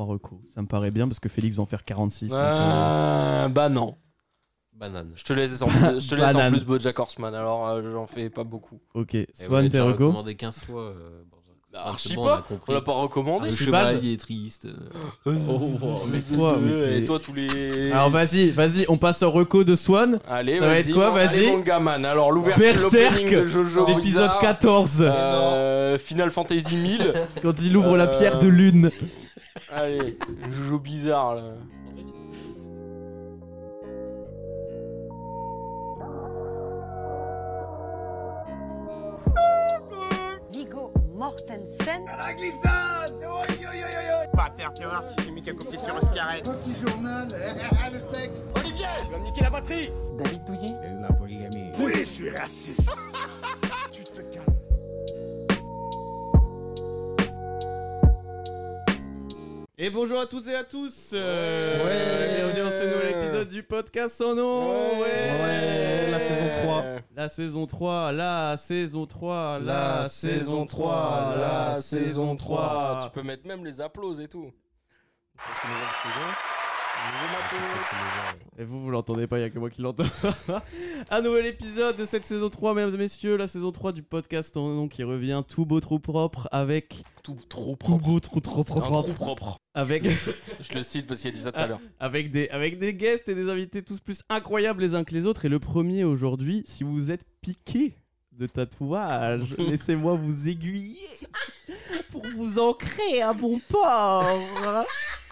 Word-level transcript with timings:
3 0.00 0.14
recos. 0.14 0.38
Ça 0.54 0.62
me 0.62 0.66
paraît 0.66 0.90
bien 0.90 1.06
parce 1.08 1.20
que 1.20 1.28
Félix 1.28 1.56
va 1.56 1.62
en 1.62 1.66
faire 1.66 1.84
46. 1.84 2.28
donc, 2.28 2.38
euh, 2.38 3.44
Euh, 3.44 3.48
bah 3.48 3.68
non. 3.68 3.96
Banane. 4.74 5.10
Je 5.14 5.24
te 5.24 5.32
laisse 5.34 5.60
en 5.60 5.66
plus, 5.66 6.00
je 6.02 6.08
te 6.08 6.14
laisse 6.14 6.30
en 6.30 6.32
Banane. 6.38 6.52
plus 6.52 6.64
Bojack 6.64 6.98
Horseman, 6.98 7.34
alors 7.34 7.68
euh, 7.68 7.92
j'en 7.92 8.06
fais 8.06 8.30
pas 8.30 8.44
beaucoup. 8.44 8.78
Ok, 8.94 9.10
Swan, 9.10 9.26
Eh 9.40 9.46
ouais, 9.48 9.68
tes 9.68 9.80
recommandé 9.80 10.34
15 10.36 10.60
fois. 10.64 10.80
euh, 10.84 11.22
bon, 11.30 11.36
Bah, 11.70 11.82
c'est 11.84 11.88
archi 11.90 12.14
bon, 12.14 12.24
pas. 12.24 12.46
on 12.66 12.72
l'a 12.72 12.80
pas 12.80 12.92
recommandé. 12.92 13.48
Le 13.48 13.52
Archibald. 13.52 13.88
chevalier 13.98 14.14
est 14.14 14.20
triste. 14.20 14.66
Oh, 15.26 16.02
mais 16.10 16.20
toi, 16.22 16.56
mais 16.62 16.70
Et 16.96 17.00
t'es- 17.00 17.04
toi 17.04 17.18
tous 17.20 17.34
les. 17.34 17.92
Alors 17.92 18.08
vas-y, 18.08 18.50
vas-y, 18.52 18.86
on 18.88 18.96
passe 18.96 19.22
au 19.22 19.30
reco 19.30 19.64
de 19.64 19.76
Swan. 19.76 20.18
Allez, 20.26 20.54
Ça 20.58 20.60
va 20.66 20.68
vas-y. 20.72 20.80
être 20.88 20.94
quoi, 20.94 21.10
vas-y 21.10 21.46
mon 21.48 21.58
gamin. 21.58 22.02
Alors 22.04 22.32
l'ouverture, 22.32 22.90
de 22.90 23.44
Jojo 23.44 23.86
L'épisode 23.86 24.02
Bizarre, 24.02 24.38
14, 24.38 24.96
euh, 25.02 25.98
Final 25.98 26.30
Fantasy 26.30 26.74
1000. 26.74 27.12
quand 27.42 27.60
il 27.62 27.76
ouvre 27.76 27.98
la 27.98 28.04
euh, 28.08 28.18
pierre 28.18 28.38
de 28.38 28.48
lune. 28.48 28.90
Allez, 29.68 30.18
Jojo 30.48 30.78
bizarre 30.78 31.34
là. 31.34 31.54
Vigo 40.50 40.92
Mortensen. 41.14 42.04
Pater, 44.32 44.68
tu 44.74 44.82
vas 44.82 44.88
voir 44.88 45.04
si 45.04 45.14
c'est 45.24 45.30
mis 45.30 45.42
qu'à 45.42 45.52
copier 45.52 45.78
sur 45.78 46.00
ce 46.00 46.14
carré. 46.14 46.42
Petit 46.42 46.74
journal, 46.86 47.28
le 47.92 48.00
sexe. 48.00 48.48
Olivier, 48.56 48.86
tu 49.04 49.10
vas 49.10 49.18
me 49.18 49.24
niquer 49.24 49.42
la 49.42 49.50
batterie 49.50 49.92
David 50.16 50.44
Douillet. 50.44 50.74
La 51.00 51.12
polygamie. 51.12 51.72
Oui, 51.80 51.92
je 51.96 52.04
suis 52.04 52.30
raciste. 52.30 52.90
Et 59.82 59.88
bonjour 59.88 60.20
à 60.20 60.26
toutes 60.26 60.46
et 60.46 60.54
à 60.54 60.62
tous. 60.62 61.12
euh, 61.14 61.82
Ouais. 61.84 62.36
Bienvenue 62.36 62.60
dans 62.60 62.70
ce 62.70 62.84
nouvel 62.84 63.16
épisode 63.22 63.48
du 63.48 63.62
podcast 63.62 64.14
sans 64.14 64.34
nom. 64.34 64.98
Ouais. 65.00 65.06
Ouais, 65.08 66.10
la 66.10 66.18
saison 66.18 66.50
3. 66.52 66.84
La 67.16 67.28
saison 67.30 67.66
3, 67.66 68.12
la 68.12 68.56
saison 68.58 69.06
3, 69.06 69.58
la, 69.60 70.02
La 70.02 70.08
saison 70.10 70.66
3, 70.66 71.34
la 71.38 71.74
saison 71.80 72.36
3. 72.36 73.00
Tu 73.04 73.10
peux 73.10 73.22
mettre 73.22 73.46
même 73.46 73.64
les 73.64 73.80
applauses 73.80 74.20
et 74.20 74.28
tout. 74.28 74.52
Parce 75.38 75.58
que 75.60 75.66
nouvelle 75.66 75.88
saison. 76.02 76.59
Et 78.58 78.64
vous, 78.64 78.80
vous 78.80 78.90
l'entendez 78.90 79.26
pas, 79.26 79.38
il 79.38 79.42
y 79.42 79.44
a 79.44 79.50
que 79.50 79.58
moi 79.58 79.70
qui 79.70 79.80
l'entends. 79.80 80.04
Un 81.10 81.22
nouvel 81.22 81.46
épisode 81.46 81.96
de 81.96 82.04
cette 82.04 82.24
saison 82.24 82.50
3, 82.50 82.74
mesdames 82.74 82.94
et 82.94 82.98
messieurs, 82.98 83.36
la 83.36 83.48
saison 83.48 83.72
3 83.72 83.92
du 83.92 84.02
podcast 84.02 84.56
en 84.56 84.68
nom 84.68 84.88
qui 84.88 85.02
revient 85.02 85.42
tout 85.48 85.64
beau, 85.64 85.80
trop 85.80 85.98
propre, 85.98 86.46
avec... 86.52 86.94
Tout 87.22 87.38
trop 87.48 87.70
Tout 87.72 87.76
propre. 87.76 88.04
beau, 88.04 88.20
trop, 88.20 88.40
trop, 88.40 88.64
trop, 88.64 88.80
Un 88.98 89.02
trou 89.02 89.14
propre. 89.14 89.58
Avec, 89.74 90.04
Je 90.60 90.74
le 90.74 90.82
cite 90.82 91.06
parce 91.06 91.20
qu'il 91.20 91.28
a 91.30 91.32
dit 91.32 91.40
ça 91.40 91.52
tout 91.52 91.58
à 91.60 91.66
l'heure. 91.68 91.80
avec, 91.98 92.30
des, 92.30 92.48
avec 92.50 92.78
des 92.78 92.92
guests 92.92 93.28
et 93.28 93.34
des 93.34 93.48
invités 93.48 93.82
tous 93.82 94.00
plus 94.00 94.20
incroyables 94.28 94.82
les 94.82 94.94
uns 94.94 95.04
que 95.04 95.14
les 95.14 95.24
autres. 95.26 95.44
Et 95.46 95.48
le 95.48 95.58
premier 95.58 96.04
aujourd'hui, 96.04 96.62
si 96.66 96.84
vous 96.84 97.10
êtes 97.10 97.24
piqué 97.40 97.94
de 98.32 98.46
tatouage, 98.46 99.54
laissez-moi 99.58 100.14
vous 100.14 100.48
aiguiller 100.48 100.98
pour 102.12 102.26
vous 102.36 102.58
ancrer 102.58 103.22
à 103.22 103.32
bon 103.32 103.58
port. 103.70 104.26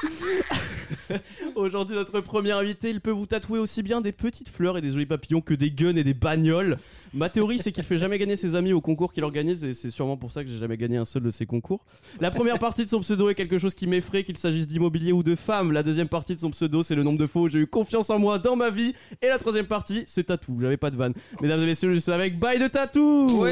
Aujourd'hui, 1.55 1.97
notre 1.97 2.21
premier 2.21 2.53
invité, 2.53 2.91
il 2.91 3.01
peut 3.01 3.11
vous 3.11 3.27
tatouer 3.27 3.59
aussi 3.59 3.83
bien 3.83 4.01
des 4.01 4.13
petites 4.13 4.49
fleurs 4.49 4.79
et 4.79 4.81
des 4.81 4.91
jolis 4.91 5.07
papillons 5.07 5.41
que 5.41 5.55
des 5.55 5.71
guns 5.71 5.97
et 5.97 6.05
des 6.05 6.15
bagnoles. 6.15 6.79
Ma 7.15 7.29
théorie, 7.31 7.59
c'est 7.59 7.73
qu'il 7.73 7.85
fait 7.85 7.99
jamais 7.99 8.19
gagner 8.19 8.37
ses 8.37 8.55
amis 8.55 8.73
au 8.73 8.81
concours 8.81 9.13
qu'il 9.13 9.25
organise, 9.25 9.65
et 9.65 9.73
c'est 9.75 9.91
sûrement 9.91 10.17
pour 10.17 10.31
ça 10.31 10.45
que 10.45 10.51
j'ai 10.51 10.59
jamais 10.59 10.77
gagné 10.77 10.99
un 10.99 11.05
seul 11.05 11.23
de 11.23 11.31
ses 11.31 11.47
concours. 11.47 11.85
La 12.21 12.31
première 12.31 12.59
partie 12.59 12.85
de 12.85 12.91
son 12.91 13.01
pseudo 13.01 13.31
est 13.31 13.35
quelque 13.35 13.59
chose 13.59 13.75
qui 13.75 13.87
m'effraie, 13.87 14.25
qu'il 14.25 14.37
s'agisse 14.37 14.67
d'immobilier 14.67 15.13
ou 15.13 15.23
de 15.23 15.35
femmes. 15.35 15.73
La 15.73 15.83
deuxième 15.83 16.09
partie 16.09 16.35
de 16.35 16.41
son 16.41 16.51
pseudo, 16.51 16.83
c'est 16.83 16.95
le 16.95 17.03
nombre 17.03 17.19
de 17.19 17.27
fois 17.27 17.43
où 17.43 17.49
j'ai 17.49 17.61
eu 17.61 17.67
confiance 17.67 18.11
en 18.11 18.19
moi 18.19 18.39
dans 18.39 18.57
ma 18.57 18.71
vie. 18.71 18.95
Et 19.23 19.29
la 19.29 19.39
troisième 19.39 19.67
partie, 19.67 20.05
c'est 20.07 20.25
tatou. 20.25 20.59
J'avais 20.61 20.77
pas 20.77 20.91
de 20.91 20.97
vanne. 20.97 21.15
Mesdames 21.41 21.63
et 21.63 21.67
messieurs, 21.67 21.95
je 21.95 21.99
suis 21.99 22.13
avec 22.13 22.39
Bye 22.39 22.59
de 22.59 22.69
Tatou. 22.69 23.45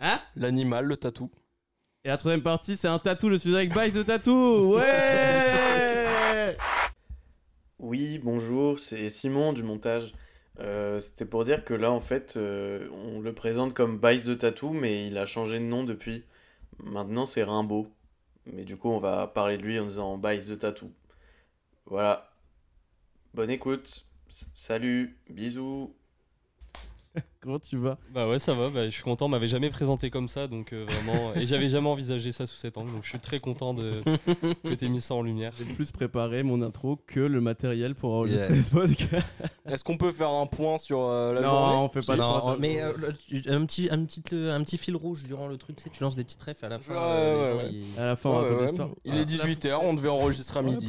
Hein? 0.00 0.20
L'animal, 0.34 0.86
le 0.86 0.96
tatou. 0.96 1.30
Et 2.04 2.08
la 2.08 2.16
troisième 2.16 2.42
partie, 2.42 2.76
c'est 2.76 2.88
un 2.88 2.98
tatou. 2.98 3.30
Je 3.30 3.36
suis 3.36 3.54
avec 3.54 3.72
Bye 3.72 3.92
de 3.92 4.02
Tatou. 4.02 4.74
Ouais. 4.76 6.56
Oui, 7.78 8.18
bonjour, 8.18 8.78
c'est 8.78 9.08
Simon 9.08 9.52
du 9.52 9.64
montage. 9.64 10.12
Euh, 10.60 11.00
C'était 11.00 11.24
pour 11.24 11.44
dire 11.44 11.64
que 11.64 11.74
là, 11.74 11.90
en 11.90 11.98
fait, 11.98 12.36
euh, 12.36 12.88
on 12.92 13.18
le 13.20 13.32
présente 13.32 13.74
comme 13.74 13.98
Bice 13.98 14.22
de 14.22 14.34
Tatou, 14.34 14.70
mais 14.70 15.04
il 15.04 15.18
a 15.18 15.26
changé 15.26 15.58
de 15.58 15.64
nom 15.64 15.82
depuis. 15.82 16.24
Maintenant, 16.78 17.26
c'est 17.26 17.42
Rimbaud. 17.42 17.88
Mais 18.46 18.64
du 18.64 18.76
coup, 18.76 18.88
on 18.88 18.98
va 19.00 19.26
parler 19.26 19.58
de 19.58 19.62
lui 19.62 19.80
en 19.80 19.86
disant 19.86 20.16
Bice 20.16 20.46
de 20.46 20.54
Tatou. 20.54 20.92
Voilà. 21.86 22.30
Bonne 23.34 23.50
écoute. 23.50 24.06
Salut, 24.54 25.18
bisous. 25.28 25.92
Comment 27.42 27.58
tu 27.58 27.76
vas? 27.76 27.98
Bah 28.14 28.28
ouais, 28.28 28.38
ça 28.38 28.54
va. 28.54 28.70
Bah, 28.70 28.84
je 28.86 28.90
suis 28.90 29.02
content. 29.02 29.26
On 29.26 29.28
m'avait 29.28 29.48
jamais 29.48 29.68
présenté 29.68 30.10
comme 30.10 30.28
ça, 30.28 30.46
donc 30.46 30.72
euh, 30.72 30.84
vraiment. 30.86 31.34
Et 31.34 31.44
j'avais 31.44 31.68
jamais 31.68 31.88
envisagé 31.88 32.30
ça 32.32 32.46
sous 32.46 32.56
cet 32.56 32.78
angle, 32.78 32.92
donc 32.92 33.02
je 33.02 33.08
suis 33.08 33.18
très 33.20 33.40
content 33.40 33.74
de 33.74 34.00
que 34.64 34.74
t'aies 34.74 34.88
mis 34.88 35.00
ça 35.00 35.14
en 35.14 35.22
lumière. 35.22 35.52
J'ai 35.58 35.64
plus 35.74 35.90
préparé 35.90 36.42
mon 36.44 36.62
intro 36.62 37.00
que 37.06 37.20
le 37.20 37.40
matériel 37.40 37.94
pour 37.94 38.12
enregistrer 38.14 38.62
ce 38.62 38.70
podcast. 38.70 39.26
Est-ce 39.66 39.82
qu'on 39.84 39.96
peut 39.98 40.12
faire 40.12 40.30
un 40.30 40.46
point 40.46 40.78
sur 40.78 41.00
euh, 41.00 41.32
la 41.34 41.40
non, 41.42 41.48
journée? 41.50 41.74
on 41.76 41.88
fait 41.88 42.06
pas 42.06 42.14
de 42.14 42.20
Non, 42.20 42.40
point 42.40 42.56
mais 42.60 42.80
euh, 42.80 42.92
le- 42.96 43.52
un, 43.52 43.66
petit, 43.66 43.88
un, 43.90 44.04
petit, 44.04 44.22
euh, 44.32 44.54
un 44.54 44.62
petit 44.62 44.78
fil 44.78 44.94
rouge 44.96 45.24
durant 45.24 45.48
le 45.48 45.58
truc, 45.58 45.76
tu 45.76 45.82
sais, 45.82 45.90
tu 45.90 46.02
lances 46.02 46.16
des 46.16 46.24
petites 46.24 46.42
refs 46.42 46.62
à 46.62 46.68
la 46.68 46.78
fin. 46.78 46.94
Ouais, 46.94 47.00
euh, 47.02 47.34
les 47.34 47.40
ouais, 47.40 47.50
gens, 47.50 47.56
ouais. 47.66 47.70
ils- 47.96 48.00
À 48.00 48.06
la 48.06 48.16
fin, 48.16 48.30
on 48.30 48.34
Ouais, 48.36 48.42
raconte 48.44 48.58
ouais, 48.60 48.66
l'histoire. 48.66 48.88
Il 49.04 49.16
est 49.16 49.24
18h, 49.24 49.78
on 49.82 49.94
devait 49.94 50.08
enregistrer 50.08 50.60
à 50.60 50.62
midi. 50.62 50.88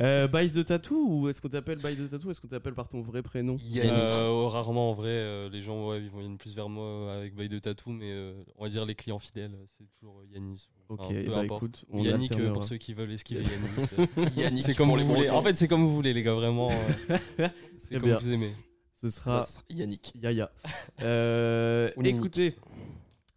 Euh, 0.00 0.28
Baïs 0.28 0.52
de 0.52 0.62
Tatou 0.62 1.06
ou 1.08 1.28
est-ce 1.28 1.40
qu'on 1.40 1.48
t'appelle 1.48 1.78
de 1.78 2.06
Tatou 2.06 2.28
ou 2.28 2.30
est-ce 2.30 2.40
qu'on 2.40 2.48
t'appelle 2.48 2.74
par 2.74 2.88
ton 2.88 3.00
vrai 3.00 3.22
prénom 3.22 3.56
Yannick. 3.56 3.92
Euh, 3.92 4.46
rarement 4.48 4.90
en 4.90 4.92
vrai, 4.94 5.10
euh, 5.10 5.48
les 5.48 5.62
gens 5.62 5.88
ouais, 5.88 6.00
ils 6.02 6.10
vont 6.10 6.20
viennent 6.20 6.38
plus 6.38 6.54
vers 6.54 6.68
moi 6.68 7.14
avec 7.14 7.34
bail 7.34 7.48
de 7.48 7.58
tatou, 7.58 7.90
mais 7.90 8.10
euh, 8.10 8.32
on 8.56 8.64
va 8.64 8.70
dire 8.70 8.84
les 8.86 8.94
clients 8.94 9.18
fidèles, 9.18 9.56
c'est 9.66 9.84
toujours 9.98 10.22
Yanis. 10.32 10.68
Ok, 10.88 11.00
Enfin, 11.02 11.14
peu 11.14 11.30
bah 11.30 11.38
importe. 11.40 11.62
écoute, 11.64 11.84
on 11.90 12.02
Yannick 12.02 12.32
euh, 12.32 12.52
pour 12.52 12.64
ceux 12.64 12.76
qui 12.76 12.94
veulent 12.94 13.12
esquiver 13.12 13.42
Yanis. 13.44 13.88
euh, 14.18 14.26
Yannick 14.36 14.64
c'est 14.64 14.74
comme 14.74 14.88
vous 14.90 14.96
les 14.96 15.04
voulez. 15.04 15.30
En 15.30 15.42
fait, 15.42 15.54
c'est 15.54 15.68
comme 15.68 15.82
vous 15.82 15.94
voulez, 15.94 16.12
les 16.12 16.22
gars, 16.22 16.34
vraiment. 16.34 16.70
euh, 16.70 17.48
c'est 17.78 17.90
Très 17.90 18.00
comme 18.00 18.08
bien. 18.08 18.18
vous 18.18 18.30
aimez. 18.30 18.52
Ce 19.00 19.06
Bah, 19.06 19.10
sera 19.12 19.40
ce 19.42 19.52
sera 19.54 19.64
Yannick. 19.70 20.12
Yaya. 20.20 20.50
Euh, 21.02 21.90
écoutez, 22.04 22.56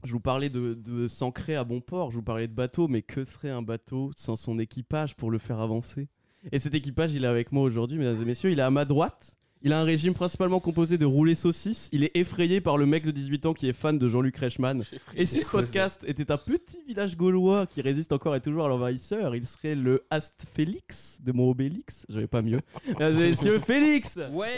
je 0.03 0.12
vous 0.12 0.19
parlais 0.19 0.50
de, 0.50 0.73
de 0.73 1.08
s'ancrer 1.08 1.56
à 1.56 1.63
bon 1.63 1.79
port, 1.81 2.09
je 2.12 2.16
vous 2.16 2.23
parlais 2.23 2.47
de 2.47 2.53
bateau, 2.53 2.88
mais 2.88 3.03
que 3.03 3.23
serait 3.23 3.50
un 3.52 3.62
bateau 3.62 4.12
sans 4.18 4.35
son 4.35 4.58
équipage 4.58 5.16
pour 5.16 5.29
le 5.29 5.38
faire 5.38 5.59
avancer? 5.59 6.08
Et 6.52 6.59
cet 6.59 6.74
équipage, 6.74 7.13
il 7.13 7.24
est 7.24 7.28
avec 7.28 7.52
moi 7.52 7.63
aujourd'hui, 7.63 7.97
mesdames 7.97 8.22
et 8.22 8.25
messieurs, 8.25 8.52
il 8.52 8.59
est 8.59 8.63
à 8.63 8.72
ma 8.72 8.85
droite. 8.85 9.35
Il 9.63 9.74
a 9.74 9.79
un 9.79 9.84
régime 9.84 10.16
principalement 10.16 10.59
composé 10.59 10.97
de 10.97 11.06
roulés 11.06 11.35
saucisses. 11.35 11.88
Il 11.91 12.03
est 12.03 12.09
effrayé 12.18 12.62
par 12.62 12.78
le 12.78 12.88
mec 12.88 13.06
de 13.06 13.12
18 13.12 13.46
ans 13.46 13.53
qui 13.53 13.69
est 13.69 13.74
fan 13.74 14.00
de 14.00 14.07
Jean-Luc 14.09 14.35
Reichmann. 14.38 14.84
Et 15.16 15.28
si 15.28 15.41
ce 15.44 15.52
podcast 15.52 16.03
était 16.07 16.31
un 16.31 16.38
petit 16.38 16.81
village 16.88 17.16
gaulois 17.16 17.68
qui 17.68 17.81
résiste 17.81 18.12
encore 18.12 18.35
et 18.35 18.41
toujours 18.41 18.66
à 18.66 18.69
l'envahisseur, 18.69 19.35
il 19.35 19.46
serait 19.46 19.75
le 19.75 20.03
Ast 20.09 20.47
Félix 20.52 21.19
de 21.22 21.31
mon 21.31 21.52
Obélix. 21.52 22.07
J'avais 22.09 22.25
pas 22.25 22.41
mieux. 22.41 22.59
Mesdames 22.88 23.22
et 23.22 23.29
messieurs, 23.29 23.59
Félix 23.59 24.18
Ouais 24.31 24.50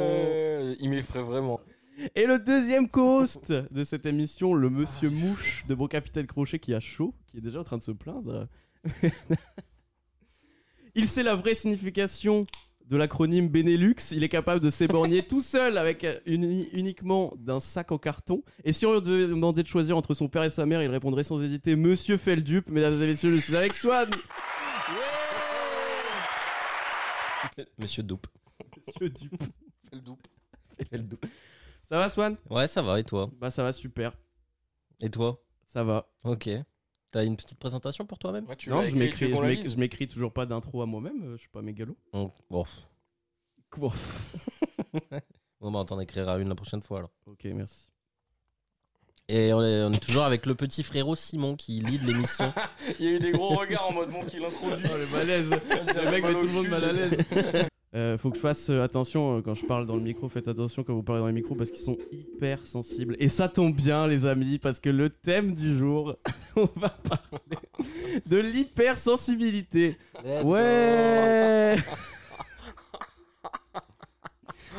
Euh, 0.00 0.74
il 0.80 0.90
m'effraie 0.90 1.22
vraiment. 1.22 1.60
Et 2.14 2.26
le 2.26 2.38
deuxième 2.38 2.88
co-host 2.88 3.52
de 3.52 3.84
cette 3.84 4.06
émission, 4.06 4.54
le 4.54 4.70
monsieur 4.70 5.10
Mouche 5.10 5.64
de 5.68 5.74
Bon 5.74 5.86
Capitaine 5.86 6.26
Crochet 6.26 6.58
qui 6.58 6.74
a 6.74 6.80
chaud, 6.80 7.14
qui 7.28 7.38
est 7.38 7.40
déjà 7.40 7.60
en 7.60 7.64
train 7.64 7.78
de 7.78 7.82
se 7.82 7.92
plaindre. 7.92 8.48
il 10.94 11.08
sait 11.08 11.22
la 11.22 11.34
vraie 11.34 11.54
signification 11.54 12.46
de 12.86 12.96
l'acronyme 12.96 13.48
Benelux. 13.48 13.94
Il 14.10 14.22
est 14.24 14.28
capable 14.28 14.60
de 14.60 14.68
s'éborgner 14.70 15.22
tout 15.26 15.40
seul 15.40 15.78
avec 15.78 16.06
uni- 16.26 16.68
uniquement 16.72 17.32
d'un 17.38 17.60
sac 17.60 17.92
en 17.92 17.98
carton. 17.98 18.42
Et 18.64 18.72
si 18.72 18.84
on 18.86 18.94
lui 18.94 19.00
demander 19.00 19.62
de 19.62 19.68
choisir 19.68 19.96
entre 19.96 20.14
son 20.14 20.28
père 20.28 20.42
et 20.44 20.50
sa 20.50 20.66
mère, 20.66 20.82
il 20.82 20.88
répondrait 20.90 21.22
sans 21.22 21.42
hésiter 21.42 21.76
Monsieur 21.76 22.16
Feldup. 22.16 22.68
Mesdames 22.70 23.00
et 23.02 23.06
messieurs, 23.06 23.34
je 23.34 23.40
suis 23.40 23.56
avec 23.56 23.74
Swan. 23.74 24.10
Monsieur 27.78 28.02
Doupe. 28.02 28.26
Monsieur 28.86 29.08
Dup. 29.10 29.42
Fais 30.90 30.96
le 30.96 31.02
double. 31.02 31.28
Ça 31.92 31.98
va 31.98 32.08
Swan? 32.08 32.36
Ouais, 32.48 32.66
ça 32.68 32.80
va, 32.80 32.98
et 32.98 33.04
toi? 33.04 33.28
Bah 33.38 33.50
ça 33.50 33.62
va 33.62 33.70
super. 33.70 34.16
Et 35.02 35.10
toi? 35.10 35.44
Ça 35.66 35.84
va. 35.84 36.08
Ok. 36.24 36.48
T'as 37.10 37.22
une 37.22 37.36
petite 37.36 37.58
présentation 37.58 38.06
pour 38.06 38.18
toi-même? 38.18 38.46
Ouais, 38.48 38.56
tu 38.56 38.70
non, 38.70 38.80
l'as 38.80 38.88
je 38.88 38.94
m'écris, 38.94 39.30
je 39.30 39.36
m'écris- 39.36 39.56
lise 39.62 39.72
je 39.74 39.76
m'écris 39.76 40.08
toujours 40.08 40.32
pas 40.32 40.46
d'intro 40.46 40.80
à 40.80 40.86
moi-même. 40.86 41.22
euh, 41.22 41.32
Je 41.32 41.40
suis 41.40 41.50
pas 41.50 41.60
mégalo. 41.60 41.94
Mm, 42.14 42.24
Bon. 42.50 42.64
Bon. 43.76 43.92
On 45.60 45.70
va 45.70 45.84
t'en 45.84 46.00
écrire 46.00 46.34
une 46.38 46.48
la 46.48 46.54
prochaine 46.54 46.80
fois 46.80 47.00
alors. 47.00 47.10
Ok, 47.26 47.44
merci. 47.44 47.90
Et 49.28 49.52
on 49.52 49.62
est, 49.62 49.82
on 49.82 49.92
est 49.92 50.02
toujours 50.02 50.24
avec 50.24 50.46
le 50.46 50.54
petit 50.54 50.82
frérot 50.82 51.14
Simon 51.14 51.56
qui 51.56 51.80
lead 51.80 52.04
l'émission. 52.04 52.54
Il 53.00 53.04
y 53.04 53.08
a 53.08 53.12
eu 53.16 53.18
des 53.18 53.32
gros 53.32 53.50
regards 53.50 53.88
en 53.90 53.92
mode 53.92 54.10
bon 54.10 54.24
qu'il 54.24 54.42
introduit. 54.42 54.86
Oh, 54.90 54.96
le 54.96 55.06
malaise. 55.08 55.50
C'est 55.92 56.04
le 56.06 56.10
mec 56.10 56.24
met 56.24 56.32
tout 56.40 56.46
le 56.46 56.52
monde 56.52 56.68
mal 56.68 56.84
à 56.84 56.92
l'aise. 56.94 57.18
Euh, 57.94 58.16
faut 58.16 58.30
que 58.30 58.36
je 58.36 58.40
fasse 58.40 58.70
euh, 58.70 58.82
attention 58.82 59.36
euh, 59.36 59.42
quand 59.42 59.54
je 59.54 59.66
parle 59.66 59.86
dans 59.86 59.96
le 59.96 60.02
micro. 60.02 60.28
Faites 60.28 60.48
attention 60.48 60.82
quand 60.82 60.94
vous 60.94 61.02
parlez 61.02 61.20
dans 61.20 61.26
les 61.26 61.32
micros 61.32 61.54
parce 61.54 61.70
qu'ils 61.70 61.82
sont 61.82 61.98
hyper 62.10 62.66
sensibles. 62.66 63.16
Et 63.18 63.28
ça 63.28 63.48
tombe 63.48 63.74
bien, 63.74 64.06
les 64.06 64.24
amis, 64.24 64.58
parce 64.58 64.80
que 64.80 64.88
le 64.88 65.10
thème 65.10 65.54
du 65.54 65.76
jour, 65.76 66.16
on 66.56 66.68
va 66.76 66.88
parler 66.88 67.58
de 68.26 68.38
l'hypersensibilité. 68.38 69.98
Ouais 70.44 71.76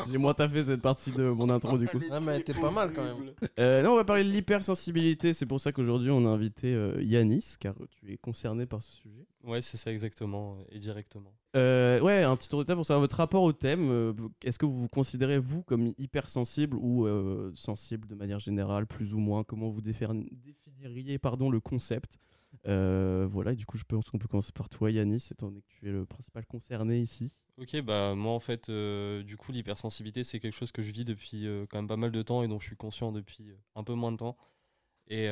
J'ai 0.10 0.18
moins 0.18 0.34
taffé 0.34 0.64
cette 0.64 0.82
partie 0.82 1.12
de 1.12 1.24
mon 1.24 1.50
intro 1.50 1.78
du 1.78 1.88
coup. 1.88 2.00
Ah, 2.12 2.20
mais 2.20 2.42
t'es 2.42 2.54
pas 2.54 2.72
mal 2.72 2.92
quand 2.94 3.04
même. 3.04 3.32
Euh, 3.60 3.82
non, 3.82 3.94
on 3.94 3.96
va 3.96 4.04
parler 4.04 4.24
de 4.24 4.30
l'hypersensibilité. 4.30 5.34
C'est 5.34 5.46
pour 5.46 5.60
ça 5.60 5.72
qu'aujourd'hui 5.72 6.12
on 6.12 6.26
a 6.26 6.30
invité 6.30 6.74
euh, 6.74 7.02
Yanis, 7.02 7.56
car 7.60 7.74
tu 7.90 8.12
es 8.12 8.18
concerné 8.18 8.66
par 8.66 8.82
ce 8.82 8.92
sujet. 8.98 9.26
Ouais, 9.44 9.62
c'est 9.62 9.78
ça 9.78 9.92
exactement, 9.92 10.58
et 10.72 10.80
directement. 10.80 11.34
Euh, 11.56 12.00
ouais, 12.00 12.24
un 12.24 12.36
petit 12.36 12.50
tour 12.50 12.60
de 12.60 12.64
table 12.64 12.78
pour 12.78 12.86
savoir 12.86 13.02
votre 13.02 13.18
rapport 13.18 13.44
au 13.44 13.54
thème. 13.54 13.90
Euh, 13.92 14.14
Est-ce 14.44 14.58
que 14.58 14.66
vous 14.66 14.80
vous 14.80 14.88
considérez 14.88 15.38
vous 15.38 15.62
comme 15.64 15.94
hypersensible 15.98 16.78
ou 16.80 17.06
euh, 17.06 17.52
sensible 17.54 18.08
de 18.08 18.16
manière 18.16 18.40
générale, 18.40 18.88
plus 18.88 19.14
ou 19.14 19.20
moins? 19.20 19.44
Comment 19.44 19.70
vous 19.70 19.82
définiriez 19.82 21.20
pardon, 21.20 21.50
le 21.50 21.60
concept? 21.60 22.18
Euh, 22.68 23.28
Voilà, 23.30 23.54
et 23.54 23.56
du 23.56 23.66
coup 23.66 23.78
je 23.78 23.84
pense 23.84 24.10
qu'on 24.10 24.18
peut 24.20 24.28
commencer 24.28 24.52
par 24.54 24.70
toi 24.70 24.92
Yanis, 24.92 25.28
étant 25.32 25.48
donné 25.48 25.62
que 25.62 25.68
tu 25.68 25.88
es 25.88 25.92
le 25.92 26.06
principal 26.06 26.46
concerné 26.46 27.00
ici. 27.00 27.32
Ok, 27.58 27.80
bah 27.82 28.16
moi 28.16 28.34
en 28.34 28.40
fait, 28.40 28.70
euh, 28.70 29.22
du 29.24 29.38
coup, 29.38 29.52
l'hypersensibilité, 29.52 30.24
c'est 30.24 30.40
quelque 30.40 30.56
chose 30.56 30.72
que 30.72 30.82
je 30.82 30.92
vis 30.92 31.06
depuis 31.06 31.46
euh, 31.46 31.68
quand 31.70 31.78
même 31.78 31.88
pas 31.88 31.98
mal 31.98 32.12
de 32.12 32.22
temps 32.24 32.42
et 32.42 32.48
dont 32.48 32.60
je 32.60 32.66
suis 32.66 32.76
conscient 32.76 33.12
depuis 33.12 33.52
un 33.76 33.84
peu 33.84 33.94
moins 33.94 34.12
de 34.12 34.18
temps 34.18 34.38
et 35.08 35.26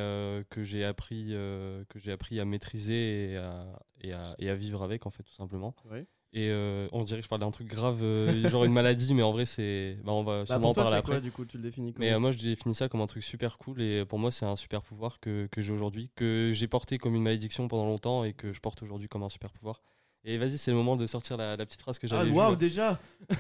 que 0.50 0.64
j'ai 0.64 0.84
appris, 0.84 1.30
que 1.30 1.98
j'ai 1.98 2.12
appris 2.12 2.40
à 2.40 2.46
maîtriser 2.46 3.32
et 3.32 3.38
à, 3.38 3.80
et, 4.02 4.14
à, 4.14 4.36
et 4.38 4.50
à 4.50 4.56
vivre 4.56 4.84
avec 4.84 5.06
en 5.06 5.12
fait 5.12 5.24
tout 5.24 5.34
simplement. 5.34 5.76
Ouais. 5.86 6.06
Et 6.34 6.48
euh, 6.50 6.88
on 6.94 7.04
dirait 7.04 7.20
que 7.20 7.26
je 7.26 7.30
parle 7.30 7.42
d'un 7.42 7.52
truc 7.52 7.68
grave, 7.68 8.00
euh, 8.04 8.48
genre 8.48 8.64
une 8.64 8.72
maladie, 8.72 9.14
mais 9.14 9.22
en 9.22 9.34
vrai 9.34 9.46
c'est, 9.46 9.98
bah, 10.06 10.14
on 10.14 10.24
va 10.24 10.40
Bah, 10.40 10.46
sûrement 10.46 10.70
en 10.70 10.74
parler 10.74 10.96
après. 10.96 11.14
quoi 11.16 11.20
du 11.20 11.30
coup 11.32 11.44
Tu 11.44 11.58
le 11.58 11.64
définis 11.64 11.94
Mais 12.00 12.14
euh, 12.14 12.20
moi, 12.20 12.32
je 12.32 12.38
définis 12.38 12.74
ça 12.74 12.88
comme 12.88 13.02
un 13.02 13.06
truc 13.08 13.22
super 13.24 13.58
cool 13.58 13.82
et 13.82 14.06
pour 14.06 14.18
moi, 14.18 14.32
c'est 14.32 14.46
un 14.46 14.56
super 14.56 14.82
pouvoir 14.82 15.20
que, 15.20 15.48
que 15.52 15.62
j'ai 15.62 15.74
aujourd'hui, 15.74 16.10
que 16.16 16.52
j'ai 16.54 16.68
porté 16.70 16.98
comme 17.00 17.16
une 17.16 17.24
malédiction 17.24 17.68
pendant 17.68 17.86
longtemps 17.86 18.24
et 18.24 18.32
que 18.32 18.54
je 18.54 18.62
porte 18.62 18.82
aujourd'hui 18.82 19.10
comme 19.10 19.24
un 19.24 19.30
super 19.30 19.52
pouvoir. 19.52 19.82
Et 20.24 20.38
vas-y, 20.38 20.58
c'est 20.58 20.72
le 20.72 20.78
moment 20.78 20.96
de 20.96 21.06
sortir 21.08 21.36
la, 21.36 21.58
la 21.58 21.66
petite 21.66 21.82
phrase 21.82 21.98
que 22.00 22.06
Ah 22.06 22.10
j'avais 22.12 22.30
vue, 22.30 22.38
waouh 22.38 22.56
déjà 22.56 22.98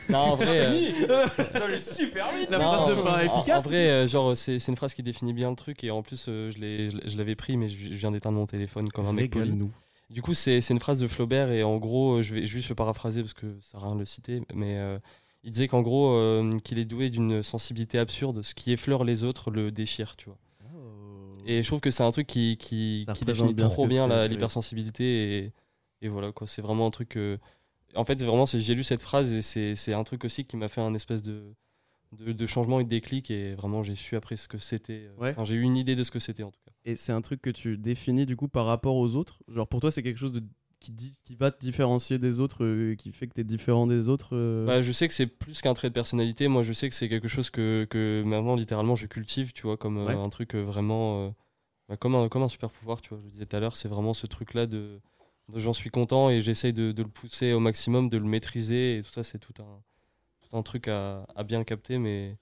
Non, 0.10 0.18
en 0.18 0.36
vrai, 0.36 0.92
Ça 1.30 1.46
allait 1.64 1.78
super 1.80 2.30
vite 2.34 2.50
La 2.50 2.58
non, 2.58 2.74
phrase 2.74 2.90
de 2.90 2.96
fin 3.02 3.14
en- 3.14 3.20
efficace 3.20 3.66
En 3.66 3.70
vrai, 3.70 3.90
euh, 3.90 4.08
genre, 4.08 4.36
c'est 4.36 4.58
c'est 4.60 4.72
une 4.72 4.76
phrase 4.78 4.94
qui 4.96 5.04
définit 5.04 5.32
bien 5.34 5.52
le 5.52 5.56
truc 5.56 5.82
et 5.86 5.92
en 5.92 6.02
plus, 6.02 6.26
euh, 6.28 6.52
je 6.52 6.58
l'ai- 6.58 6.90
je 6.90 7.18
l'avais 7.18 7.36
pris, 7.36 7.56
mais 7.56 7.70
je 7.70 7.78
je 7.78 7.94
viens 7.94 8.12
d'éteindre 8.12 8.38
mon 8.38 8.48
téléphone 8.48 8.90
comme 8.90 9.06
un 9.06 9.14
mec 9.14 9.32
poli. 9.32 9.44
Régale-nous. 9.46 9.72
Du 10.12 10.22
coup, 10.22 10.34
c'est 10.34 10.60
une 10.70 10.80
phrase 10.80 11.00
de 11.00 11.08
Flaubert 11.08 11.52
et 11.52 11.64
en 11.64 11.78
gros, 11.78 12.18
euh, 12.18 12.22
je 12.22 12.34
vais 12.36 12.46
juste 12.46 12.70
le 12.70 12.76
paraphraser 12.76 13.22
parce 13.22 13.34
que 13.34 13.58
ça 13.62 13.72
sert 13.72 13.84
à 13.84 13.86
rien 13.88 13.96
de 13.96 14.00
le 14.02 14.06
citer, 14.06 14.42
mais 14.54 14.78
euh, 14.78 15.00
il 15.44 15.52
disait 15.52 15.68
qu'en 15.70 15.82
gros, 15.82 16.12
euh, 16.16 16.58
qu'il 16.64 16.80
est 16.80 16.86
doué 16.86 17.10
d'une 17.10 17.42
sensibilité 17.44 17.98
absurde, 17.98 18.42
ce 18.42 18.54
qui 18.54 18.72
effleure 18.74 19.04
les 19.06 19.24
autres 19.24 19.52
le 19.52 19.72
déchire, 19.72 20.16
tu 20.18 20.26
vois. 20.26 20.38
Et 21.48 21.64
je 21.64 21.68
trouve 21.68 21.80
que 21.80 21.92
c'est 21.92 22.04
un 22.04 22.12
truc 22.12 22.28
qui, 22.28 22.58
qui, 22.58 23.06
qui 23.14 23.26
définit 23.26 23.54
bien 23.56 23.70
trop 23.70 23.88
bien 23.88 24.08
l'hypersensibilité 24.28 25.38
et, 25.46 25.52
et 26.02 26.08
voilà 26.10 26.32
quoi. 26.32 26.46
C'est 26.46 26.62
vraiment 26.62 26.88
un 26.88 26.92
truc. 26.92 27.10
que- 27.10 27.40
En 27.96 28.04
fait, 28.06 28.20
c'est 28.20 28.26
vraiment, 28.26 28.46
j'ai 28.46 28.76
lu 28.76 28.84
cette 28.84 29.02
phrase 29.02 29.34
et 29.34 29.42
c'est 29.76 29.94
un 29.94 30.04
truc 30.04 30.24
aussi 30.26 30.46
qui 30.46 30.58
m'a 30.58 30.68
fait 30.68 30.82
un 30.82 30.94
espèce 30.94 31.24
de, 31.24 31.54
de, 32.12 32.32
de 32.34 32.46
changement 32.46 32.80
et 32.80 32.84
de 32.84 32.90
déclic 32.90 33.32
et 33.32 33.54
vraiment 33.56 33.84
j'ai 33.84 33.96
su 33.96 34.16
après 34.16 34.38
ce 34.38 34.48
que 34.48 34.58
c'était. 34.58 35.06
euh, 35.08 35.16
Ouais. 35.22 35.32
Enfin, 35.32 35.46
j'ai 35.46 35.56
eu 35.56 35.62
une 35.62 35.78
idée 35.78 35.96
de 35.96 36.04
ce 36.04 36.12
que 36.12 36.20
c'était 36.20 36.44
en 36.44 36.52
tout 36.52 36.60
cas. 36.66 36.72
Et 36.86 36.96
c'est 36.96 37.12
un 37.14 37.22
truc 37.22 37.42
que 37.42 37.50
tu 37.50 37.78
définis 37.78 38.26
du 38.26 38.36
coup 38.36 38.48
par 38.48 38.66
rapport 38.66 38.96
aux 38.96 39.16
autres? 39.16 39.40
Genre 39.48 39.68
pour 39.68 39.80
toi 39.82 39.92
c'est 39.92 40.04
quelque 40.04 40.18
chose 40.20 40.32
de, 40.32 40.44
qui, 40.80 40.92
dit, 40.92 41.18
qui 41.24 41.36
va 41.36 41.52
te 41.52 41.60
différencier 41.60 42.18
des 42.18 42.40
autres, 42.40 42.66
euh, 42.66 42.96
qui 42.96 43.12
fait 43.12 43.28
que 43.28 43.34
tu 43.36 43.42
es 43.42 43.44
différent 43.44 43.86
des 43.88 44.10
autres 44.10 44.30
euh? 44.36 44.66
Bah, 44.66 44.82
je 44.82 44.92
sais 44.92 45.08
que 45.08 45.14
c'est 45.14 45.28
plus 45.28 45.62
qu'un 45.62 45.74
trait 45.76 45.90
de 45.90 45.94
personnalité. 45.94 46.48
Moi, 46.48 46.64
je 46.64 46.74
sais 46.74 46.90
que 46.90 46.96
c'est 46.96 47.08
quelque 47.08 47.28
chose 47.28 47.50
que, 47.52 47.86
que 47.90 48.24
maintenant, 48.26 48.56
littéralement, 48.56 48.96
je 48.96 49.06
cultive, 49.06 49.54
tu 49.54 49.62
vois, 49.64 49.78
comme 49.78 49.98
euh, 50.00 50.06
Ouais. 50.08 50.14
un 50.16 50.30
truc 50.30 50.56
vraiment. 50.56 51.36
bah, 51.88 51.98
comme, 51.98 52.16
un, 52.16 52.30
comme 52.30 52.42
un 52.42 52.50
super 52.50 52.72
pouvoir, 52.72 53.00
tu 53.00 53.10
vois. 53.10 53.20
Je 53.20 53.26
le 53.26 53.30
disais 53.32 53.46
tout 53.46 53.56
à 53.56 53.60
l'heure, 53.60 53.76
c'est 53.76 53.90
vraiment 53.90 54.16
ce 54.16 54.26
truc-là 54.26 54.66
de, 54.66 55.00
de 55.54 55.60
j'en 55.60 55.74
suis 55.74 55.92
content 55.92 56.32
et 56.32 56.42
j'essaye 56.42 56.74
de, 56.74 56.92
de 56.92 57.04
le 57.04 57.10
pousser 57.10 57.54
au 57.54 57.60
maximum, 57.60 58.10
de 58.10 58.18
le 58.18 58.26
maîtriser. 58.26 58.98
Et 58.98 59.04
tout 59.04 59.12
ça, 59.12 59.22
c'est 59.24 59.38
tout 59.40 59.54
un, 59.62 59.84
tout 60.52 60.58
un 60.58 60.64
truc 60.64 60.88
à, 60.88 61.26
à 61.36 61.44
bien 61.44 61.64
capter. 61.64 61.98
Mais, 61.98 62.38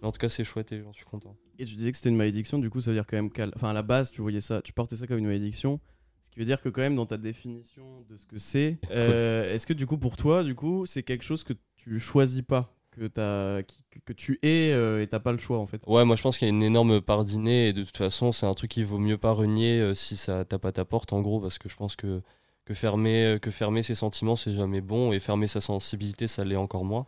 mais 0.00 0.08
en 0.08 0.12
tout 0.12 0.18
cas, 0.18 0.28
c'est 0.28 0.44
chouette 0.44 0.72
et 0.72 0.82
j'en 0.82 0.92
suis 0.92 1.04
content. 1.04 1.36
Et 1.58 1.64
tu 1.64 1.74
disais 1.74 1.90
que 1.90 1.96
c'était 1.96 2.10
une 2.10 2.16
malédiction, 2.16 2.58
du 2.58 2.68
coup 2.68 2.80
ça 2.80 2.90
veut 2.90 2.96
dire 2.96 3.06
quand 3.06 3.16
même 3.16 3.30
qu'à 3.30 3.48
enfin, 3.56 3.70
à 3.70 3.72
la 3.72 3.82
base 3.82 4.10
tu 4.10 4.20
voyais 4.20 4.40
ça, 4.42 4.60
tu 4.62 4.72
portais 4.72 4.96
ça 4.96 5.06
comme 5.06 5.18
une 5.18 5.26
malédiction. 5.26 5.80
Ce 6.22 6.30
qui 6.30 6.38
veut 6.38 6.44
dire 6.44 6.60
que 6.60 6.68
quand 6.68 6.82
même 6.82 6.96
dans 6.96 7.06
ta 7.06 7.16
définition 7.16 8.02
de 8.10 8.16
ce 8.16 8.26
que 8.26 8.36
c'est, 8.36 8.78
euh, 8.90 9.54
est-ce 9.54 9.66
que 9.66 9.72
du 9.72 9.86
coup 9.86 9.96
pour 9.96 10.16
toi 10.18 10.44
du 10.44 10.54
coup 10.54 10.84
c'est 10.84 11.02
quelque 11.02 11.24
chose 11.24 11.44
que 11.44 11.54
tu 11.76 11.98
choisis 11.98 12.42
pas, 12.42 12.76
que 12.90 14.12
tu 14.12 14.38
es 14.42 14.72
euh, 14.72 15.02
et 15.02 15.06
t'as 15.06 15.20
pas 15.20 15.32
le 15.32 15.38
choix 15.38 15.58
en 15.58 15.66
fait? 15.66 15.80
Ouais, 15.86 16.04
moi 16.04 16.16
je 16.16 16.22
pense 16.22 16.38
qu'il 16.38 16.46
y 16.46 16.50
a 16.50 16.54
une 16.54 16.62
énorme 16.62 17.00
part 17.00 17.24
d'inné 17.24 17.68
et 17.68 17.72
de 17.72 17.84
toute 17.84 17.96
façon 17.96 18.32
c'est 18.32 18.46
un 18.46 18.54
truc 18.54 18.70
qu'il 18.70 18.84
vaut 18.84 18.98
mieux 18.98 19.18
pas 19.18 19.32
renier 19.32 19.80
euh, 19.80 19.94
si 19.94 20.16
ça 20.16 20.44
tape 20.44 20.64
à 20.66 20.72
ta 20.72 20.84
porte 20.84 21.12
en 21.12 21.22
gros 21.22 21.40
parce 21.40 21.58
que 21.58 21.68
je 21.70 21.76
pense 21.76 21.96
que, 21.96 22.20
que, 22.66 22.74
fermer, 22.74 23.24
euh, 23.24 23.38
que 23.38 23.50
fermer 23.50 23.82
ses 23.82 23.94
sentiments 23.94 24.36
c'est 24.36 24.54
jamais 24.54 24.82
bon 24.82 25.12
et 25.12 25.20
fermer 25.20 25.46
sa 25.46 25.60
sensibilité 25.62 26.26
ça 26.26 26.44
l'est 26.44 26.56
encore 26.56 26.84
moins. 26.84 27.06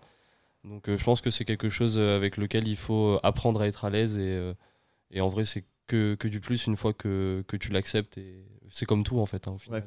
Donc 0.68 0.88
euh, 0.88 0.96
je 0.96 1.04
pense 1.04 1.20
que 1.20 1.30
c'est 1.30 1.44
quelque 1.44 1.68
chose 1.68 1.98
euh, 1.98 2.16
avec 2.16 2.36
lequel 2.36 2.68
il 2.68 2.76
faut 2.76 3.14
euh, 3.14 3.20
apprendre 3.22 3.60
à 3.60 3.66
être 3.66 3.84
à 3.84 3.90
l'aise 3.90 4.18
et, 4.18 4.52
et 5.10 5.20
en 5.20 5.28
vrai 5.28 5.44
c'est 5.44 5.64
que, 5.86 6.14
que 6.14 6.28
du 6.28 6.40
plus 6.40 6.66
une 6.66 6.76
fois 6.76 6.92
que, 6.92 7.44
que 7.48 7.56
tu 7.56 7.70
l'acceptes 7.72 8.18
et 8.18 8.44
c'est 8.68 8.86
comme 8.86 9.04
tout 9.04 9.18
en 9.18 9.26
fait 9.26 9.48
hein, 9.48 9.52
au 9.52 9.58
final. 9.58 9.86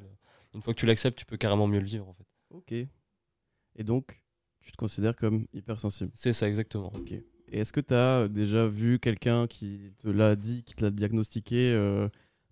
Une 0.53 0.61
fois 0.61 0.73
que 0.73 0.79
tu 0.79 0.85
l'acceptes 0.85 1.17
tu 1.17 1.25
peux 1.25 1.37
carrément 1.37 1.67
mieux 1.67 1.79
le 1.79 1.85
vivre 1.85 2.07
en 2.09 2.13
fait. 2.13 2.25
Ok. 2.49 2.71
Et 2.73 3.83
donc 3.83 4.21
tu 4.61 4.71
te 4.71 4.77
considères 4.77 5.15
comme 5.15 5.47
hypersensible 5.53 6.11
C'est 6.13 6.33
ça 6.33 6.47
exactement. 6.47 6.91
Ok. 6.95 7.13
Et 7.51 7.59
est-ce 7.59 7.73
que 7.73 7.81
tu 7.81 7.93
as 7.93 8.27
déjà 8.29 8.65
vu 8.67 8.97
quelqu'un 8.99 9.45
qui 9.45 9.91
te 9.97 10.07
l'a 10.07 10.35
dit, 10.35 10.63
qui 10.63 10.73
te 10.73 10.83
l'a 10.83 10.91
diagnostiqué, 10.91 11.71
euh, 11.73 12.07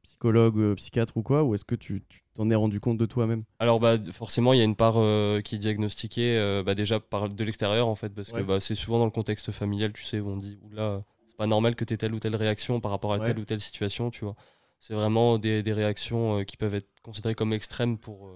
psychologue, 0.10 0.58
euh, 0.58 0.76
psychiatre 0.76 1.16
ou 1.18 1.24
quoi 1.24 1.44
Ou 1.44 1.54
est-ce 1.56 1.64
que 1.66 1.76
tu 1.76 2.04
t'en 2.36 2.50
es 2.50 2.56
rendu 2.56 2.80
compte 2.80 2.98
de 2.98 3.06
toi-même 3.06 3.44
Alors 3.60 3.80
bah 3.80 3.98
forcément 4.12 4.54
il 4.54 4.58
y 4.58 4.62
a 4.62 4.66
une 4.66 4.76
part 4.76 4.96
euh, 4.98 5.42
qui 5.42 5.56
est 5.56 5.60
diagnostiquée 5.60 6.38
euh, 6.38 6.64
bah, 6.64 6.74
déjà 6.76 7.00
par 7.00 7.30
de 7.30 7.44
l'extérieur 7.44 7.88
en 7.88 7.96
fait 7.96 8.10
parce 8.14 8.32
Ouais. 8.32 8.42
que 8.42 8.46
bah, 8.46 8.60
c'est 8.60 8.76
souvent 8.76 8.98
dans 9.00 9.06
le 9.06 9.12
contexte 9.12 9.52
familial 9.52 9.94
tu 9.94 10.04
sais 10.04 10.20
où 10.20 10.30
on 10.30 10.38
dit 10.38 10.58
oula 10.64 11.04
c'est 11.28 11.38
pas 11.38 11.48
normal 11.48 11.76
que 11.76 11.86
tu 11.86 11.94
aies 11.94 11.98
telle 11.98 12.14
ou 12.14 12.20
telle 12.20 12.36
réaction 12.36 12.80
par 12.82 12.92
rapport 12.92 13.14
à 13.14 13.20
Ouais. 13.20 13.26
telle 13.26 13.40
ou 13.40 13.46
telle 13.46 13.60
situation 13.62 14.10
tu 14.10 14.26
vois 14.26 14.36
c'est 14.80 14.94
vraiment 14.94 15.38
des, 15.38 15.62
des 15.64 15.74
réactions 15.74 16.40
euh, 16.40 16.44
qui 16.44 16.58
peuvent 16.58 16.74
être 16.76 16.90
considérées 17.04 17.36
comme 17.36 17.54
extrêmes 17.54 17.98
pour 17.98 18.30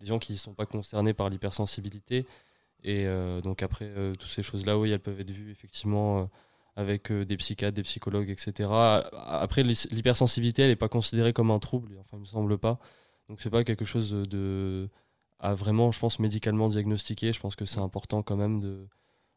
des 0.00 0.06
gens 0.06 0.18
qui 0.18 0.36
sont 0.36 0.54
pas 0.54 0.66
concernés 0.66 1.14
par 1.14 1.28
l'hypersensibilité 1.30 2.26
et 2.82 3.06
donc 3.42 3.62
après 3.62 3.90
toutes 4.18 4.28
ces 4.28 4.42
choses 4.42 4.66
là 4.66 4.76
oui 4.78 4.90
elles 4.90 5.00
peuvent 5.00 5.18
être 5.20 5.30
vues 5.30 5.50
effectivement 5.50 6.28
avec 6.76 7.10
euh, 7.10 7.24
des 7.24 7.36
psychiatres 7.36 7.74
des 7.76 7.82
psychologues 7.82 8.30
etc 8.30 8.68
après 9.12 9.62
l'hy- 9.62 9.88
l'hypersensibilité 9.92 10.62
elle 10.62 10.70
est 10.70 10.76
pas 10.76 10.88
considérée 10.88 11.32
comme 11.32 11.50
un 11.50 11.58
trouble 11.58 11.96
enfin 12.00 12.16
il 12.16 12.20
me 12.20 12.24
semble 12.26 12.58
pas 12.58 12.78
donc 13.28 13.40
c'est 13.40 13.50
pas 13.50 13.64
quelque 13.64 13.84
chose 13.84 14.10
de, 14.10 14.88
à 15.40 15.54
vraiment, 15.54 15.90
je 15.92 15.98
pense, 15.98 16.18
médicalement 16.18 16.68
diagnostiqué. 16.68 17.32
Je 17.32 17.40
pense 17.40 17.56
que 17.56 17.64
c'est 17.64 17.78
important 17.80 18.22
quand 18.22 18.36
même 18.36 18.60
de 18.60 18.86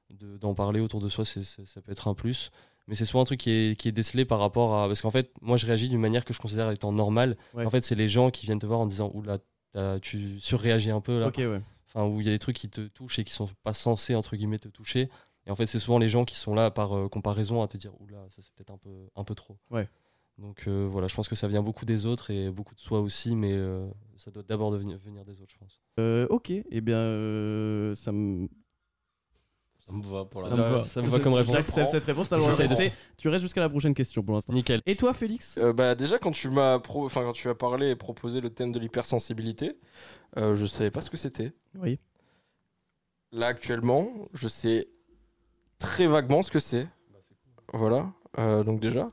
de- 0.09 0.37
d'en 0.37 0.53
parler 0.55 0.81
autour 0.81 0.99
de 0.99 1.07
soi. 1.07 1.23
c'est- 1.23 1.43
ça 1.43 1.81
peut 1.81 1.91
être 1.93 2.09
un 2.09 2.13
plus. 2.13 2.49
Mais 2.87 2.95
c'est 2.95 3.05
souvent 3.05 3.21
un 3.21 3.25
truc 3.25 3.39
qui 3.39 3.49
est, 3.51 3.79
qui 3.79 3.87
est 3.87 3.93
décelé 3.93 4.23
par 4.25 4.39
rapport 4.39 4.75
à... 4.77 4.87
Parce 4.87 5.01
qu'en 5.01 5.09
fait, 5.11 5.31
moi, 5.41 5.55
je 5.57 5.65
réagis 5.65 5.87
d'une 5.89 5.99
manière 6.01 6.23
que 6.25 6.33
je 6.33 6.39
considère 6.39 6.69
étant 6.71 6.91
normale. 6.93 7.37
Ouais. 7.53 7.65
En 7.65 7.69
fait, 7.69 7.83
c'est 7.85 7.95
les 7.95 8.07
gens 8.09 8.29
qui 8.29 8.45
viennent 8.45 8.59
te 8.59 8.65
voir 8.65 8.79
en 8.81 8.85
disant, 8.87 9.09
oula, 9.13 9.37
tu 10.01 10.39
surréagis 10.39 10.91
un 10.91 11.01
peu 11.01 11.19
là. 11.19 11.27
Ok, 11.27 11.37
ouais. 11.37 11.61
Enfin, 11.87 12.05
où 12.07 12.19
il 12.19 12.25
y 12.25 12.29
a 12.29 12.33
des 12.33 12.39
trucs 12.39 12.55
qui 12.57 12.69
te 12.69 12.81
touchent 12.87 13.19
et 13.19 13.23
qui 13.23 13.31
sont 13.33 13.49
pas 13.63 13.73
censés, 13.73 14.15
entre 14.15 14.35
guillemets, 14.35 14.59
te 14.59 14.67
toucher. 14.69 15.09
Et 15.47 15.51
en 15.51 15.55
fait, 15.55 15.65
c'est 15.65 15.79
souvent 15.79 15.97
les 15.97 16.09
gens 16.09 16.25
qui 16.25 16.35
sont 16.35 16.53
là 16.53 16.69
par 16.71 16.95
euh, 16.95 17.09
comparaison 17.09 17.61
à 17.61 17.67
te 17.67 17.77
dire, 17.77 17.91
oula, 18.01 18.25
ça 18.29 18.41
c'est 18.41 18.53
peut-être 18.53 18.71
un 18.71 18.77
peu, 18.77 19.09
un 19.15 19.23
peu 19.23 19.33
trop. 19.33 19.57
Ouais. 19.71 19.87
Donc 20.37 20.65
euh, 20.67 20.87
voilà, 20.91 21.07
je 21.07 21.15
pense 21.15 21.27
que 21.27 21.35
ça 21.35 21.47
vient 21.47 21.63
beaucoup 21.63 21.85
des 21.85 22.05
autres 22.05 22.29
et 22.29 22.51
beaucoup 22.51 22.75
de 22.75 22.79
soi 22.79 22.99
aussi, 22.99 23.35
mais 23.35 23.53
euh, 23.53 23.87
ça 24.17 24.29
doit 24.29 24.43
d'abord 24.43 24.71
venir 24.71 24.99
des 25.25 25.41
autres, 25.41 25.51
je 25.51 25.57
pense. 25.57 25.81
Euh, 25.99 26.27
ok, 26.29 26.51
et 26.51 26.81
bien 26.81 26.97
euh, 26.97 27.95
ça 27.95 28.11
me. 28.11 28.47
Ça 29.79 29.93
me 29.93 30.03
va 30.03 30.25
pour 30.25 30.41
la 30.41 30.49
Ça 30.49 30.55
me 30.55 30.61
va. 30.61 30.83
ça 30.83 31.01
me 31.01 31.07
va 31.07 31.19
comme 31.19 31.33
réponse. 31.33 31.53
J'accepte 31.53 31.89
cette 31.91 32.03
réponse, 32.03 32.27
t'as 32.27 32.35
le 32.35 32.41
droit 32.41 32.53
de. 32.53 32.91
Tu 33.15 33.29
restes 33.29 33.41
jusqu'à 33.41 33.61
la 33.61 33.69
prochaine 33.69 33.93
question 33.93 34.21
pour 34.21 34.35
l'instant. 34.35 34.51
Nickel. 34.51 34.81
Et 34.85 34.97
toi, 34.97 35.13
Félix? 35.13 35.57
Euh, 35.57 35.71
bah, 35.71 35.95
déjà, 35.95 36.19
quand 36.19 36.33
tu 36.33 36.49
m'as 36.49 36.77
pro... 36.77 37.05
enfin, 37.05 37.23
quand 37.23 37.31
tu 37.31 37.47
as 37.47 37.55
parlé 37.55 37.91
et 37.91 37.95
proposé 37.95 38.41
le 38.41 38.49
thème 38.49 38.73
de 38.73 38.79
l'hypersensibilité, 38.79 39.79
euh, 40.37 40.55
je 40.55 40.65
savais 40.65 40.91
pas 40.91 40.99
ce 40.99 41.09
que 41.09 41.15
c'était. 41.15 41.53
Oui. 41.75 41.99
Là, 43.31 43.47
actuellement, 43.47 44.09
je 44.33 44.49
sais 44.49 44.89
très 45.79 46.07
vaguement 46.07 46.41
ce 46.41 46.51
que 46.51 46.59
c'est. 46.59 46.87
Voilà, 47.73 48.11
euh, 48.39 48.63
donc 48.63 48.79
déjà. 48.79 49.07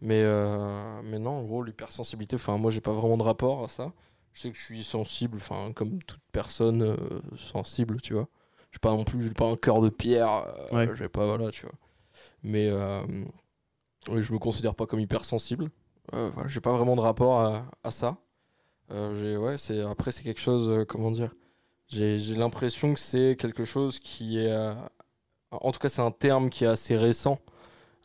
Mais, 0.00 0.22
euh, 0.22 1.00
mais 1.04 1.18
non, 1.18 1.32
en 1.40 1.42
gros, 1.44 1.62
l'hypersensibilité, 1.62 2.36
enfin, 2.36 2.58
moi, 2.58 2.70
j'ai 2.70 2.80
pas 2.82 2.92
vraiment 2.92 3.16
de 3.16 3.22
rapport 3.22 3.64
à 3.64 3.68
ça. 3.68 3.92
Je 4.32 4.42
sais 4.42 4.50
que 4.50 4.56
je 4.56 4.62
suis 4.64 4.84
sensible, 4.84 5.38
enfin, 5.38 5.72
comme 5.74 6.02
toute 6.02 6.20
personne 6.32 6.82
euh, 6.82 6.96
sensible, 7.36 8.00
tu 8.00 8.14
vois. 8.14 8.28
Je 8.72 8.78
pas 8.78 8.90
non 8.90 9.04
plus, 9.04 9.22
j'ai 9.22 9.32
pas 9.34 9.46
un 9.46 9.56
cœur 9.56 9.80
de 9.80 9.88
pierre, 9.88 10.44
Ouais. 10.72 10.90
j'ai 10.94 11.08
pas, 11.08 11.26
voilà, 11.26 11.50
tu 11.50 11.62
vois. 11.64 11.74
Mais 12.42 12.70
oui, 14.08 14.22
je 14.22 14.32
me 14.32 14.38
considère 14.38 14.74
pas 14.74 14.86
comme 14.86 15.00
hypersensible. 15.00 15.70
Voilà, 16.12 16.48
j'ai 16.48 16.60
pas 16.60 16.72
vraiment 16.72 16.94
de 16.96 17.00
rapport 17.00 17.40
à, 17.40 17.66
à 17.82 17.90
ça. 17.90 18.18
Ouais, 18.90 19.56
c'est, 19.58 19.80
après, 19.82 20.12
c'est 20.12 20.22
quelque 20.22 20.40
chose, 20.40 20.84
comment 20.88 21.10
dire, 21.10 21.34
J'ai 21.88 22.18
j'ai 22.18 22.34
l'impression 22.36 22.94
que 22.94 23.00
c'est 23.00 23.36
quelque 23.38 23.64
chose 23.64 23.98
qui 23.98 24.38
est. 24.38 24.52
euh, 25.56 25.68
en 25.68 25.72
tout 25.72 25.78
cas, 25.78 25.88
c'est 25.88 26.02
un 26.02 26.10
terme 26.10 26.50
qui 26.50 26.64
est 26.64 26.68
assez 26.68 26.96
récent. 26.96 27.38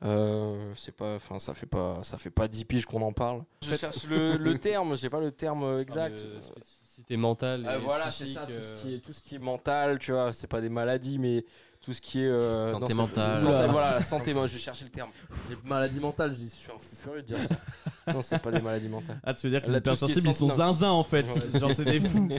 Euh, 0.04 0.74
c'est 0.76 0.96
pas, 0.96 1.16
enfin, 1.16 1.38
ça 1.40 1.54
fait 1.54 1.68
pas, 1.68 2.00
ça 2.02 2.18
fait 2.18 2.32
pas 2.32 2.48
10 2.48 2.66
piges 2.66 2.86
qu'on 2.88 3.04
en 3.04 3.14
parle. 3.14 3.44
Je 3.64 3.76
cherche 3.76 4.04
le, 4.06 4.36
le 4.38 4.58
terme, 4.60 4.98
j'ai 4.98 5.10
pas 5.12 5.20
le 5.20 5.32
terme 5.32 5.64
euh, 5.64 5.82
exact. 5.82 6.20
Ah, 6.20 6.38
de 6.38 6.42
spécificité 6.42 7.18
mentale. 7.18 7.70
Et 7.72 7.78
voilà, 7.84 8.10
c'est 8.10 8.26
ça, 8.26 8.48
tout 8.48 8.54
ce, 8.54 8.58
euh, 8.58 8.76
qui 8.82 8.96
est, 8.96 9.00
tout 9.00 9.14
ce 9.14 9.22
qui 9.22 9.36
est 9.36 9.40
mental, 9.40 10.00
tu 10.00 10.12
vois, 10.12 10.34
c'est 10.34 10.48
pas 10.48 10.60
des 10.60 10.70
maladies, 10.70 11.20
mais 11.20 11.46
tout 11.82 11.94
ce 11.94 12.02
qui 12.02 12.20
est. 12.20 12.28
euh, 12.28 12.72
Santé 12.72 12.94
non, 12.96 13.04
mentale. 13.04 13.38
santé- 13.44 13.68
voilà, 13.72 13.92
la 13.94 14.02
santé, 14.02 14.34
moi 14.34 14.48
je 14.48 14.58
cherchais 14.58 14.86
le 14.86 14.92
terme. 14.92 15.12
Les 15.52 15.56
maladies 15.70 16.00
mentales, 16.00 16.34
je 16.34 16.46
suis 16.48 16.72
un 16.72 16.80
fou 16.80 16.96
furieux 16.96 17.22
de 17.22 17.28
dire 17.28 17.38
ça. 17.48 18.12
non, 18.12 18.22
c'est 18.24 18.40
pas 18.40 18.50
des 18.52 18.62
maladies 18.62 18.90
mentales. 18.90 19.20
Ah, 19.24 19.36
tu 19.36 19.46
veux 19.48 19.52
dire 19.52 19.62
que 19.64 19.70
les 19.70 19.78
hypersensibles, 19.78 20.28
ils 20.30 20.34
sont 20.34 20.48
zinzin 20.48 20.90
en 20.90 21.04
fait. 21.04 21.26
Ouais. 21.28 21.60
Genre, 21.60 21.72
c'est 21.76 21.86
des 21.86 22.00
fous. 22.00 22.28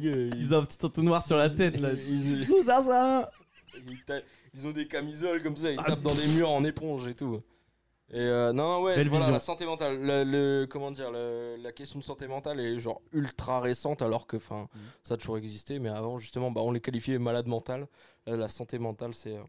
Ils 0.00 0.54
ont 0.54 0.58
un 0.58 0.64
petit 0.64 0.84
entonnoir 0.84 1.26
sur 1.26 1.36
la 1.36 1.50
tête 1.50 1.78
là. 1.80 1.90
Fou 2.46 2.62
zinzin 2.62 3.26
Ils, 3.88 4.02
ta- 4.04 4.20
ils 4.54 4.66
ont 4.66 4.70
des 4.72 4.86
camisoles 4.86 5.42
comme 5.42 5.56
ça, 5.56 5.70
ils 5.70 5.78
Ah, 5.80 5.84
tapent 5.84 6.02
dans 6.02 6.14
des 6.14 6.26
murs 6.26 6.50
en 6.50 6.64
éponge 6.64 7.06
et 7.08 7.14
tout. 7.14 7.40
Et 8.10 8.18
euh, 8.18 8.52
non, 8.52 8.64
non, 8.78 8.82
ouais, 8.82 8.96
Belle 8.96 9.08
voilà, 9.08 9.20
vision. 9.24 9.32
la 9.32 9.40
santé 9.40 9.64
mentale. 9.64 9.98
Le, 10.02 10.24
le- 10.24 10.66
comment 10.66 10.90
dire, 10.90 11.10
le- 11.10 11.56
la 11.58 11.72
question 11.72 11.98
de 11.98 12.04
santé 12.04 12.26
mentale 12.28 12.60
est 12.60 12.78
genre 12.78 13.00
ultra 13.12 13.60
récente 13.60 14.02
alors 14.02 14.26
que 14.26 14.36
enfin, 14.36 14.68
Mm. 14.74 14.78
ça 15.02 15.14
a 15.14 15.16
toujours 15.16 15.38
existé, 15.38 15.78
mais 15.78 15.88
avant 15.88 16.18
justement, 16.18 16.50
bah, 16.50 16.60
on 16.62 16.72
les 16.72 16.80
qualifiait 16.80 17.18
malades 17.18 17.46
mentales. 17.46 17.86
Là, 18.26 18.36
la 18.36 18.48
santé 18.50 18.78
mentale, 18.78 19.14
c'est 19.14 19.36
euh, 19.38 19.42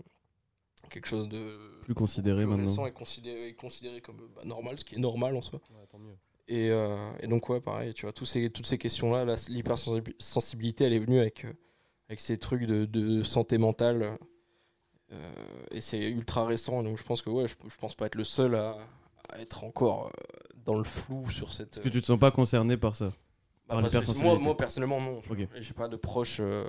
quelque 0.89 1.07
chose 1.07 1.27
de 1.27 1.57
Plus 1.81 1.93
considéré 1.93 2.43
plus 2.43 2.51
maintenant. 2.51 2.65
récent 2.67 2.85
et 2.85 2.91
considéré, 2.93 3.47
et 3.49 3.53
considéré 3.55 3.99
comme 3.99 4.21
euh, 4.21 4.29
bah, 4.33 4.43
normal, 4.45 4.79
ce 4.79 4.85
qui 4.85 4.95
est 4.95 4.99
normal 4.99 5.35
en 5.35 5.41
soi. 5.41 5.59
ouais, 5.71 5.85
tant 5.91 5.99
mieux. 5.99 6.15
Et, 6.47 6.69
euh, 6.71 7.11
et 7.21 7.27
donc, 7.27 7.49
ouais, 7.49 7.59
pareil, 7.59 7.93
tu 7.93 8.05
vois, 8.05 8.13
tous 8.13 8.25
ces, 8.25 8.49
toutes 8.49 8.65
ces 8.65 8.77
questions-là, 8.77 9.25
la- 9.25 9.35
l'hypersensibilité, 9.49 10.85
elle 10.85 10.93
est 10.93 10.99
venue 10.99 11.19
avec, 11.19 11.45
euh, 11.45 11.53
avec 12.13 12.19
ces 12.19 12.37
trucs 12.37 12.63
de, 12.63 12.85
de 12.85 13.23
santé 13.23 13.57
mentale. 13.57 14.17
euh, 15.11 15.33
et 15.71 15.81
c'est 15.81 15.99
ultra 15.99 16.45
récent, 16.45 16.83
donc 16.83 16.97
je 16.99 17.03
pense 17.03 17.21
que, 17.23 17.29
ouais, 17.31 17.47
je, 17.47 17.55
je 17.67 17.77
pense 17.77 17.95
pas 17.95 18.05
être 18.05 18.15
le 18.15 18.23
seul 18.23 18.53
à, 18.55 18.77
à 19.29 19.39
être 19.39 19.63
encore 19.63 20.07
euh, 20.07 20.53
dans 20.63 20.77
le 20.77 20.83
flou 20.83 21.27
sur 21.31 21.51
cette. 21.51 21.77
Est-ce 21.77 21.83
que 21.83 21.89
tu 21.89 22.01
te 22.01 22.05
sens 22.05 22.19
pas 22.19 22.29
concerné 22.31 22.77
par 22.77 22.95
ça? 22.95 23.11
Bah, 23.67 23.81
par 23.81 24.15
moi, 24.21 24.37
moi, 24.37 24.55
personnellement, 24.57 25.01
non. 25.01 25.21
J'ai 25.59 25.73
pas 25.73 25.87
de 25.87 25.95
proche 25.95 26.37
euh, 26.39 26.65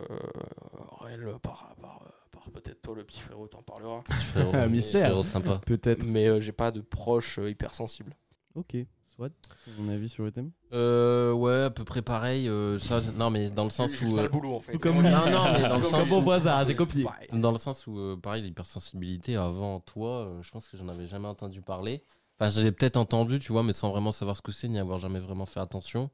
réel 1.00 1.26
par, 1.42 1.74
par, 1.82 2.00
par 2.30 2.50
peut-être 2.52 2.80
toi, 2.80 2.94
le 2.94 3.04
petit 3.04 3.20
frérot, 3.20 3.48
t'en 3.48 3.62
parlera. 3.62 4.02
Frérot, 4.30 4.52
mystère. 4.70 5.06
frérot 5.08 5.24
sympa. 5.24 5.60
Peut-être. 5.66 6.06
Mais 6.06 6.26
euh, 6.28 6.40
j'ai 6.40 6.52
pas 6.52 6.70
de 6.70 6.80
proche 6.80 7.38
euh, 7.38 7.50
hypersensible. 7.50 8.16
Ok. 8.54 8.76
Ton 9.16 9.88
avis 9.88 10.08
sur 10.08 10.24
le 10.24 10.32
thème? 10.32 10.50
Euh, 10.72 11.32
ouais, 11.32 11.62
à 11.64 11.70
peu 11.70 11.84
près 11.84 12.02
pareil. 12.02 12.48
euh, 12.48 12.78
ça, 12.78 13.00
non, 13.12 13.30
mais 13.30 13.50
dans 13.50 13.64
le 13.64 13.70
sens 13.70 14.00
où. 14.02 14.16
le 14.16 14.24
euh, 14.24 14.28
boulot 14.28 14.54
en 14.54 14.60
fait. 14.60 14.72
tout 14.72 14.78
comme 14.78 14.96
Non, 14.96 15.30
non, 15.30 15.52
mais 15.52 15.62
dans 15.62 15.76
le 15.76 15.82
Comme 15.82 16.04
sens 16.04 16.08
voisin, 16.08 16.64
j'ai 16.64 16.74
copié. 16.76 17.06
Dans 17.32 17.52
le 17.52 17.58
sens 17.58 17.86
où, 17.86 17.98
euh, 17.98 18.16
pareil, 18.16 18.42
l'hypersensibilité, 18.42 19.36
avant 19.36 19.80
toi, 19.80 20.26
euh, 20.26 20.42
je 20.42 20.50
pense 20.50 20.68
que 20.68 20.76
j'en 20.76 20.88
avais 20.88 21.06
jamais 21.06 21.28
entendu 21.28 21.62
parler. 21.62 22.02
Enfin, 22.38 22.48
j'ai 22.48 22.72
peut-être 22.72 22.96
entendu, 22.96 23.38
tu 23.38 23.52
vois, 23.52 23.62
mais 23.62 23.72
sans 23.72 23.90
vraiment 23.90 24.10
savoir 24.12 24.36
ce 24.36 24.42
que 24.42 24.52
c'est, 24.52 24.68
ni 24.68 24.78
avoir 24.78 24.98
jamais 24.98 25.20
vraiment 25.20 25.46
fait 25.46 25.60
attention. 25.60 26.10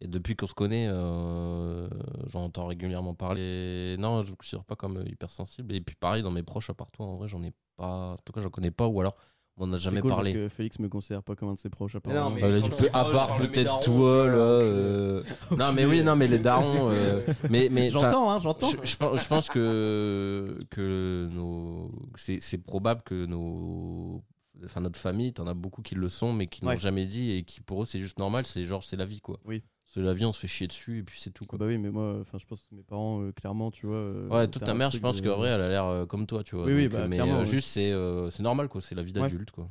Et 0.00 0.08
depuis 0.08 0.36
qu'on 0.36 0.46
se 0.46 0.52
connaît, 0.54 0.88
euh, 0.90 1.88
j'en 2.28 2.44
entends 2.44 2.66
régulièrement 2.66 3.14
parler. 3.14 3.96
Non, 3.98 4.22
je 4.22 4.26
ne 4.26 4.32
me 4.32 4.36
considère 4.36 4.64
pas 4.64 4.76
comme 4.76 5.02
hypersensible. 5.06 5.74
Et 5.74 5.80
puis 5.80 5.94
pareil, 5.94 6.22
dans 6.22 6.30
mes 6.32 6.42
proches, 6.42 6.68
à 6.68 6.74
part 6.74 6.90
toi, 6.90 7.06
en 7.06 7.16
vrai, 7.16 7.28
j'en 7.28 7.42
ai 7.42 7.52
pas. 7.76 8.12
En 8.12 8.16
tout 8.24 8.32
cas, 8.32 8.40
j'en 8.40 8.50
connais 8.50 8.70
pas, 8.70 8.86
ou 8.86 9.00
alors 9.00 9.14
on 9.58 9.66
n'a 9.68 9.76
jamais 9.78 10.00
cool 10.00 10.10
parlé. 10.10 10.32
Parce 10.32 10.44
que 10.44 10.48
Félix 10.50 10.78
me 10.78 10.88
considère 10.88 11.22
pas 11.22 11.34
comme 11.34 11.48
un 11.48 11.54
de 11.54 11.58
ses 11.58 11.70
proches 11.70 11.94
Mais 11.94 11.98
apparemment. 12.12 12.30
non, 12.30 12.34
mais- 12.36 12.60
quand 12.60 12.68
tu 12.68 12.82
peux, 12.82 12.88
à 12.92 13.04
part 13.04 13.36
peut-être 13.36 13.80
toi, 13.80 14.26
là. 14.26 14.32
euh, 14.32 15.22
Non, 15.58 15.72
mais 15.72 15.84
oui, 15.86 16.02
non, 16.02 16.14
mais 16.16 16.26
les 16.26 16.38
darons. 16.38 16.90
euh, 16.90 17.22
Mais, 17.50 17.68
mais, 17.70 17.88
enfin, 17.94 18.10
J'entends, 18.10 18.30
hein, 18.30 18.40
j'entends. 18.40 18.70
je, 18.70 18.76
je 18.90 18.96
pense, 18.96 19.22
je 19.22 19.28
pense 19.28 19.48
que, 19.48 20.58
que 20.70 21.28
nos, 21.32 21.90
c'est, 22.16 22.38
c'est 22.40 22.58
probable 22.58 23.02
que 23.02 23.24
nos, 23.26 24.22
enfin 24.64 24.80
notre 24.80 24.98
famille, 24.98 25.32
t'en 25.32 25.46
as 25.46 25.54
beaucoup 25.54 25.82
qui 25.82 25.94
le 25.94 26.08
sont, 26.08 26.32
mais 26.32 26.46
qui 26.46 26.64
Ouais. 26.64 26.74
l'ont 26.74 26.78
jamais 26.80 27.06
dit 27.06 27.32
et 27.32 27.42
qui 27.42 27.60
pour 27.60 27.82
eux 27.82 27.86
c'est 27.86 28.00
juste 28.00 28.18
normal, 28.18 28.44
c'est 28.46 28.64
genre 28.64 28.82
c'est 28.82 28.96
la 28.96 29.04
vie 29.06 29.20
quoi. 29.20 29.38
Oui. 29.44 29.62
La 29.96 30.12
vie, 30.12 30.24
on 30.26 30.32
se 30.32 30.38
fait 30.40 30.46
chier 30.48 30.66
dessus 30.66 30.98
et 30.98 31.02
puis 31.02 31.18
c'est 31.20 31.30
tout 31.30 31.46
quoi. 31.46 31.58
Bah 31.58 31.66
oui, 31.66 31.78
mais 31.78 31.90
moi, 31.90 32.18
enfin, 32.20 32.36
je 32.38 32.44
pense 32.46 32.60
que 32.68 32.74
mes 32.74 32.82
parents, 32.82 33.22
euh, 33.22 33.32
clairement, 33.32 33.70
tu 33.70 33.86
vois. 33.86 33.96
euh, 33.96 34.28
ouais, 34.28 34.46
toute 34.46 34.60
t'as 34.60 34.66
ta 34.66 34.72
un 34.72 34.74
mère, 34.74 34.88
je 34.88 34.98
truc 34.98 35.02
pense 35.02 35.22
de- 35.22 35.28
qu'en 35.28 35.36
vrai 35.38 35.48
elle 35.50 35.60
a 35.62 35.68
l'air 35.68 35.84
euh, 35.86 36.04
comme 36.06 36.26
toi, 36.26 36.44
tu 36.44 36.54
vois. 36.54 36.66
Oui, 36.66 36.74
oui, 36.74 36.88
bah, 36.88 36.98
euh, 36.98 37.08
mais 37.08 37.16
clairement, 37.16 37.36
euh, 37.36 37.40
ouais. 37.40 37.46
juste 37.46 37.68
c'est, 37.68 37.92
euh, 37.92 38.30
c'est 38.30 38.42
normal 38.42 38.68
quoi, 38.68 38.80
c'est 38.82 38.94
la 38.94 39.02
vie 39.02 39.12
Ouais. 39.14 39.22
d'adulte 39.22 39.50
quoi. 39.50 39.68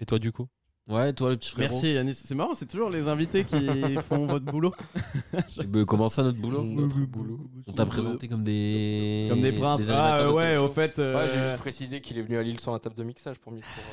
Et 0.00 0.06
toi, 0.06 0.18
du 0.18 0.32
coup? 0.32 0.48
Ouais, 0.88 1.12
toi 1.12 1.30
le 1.30 1.36
petit 1.36 1.50
frérot? 1.50 1.70
Merci 1.70 1.92
Yanis. 1.92 2.14
C'est 2.14 2.34
marrant, 2.34 2.54
c'est 2.54 2.66
toujours 2.66 2.90
les 2.90 3.06
invités 3.06 3.44
qui 3.44 3.96
font 4.02 4.26
votre 4.26 4.44
boulot. 4.46 4.72
Bah, 5.68 5.84
comment 5.86 6.08
ça 6.08 6.22
notre 6.22 6.38
boulot? 6.38 6.64
Notre 6.64 7.00
boulot. 7.00 7.40
On 7.68 7.72
t'a 7.72 7.86
présenté 7.86 8.28
comme 8.28 8.42
des 8.44 9.26
Comme 9.28 9.42
des 9.42 9.52
princes. 9.52 9.80
ah 9.90 9.94
animateurs 9.94 10.32
de 10.32 10.36
ouais, 10.36 10.52
talk 10.52 10.64
au 10.64 10.66
show. 10.68 10.72
fait. 10.72 10.98
euh, 10.98 11.16
Ouais, 11.16 11.28
j'ai 11.28 11.40
juste 11.40 11.58
précisé 11.58 12.00
qu'il 12.00 12.18
est 12.18 12.22
venu 12.22 12.38
à 12.38 12.42
Lille 12.42 12.58
sans 12.60 12.72
la 12.72 12.78
table 12.80 12.96
de 12.96 13.04
mixage 13.04 13.38
pour, 13.38 13.52
mi- 13.52 13.62
pour, 13.74 13.84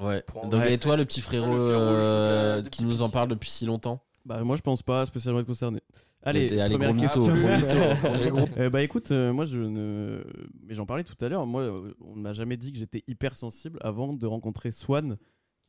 euh, 0.00 0.06
Ouais. 0.06 0.22
Pour 0.26 0.44
en 0.44 0.48
Donc 0.48 0.60
vrai, 0.60 0.72
et 0.74 0.78
toi 0.78 0.96
le 0.96 1.04
petit 1.04 1.20
frérot 1.20 1.46
le 1.46 1.52
rouge, 1.54 1.68
euh, 1.72 2.62
la- 2.62 2.68
qui 2.68 2.82
nous 2.84 3.02
en 3.02 3.10
parle 3.10 3.28
depuis 3.28 3.50
si 3.50 3.66
longtemps? 3.66 4.02
Bah 4.24 4.42
moi 4.44 4.54
je 4.56 4.62
pense 4.62 4.82
pas 4.82 5.04
spécialement 5.06 5.40
être 5.40 5.46
concerné. 5.46 5.80
Allez, 6.22 6.46
t'es- 6.46 6.60
allez, 6.60 6.74
première 6.74 6.92
gros 6.92 7.00
question. 7.02 7.34
mytho, 7.34 8.30
gros. 8.30 8.48
Euh, 8.58 8.70
bah 8.70 8.82
écoute, 8.82 9.10
euh, 9.10 9.32
moi 9.32 9.44
je 9.44 9.58
ne, 9.58 10.22
mais 10.62 10.74
j'en 10.74 10.86
parlais 10.86 11.02
tout 11.02 11.16
à 11.24 11.28
l'heure. 11.28 11.44
Moi, 11.46 11.62
euh, 11.62 11.92
on 12.00 12.14
ne 12.14 12.20
m'a 12.22 12.32
jamais 12.32 12.56
dit 12.56 12.72
que 12.72 12.78
j'étais 12.78 13.02
hypersensible 13.08 13.78
avant 13.82 14.12
de 14.12 14.24
rencontrer 14.26 14.70
Swan, 14.70 15.16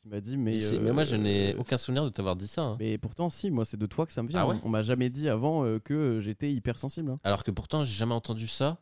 qui 0.02 0.08
m'a 0.08 0.22
dit 0.22 0.38
mais. 0.38 0.52
Mais, 0.52 0.60
c'est- 0.60 0.78
euh, 0.80 0.94
moi 0.94 1.04
je 1.04 1.16
n'ai 1.16 1.56
aucun 1.56 1.78
souvenir 1.78 2.04
de 2.06 2.10
t'avoir 2.10 2.36
dit 2.36 2.48
ça. 2.48 2.62
hein. 2.62 2.78
Mais 2.80 3.00
pourtant 3.00 3.30
si, 3.32 3.50
moi 3.50 3.66
c'est 3.66 3.78
de 3.78 3.88
toi 3.88 4.06
que 4.06 4.14
ça 4.14 4.22
me 4.22 4.28
vient. 4.28 4.42
Ah 4.42 4.48
ouais 4.48 4.58
on 4.64 4.70
m'a 4.70 4.84
jamais 4.84 5.10
dit 5.10 5.28
avant 5.30 5.66
euh, 5.66 5.80
que 5.80 6.20
j'étais 6.22 6.52
hypersensible. 6.54 7.10
hein. 7.10 7.20
Alors 7.24 7.44
que 7.44 7.50
pourtant, 7.50 7.84
j'ai 7.84 7.96
jamais 7.96 8.14
entendu 8.14 8.46
ça, 8.48 8.78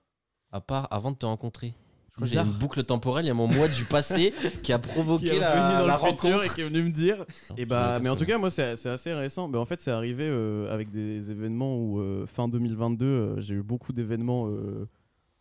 à 0.52 0.60
part 0.60 0.90
avant 0.92 1.12
de 1.12 1.16
te 1.18 1.26
rencontrer. 1.26 1.74
Que 2.18 2.26
J'ai 2.26 2.32
Bizarre. 2.32 2.46
une 2.46 2.52
boucle 2.54 2.84
temporelle, 2.84 3.24
il 3.26 3.30
y 3.30 3.32
a 3.32 3.34
mon 3.34 3.48
moi 3.48 3.68
du 3.70 3.86
passé 3.86 4.34
qui 4.64 4.74
a 4.74 4.80
provoqué 4.80 5.30
qui 5.30 5.36
est 5.36 5.40
la, 5.40 5.82
la 5.82 5.86
le 5.86 5.92
futur 5.94 6.30
rencontre. 6.32 6.46
et 6.46 6.50
qui 6.50 6.62
est 6.62 6.66
venu 6.66 6.84
me 6.84 6.90
dire. 6.92 7.26
Et 7.58 7.66
bah, 7.66 7.98
J'ai 7.98 8.04
mais 8.04 8.10
en 8.10 8.16
tout 8.18 8.26
cas, 8.26 8.38
moi, 8.38 8.50
c'est 8.50 8.86
assez 8.86 9.14
récent. 9.14 9.48
Mais 9.48 9.58
en 9.58 9.66
fait, 9.66 9.80
c'est 9.80 9.92
arrivé 9.92 10.26
euh, 10.28 10.72
avec 10.74 10.92
des 10.92 11.32
événements 11.32 11.78
où, 11.78 12.00
euh, 12.02 12.26
fin 12.28 12.50
2022, 12.50 13.06
euh, 13.06 13.40
j'ai 13.40 13.56
eu 13.56 13.64
beaucoup 13.64 13.94
d'événements 13.94 14.50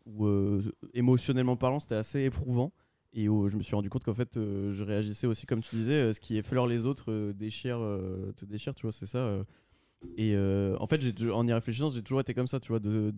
où, 0.07 0.29
émotionnellement 0.95 1.57
parlant, 1.57 1.81
c'était 1.81 1.97
assez 1.97 2.21
éprouvant. 2.23 2.73
Et 3.13 3.29
où 3.29 3.49
je 3.49 3.57
me 3.57 3.63
suis 3.63 3.75
rendu 3.75 3.91
compte 3.91 4.05
qu'en 4.05 4.15
fait, 4.15 4.35
je 4.37 4.85
réagissais 4.85 5.27
aussi, 5.27 5.45
comme 5.45 5.63
tu 5.63 5.75
disais, 5.75 6.13
ce 6.13 6.21
qui 6.21 6.37
effleure 6.37 6.69
les 6.69 6.87
autres 6.87 7.33
déchire, 7.33 7.79
te 8.37 8.45
déchire, 8.45 8.75
tu 8.77 8.83
vois, 8.83 8.93
c'est 8.93 9.07
ça. 9.07 9.29
Et 10.17 10.37
en 10.79 10.87
fait, 10.87 11.01
en 11.33 11.49
y 11.49 11.53
réfléchissant, 11.53 11.91
j'ai 11.91 12.03
toujours 12.03 12.21
été 12.21 12.33
comme 12.33 12.47
ça, 12.47 12.61
tu 12.61 12.69
vois. 12.69 12.79
De, 12.79 13.13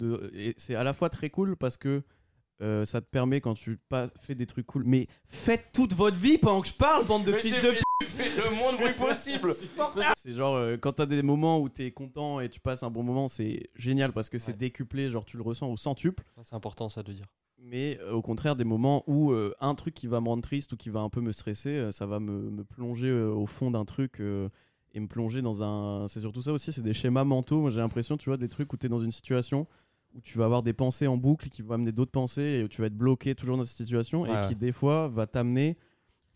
c'est 0.57 0.75
à 0.75 0.83
la 0.85 0.95
fois 0.95 1.11
très 1.11 1.29
cool 1.29 1.57
parce 1.57 1.77
que 1.77 2.03
euh, 2.61 2.85
ça 2.85 3.01
te 3.01 3.07
permet 3.07 3.41
quand 3.41 3.55
tu 3.55 3.79
pas, 3.89 4.07
fais 4.21 4.35
des 4.35 4.47
trucs 4.47 4.67
cool. 4.67 4.85
Mais 4.85 5.07
faites 5.27 5.71
toute 5.73 5.95
votre 5.95 6.17
vie 6.17 6.39
pendant 6.39 6.61
que 6.61 6.69
je 6.69 6.75
parle, 6.75 7.07
bande 7.07 7.25
de 7.25 7.33
Mais 7.33 7.41
fils 7.41 7.57
de 7.61 7.71
fait- 7.73 7.83
fait 8.07 8.37
le 8.51 8.55
moins 8.57 8.73
de 8.73 8.79
bruit 8.79 8.93
possible. 8.93 9.55
c'est 10.17 10.33
genre 10.35 10.57
euh, 10.57 10.77
quand 10.77 10.93
t'as 10.93 11.07
des 11.07 11.23
moments 11.23 11.61
où 11.61 11.69
t'es 11.69 11.91
content 11.93 12.41
et 12.41 12.49
tu 12.49 12.61
passes 12.61 12.83
un 12.83 12.91
bon 12.91 13.03
moment, 13.03 13.29
c'est 13.29 13.71
génial 13.77 14.13
parce 14.13 14.29
que 14.29 14.39
c'est 14.39 14.53
Ouais. 14.53 14.59
décuplé, 14.59 15.09
genre 15.11 15.25
tu 15.25 15.37
le 15.37 15.43
ressens 15.43 15.69
au 15.71 15.77
centuple. 15.77 16.25
C'est 16.43 16.55
important 16.55 16.89
ça 16.89 17.03
de 17.03 17.13
dire. 17.13 17.27
Mais 17.65 17.99
euh, 18.03 18.13
au 18.13 18.23
contraire, 18.23 18.57
des 18.57 18.65
moments 18.65 19.05
où 19.07 19.31
euh, 19.33 19.55
un 19.61 19.75
truc 19.77 19.95
qui 19.95 20.09
va 20.09 20.21
me 20.21 20.29
rendre 20.29 20.43
triste 20.43 20.73
ou 20.73 20.77
qui 20.77 20.91
va 20.91 21.01
un 21.01 21.09
peu 21.11 21.21
me 21.21 21.31
stresser, 21.33 21.71
euh, 21.71 21.93
ça 21.93 22.07
va 22.07 22.19
me, 22.19 22.51
me 22.51 22.65
plonger 22.65 23.09
euh, 23.09 23.31
au 23.33 23.47
fond 23.47 23.71
d'un 23.71 23.85
truc 23.85 24.21
euh, 24.21 24.49
et 24.95 25.01
me 25.01 25.07
plonger 25.07 25.41
dans 25.43 25.63
un. 25.63 26.09
C'est 26.09 26.21
surtout 26.21 26.43
ça 26.43 26.53
aussi, 26.53 26.73
c'est 26.73 26.83
des 26.83 26.93
schémas 26.93 27.23
mentaux. 27.25 27.61
Moi 27.61 27.71
j'ai 27.71 27.79
l'impression, 27.79 28.17
tu 28.17 28.29
vois, 28.31 28.37
des 28.37 28.49
trucs 28.49 28.73
où 28.73 28.77
t'es 28.77 28.89
dans 28.89 28.99
une 28.99 29.13
situation 29.13 29.67
où 30.15 30.21
tu 30.21 30.39
vas 30.39 30.45
avoir 30.45 30.63
des 30.63 30.73
pensées 30.73 31.07
en 31.07 31.17
boucle 31.17 31.49
qui 31.49 31.63
vont 31.63 31.75
amener 31.75 31.93
d'autres 31.93 32.11
pensées 32.11 32.43
et 32.61 32.65
où 32.65 32.69
tu 32.69 32.81
vas 32.81 32.87
être 32.89 32.97
bloqué 32.97 33.35
toujours 33.35 33.57
dans 33.57 33.65
cette 33.65 33.77
situation 33.77 34.23
Ouais, 34.23 34.45
et 34.45 34.49
qui 34.49 34.55
des 34.57 34.73
fois 34.73 35.09
va 35.09 35.27
t'amener 35.27 35.77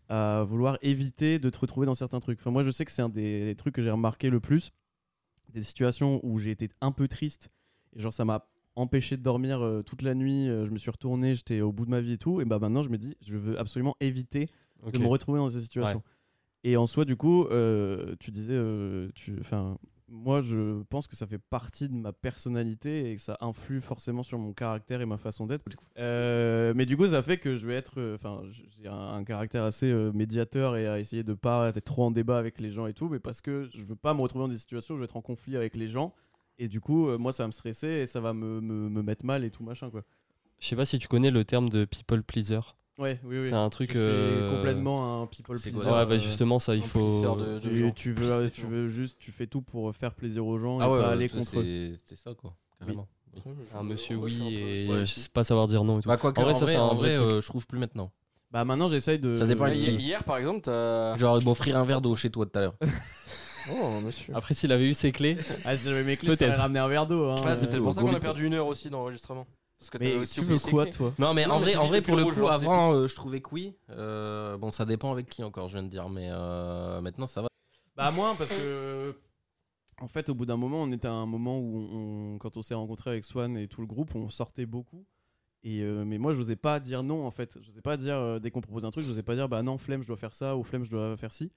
à 0.09 0.43
vouloir 0.47 0.77
éviter 0.81 1.37
de 1.37 1.49
te 1.49 1.59
retrouver 1.59 1.85
dans 1.85 1.95
certains 1.95 2.19
trucs. 2.19 2.39
Enfin, 2.39 2.51
moi, 2.51 2.63
je 2.63 2.71
sais 2.71 2.85
que 2.85 2.91
c'est 2.91 3.01
un 3.01 3.09
des 3.09 3.55
trucs 3.57 3.75
que 3.75 3.83
j'ai 3.83 3.91
remarqué 3.91 4.29
le 4.29 4.39
plus. 4.39 4.71
Des 5.49 5.63
situations 5.63 6.19
où 6.23 6.39
j'ai 6.39 6.51
été 6.51 6.69
un 6.81 6.91
peu 6.91 7.07
triste 7.07 7.49
et 7.95 8.01
genre 8.01 8.13
ça 8.13 8.25
m'a 8.25 8.45
empêché 8.75 9.17
de 9.17 9.23
dormir 9.23 9.61
euh, 9.61 9.81
toute 9.81 10.01
la 10.01 10.13
nuit. 10.13 10.47
euh, 10.47 10.65
je 10.65 10.71
me 10.71 10.77
suis 10.77 10.91
retourné, 10.91 11.33
j'étais 11.35 11.61
au 11.61 11.71
bout 11.71 11.85
de 11.85 11.89
ma 11.89 11.99
vie 11.99 12.13
et 12.13 12.17
tout. 12.17 12.41
Et 12.41 12.45
bah 12.45 12.59
maintenant, 12.59 12.81
je 12.83 12.89
me 12.89 12.97
dis, 12.97 13.15
je 13.25 13.37
veux 13.37 13.59
absolument 13.59 13.95
éviter 13.99 14.49
de 14.93 14.97
me 14.99 15.07
retrouver 15.07 15.39
dans 15.39 15.49
ces 15.49 15.61
situations. 15.61 16.03
Et 16.63 16.77
en 16.77 16.85
soi, 16.85 17.05
du 17.05 17.15
coup, 17.15 17.45
euh, 17.45 18.15
tu 18.19 18.31
disais, 18.31 18.57
tu, 19.15 19.37
enfin, 19.39 19.77
moi, 20.09 20.41
je 20.41 20.83
pense 20.83 21.07
que 21.07 21.15
ça 21.15 21.27
fait 21.27 21.37
partie 21.37 21.89
de 21.89 21.93
ma 21.93 22.13
personnalité 22.13 23.11
et 23.11 23.15
que 23.15 23.21
ça 23.21 23.37
influe 23.41 23.81
forcément 23.81 24.23
sur 24.23 24.39
mon 24.39 24.53
caractère 24.53 25.01
et 25.01 25.05
ma 25.05 25.17
façon 25.17 25.45
d'être. 25.45 25.63
Euh, 25.97 26.73
mais 26.75 26.85
du 26.85 26.95
coup, 26.95 27.07
ça 27.07 27.21
fait 27.21 27.37
que 27.37 27.55
je 27.55 27.67
vais 27.67 27.75
être, 27.75 27.99
euh, 27.99 28.15
enfin, 28.15 28.41
j'ai 28.79 28.87
un, 28.87 28.93
un 28.93 29.23
caractère 29.23 29.63
assez 29.63 29.91
euh, 29.91 30.11
médiateur 30.13 30.77
et 30.77 30.87
à 30.87 30.99
essayer 30.99 31.23
de 31.23 31.33
pas 31.33 31.69
être 31.69 31.83
trop 31.83 32.05
en 32.05 32.11
débat 32.11 32.37
avec 32.37 32.59
les 32.59 32.71
gens 32.71 32.87
et 32.87 32.93
tout, 32.93 33.09
mais 33.09 33.19
parce 33.19 33.41
que 33.41 33.69
je 33.73 33.83
veux 33.83 33.95
pas 33.95 34.13
me 34.13 34.21
retrouver 34.21 34.45
dans 34.45 34.51
des 34.51 34.57
situations 34.57 34.93
où 34.93 34.97
je 34.97 35.01
vais 35.01 35.05
être 35.05 35.17
en 35.17 35.21
conflit 35.21 35.57
avec 35.57 35.75
les 35.75 35.89
gens. 35.89 36.13
Et 36.57 36.67
du 36.67 36.79
coup, 36.81 37.07
euh, 37.07 37.17
moi, 37.17 37.31
ça 37.33 37.43
va 37.43 37.47
me 37.47 37.51
stresser 37.51 37.87
et 37.87 38.05
ça 38.05 38.19
va 38.19 38.33
me, 38.33 38.61
me, 38.61 38.89
me 38.89 39.01
mettre 39.01 39.25
mal 39.25 39.43
et 39.43 39.51
tout 39.51 39.63
machin, 39.63 39.89
quoi. 39.89 40.03
Je 40.59 40.67
sais 40.67 40.75
pas 40.75 40.85
si 40.85 40.97
tu 40.97 41.07
connais 41.07 41.29
le 41.29 41.45
terme 41.45 41.69
de 41.69 41.85
people 41.85 42.23
pleaser. 42.23 42.61
Ouais, 42.97 43.19
oui, 43.23 43.37
oui. 43.39 43.47
C'est 43.49 43.53
un 43.55 43.69
truc, 43.69 43.95
euh, 43.95 44.55
complètement 44.55 45.21
un 45.21 45.27
people 45.27 45.55
pleaser. 45.59 45.71
quoi, 45.71 45.83
Ouais, 45.83 46.05
bah 46.05 46.13
euh, 46.15 46.19
justement, 46.19 46.57
ça, 46.57 46.73
il 46.75 46.81
faut. 46.83 46.99
Remplisseur 46.99 47.35
de- 47.35 47.59
de 47.59 47.69
tu, 47.69 47.77
gens. 47.79 47.91
tu 47.91 48.11
veux, 48.13 48.49
tu 48.49 48.65
veux 48.65 48.87
juste, 48.87 49.17
tu 49.19 49.31
fais 49.31 49.45
tout 49.45 49.61
pour 49.61 49.95
faire 49.95 50.13
plaisir 50.15 50.45
aux 50.47 50.57
gens 50.57 50.79
Ah 50.79 50.85
et 50.85 50.89
ouais, 50.89 50.99
pas 51.01 51.07
ouais, 51.07 51.13
aller 51.13 51.29
contre 51.29 51.59
eux. 51.59 51.63
c'est- 51.63 51.97
C'était 51.99 52.15
ça, 52.15 52.33
quoi. 52.33 52.53
Carrément. 52.79 53.07
Un 53.75 53.83
monsieur 53.83 54.15
Ouais, 54.15 54.31
oui 54.39 54.55
et 54.57 54.85
ça 54.87 55.03
je 55.05 55.13
sais 55.13 55.29
pas 55.31 55.43
savoir 55.43 55.67
dire 55.67 55.83
non 55.83 55.99
et 55.99 56.01
tout. 56.01 56.09
Bah, 56.09 56.17
quoi 56.17 56.33
que, 56.33 56.39
En 56.39 56.43
vrai, 56.43 56.55
ça, 56.55 56.65
c'est 56.65 56.75
un 56.75 56.93
vrai 56.95 57.15
euh, 57.15 57.39
je 57.39 57.45
trouve 57.47 57.67
plus 57.67 57.77
maintenant. 57.77 58.11
Bah 58.49 58.63
maintenant 58.65 58.87
j'essaye 58.89 59.19
de. 59.19 59.35
Ça 59.35 59.45
dépend 59.45 59.65
Ouais, 59.65 59.77
qui. 59.77 59.91
Hier, 59.91 60.23
par 60.23 60.37
exemple, 60.37 60.61
t'as. 60.61 61.15
Genre, 61.17 61.43
m'offrir 61.43 61.77
un 61.77 61.83
verre 61.85 62.01
d'eau 62.01 62.15
chez 62.15 62.31
toi 62.31 62.45
tout 62.47 62.57
à 62.57 62.61
l'heure. 62.61 62.75
Oh, 63.69 63.99
monsieur. 63.99 64.33
Après, 64.33 64.53
s'il 64.53 64.71
avait 64.71 64.87
eu 64.89 64.93
ses 64.93 65.11
clés, 65.11 65.35
Ah, 65.65 65.75
si 65.75 65.83
j'avais 65.83 66.05
mes 66.05 66.15
clés, 66.15 66.29
Peut-être. 66.37 66.55
ramener 66.57 66.79
un 66.79 66.87
verre 66.87 67.05
d'eau. 67.05 67.25
Hein, 67.25 67.35
Ah, 67.43 67.53
c'est 67.53 67.67
peut-être 67.69 67.83
pour 67.83 67.93
ça 67.93 68.01
qu'on 68.01 68.13
a 68.13 68.19
perdu 68.21 68.45
une 68.45 68.53
heure 68.53 68.67
aussi 68.67 68.89
dans 68.89 68.99
l'enregistrement. 68.99 69.45
Parce 69.79 69.89
que 69.91 69.97
t'avais 69.99 70.15
Mais 70.15 70.21
aussi 70.21 70.39
tu 70.39 70.45
veux 70.45 70.57
quoi, 70.59 70.85
toi 70.87 71.13
Non, 71.19 71.33
mais 71.33 71.45
Non, 71.45 71.55
en 71.55 71.59
mais 71.59 71.65
vrai, 71.65 71.75
en 71.75 71.85
vrai 71.87 72.01
pour 72.01 72.15
le 72.15 72.25
coup, 72.25 72.47
avant, 72.47 72.93
euh, 72.93 73.07
je 73.07 73.15
trouvais 73.15 73.41
que 73.41 73.49
oui. 73.51 73.75
Euh, 73.91 74.57
bon, 74.57 74.71
ça 74.71 74.85
dépend 74.85 75.11
avec 75.11 75.29
qui 75.29 75.43
encore, 75.43 75.67
je 75.67 75.73
viens 75.73 75.83
de 75.83 75.89
dire, 75.89 76.09
mais 76.09 76.29
euh, 76.31 76.99
maintenant 77.01 77.27
ça 77.27 77.41
va. 77.43 77.47
Bah 77.95 78.11
moins 78.11 78.35
parce 78.35 78.49
que 78.55 79.15
en 79.99 80.07
fait 80.07 80.29
au 80.29 80.35
bout 80.35 80.45
d'un 80.45 80.57
moment 80.57 80.83
on 80.83 80.91
était 80.91 81.07
à 81.07 81.11
un 81.13 81.25
moment 81.25 81.59
où 81.59 81.77
on, 81.77 82.33
on- 82.35 82.37
quand 82.37 82.55
on 82.57 82.61
s'est 82.61 82.75
rencontré 82.75 83.09
avec 83.09 83.25
Swan 83.25 83.57
et 83.57 83.67
tout 83.67 83.81
le 83.81 83.87
groupe 83.87 84.13
on 84.15 84.29
sortait 84.29 84.67
beaucoup. 84.67 85.05
Et 85.63 85.81
euh, 85.81 86.05
mais 86.05 86.19
moi 86.19 86.31
je 86.33 86.37
n'osais 86.37 86.55
pas 86.55 86.79
dire 86.79 87.01
non 87.03 87.25
en 87.25 87.31
fait. 87.31 87.57
Je 87.61 87.67
n'osais 87.69 87.81
pas 87.81 87.97
dire 87.97 88.15
euh, 88.15 88.37
dès 88.39 88.51
qu'on 88.51 88.61
propose 88.61 88.85
un 88.85 88.91
truc 88.91 89.03
je 89.03 89.09
n'osais 89.09 89.23
pas 89.23 89.33
dire 89.35 89.49
bah 89.49 89.63
non 89.63 89.77
flemme 89.79 90.03
je 90.03 90.07
dois 90.07 90.17
faire 90.17 90.35
ça 90.35 90.55
ou 90.55 90.63
flemme 90.63 90.83
je 90.85 90.91
dois 90.91 91.17
faire 91.17 91.33
ci. 91.33 91.51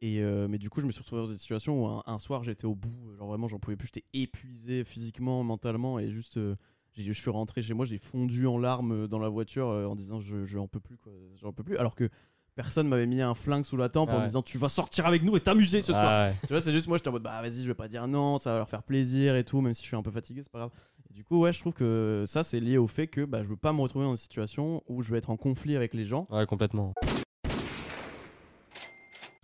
Et 0.00 0.20
euh, 0.22 0.48
mais 0.48 0.56
du 0.58 0.70
coup 0.70 0.80
je 0.80 0.86
me 0.86 0.92
suis 0.92 1.02
retrouvé 1.02 1.20
dans 1.22 1.28
une 1.30 1.38
situation 1.38 1.82
où 1.84 1.86
un, 1.86 2.02
un 2.06 2.18
soir 2.18 2.42
j'étais 2.42 2.64
au 2.64 2.74
bout. 2.74 3.14
Genre 3.18 3.28
vraiment 3.28 3.48
j'en 3.48 3.58
pouvais 3.58 3.76
plus. 3.76 3.88
J'étais 3.88 4.04
épuisé 4.14 4.84
physiquement 4.84 5.42
mentalement 5.44 5.98
et 5.98 6.10
juste 6.10 6.38
euh, 6.38 6.56
je 6.96 7.12
suis 7.12 7.30
rentré 7.30 7.62
chez 7.62 7.74
moi 7.74 7.86
j'ai 7.86 7.98
fondu 7.98 8.46
en 8.46 8.58
larmes 8.58 8.92
euh, 8.92 9.08
dans 9.08 9.18
la 9.18 9.28
voiture 9.28 9.68
euh, 9.68 9.86
en 9.86 9.96
disant 9.96 10.20
je 10.20 10.44
j'en 10.44 10.66
peux 10.68 10.80
plus 10.80 10.96
quoi 10.98 11.12
j'en 11.40 11.52
peux 11.52 11.62
plus 11.62 11.76
alors 11.78 11.94
que 11.94 12.10
personne 12.54 12.86
m'avait 12.86 13.06
mis 13.06 13.22
un 13.22 13.32
flingue 13.34 13.64
sous 13.64 13.78
la 13.78 13.88
tempe 13.88 14.10
Ah 14.12 14.16
en 14.16 14.18
ouais. 14.18 14.26
disant 14.26 14.42
tu 14.42 14.58
vas 14.58 14.68
sortir 14.68 15.06
avec 15.06 15.22
nous 15.22 15.36
et 15.36 15.40
t'amuser 15.40 15.80
ce 15.80 15.92
soir 15.92 16.28
ouais. 16.28 16.34
tu 16.42 16.48
vois, 16.52 16.60
c'est 16.60 16.72
juste 16.72 16.86
moi, 16.86 16.98
j'étais 16.98 17.08
en 17.08 17.12
mode 17.12 17.22
bah 17.22 17.40
vas-y, 17.40 17.62
je 17.62 17.66
vais 17.66 17.74
pas 17.74 17.88
dire 17.88 18.06
non, 18.06 18.36
ça 18.36 18.52
va 18.52 18.58
leur 18.58 18.68
faire 18.68 18.82
plaisir 18.82 19.36
et 19.36 19.44
tout, 19.44 19.60
même 19.62 19.72
si 19.72 19.82
je 19.82 19.86
suis 19.86 19.96
un 19.96 20.02
peu 20.02 20.10
fatigué, 20.10 20.42
c'est 20.42 20.52
pas 20.52 20.58
grave. 20.58 20.70
Et 21.10 21.14
du 21.14 21.24
coup, 21.24 21.40
ouais, 21.40 21.52
je 21.52 21.60
trouve 21.60 21.72
que 21.72 22.24
ça, 22.26 22.42
c'est 22.42 22.60
lié 22.60 22.76
au 22.76 22.86
fait 22.88 23.06
que 23.06 23.24
bah, 23.24 23.42
je 23.42 23.48
veux 23.48 23.56
pas 23.56 23.72
me 23.72 23.80
retrouver 23.80 24.04
dans 24.04 24.10
une 24.10 24.16
situation 24.18 24.82
où 24.86 25.02
je 25.02 25.10
vais 25.12 25.18
être 25.18 25.30
en 25.30 25.38
conflit 25.38 25.76
avec 25.76 25.94
les 25.94 26.04
gens. 26.04 26.26
Ouais, 26.30 26.44
complètement. 26.44 26.92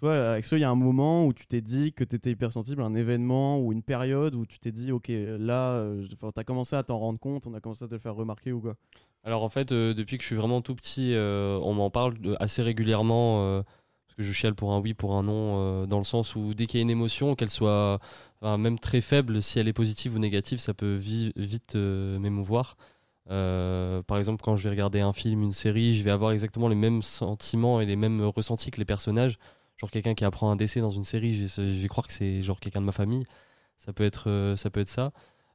Toi, 0.00 0.40
ça, 0.42 0.56
il 0.56 0.60
y 0.60 0.64
a 0.64 0.70
un 0.70 0.76
moment 0.76 1.26
où 1.26 1.32
tu 1.32 1.46
t'es 1.46 1.60
dit 1.60 1.92
que 1.92 2.04
tu 2.04 2.14
étais 2.14 2.30
hypersensible, 2.30 2.82
un 2.82 2.94
événement 2.94 3.58
ou 3.58 3.72
une 3.72 3.82
période 3.82 4.36
où 4.36 4.46
tu 4.46 4.60
t'es 4.60 4.70
dit, 4.70 4.92
ok, 4.92 5.08
là, 5.08 5.72
euh, 5.72 6.06
enfin, 6.12 6.30
t'as 6.32 6.44
commencé 6.44 6.76
à 6.76 6.84
t'en 6.84 6.98
rendre 6.98 7.18
compte, 7.18 7.48
on 7.48 7.54
a 7.54 7.60
commencé 7.60 7.84
à 7.84 7.88
te 7.88 7.94
le 7.94 8.00
faire 8.00 8.14
remarquer 8.14 8.52
ou 8.52 8.60
quoi? 8.60 8.76
Alors 9.24 9.42
en 9.42 9.48
fait, 9.48 9.72
euh, 9.72 9.94
depuis 9.94 10.16
que 10.16 10.22
je 10.22 10.28
suis 10.28 10.36
vraiment 10.36 10.62
tout 10.62 10.76
petit, 10.76 11.14
euh, 11.14 11.58
on 11.64 11.74
m'en 11.74 11.90
parle 11.90 12.14
assez 12.38 12.62
régulièrement 12.62 13.62
parce 14.06 14.16
que 14.16 14.22
je 14.22 14.32
chiale 14.32 14.54
pour 14.54 14.72
un 14.72 14.78
oui, 14.80 14.94
pour 14.94 15.16
un 15.16 15.24
non, 15.24 15.84
dans 15.86 15.98
le 15.98 16.04
sens 16.04 16.36
où 16.36 16.54
dès 16.54 16.66
qu'il 16.66 16.78
y 16.78 16.80
a 16.80 16.84
une 16.84 16.90
émotion, 16.90 17.34
qu'elle 17.34 17.50
soit 17.50 17.98
même 18.42 18.78
très 18.78 19.00
faible, 19.00 19.42
si 19.42 19.58
elle 19.58 19.66
est 19.66 19.72
positive 19.72 20.14
ou 20.14 20.20
négative, 20.20 20.60
ça 20.60 20.74
peut 20.74 20.94
vi- 20.96 21.32
vite 21.34 21.74
m'émouvoir. 21.74 22.76
Par 23.26 24.16
exemple, 24.16 24.42
quand 24.44 24.54
je 24.54 24.62
vais 24.62 24.70
regarder 24.70 25.00
un 25.00 25.12
film, 25.12 25.42
une 25.42 25.52
série, 25.52 25.96
je 25.96 26.04
vais 26.04 26.12
avoir 26.12 26.30
exactement 26.30 26.68
les 26.68 26.76
mêmes 26.76 27.02
sentiments 27.02 27.80
et 27.80 27.84
les 27.84 27.96
mêmes 27.96 28.22
ressentis 28.22 28.70
que 28.70 28.78
les 28.78 28.84
personnages. 28.84 29.38
Genre 29.78 29.90
quelqu'un 29.90 30.14
qui 30.14 30.24
apprend 30.24 30.50
un 30.50 30.56
décès 30.56 30.80
dans 30.80 30.90
une 30.90 31.04
série, 31.04 31.32
je 31.34 31.62
vais, 31.62 31.88
croire 31.88 32.06
que 32.06 32.12
c'est 32.12 32.42
genre 32.42 32.58
quelqu'un 32.60 32.80
de 32.80 32.86
ma 32.86 32.92
famille. 32.92 33.24
Ça 33.76 33.92
peut 33.92 34.04
être, 34.04 34.28
euh, 34.28 34.56
ça 34.56 34.70
peut 34.70 34.80
être 34.80 34.88
ça. 34.88 35.12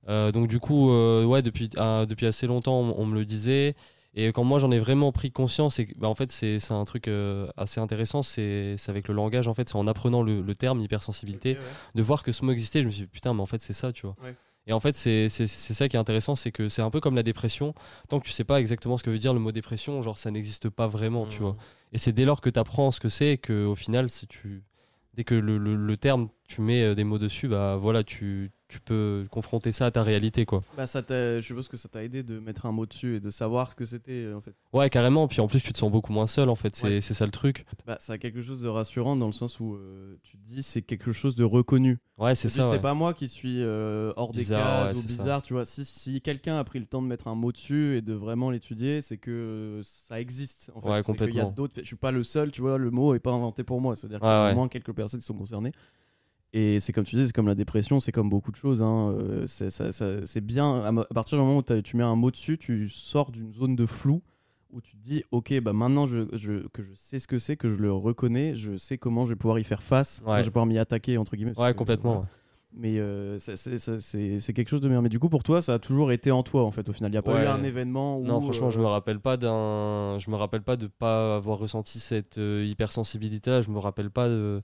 Euh, 0.07 0.31
donc 0.31 0.47
du 0.47 0.59
coup, 0.59 0.91
euh, 0.91 1.25
ouais, 1.25 1.41
depuis, 1.41 1.69
ah, 1.77 2.05
depuis 2.07 2.25
assez 2.25 2.47
longtemps, 2.47 2.79
on, 2.79 2.95
on 2.97 3.05
me 3.05 3.15
le 3.15 3.25
disait. 3.25 3.75
Et 4.15 4.27
quand 4.27 4.43
moi 4.43 4.59
j'en 4.59 4.69
ai 4.71 4.79
vraiment 4.79 5.11
pris 5.11 5.31
conscience, 5.31 5.79
et 5.79 5.87
bah, 5.97 6.07
en 6.07 6.13
fait 6.15 6.31
c'est 6.31 6.71
un 6.71 6.85
truc 6.85 7.09
assez 7.57 7.81
intéressant, 7.81 8.21
c'est 8.21 8.75
avec 8.87 9.07
le 9.07 9.13
langage, 9.15 9.47
en 9.47 9.55
fait, 9.55 9.67
c'est 9.67 9.75
en 9.75 9.87
apprenant 9.87 10.21
le, 10.21 10.41
le 10.41 10.55
terme 10.55 10.79
hypersensibilité, 10.81 11.57
de 11.95 12.01
voir 12.03 12.21
que 12.23 12.31
ce 12.31 12.45
mot 12.45 12.51
existait, 12.51 12.81
je 12.81 12.85
me 12.85 12.91
suis 12.91 13.01
dit 13.03 13.07
putain, 13.07 13.33
mais 13.33 13.41
en 13.41 13.47
fait 13.47 13.59
c'est 13.59 13.73
ça, 13.73 13.91
tu 13.91 14.05
vois. 14.05 14.15
Ouais. 14.23 14.35
Et 14.67 14.71
en 14.71 14.79
fait, 14.79 14.95
c'est 14.95 15.27
ça 15.29 15.89
qui 15.89 15.97
est 15.97 15.99
intéressant, 15.99 16.35
c'est 16.35 16.51
que 16.51 16.69
c'est 16.69 16.81
un 16.83 16.89
peu 16.91 17.01
comme 17.01 17.15
la 17.15 17.23
dépression. 17.23 17.73
Tant 18.07 18.19
que 18.19 18.25
tu 18.25 18.31
sais 18.31 18.45
pas 18.45 18.61
exactement 18.61 18.97
ce 18.97 19.03
que 19.03 19.09
veut 19.09 19.17
dire 19.17 19.33
le 19.33 19.39
mot 19.39 19.51
dépression, 19.51 20.01
genre 20.01 20.17
ça 20.17 20.31
n'existe 20.31 20.69
pas 20.69 20.87
vraiment, 20.87 21.25
tu 21.25 21.39
Mmh. 21.39 21.43
vois. 21.43 21.57
Et 21.93 21.97
c'est 21.97 22.11
dès 22.11 22.25
lors 22.25 22.41
que 22.41 22.49
tu 22.49 22.59
apprends 22.59 22.91
ce 22.91 22.99
que 22.99 23.09
c'est 23.09 23.37
que 23.37 23.65
au 23.65 23.75
final, 23.75 24.09
si 24.09 24.27
tu 24.27 24.63
dès 25.13 25.23
que 25.23 25.35
le, 25.35 25.57
le- 25.57 25.97
terme 25.97 26.27
tu 26.47 26.61
mets 26.61 26.81
euh, 26.83 26.95
des 26.95 27.03
mots 27.03 27.19
dessus, 27.19 27.47
bah 27.47 27.77
voilà, 27.77 28.03
tu, 28.03 28.51
tu 28.73 28.81
peux 28.81 29.23
confronter 29.29 29.71
ça 29.71 29.85
à 29.85 29.91
ta 29.91 30.03
réalité, 30.03 30.45
quoi. 30.45 30.63
Bah, 30.75 30.87
ça 30.87 31.01
t'a- 31.03 31.39
je 31.39 31.45
suppose 31.45 31.67
que 31.67 31.77
ça 31.77 31.87
t'a 31.89 32.03
aidé 32.03 32.23
de 32.23 32.39
mettre 32.39 32.65
un 32.65 32.71
mot 32.71 32.85
dessus 32.85 33.15
et 33.15 33.19
de 33.19 33.29
savoir 33.29 33.71
ce 33.71 33.75
que 33.75 33.85
c'était 33.85 34.31
en 34.35 34.41
fait. 34.41 34.53
Ouais, 34.73 34.89
carrément. 34.89 35.27
Puis 35.27 35.39
en 35.41 35.47
plus, 35.47 35.61
tu 35.61 35.71
te 35.71 35.77
sens 35.77 35.91
beaucoup 35.91 36.11
moins 36.11 36.27
seul, 36.27 36.49
en 36.49 36.55
fait. 36.55 36.75
C'est 36.75 36.87
Ouais. 36.87 37.01
c'est 37.01 37.13
ça 37.13 37.25
le 37.25 37.31
truc. 37.31 37.65
Bah, 37.85 37.97
ça 37.99 38.13
a 38.13 38.17
quelque 38.17 38.41
chose 38.41 38.61
de 38.61 38.67
rassurant 38.67 39.15
dans 39.15 39.27
le 39.27 39.33
sens 39.33 39.59
où 39.59 39.75
euh, 39.75 40.15
tu 40.23 40.37
te 40.37 40.43
dis 40.45 40.63
c'est 40.63 40.81
quelque 40.81 41.11
chose 41.11 41.35
de 41.35 41.43
reconnu. 41.43 41.99
Ouais, 42.17 42.35
c'est 42.35 42.49
ça. 42.49 42.69
C'est 42.69 42.79
pas 42.79 42.93
moi 42.93 43.13
qui 43.13 43.27
suis 43.27 43.61
euh, 43.61 44.13
hors 44.15 44.31
Bizarre, 44.31 44.87
des 44.87 44.93
cases 44.93 44.97
ouais, 44.97 45.03
ou 45.03 45.07
ça. 45.07 45.17
bizarre, 45.23 45.41
tu 45.41 45.53
vois. 45.53 45.65
Si, 45.65 45.83
si 45.85 46.21
quelqu'un 46.21 46.57
a 46.57 46.63
pris 46.63 46.79
le 46.79 46.85
temps 46.85 47.01
de 47.01 47.07
mettre 47.07 47.27
un 47.27 47.35
mot 47.35 47.51
dessus 47.51 47.97
et 47.97 48.01
de 48.01 48.13
vraiment 48.13 48.49
l'étudier, 48.51 49.01
c'est 49.01 49.17
que 49.17 49.81
ça 49.83 50.19
existe. 50.19 50.71
En 50.75 50.81
fait. 50.81 50.87
Ouais, 50.89 51.01
C'est 51.01 51.13
qu'il 51.13 51.19
y 51.19 51.23
a 51.23 51.25
complètement. 51.27 51.51
d'autres. 51.51 51.73
Je 51.77 51.85
suis 51.87 51.95
pas 51.95 52.11
le 52.11 52.23
seul, 52.23 52.51
tu 52.51 52.61
vois. 52.61 52.77
Le 52.77 52.91
mot 52.91 53.13
est 53.15 53.19
pas 53.19 53.31
inventé 53.31 53.63
pour 53.63 53.81
moi. 53.81 53.95
C'est-à-dire 53.95 54.19
qu'il 54.19 54.27
y 54.27 54.31
a 54.31 54.53
moins 54.53 54.67
quelques 54.67 54.93
personnes 54.93 55.19
qui 55.19 55.25
sont 55.25 55.33
concernées. 55.33 55.71
Et 56.55 56.79
c'est 56.79 56.93
comme 56.93 57.03
tu 57.03 57.15
dis, 57.15 57.25
c'est 57.25 57.33
comme 57.33 57.47
la 57.47 57.55
dépression, 57.55 57.99
c'est 57.99 58.11
comme 58.11 58.29
beaucoup 58.29 58.51
de 58.51 58.55
choses. 58.55 58.81
hein. 58.83 59.11
Euh, 59.17 59.45
c'est 59.47 60.41
bien. 60.41 60.83
À 60.85 61.13
partir 61.13 61.37
du 61.37 61.43
moment 61.43 61.57
où 61.57 61.81
tu 61.81 61.97
mets 61.97 62.03
un 62.03 62.15
mot 62.15 62.29
dessus, 62.31 62.57
tu 62.59 62.89
sors 62.89 63.31
d'une 63.31 63.51
zone 63.51 63.75
de 63.75 63.85
flou 63.87 64.21
où 64.71 64.81
tu 64.81 64.95
te 64.95 65.01
dis, 65.03 65.23
ok, 65.31 65.59
bah 65.61 65.71
maintenant 65.73 66.07
je, 66.07 66.21
je- 66.33 66.67
que 66.69 66.81
je 66.81 66.93
sais 66.95 67.19
ce 67.19 67.27
que 67.27 67.37
c'est, 67.37 67.55
que 67.57 67.69
je 67.69 67.75
le 67.75 67.91
reconnais, 67.91 68.55
je 68.55 68.75
sais 68.77 68.97
comment 68.97 69.25
je 69.25 69.29
vais 69.29 69.35
pouvoir 69.35 69.59
y 69.59 69.63
faire 69.63 69.83
face, 69.83 70.23
Ouais. 70.25 70.39
je 70.39 70.45
vais 70.45 70.49
pouvoir 70.49 70.65
m'y 70.65 70.79
attaquer 70.79 71.17
entre 71.19 71.35
guillemets. 71.35 71.57
Ouais, 71.59 71.73
que, 71.73 71.77
complètement. 71.77 72.25
Mais 72.75 72.97
euh, 72.97 73.37
c'est- 73.37 74.53
quelque 74.53 74.67
chose 74.69 74.81
de 74.81 74.89
bien. 74.89 75.01
Mais 75.03 75.09
du 75.09 75.19
coup, 75.19 75.29
pour 75.29 75.43
toi, 75.43 75.61
ça 75.61 75.75
a 75.75 75.79
toujours 75.79 76.11
été 76.11 76.31
en 76.31 76.41
toi, 76.41 76.63
en 76.63 76.71
fait, 76.71 76.89
au 76.89 76.93
final. 76.93 77.11
Il 77.11 77.13
n'y 77.13 77.17
a 77.19 77.21
pas 77.21 77.35
Ouais. 77.35 77.43
eu 77.43 77.47
un 77.47 77.61
événement 77.63 78.17
où. 78.17 78.23
Non, 78.23 78.41
franchement, 78.41 78.71
je 78.71 78.79
euh, 78.79 78.81
me 78.81 78.87
rappelle 78.87 79.19
pas 79.19 79.37
d'un. 79.37 80.17
Je 80.17 80.31
me 80.31 80.35
rappelle 80.35 80.63
pas 80.63 80.75
de 80.75 80.87
pas 80.87 81.35
avoir 81.35 81.59
ressenti 81.59 81.99
cette 81.99 82.39
euh, 82.39 82.65
hypersensibilité. 82.67 83.61
Je 83.63 83.69
me 83.69 83.77
rappelle 83.77 84.09
pas 84.09 84.27
de. 84.27 84.61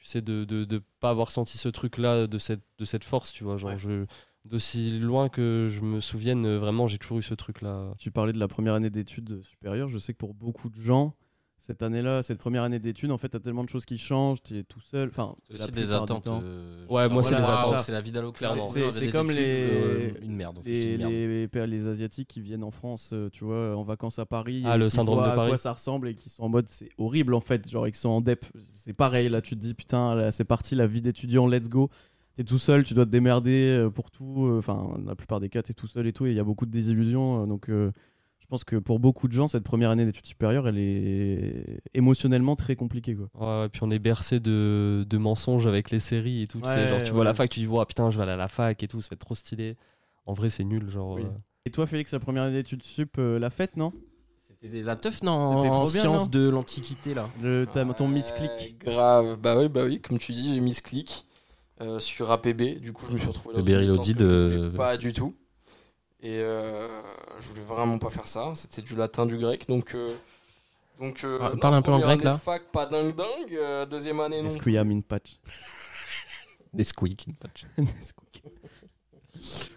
Tu 0.00 0.06
sais, 0.06 0.22
de, 0.22 0.44
de, 0.44 0.64
de 0.64 0.82
pas 1.00 1.10
avoir 1.10 1.30
senti 1.30 1.58
ce 1.58 1.68
truc-là, 1.68 2.26
de 2.26 2.38
cette, 2.38 2.62
de 2.78 2.84
cette 2.84 3.04
force, 3.04 3.32
tu 3.32 3.44
vois. 3.44 3.56
Genre, 3.56 3.70
Ouais. 3.70 3.78
je. 3.78 4.06
D'aussi 4.46 4.98
loin 4.98 5.28
que 5.28 5.66
je 5.68 5.82
me 5.82 6.00
souvienne, 6.00 6.46
euh, 6.46 6.58
vraiment, 6.58 6.86
j'ai 6.86 6.96
toujours 6.96 7.18
eu 7.18 7.22
ce 7.22 7.34
truc-là. 7.34 7.92
Tu 7.98 8.10
parlais 8.10 8.32
de 8.32 8.38
la 8.38 8.48
première 8.48 8.72
année 8.72 8.88
d'études 8.88 9.42
supérieures. 9.44 9.88
Je 9.90 9.98
sais 9.98 10.14
que 10.14 10.18
pour 10.18 10.32
beaucoup 10.32 10.70
de 10.70 10.80
gens, 10.80 11.14
cette 11.62 11.82
année-là, 11.82 12.22
cette 12.22 12.38
première 12.38 12.62
année 12.62 12.78
d'études, 12.78 13.10
en 13.12 13.18
fait, 13.18 13.28
t'as 13.28 13.38
tellement 13.38 13.62
de 13.64 13.68
choses 13.68 13.84
qui 13.84 13.98
changent, 13.98 14.42
tu 14.42 14.56
es 14.58 14.62
tout 14.64 14.80
seul. 14.80 15.08
Enfin, 15.10 15.36
C'est 15.54 15.74
des 15.74 15.92
attentes. 15.92 16.26
euh, 16.26 16.86
Ouais, 16.88 17.06
moi, 17.08 17.22
c'est 17.22 17.36
des 17.36 17.42
waouh, 17.42 17.50
attentes. 17.52 17.78
C'est 17.84 17.92
la 17.92 18.00
vie 18.00 18.12
d'Allo, 18.12 18.32
clairement. 18.32 18.64
C'est- 18.64 19.12
comme 19.12 19.30
études, 19.30 19.40
les- 19.42 19.68
euh, 19.70 20.10
une 20.22 20.34
merde. 20.34 20.60
Les, 20.64 20.94
une 20.94 20.98
merde. 20.98 21.12
les, 21.12 21.66
les 21.66 21.86
Asiatiques 21.86 22.28
qui 22.28 22.40
viennent 22.40 22.64
en 22.64 22.70
France, 22.70 23.10
euh, 23.12 23.28
tu 23.30 23.44
vois, 23.44 23.76
en 23.76 23.82
vacances 23.82 24.18
à 24.18 24.24
Paris. 24.24 24.62
Ah, 24.64 24.76
et 24.76 24.78
le 24.78 24.88
syndrome 24.88 25.22
de 25.22 25.28
À 25.28 25.34
Paris. 25.34 25.48
quoi 25.50 25.58
ça 25.58 25.72
ressemble 25.74 26.08
et 26.08 26.14
qui 26.14 26.30
sont 26.30 26.42
en 26.44 26.48
mode, 26.48 26.66
c'est 26.70 26.88
horrible 26.96 27.34
en 27.34 27.40
fait. 27.40 27.68
Genre, 27.68 27.86
ils 27.86 27.94
sont 27.94 28.08
en 28.08 28.20
dep. 28.22 28.46
C'est 28.74 28.94
pareil, 28.94 29.28
là, 29.28 29.42
tu 29.42 29.54
te 29.54 29.60
dis, 29.60 29.74
putain, 29.74 30.14
là, 30.14 30.30
c'est 30.30 30.44
parti, 30.44 30.74
la 30.74 30.86
vie 30.86 31.02
d'étudiant, 31.02 31.46
let's 31.46 31.68
go. 31.68 31.90
T'es 32.36 32.44
tout 32.44 32.58
seul, 32.58 32.84
tu 32.84 32.94
dois 32.94 33.04
te 33.04 33.10
démerder 33.10 33.86
pour 33.94 34.10
tout. 34.10 34.50
Enfin, 34.56 34.96
la 35.06 35.14
plupart 35.14 35.40
des 35.40 35.50
cas, 35.50 35.62
t'es 35.62 35.74
tout 35.74 35.86
seul 35.88 36.06
et 36.06 36.12
tout. 36.14 36.24
Et 36.24 36.30
il 36.30 36.36
y 36.36 36.40
a 36.40 36.44
beaucoup 36.44 36.64
de 36.64 36.70
désillusions. 36.70 37.46
donc, 37.46 37.68
euh, 37.68 37.90
pense 38.50 38.64
que 38.64 38.76
pour 38.76 38.98
beaucoup 39.00 39.28
de 39.28 39.32
gens, 39.32 39.46
cette 39.48 39.62
première 39.64 39.90
année 39.90 40.04
d'études 40.04 40.26
supérieures, 40.26 40.66
elle 40.68 40.78
est 40.78 41.80
émotionnellement 41.94 42.56
très 42.56 42.76
compliquée. 42.76 43.14
Quoi. 43.16 43.62
Ouais, 43.62 43.68
puis 43.68 43.80
on 43.84 43.90
est 43.90 43.98
bercé 43.98 44.40
de, 44.40 45.06
de 45.08 45.16
mensonges 45.18 45.66
avec 45.66 45.90
les 45.90 46.00
séries 46.00 46.42
et 46.42 46.46
tout. 46.46 46.60
tu 46.60 46.66
sais, 46.68 46.86
genre, 46.88 46.98
tu 46.98 47.04
ouais. 47.06 47.10
vois 47.12 47.24
la 47.24 47.32
fac, 47.34 47.48
tu 47.48 47.60
dis, 47.60 47.68
oh, 47.70 47.84
putain, 47.84 48.10
je 48.10 48.16
vais 48.18 48.24
aller 48.24 48.32
à 48.32 48.36
la 48.36 48.48
fac 48.48 48.82
et 48.82 48.88
tout, 48.88 49.00
ça 49.00 49.08
va 49.10 49.14
être 49.14 49.20
trop 49.20 49.34
stylé. 49.34 49.76
En 50.26 50.32
vrai, 50.32 50.50
c'est 50.50 50.64
nul. 50.64 50.90
Genre, 50.90 51.14
Oui. 51.14 51.22
euh, 51.22 51.28
Et 51.66 51.70
toi, 51.70 51.86
Félix, 51.86 52.12
la 52.12 52.18
première 52.20 52.42
année 52.42 52.54
d'études 52.56 52.82
sup, 52.82 53.16
euh, 53.18 53.38
la 53.38 53.50
fête, 53.50 53.76
non? 53.76 53.92
C'était 54.62 54.82
la 54.82 54.96
teuf, 54.96 55.22
non 55.22 55.56
C'était 55.62 55.70
En 55.74 55.82
trop 55.84 55.92
bien, 55.92 56.00
sciences 56.02 56.30
non? 56.30 56.40
de 56.40 56.48
l'Antiquité, 56.50 57.14
là. 57.14 57.28
Le, 57.42 57.66
t'as 57.72 57.84
ton 57.94 58.08
misclick. 58.08 58.78
Grave, 58.84 59.38
bah 59.40 59.56
oui, 59.58 59.68
bah 59.68 59.84
oui, 59.84 60.00
comme 60.00 60.18
tu 60.18 60.32
dis, 60.32 60.52
j'ai 60.54 60.60
mis 60.60 60.74
ce 60.74 60.82
clic 60.82 61.24
euh, 61.80 61.98
sur 61.98 62.30
APB. 62.30 62.78
Du 62.80 62.92
coup, 62.92 63.06
je 63.06 63.12
me 63.12 63.18
suis 63.18 63.28
retrouvé 63.28 63.54
dans 63.54 63.60
Le 63.60 63.64
une 63.66 63.72
Berry 63.72 63.82
licence 63.84 63.96
Lodi 63.98 64.14
que 64.14 64.20
je 64.20 64.58
de- 64.70 64.76
Pas 64.76 64.96
du 64.98 65.12
tout. 65.14 65.34
Et 66.22 66.38
euh, 66.40 66.88
je 67.40 67.48
voulais 67.48 67.62
vraiment 67.62 67.98
pas 67.98 68.10
faire 68.10 68.26
ça. 68.26 68.52
C'était 68.54 68.82
du 68.82 68.94
latin, 68.94 69.26
du 69.26 69.38
grec. 69.38 69.66
Donc, 69.68 69.94
euh, 69.94 70.14
donc 70.98 71.24
euh, 71.24 71.38
Ah, 71.40 71.50
non, 71.50 71.58
parle 71.58 71.74
un 71.74 71.82
peu 71.82 71.92
en 71.92 72.00
grec, 72.00 72.22
là. 72.22 72.34
fac, 72.34 72.64
pas 72.70 72.86
dingue 72.86 73.14
dingue. 73.14 73.54
Euh, 73.54 73.86
deuxième 73.86 74.20
année, 74.20 74.42
non. 74.42 74.48
Est-ce 74.48 74.58
qu'il 74.58 74.72
y 74.72 74.78
a 74.78 74.84
min 74.84 75.00
patch 75.00 75.38
Des 76.74 76.84
squeaks. 76.84 77.26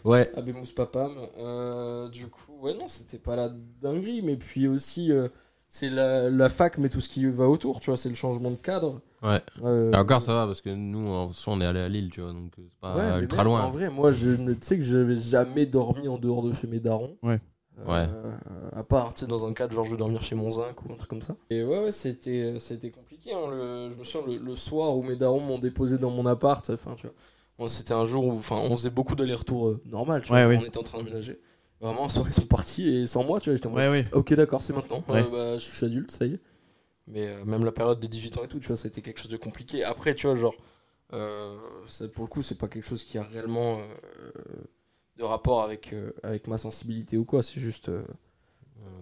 Ouais. 0.04 0.30
Abemus 0.36 0.74
Papam. 0.76 1.16
Euh, 1.38 2.10
du 2.10 2.28
coup, 2.28 2.60
ouais, 2.60 2.74
non, 2.74 2.88
c'était 2.88 3.20
pas 3.20 3.36
la 3.38 3.50
dinguerie, 3.50 4.22
mais 4.22 4.36
puis 4.36 4.68
aussi, 4.68 5.12
euh, 5.12 5.30
c'est 5.76 5.90
la, 5.90 6.30
la 6.30 6.50
fac, 6.50 6.78
mais 6.78 6.88
tout 6.88 7.02
ce 7.02 7.10
qui 7.10 7.26
va 7.26 7.50
autour, 7.50 7.80
tu 7.80 7.90
vois, 7.90 7.98
c'est 7.98 8.10
le 8.10 8.14
changement 8.16 8.52
de 8.52 8.58
cadre. 8.58 9.02
Ouais. 9.24 9.42
Euh, 9.64 9.92
Et 9.92 9.96
encore, 9.96 10.22
ça 10.22 10.32
va, 10.34 10.46
parce 10.46 10.62
que 10.62 10.70
nous, 10.70 11.08
en 11.08 11.32
soi, 11.32 11.54
on 11.54 11.62
est 11.62 11.66
allé 11.66 11.80
à 11.80 11.90
Lille, 11.90 12.12
tu 12.12 12.22
vois, 12.22 12.32
donc 12.32 12.52
euh, 12.60 12.64
c'est 12.70 12.80
pas 12.80 12.96
ouais, 12.96 13.22
ultra 13.22 13.38
même, 13.38 13.48
loin. 13.48 13.64
En 13.64 13.72
vrai, 13.72 13.90
moi, 13.90 14.12
je 14.12 14.30
ne 14.30 14.54
tu 14.54 14.60
sais 14.62 14.78
que 14.78 14.84
j'avais 14.84 15.18
jamais 15.18 15.66
dormi 15.66 16.08
en 16.08 16.20
dehors 16.20 16.44
de 16.44 16.54
chez 16.54 16.68
mes 16.68 16.80
darons. 16.80 17.18
Ouais. 17.24 17.40
Ouais. 17.88 18.06
à 18.76 18.84
part, 18.84 19.16
tu 19.16 19.22
sais, 19.22 19.26
dans 19.28 19.48
un 19.48 19.54
cadre, 19.54 19.74
genre 19.74 19.84
je 19.86 19.92
vais 19.92 19.98
dormir 19.98 20.22
chez 20.22 20.36
mon 20.36 20.52
zinc 20.52 20.80
ou 20.88 20.94
un 20.94 20.96
truc 20.96 21.10
comme 21.10 21.24
ça. 21.24 21.36
Et 21.50 21.64
ouais, 21.64 21.80
ouais, 21.86 21.92
c'était, 21.92 22.54
c'était 22.60 22.92
compliqué. 22.92 23.34
hein, 23.34 23.50
le- 23.50 23.90
je 23.92 23.96
me 23.98 24.04
souviens, 24.04 24.28
le, 24.38 24.46
le 24.46 24.56
soir 24.56 24.96
où 24.96 25.02
mes 25.02 25.16
darons 25.16 25.40
m'ont 25.42 25.58
déposé 25.58 25.98
dans 25.98 26.12
mon 26.12 26.28
appart, 26.28 26.70
enfin, 26.70 26.94
tu 26.96 27.08
vois. 27.08 27.16
Bon, 27.58 27.68
c'était 27.68 27.94
un 27.96 28.06
jour 28.06 28.28
où 28.28 28.32
enfin, 28.34 28.58
on 28.58 28.76
faisait 28.78 28.92
beaucoup 28.92 29.16
d'allers-retours 29.16 29.70
euh, 29.70 29.82
normal, 29.88 30.22
tu 30.24 30.32
Ouais, 30.32 30.46
vois. 30.46 30.54
oui. 30.56 30.60
On 30.62 30.66
était 30.68 30.78
en 30.78 30.84
train 30.84 31.00
d'aménager. 31.00 31.40
Vraiment, 31.84 32.06
un 32.06 32.10
soir, 32.10 32.26
ils 32.28 32.34
sont 32.34 32.46
partis 32.46 32.88
et 32.88 33.08
sans 33.08 33.24
moi, 33.24 33.39
tu 33.39 33.50
vois, 33.50 33.56
j'étais 33.58 33.67
en 33.67 33.72
mode, 33.72 33.80
Ouais, 33.82 33.89
ouais. 33.89 34.06
Ok, 34.13 34.34
d'accord, 34.34 34.62
c'est 34.62 34.74
maintenant. 34.74 35.04
Ouais. 35.10 35.22
Euh, 35.24 35.30
bah, 35.30 35.58
je 35.58 35.63
suis 35.69 35.86
adulte, 35.86 36.12
ça 36.12 36.26
y 36.26 36.34
est. 36.36 36.39
Mais 37.08 37.28
euh, 37.28 37.43
même 37.46 37.65
la 37.65 37.72
période 37.74 38.00
des 38.00 38.08
18 38.08 38.38
ans 38.38 38.43
et 38.46 38.48
tout, 38.48 38.60
tu 38.60 38.67
vois, 38.67 38.78
ça 38.78 38.88
a 38.88 38.89
été 38.89 39.02
quelque 39.02 39.19
chose 39.19 39.30
de 39.32 39.38
compliqué. 39.38 39.84
Après, 39.84 40.15
tu 40.15 40.26
vois, 40.28 40.36
genre, 40.38 40.56
euh, 41.13 41.58
ça, 41.86 42.08
pour 42.08 42.24
le 42.24 42.30
coup, 42.30 42.41
c'est 42.41 42.58
pas 42.58 42.67
quelque 42.69 42.86
chose 42.86 43.04
qui 43.04 43.17
a 43.17 43.24
réellement 43.24 43.80
euh, 43.80 44.32
de 45.17 45.24
rapport 45.24 45.63
avec, 45.63 45.91
euh, 45.93 46.12
avec 46.24 46.48
ma 46.48 46.58
sensibilité 46.58 47.17
ou 47.17 47.26
quoi. 47.26 47.43
C'est 47.43 47.60
juste 47.60 47.89
euh, 47.89 48.04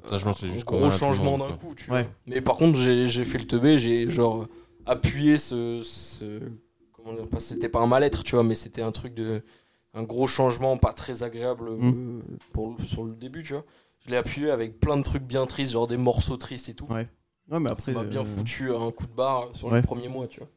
Ça, 0.10 0.18
je 0.18 0.24
pense 0.24 0.36
que 0.42 0.42
c'est 0.42 0.52
un 0.52 0.54
juste 0.54 0.66
gros 0.66 0.78
commun 0.78 0.88
à 0.88 0.90
tout 0.90 0.94
le 0.96 1.00
changement 1.14 1.38
monde, 1.38 1.42
d'un 1.42 1.48
quoi. 1.56 1.56
coup, 1.70 1.76
tu 1.76 1.92
Ouais. 1.92 2.04
vois. 2.04 2.12
Mais 2.26 2.42
par 2.42 2.58
contre, 2.58 2.78
j'ai 2.80 3.06
j'ai 3.08 3.24
fait 3.26 3.38
le 3.38 3.46
teubé, 3.46 3.78
j'ai 3.78 4.10
genre 4.10 4.48
appuyé 4.86 5.38
ce. 5.38 5.82
ce 5.84 6.40
comment 6.94 7.14
dire, 7.14 7.28
pas- 7.28 7.40
c'était 7.40 7.70
pas 7.70 7.80
un 7.82 7.88
mal-être, 7.88 8.24
tu 8.24 8.36
vois, 8.36 8.44
mais 8.44 8.56
c'était 8.56 8.82
un 8.82 8.92
truc 8.92 9.14
de. 9.14 9.44
Un 9.94 10.04
gros 10.04 10.28
changement 10.28 10.78
pas 10.78 10.94
très 10.94 11.24
agréable 11.24 11.68
euh, 11.70 11.78
Mm. 11.78 12.22
pour, 12.54 12.76
le- 12.78 12.84
sur 12.86 13.04
le 13.04 13.16
début, 13.16 13.44
tu 13.44 13.54
vois. 13.54 13.66
Je 14.06 14.10
l'ai 14.12 14.18
appuyé 14.18 14.50
avec 14.50 14.80
plein 14.80 14.98
de 14.98 15.04
trucs 15.04 15.24
bien 15.24 15.46
tristes, 15.46 15.74
genre 15.74 15.88
des 15.88 15.98
morceaux 15.98 16.38
tristes 16.38 16.70
et 16.70 16.74
tout. 16.74 16.86
Ouais. 16.86 17.08
Ouais, 17.52 17.60
mais 17.60 17.68
Ça 17.68 17.74
après. 17.74 17.94
m'a 17.94 18.04
bien 18.04 18.22
euh, 18.22 18.26
foutu 18.26 18.74
un 18.74 18.90
coup 18.92 19.06
de 19.06 19.14
barre 19.14 19.50
sur 19.54 19.68
Ouais. 19.68 19.76
les 19.76 19.82
premiers 19.82 20.08
mois, 20.08 20.28
tu 20.28 20.40
vois. 20.40 20.50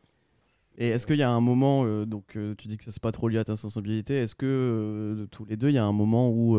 Et 0.77 0.88
est-ce 0.88 1.07
qu'il 1.07 1.16
y 1.18 1.23
a 1.23 1.31
un 1.31 1.40
moment, 1.40 1.85
euh, 1.85 2.05
donc 2.05 2.37
euh, 2.37 2.55
tu 2.59 2.66
dis 2.66 2.77
que 2.77 2.83
ça 2.85 2.90
c'est 2.90 3.03
pas 3.03 3.12
trop 3.12 3.29
lié 3.29 3.38
à 3.38 3.44
ta 3.44 3.57
sensibilité, 3.57 4.16
est-ce 4.16 4.35
que 4.35 4.44
euh, 4.47 5.14
de 5.20 5.27
tous 5.27 5.44
les 5.44 5.57
deux, 5.57 5.68
il 5.68 5.75
y 5.75 5.79
a 5.79 5.85
un 5.85 5.92
moment 5.92 6.31
où, 6.31 6.57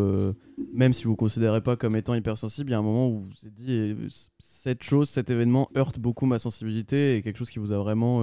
même 0.74 0.94
si 0.94 1.04
vous 1.06 1.12
ne 1.12 1.16
considérez 1.18 1.62
pas 1.62 1.76
comme 1.76 1.96
étant 1.98 2.14
hypersensible, 2.14 2.70
il 2.70 2.74
y 2.74 2.76
a 2.76 2.80
un 2.80 2.84
moment 2.84 3.10
où 3.10 3.20
vous 3.20 3.28
vous 3.30 3.48
êtes 3.48 3.54
dit, 3.54 3.72
eh, 3.74 3.96
cette 4.40 4.84
chose, 4.84 5.10
cet 5.10 5.32
événement 5.32 5.70
heurte 5.76 6.00
beaucoup 6.00 6.26
ma 6.28 6.40
sensibilité 6.40 7.18
et 7.18 7.22
quelque 7.22 7.38
chose 7.38 7.50
qui 7.50 7.60
vous 7.60 7.72
a 7.74 7.78
vraiment, 7.78 8.22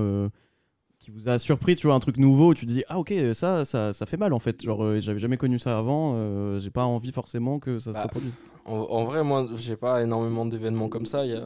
qui 1.03 1.11
vous 1.11 1.29
a 1.29 1.39
surpris, 1.39 1.77
tu 1.77 1.87
vois, 1.89 1.97
un 1.97 2.01
truc 2.01 2.17
nouveau 2.17 2.51
où 2.51 2.55
tu 2.55 2.65
te 2.67 2.71
dis, 2.71 2.85
ah 2.89 2.99
ok, 2.99 3.13
ça, 3.35 3.65
ça, 3.65 3.93
ça 3.93 4.07
fait 4.07 4.17
mal 4.17 4.33
en 4.33 4.39
fait, 4.39 4.63
genre 4.63 4.83
euh, 4.85 5.01
j'avais 5.01 5.19
jamais 5.19 5.37
connu 5.37 5.59
ça 5.59 5.79
avant, 5.79 6.15
euh, 6.17 6.61
j'ai 6.61 6.71
pas 6.71 6.85
envie 6.85 7.13
forcément 7.13 7.59
que 7.59 7.79
ça 7.79 7.93
se 7.93 7.99
Bah, 7.99 8.05
reproduise. 8.05 8.33
En, 8.65 8.75
en 8.77 9.05
vrai, 9.05 9.25
moi, 9.25 9.49
j'ai 9.57 9.77
pas 9.77 10.03
énormément 10.03 10.47
d'événements 10.47 10.89
comme 10.89 11.07
ça. 11.07 11.25
Il 11.27 11.33
y 11.33 11.35
a... 11.35 11.45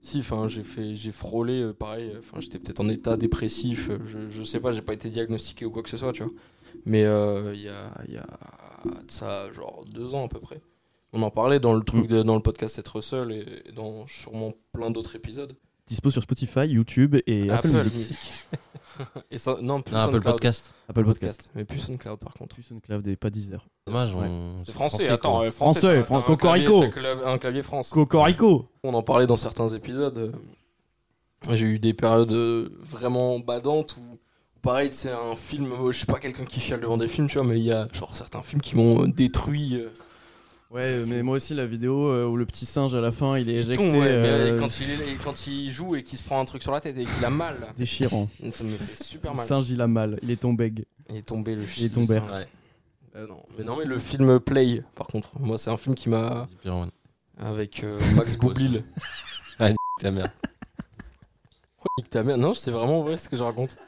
Si, 0.00 0.20
enfin, 0.20 0.48
j'ai 0.48 0.62
fait, 0.62 0.94
j'ai 0.96 1.12
frôlé, 1.12 1.60
euh, 1.62 1.72
pareil. 1.72 2.12
Enfin, 2.18 2.38
j'étais 2.40 2.58
peut-être 2.58 2.80
en 2.80 2.88
état 2.88 3.16
dépressif. 3.16 3.90
Je, 4.06 4.18
je 4.30 4.42
sais 4.42 4.60
pas, 4.60 4.72
j'ai 4.72 4.80
pas 4.82 4.92
été 4.94 5.10
diagnostiqué 5.10 5.64
ou 5.66 5.70
quoi 5.70 5.82
que 5.82 5.88
ce 5.90 5.96
soit, 5.96 6.12
tu 6.12 6.22
vois. 6.22 6.32
Mais 6.84 7.00
il 7.02 7.60
y 7.60 7.68
a, 7.68 7.92
il 8.08 8.14
y 8.14 8.18
a 8.18 8.26
de 8.84 9.10
ça, 9.10 9.50
genre 9.52 9.84
deux 9.92 10.14
ans 10.14 10.24
à 10.26 10.28
peu 10.28 10.38
près. 10.40 10.60
On 11.12 11.22
en 11.22 11.30
parlait 11.30 11.60
dans 11.60 11.74
le 11.74 11.82
truc, 11.82 12.06
de- 12.06 12.22
dans 12.22 12.34
le 12.36 12.42
podcast 12.42 12.78
Être 12.78 13.00
seul 13.00 13.32
et, 13.32 13.44
et 13.68 13.72
dans 13.72 14.06
sûrement 14.06 14.52
plein 14.72 14.90
d'autres 14.90 15.16
épisodes. 15.16 15.56
Dispo 15.88 16.10
sur 16.10 16.22
Spotify, 16.22 16.66
YouTube 16.66 17.16
et 17.26 17.48
Apple, 17.50 17.68
Music. 17.68 18.16
et 19.30 19.38
ça, 19.38 19.56
non, 19.62 19.80
plus 19.82 19.92
Non, 19.94 20.00
Apple 20.00 20.12
SoundCloud. 20.14 20.34
Podcast. 20.34 20.74
Apple 20.88 21.04
Podcast. 21.04 21.50
Mais 21.54 21.64
plus 21.64 21.78
SoundCloud 21.80 22.18
par 22.18 22.34
contre. 22.34 22.54
Plus 22.54 22.62
SoundCloud 22.64 23.06
et 23.08 23.16
pas 23.16 23.30
Deezer. 23.30 23.64
Dommage, 23.86 24.14
on... 24.14 24.62
C'est 24.64 24.72
français, 24.72 25.08
attends. 25.08 25.36
quoi. 25.38 25.46
euh, 25.46 25.50
Français, 25.50 25.80
t'as- 25.80 26.04
Fran- 26.04 26.22
t'as 26.22 26.32
un 26.32 26.36
clavier- 26.36 26.64
Cocorico. 26.64 26.80
t'as 26.94 27.00
cla- 27.00 27.24
Un 27.26 27.38
clavier 27.38 27.62
France. 27.62 27.90
Cocorico 27.90 28.68
On 28.82 28.94
en 28.94 29.02
parlait 29.02 29.26
dans 29.26 29.36
certains 29.36 29.68
épisodes. 29.68 30.32
J'ai 31.52 31.66
eu 31.66 31.78
des 31.78 31.94
périodes 31.94 32.32
euh, 32.32 32.68
vraiment 32.82 33.38
badantes 33.38 33.96
où, 33.96 34.18
pareil, 34.62 34.90
c'est 34.92 35.12
un 35.12 35.36
film. 35.36 35.70
euh, 35.72 35.92
Je 35.92 35.98
suis 35.98 36.06
pas 36.06 36.18
quelqu'un 36.18 36.44
qui 36.44 36.58
chiale 36.60 36.80
devant 36.80 36.96
des 36.96 37.08
films, 37.08 37.28
tu 37.28 37.38
vois, 37.38 37.46
mais 37.46 37.58
il 37.58 37.64
y 37.64 37.72
a 37.72 37.86
genre 37.92 38.16
certains 38.16 38.42
films 38.42 38.60
qui 38.62 38.74
m'ont 38.76 39.02
euh, 39.02 39.06
détruit. 39.06 39.76
euh, 39.76 39.90
Ouais, 40.70 41.04
mais 41.06 41.22
moi 41.22 41.36
aussi, 41.36 41.54
la 41.54 41.64
vidéo 41.64 42.08
euh, 42.10 42.26
où 42.26 42.36
le 42.36 42.44
petit 42.44 42.66
singe 42.66 42.94
à 42.94 43.00
la 43.00 43.12
fin, 43.12 43.38
il 43.38 43.48
est 43.48 43.52
il 43.54 43.58
éjecté. 43.58 43.76
tombe, 43.76 43.92
ouais, 44.00 44.00
mais 44.00 44.28
euh, 44.28 44.58
quand, 44.58 44.80
il 44.80 44.90
est, 44.90 45.16
quand 45.22 45.46
il 45.46 45.70
joue 45.70 45.94
et 45.94 46.02
qu'il 46.02 46.18
se 46.18 46.24
prend 46.24 46.40
un 46.40 46.44
truc 46.44 46.62
sur 46.62 46.72
la 46.72 46.80
tête 46.80 46.96
et 46.98 47.04
qu'il 47.04 47.24
a 47.24 47.30
mal, 47.30 47.56
Déchirant. 47.76 48.28
ça 48.50 48.64
me 48.64 48.70
fait 48.76 49.00
super 49.02 49.30
Le 49.32 49.36
mal. 49.36 49.46
singe, 49.46 49.70
il 49.70 49.80
a 49.80 49.86
mal. 49.86 50.18
Il 50.22 50.30
est 50.30 50.40
tombé. 50.40 50.72
Il 51.08 51.16
est 51.16 51.22
tombé 51.22 51.54
le 51.54 51.62
Il 51.62 51.64
est 51.66 51.68
chien. 51.68 51.88
tombé. 51.90 52.14
Ouais. 52.14 52.48
Euh, 53.14 53.26
non. 53.28 53.42
Mais 53.56 53.64
non, 53.64 53.76
mais 53.78 53.84
le 53.84 53.98
film 53.98 54.40
Play, 54.40 54.82
par 54.96 55.06
contre, 55.06 55.38
moi, 55.38 55.56
c'est 55.56 55.70
un 55.70 55.76
film 55.76 55.94
qui 55.94 56.08
m'a. 56.08 56.46
Avec 57.38 57.84
euh, 57.84 58.00
Max 58.16 58.36
Boublil. 58.36 58.82
Ta 60.00 60.10
mère. 60.10 60.30
Nique 61.96 62.10
ta 62.10 62.22
mère? 62.22 62.36
Non, 62.36 62.52
c'est 62.52 62.70
vraiment 62.70 63.00
vrai 63.02 63.16
ce 63.16 63.28
que 63.30 63.36
je 63.36 63.42
raconte. 63.42 63.78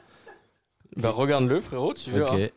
Bah, 0.95 1.11
regarde-le, 1.11 1.61
frérot, 1.61 1.93
tu 1.93 2.09
verras. 2.09 2.35
Ok. 2.35 2.51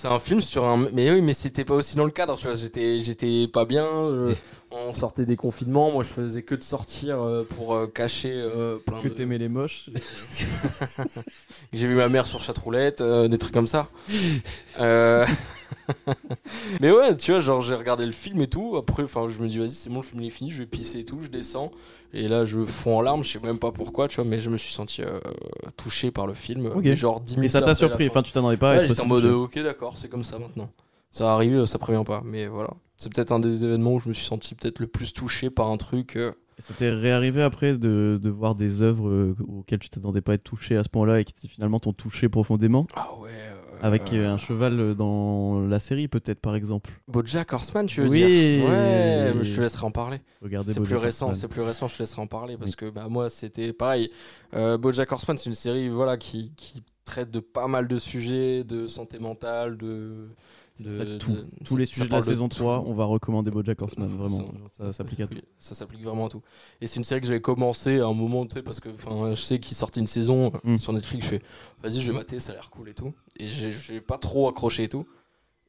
C'est 0.00 0.06
un 0.06 0.20
film 0.20 0.40
sur 0.40 0.64
un. 0.64 0.76
Mais 0.92 1.10
oui, 1.10 1.20
mais 1.20 1.32
c'était 1.32 1.64
pas 1.64 1.74
aussi 1.74 1.96
dans 1.96 2.04
le 2.04 2.12
cadre, 2.12 2.36
tu 2.36 2.46
vois. 2.46 2.54
J'étais, 2.54 3.00
j'étais 3.00 3.48
pas 3.48 3.64
bien. 3.64 3.84
On 4.70 4.92
sortait 4.92 5.24
des 5.24 5.36
confinements. 5.36 5.90
Moi, 5.90 6.04
je 6.04 6.10
faisais 6.10 6.42
que 6.42 6.54
de 6.54 6.62
sortir 6.62 7.22
euh, 7.22 7.46
pour 7.56 7.74
euh, 7.74 7.86
cacher 7.86 8.32
euh, 8.34 8.76
plein 8.78 9.00
Que 9.00 9.08
de. 9.08 9.14
t'aimais 9.14 9.38
les 9.38 9.48
moches. 9.48 9.88
J'ai 11.72 11.86
vu 11.86 11.94
ma 11.94 12.08
mère 12.08 12.26
sur 12.26 12.40
chatroulette, 12.40 13.02
des 13.02 13.38
trucs 13.38 13.54
comme 13.54 13.66
ça. 13.66 13.88
Mais 16.80 16.90
ouais, 16.90 17.16
tu 17.16 17.32
vois, 17.32 17.40
genre 17.40 17.60
j'ai 17.60 17.74
regardé 17.74 18.06
le 18.06 18.12
film 18.12 18.40
et 18.40 18.46
tout. 18.46 18.76
Après, 18.76 19.02
enfin, 19.02 19.28
je 19.28 19.40
me 19.40 19.48
dis, 19.48 19.58
vas-y, 19.58 19.70
c'est 19.70 19.90
bon, 19.90 19.96
le 19.96 20.02
film 20.02 20.22
il 20.22 20.28
est 20.28 20.30
fini, 20.30 20.50
je 20.50 20.58
vais 20.58 20.66
pisser 20.66 21.00
et 21.00 21.04
tout. 21.04 21.18
Je 21.22 21.28
descends. 21.28 21.70
Et 22.14 22.26
là, 22.26 22.44
je 22.44 22.64
fonds 22.64 22.98
en 22.98 23.02
larmes, 23.02 23.22
je 23.22 23.32
sais 23.32 23.38
même 23.40 23.58
pas 23.58 23.70
pourquoi, 23.70 24.08
tu 24.08 24.16
vois, 24.16 24.24
mais 24.24 24.40
je 24.40 24.48
me 24.48 24.56
suis 24.56 24.72
senti 24.72 25.02
euh, 25.02 25.20
touché 25.76 26.10
par 26.10 26.26
le 26.26 26.34
film. 26.34 26.66
Ok. 26.74 26.84
Mais 26.84 26.96
genre 26.96 27.20
10 27.20 27.36
Mais 27.36 27.48
ça 27.48 27.60
t'a 27.60 27.74
surpris. 27.74 28.04
fin. 28.06 28.10
Enfin, 28.10 28.22
tu 28.22 28.32
t'attendais 28.32 28.56
pas 28.56 28.76
Ouais, 28.76 28.86
j'étais 28.86 29.00
en 29.00 29.06
mode, 29.06 29.26
ok, 29.26 29.58
d'accord, 29.62 29.98
c'est 29.98 30.08
comme 30.08 30.24
ça 30.24 30.38
maintenant. 30.38 30.70
Ça 31.10 31.32
arrive, 31.32 31.64
ça 31.66 31.78
prévient 31.78 32.04
pas, 32.04 32.22
mais 32.24 32.46
voilà. 32.46 32.70
C'est 32.98 33.12
peut-être 33.14 33.30
un 33.32 33.38
des 33.38 33.64
événements 33.64 33.94
où 33.94 34.00
je 34.00 34.08
me 34.08 34.14
suis 34.14 34.26
senti 34.26 34.54
peut-être 34.56 34.80
le 34.80 34.88
plus 34.88 35.12
touché 35.12 35.50
par 35.50 35.70
un 35.70 35.76
truc. 35.76 36.16
euh, 36.16 36.32
t'est 36.76 36.90
réarrivé 36.90 37.42
après 37.42 37.74
de, 37.74 38.18
de 38.20 38.30
voir 38.30 38.56
des 38.56 38.82
œuvres 38.82 39.08
euh, 39.08 39.36
auxquelles 39.46 39.78
tu 39.78 39.88
t'attendais 39.88 40.20
pas 40.20 40.32
à 40.32 40.34
être 40.34 40.42
touché 40.42 40.76
à 40.76 40.82
ce 40.82 40.88
point-là 40.88 41.20
et 41.20 41.24
qui 41.24 41.46
finalement 41.46 41.78
t'ont 41.78 41.92
touché 41.92 42.28
profondément? 42.28 42.88
Ah 42.96 43.14
ouais. 43.20 43.28
euh, 43.30 43.78
Avec 43.80 44.12
euh, 44.12 44.28
un 44.28 44.38
cheval 44.38 44.96
dans 44.96 45.60
la 45.60 45.78
série, 45.78 46.08
peut-être 46.08 46.40
par 46.40 46.56
exemple. 46.56 46.90
Bojack 47.06 47.52
Horseman, 47.52 47.86
tu 47.86 48.00
veux 48.00 48.08
Oui. 48.08 48.18
dire? 48.18 48.26
Ouais, 48.66 49.32
mais 49.32 49.44
je 49.44 49.54
te 49.54 49.60
laisserai 49.60 49.86
en 49.86 49.92
parler. 49.92 50.20
C'est 50.66 50.82
plus 50.82 50.96
récent, 50.96 51.34
c'est 51.34 51.46
plus 51.48 51.62
récent, 51.62 51.86
je 51.86 51.96
te 51.96 52.02
laisserai 52.02 52.22
en 52.22 52.26
parler 52.26 52.56
parce 52.56 52.74
que 52.74 52.90
bah, 52.90 53.06
moi 53.08 53.30
c'était 53.30 53.72
pareil. 53.72 54.10
Euh, 54.54 54.76
BoJack 54.76 55.12
Horseman, 55.12 55.38
c'est 55.38 55.48
une 55.50 55.54
série 55.54 55.88
voilà 55.88 56.16
qui, 56.16 56.50
qui 56.56 56.82
traite 57.04 57.30
de 57.30 57.38
pas 57.40 57.68
mal 57.68 57.86
de 57.86 57.98
sujets, 57.98 58.64
de 58.64 58.88
santé 58.88 59.20
mentale, 59.20 59.76
de, 59.78 60.28
de, 60.80 60.90
Là, 61.02 61.18
tout. 61.18 61.32
de- 61.32 61.46
Tous 61.64 61.76
les 61.76 61.86
sujets 61.86 62.06
de 62.06 62.12
la 62.12 62.22
saison 62.22 62.48
tout. 62.48 62.58
3, 62.58 62.84
on 62.86 62.92
va 62.92 63.04
recommander 63.04 63.50
BoJack 63.50 63.80
Horseman, 63.82 64.08
Ça- 64.08 64.14
vraiment. 64.16 64.52
Ça, 64.76 64.92
s'applique 64.92 65.20
à 65.20 65.26
tout. 65.26 65.38
Ça 65.58 65.74
s'applique 65.74 66.02
vraiment 66.02 66.26
à 66.26 66.28
tout. 66.28 66.42
Et 66.80 66.86
c'est 66.86 66.96
une 66.96 67.04
série 67.04 67.20
que 67.20 67.26
j'avais 67.26 67.40
commencé 67.40 68.00
à 68.00 68.06
un 68.06 68.14
moment, 68.14 68.46
tu 68.46 68.54
sais, 68.54 68.62
parce 68.62 68.80
que 68.80 68.88
enfin, 68.88 69.34
je 69.34 69.40
sais 69.40 69.58
qu'il 69.58 69.76
sortait 69.76 70.00
une 70.00 70.06
saison 70.06 70.52
euh, 70.64 70.74
Mm. 70.74 70.78
sur 70.78 70.92
Netflix. 70.92 71.24
Je 71.26 71.30
fais, 71.30 71.42
vas-y, 71.82 72.00
je 72.00 72.10
vais 72.12 72.16
mater, 72.18 72.40
ça 72.40 72.52
a 72.52 72.54
l'air 72.54 72.70
cool 72.70 72.88
et 72.88 72.94
tout. 72.94 73.12
Et 73.38 73.48
j'ai- 73.48 73.70
j'ai 73.70 74.00
pas 74.00 74.18
trop 74.18 74.48
accroché 74.48 74.84
et 74.84 74.88
tout. 74.88 75.06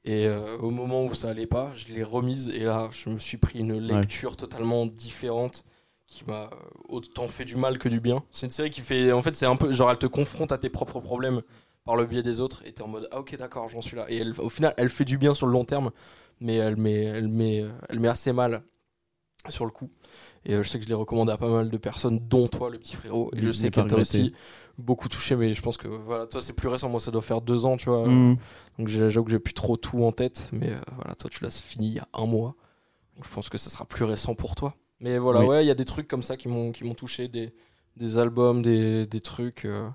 Et 0.05 0.27
euh, 0.27 0.57
au 0.59 0.69
moment 0.71 1.05
où 1.05 1.13
ça 1.13 1.29
allait 1.29 1.45
pas, 1.47 1.71
je 1.75 1.93
l'ai 1.93 2.03
remise 2.03 2.47
et 2.49 2.59
là, 2.63 2.89
je 2.91 3.09
me 3.09 3.19
suis 3.19 3.37
pris 3.37 3.59
une 3.59 3.77
lecture 3.79 4.37
totalement 4.37 4.85
différente 4.85 5.65
qui 6.07 6.23
m'a 6.25 6.43
euh, 6.45 6.49
autant 6.87 7.27
fait 7.27 7.45
du 7.45 7.55
mal 7.57 7.77
que 7.77 7.89
du 7.89 7.99
bien. 7.99 8.23
C'est 8.31 8.45
une 8.47 8.51
série 8.51 8.69
qui 8.69 8.81
fait, 8.81 9.11
en 9.11 9.21
fait, 9.21 9.35
c'est 9.35 9.45
un 9.45 9.55
peu 9.57 9.71
genre 9.73 9.91
elle 9.91 9.97
te 9.97 10.07
confronte 10.07 10.51
à 10.51 10.57
tes 10.57 10.69
propres 10.69 10.99
problèmes 11.01 11.41
par 11.89 11.95
le 11.95 12.05
biais 12.05 12.21
des 12.21 12.39
autres 12.39 12.61
et 12.67 12.71
t'es 12.71 12.83
en 12.83 12.87
mode 12.87 13.07
ah 13.11 13.19
ok 13.19 13.35
d'accord 13.35 13.67
j'en 13.67 13.81
suis 13.81 13.97
là. 13.97 14.05
Et 14.09 14.17
elle, 14.17 14.33
au 14.39 14.49
final 14.49 14.75
elle 14.77 14.89
fait 14.89 15.05
du 15.05 15.17
bien 15.17 15.33
sur 15.33 15.47
le 15.47 15.53
long 15.53 15.65
terme 15.65 15.89
mais 16.39 16.53
elle 16.55 16.77
met 16.77 17.01
elle 17.01 17.27
met 17.27 17.65
elle 17.89 17.99
met 17.99 18.07
assez 18.09 18.31
mal 18.31 18.61
sur 19.47 19.65
le 19.65 19.71
coup. 19.71 19.89
Et 20.45 20.53
euh, 20.53 20.61
je 20.61 20.69
sais 20.69 20.77
que 20.77 20.83
je 20.83 20.89
l'ai 20.89 20.95
recommandé 20.95 21.31
à 21.31 21.37
pas 21.37 21.49
mal 21.49 21.71
de 21.71 21.77
personnes 21.77 22.19
dont 22.19 22.47
toi 22.47 22.69
le 22.69 22.77
petit 22.77 22.95
frérot. 22.95 23.31
Et 23.35 23.41
Je 23.41 23.51
sais 23.51 23.71
qu'elle 23.71 23.87
t'a 23.87 23.95
aussi 23.95 24.33
beaucoup 24.77 25.09
touché 25.09 25.35
mais 25.35 25.55
je 25.55 25.61
pense 25.63 25.77
que 25.77 25.87
voilà 25.87 26.27
toi 26.27 26.41
c'est 26.41 26.53
plus 26.53 26.67
récent. 26.67 26.89
Moi 26.89 26.99
ça 26.99 27.09
doit 27.09 27.23
faire 27.23 27.41
deux 27.41 27.65
ans 27.65 27.75
tu 27.75 27.89
vois. 27.89 28.07
Mm. 28.07 28.37
donc 28.77 28.87
j'ai- 28.87 29.09
j'avoue 29.09 29.25
que 29.25 29.31
j'ai 29.31 29.39
plus 29.39 29.55
trop 29.55 29.75
tout 29.75 30.03
en 30.03 30.11
tête 30.11 30.47
mais 30.51 30.69
euh, 30.69 30.79
voilà 30.95 31.15
toi 31.15 31.27
tu 31.31 31.43
l'as 31.43 31.49
fini 31.59 31.87
il 31.87 31.93
y 31.95 31.99
a 31.99 32.07
un 32.13 32.27
mois. 32.27 32.53
Donc 33.15 33.25
je 33.25 33.31
pense 33.33 33.49
que 33.49 33.57
ça 33.57 33.71
sera 33.71 33.85
plus 33.85 34.05
récent 34.05 34.35
pour 34.35 34.53
toi. 34.53 34.75
Mais 34.99 35.17
voilà 35.17 35.39
Oui. 35.39 35.47
ouais 35.47 35.65
il 35.65 35.67
y 35.67 35.71
a 35.71 35.75
des 35.75 35.85
trucs 35.85 36.07
comme 36.07 36.21
ça 36.21 36.37
qui 36.37 36.49
m'ont 36.49 36.71
qui 36.71 36.83
m'ont 36.83 36.93
touché 36.93 37.27
des 37.27 37.51
des 37.97 38.19
albums 38.19 38.61
des, 38.61 39.07
des 39.07 39.19
trucs 39.21 39.65
euh, 39.65 39.89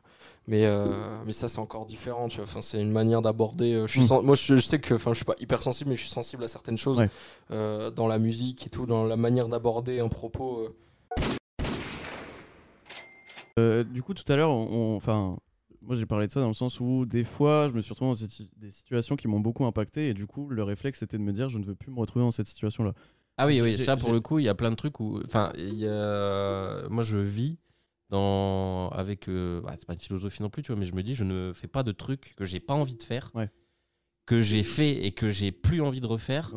mais 0.46 0.66
euh, 0.66 1.18
mais 1.24 1.32
ça 1.32 1.48
c'est 1.48 1.58
encore 1.58 1.86
différent 1.86 2.28
tu 2.28 2.36
vois 2.36 2.44
enfin 2.44 2.60
c'est 2.60 2.80
une 2.80 2.90
manière 2.92 3.22
d'aborder 3.22 3.72
euh, 3.72 3.86
je 3.86 3.92
suis 3.92 4.00
Mm. 4.02 4.08
sen- 4.08 4.22
moi 4.22 4.34
je, 4.34 4.56
je 4.56 4.60
sais 4.60 4.78
que 4.78 4.94
enfin 4.94 5.12
je 5.12 5.16
suis 5.16 5.24
pas 5.24 5.34
hyper 5.40 5.62
sensible 5.62 5.90
mais 5.90 5.96
je 5.96 6.02
suis 6.02 6.10
sensible 6.10 6.44
à 6.44 6.48
certaines 6.48 6.76
choses 6.76 6.98
Ouais. 7.00 7.08
euh, 7.50 7.90
dans 7.90 8.06
la 8.08 8.18
musique 8.18 8.66
et 8.66 8.70
tout 8.70 8.84
dans 8.86 9.04
la 9.04 9.16
manière 9.16 9.48
d'aborder 9.48 10.00
un 10.00 10.08
propos 10.08 10.58
euh. 10.60 10.76
Euh, 13.58 13.84
du 13.84 14.02
coup, 14.02 14.14
tout 14.14 14.30
à 14.32 14.36
l'heure, 14.36 14.50
on, 14.50 14.96
enfin, 14.96 15.36
moi 15.80 15.94
j'ai 15.94 16.06
parlé 16.06 16.26
de 16.26 16.32
ça 16.32 16.40
dans 16.40 16.48
le 16.48 16.54
sens 16.54 16.80
où 16.80 17.06
des 17.06 17.22
fois, 17.24 17.68
je 17.68 17.74
me 17.74 17.80
suis 17.82 17.92
retrouvé 17.92 18.12
dans 18.12 18.26
des 18.56 18.70
situations 18.72 19.14
qui 19.16 19.28
m'ont 19.28 19.38
beaucoup 19.40 19.64
impacté 19.64 20.08
et 20.08 20.14
du 20.14 20.26
coup, 20.26 20.48
le 20.48 20.62
réflexe 20.64 20.98
c'était 21.00 21.18
de 21.18 21.22
me 21.22 21.32
dire, 21.32 21.48
je 21.50 21.58
ne 21.58 21.64
veux 21.64 21.76
plus 21.76 21.92
me 21.92 22.00
retrouver 22.00 22.24
dans 22.24 22.32
cette 22.32 22.48
situation-là. 22.48 22.94
Ah 23.36 23.46
oui, 23.46 23.60
oui, 23.60 23.76
ça 23.76 23.96
pour 23.96 24.12
le 24.12 24.20
coup, 24.20 24.38
il 24.40 24.44
y 24.44 24.48
a 24.48 24.54
plein 24.54 24.70
de 24.70 24.76
trucs 24.76 24.98
où. 25.00 25.20
Enfin, 25.24 25.52
il 25.56 25.74
y 25.74 25.86
a... 25.88 26.88
moi 26.88 27.02
je 27.02 27.18
vis 27.18 27.56
dans. 28.10 28.88
Avec. 28.90 29.28
euh, 29.28 29.60
bah, 29.60 29.74
c'est 29.78 29.86
pas 29.86 29.94
une 29.94 29.98
philosophie 29.98 30.42
non 30.42 30.50
plus, 30.50 30.62
tu 30.62 30.72
vois, 30.72 30.78
mais 30.78 30.86
je 30.86 30.94
me 30.94 31.02
dis, 31.02 31.14
je 31.14 31.24
ne 31.24 31.52
fais 31.54 31.68
pas 31.68 31.82
de 31.82 31.92
trucs 31.92 32.34
que 32.36 32.44
j'ai 32.44 32.60
pas 32.60 32.74
envie 32.74 32.96
de 32.96 33.02
faire, 33.02 33.30
Ouais. 33.34 33.50
que 34.26 34.40
j'ai 34.40 34.62
fait 34.62 35.04
et 35.04 35.12
que 35.12 35.30
j'ai 35.30 35.52
plus 35.52 35.80
envie 35.80 36.00
de 36.00 36.06
refaire. 36.06 36.52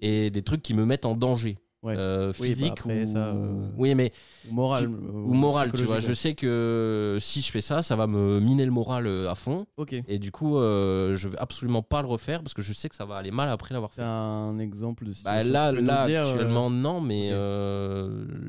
Et 0.00 0.30
des 0.30 0.42
trucs 0.42 0.62
qui 0.62 0.74
me 0.74 0.84
mettent 0.84 1.04
en 1.04 1.14
danger. 1.14 1.58
Ouais. 1.82 1.96
Euh, 1.96 2.32
Oui, 2.38 2.50
bah 2.50 2.54
physique 2.54 2.72
après, 2.72 3.02
ou... 3.02 3.06
ça, 3.06 3.26
euh, 3.34 3.68
oui 3.76 3.94
mais 3.96 4.12
Ou 4.48 4.54
moral. 4.54 4.86
Qui- 4.86 4.94
euh, 4.94 5.10
ou 5.10 5.34
moral 5.34 5.72
tu 5.72 5.84
vois 5.84 5.98
je 5.98 6.12
sais 6.12 6.34
que 6.34 7.18
si 7.20 7.42
je 7.42 7.50
fais 7.50 7.60
ça 7.60 7.82
ça 7.82 7.96
va 7.96 8.06
me 8.06 8.38
miner 8.38 8.64
le 8.64 8.70
moral 8.70 9.08
à 9.26 9.34
fond 9.34 9.66
et 10.06 10.20
du 10.20 10.30
coup 10.30 10.58
euh, 10.58 11.16
je 11.16 11.28
vais 11.28 11.38
absolument 11.38 11.82
pas 11.82 12.00
le 12.00 12.06
refaire 12.06 12.40
parce 12.40 12.54
que 12.54 12.62
je 12.62 12.72
sais 12.72 12.88
que 12.88 12.94
ça 12.94 13.04
va 13.04 13.16
aller 13.16 13.32
mal 13.32 13.48
après 13.48 13.74
l'avoir 13.74 13.92
fait 13.92 14.02
C'est 14.02 14.06
un 14.06 14.58
exemple 14.60 15.06
de 15.06 15.12
Bah, 15.24 15.42
là, 15.42 15.72
là 15.72 16.06
dire, 16.06 16.24
actuellement, 16.24 16.70
non, 16.70 17.00
mais 17.00 17.30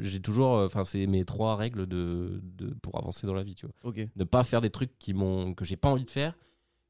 j'ai 0.01 0.19
toujours. 0.19 0.51
Enfin, 0.59 0.83
c'est 0.83 1.07
mes 1.07 1.25
trois 1.25 1.55
règles 1.55 1.87
de, 1.87 2.39
de, 2.43 2.73
pour 2.81 2.97
avancer 2.99 3.25
dans 3.25 3.33
la 3.33 3.43
vie, 3.43 3.55
tu 3.55 3.65
vois. 3.65 3.75
Ne 4.15 4.23
pas 4.25 4.43
faire 4.43 4.61
des 4.61 4.69
trucs 4.69 4.97
qui 4.99 5.13
m'ont, 5.13 5.53
que 5.55 5.65
j'ai 5.65 5.75
pas 5.75 5.89
envie 5.89 6.05
de 6.05 6.11
faire, 6.11 6.37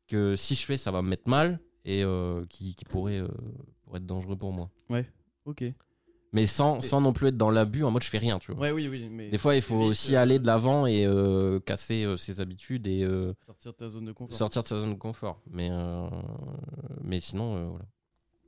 que 0.08 0.36
si 0.36 0.56
je 0.56 0.66
fais, 0.66 0.76
ça 0.78 0.92
va 0.92 1.02
me 1.02 1.10
mettre 1.10 1.30
mal 1.30 1.60
et 1.86 2.04
qui, 2.50 2.76
qui 2.76 2.84
pourraient, 2.86 3.24
pourraient 3.84 4.00
être 4.00 4.06
dangereux 4.06 4.36
pour 4.36 4.52
moi. 4.52 4.70
Ok. 5.46 5.64
Mais 6.34 6.48
sans, 6.48 6.82
sans 6.82 7.00
non 7.00 7.14
plus 7.14 7.28
être 7.28 7.38
dans 7.38 7.52
l'abus 7.52 7.84
en 7.84 7.92
mode 7.92 8.02
je 8.04 8.10
fais 8.10 8.18
rien, 8.18 8.40
tu 8.40 8.52
vois. 8.52 8.60
Ouais, 8.62 8.72
oui, 8.72 8.88
oui. 8.88 9.08
Mais 9.12 9.30
Des 9.30 9.38
fois, 9.38 9.56
il 9.56 9.62
faut 9.62 9.76
aussi 9.76 10.16
euh, 10.16 10.20
aller 10.22 10.40
de 10.40 10.48
l'avant 10.48 10.88
et 10.88 11.06
euh, 11.06 11.60
casser 11.60 12.04
euh, 12.04 12.18
ses 12.18 12.42
habitudes 12.42 12.88
et 12.88 13.04
euh, 13.04 13.34
sortir 13.46 13.72
de 13.72 13.78
ta 13.78 13.88
zone 13.90 14.06
de 14.06 14.12
confort. 14.12 14.36
sortir 14.38 14.64
de 14.64 14.68
sa 14.68 14.78
zone 14.80 14.94
de 14.96 14.98
confort. 15.00 15.40
Mais, 15.52 15.70
euh, 15.72 16.08
mais 17.04 17.20
sinon, 17.20 17.56
euh, 17.56 17.66
voilà. 17.70 17.86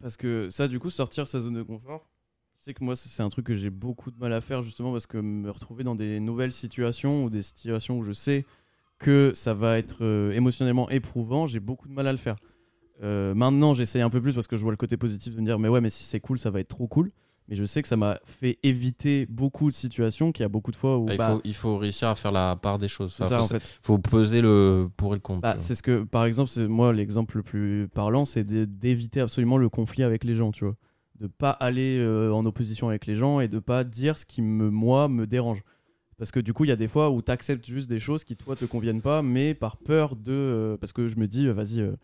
Parce 0.01 0.17
que 0.17 0.49
ça, 0.49 0.67
du 0.67 0.79
coup, 0.79 0.89
sortir 0.89 1.23
de 1.25 1.29
sa 1.29 1.39
zone 1.39 1.53
de 1.53 1.61
confort, 1.63 2.09
c'est 2.57 2.73
que 2.73 2.83
moi, 2.83 2.95
c'est 2.95 3.09
c'est 3.09 3.21
un 3.21 3.29
truc 3.29 3.45
que 3.45 3.55
j'ai 3.55 3.69
beaucoup 3.69 4.09
de 4.09 4.17
mal 4.17 4.33
à 4.33 4.41
faire 4.41 4.63
justement 4.63 4.91
parce 4.91 5.05
que 5.05 5.17
me 5.19 5.51
retrouver 5.51 5.83
dans 5.83 5.93
des 5.95 6.19
nouvelles 6.19 6.51
situations 6.53 7.23
ou 7.25 7.29
des 7.29 7.43
situations 7.43 7.99
où 7.99 8.03
je 8.03 8.11
sais 8.13 8.45
que 8.97 9.31
ça 9.35 9.53
va 9.53 9.77
être 9.77 10.03
euh, 10.03 10.31
émotionnellement 10.31 10.89
éprouvant, 10.89 11.45
j'ai 11.45 11.59
beaucoup 11.59 11.87
de 11.87 11.93
mal 11.93 12.07
à 12.07 12.11
le 12.11 12.17
faire. 12.17 12.37
Euh, 13.03 13.35
maintenant, 13.35 13.73
j'essaye 13.73 14.01
un 14.01 14.09
peu 14.09 14.21
plus 14.21 14.33
parce 14.33 14.47
que 14.47 14.55
je 14.55 14.61
vois 14.63 14.71
le 14.71 14.77
côté 14.77 14.95
positif 14.97 15.35
de 15.35 15.41
me 15.41 15.45
dire, 15.45 15.59
mais 15.59 15.67
ouais, 15.67 15.81
mais 15.81 15.89
si 15.89 16.03
c'est 16.05 16.19
cool, 16.21 16.39
ça 16.39 16.49
va 16.49 16.61
être 16.61 16.69
trop 16.69 16.87
cool. 16.87 17.11
Mais 17.47 17.55
je 17.55 17.63
sais 17.65 17.81
que 17.81 17.87
ça 17.87 17.95
m'a 17.95 18.19
fait 18.23 18.57
éviter 18.63 19.27
beaucoup 19.27 19.69
de 19.69 19.75
situations 19.75 20.31
qu'il 20.31 20.41
y 20.43 20.45
a 20.45 20.49
beaucoup 20.49 20.71
de 20.71 20.75
fois 20.75 20.97
où. 20.97 21.05
Ah, 21.09 21.13
il, 21.13 21.17
bah, 21.17 21.31
faut, 21.33 21.41
il 21.43 21.53
faut 21.53 21.77
réussir 21.77 22.07
à 22.07 22.15
faire 22.15 22.31
la 22.31 22.55
part 22.55 22.79
des 22.79 22.87
choses. 22.87 23.13
c'est 23.15 23.23
Enfin, 23.23 23.29
ça, 23.29 23.37
faut, 23.39 23.43
en 23.43 23.59
fait. 23.59 23.79
faut 23.83 23.97
peser 23.99 24.41
le 24.41 24.89
pour 24.97 25.13
et 25.13 25.17
le 25.17 25.21
contre. 25.21 25.41
Bah, 25.41 25.55
c'est 25.59 25.75
ce 25.75 25.83
que, 25.83 26.03
par 26.03 26.25
exemple, 26.25 26.49
c'est 26.49 26.67
moi 26.67 26.91
l'exemple 26.91 27.37
le 27.37 27.43
plus 27.43 27.87
parlant, 27.93 28.25
c'est 28.25 28.43
d'é- 28.43 28.65
d'éviter 28.65 29.19
absolument 29.19 29.57
le 29.57 29.69
conflit 29.69 30.01
avec 30.03 30.23
les 30.23 30.35
gens, 30.35 30.51
tu 30.51 30.65
vois, 30.65 30.75
de 31.19 31.27
pas 31.27 31.51
aller 31.51 31.97
euh, 31.99 32.31
en 32.33 32.43
opposition 32.45 32.89
avec 32.89 33.05
les 33.05 33.15
gens 33.15 33.39
et 33.39 33.47
de 33.47 33.59
pas 33.59 33.83
dire 33.83 34.17
ce 34.17 34.25
qui 34.25 34.41
me 34.41 34.71
moi 34.71 35.07
me 35.07 35.27
dérange. 35.27 35.61
Parce 36.17 36.31
que 36.31 36.39
du 36.39 36.53
coup, 36.53 36.63
il 36.63 36.69
y 36.69 36.71
a 36.71 36.77
des 36.77 36.87
fois 36.87 37.11
où 37.11 37.21
tu 37.21 37.29
acceptes 37.31 37.65
juste 37.67 37.89
des 37.89 37.99
choses 37.99 38.23
qui 38.23 38.35
toi 38.37 38.55
te 38.55 38.65
conviennent 38.65 39.01
pas, 39.01 39.21
mais 39.21 39.53
par 39.53 39.77
peur 39.77 40.15
de, 40.15 40.31
euh, 40.31 40.77
parce 40.77 40.93
que 40.93 41.07
je 41.07 41.17
me 41.17 41.27
dis, 41.27 41.47
vas-y. 41.49 41.81
euh, 41.81 41.95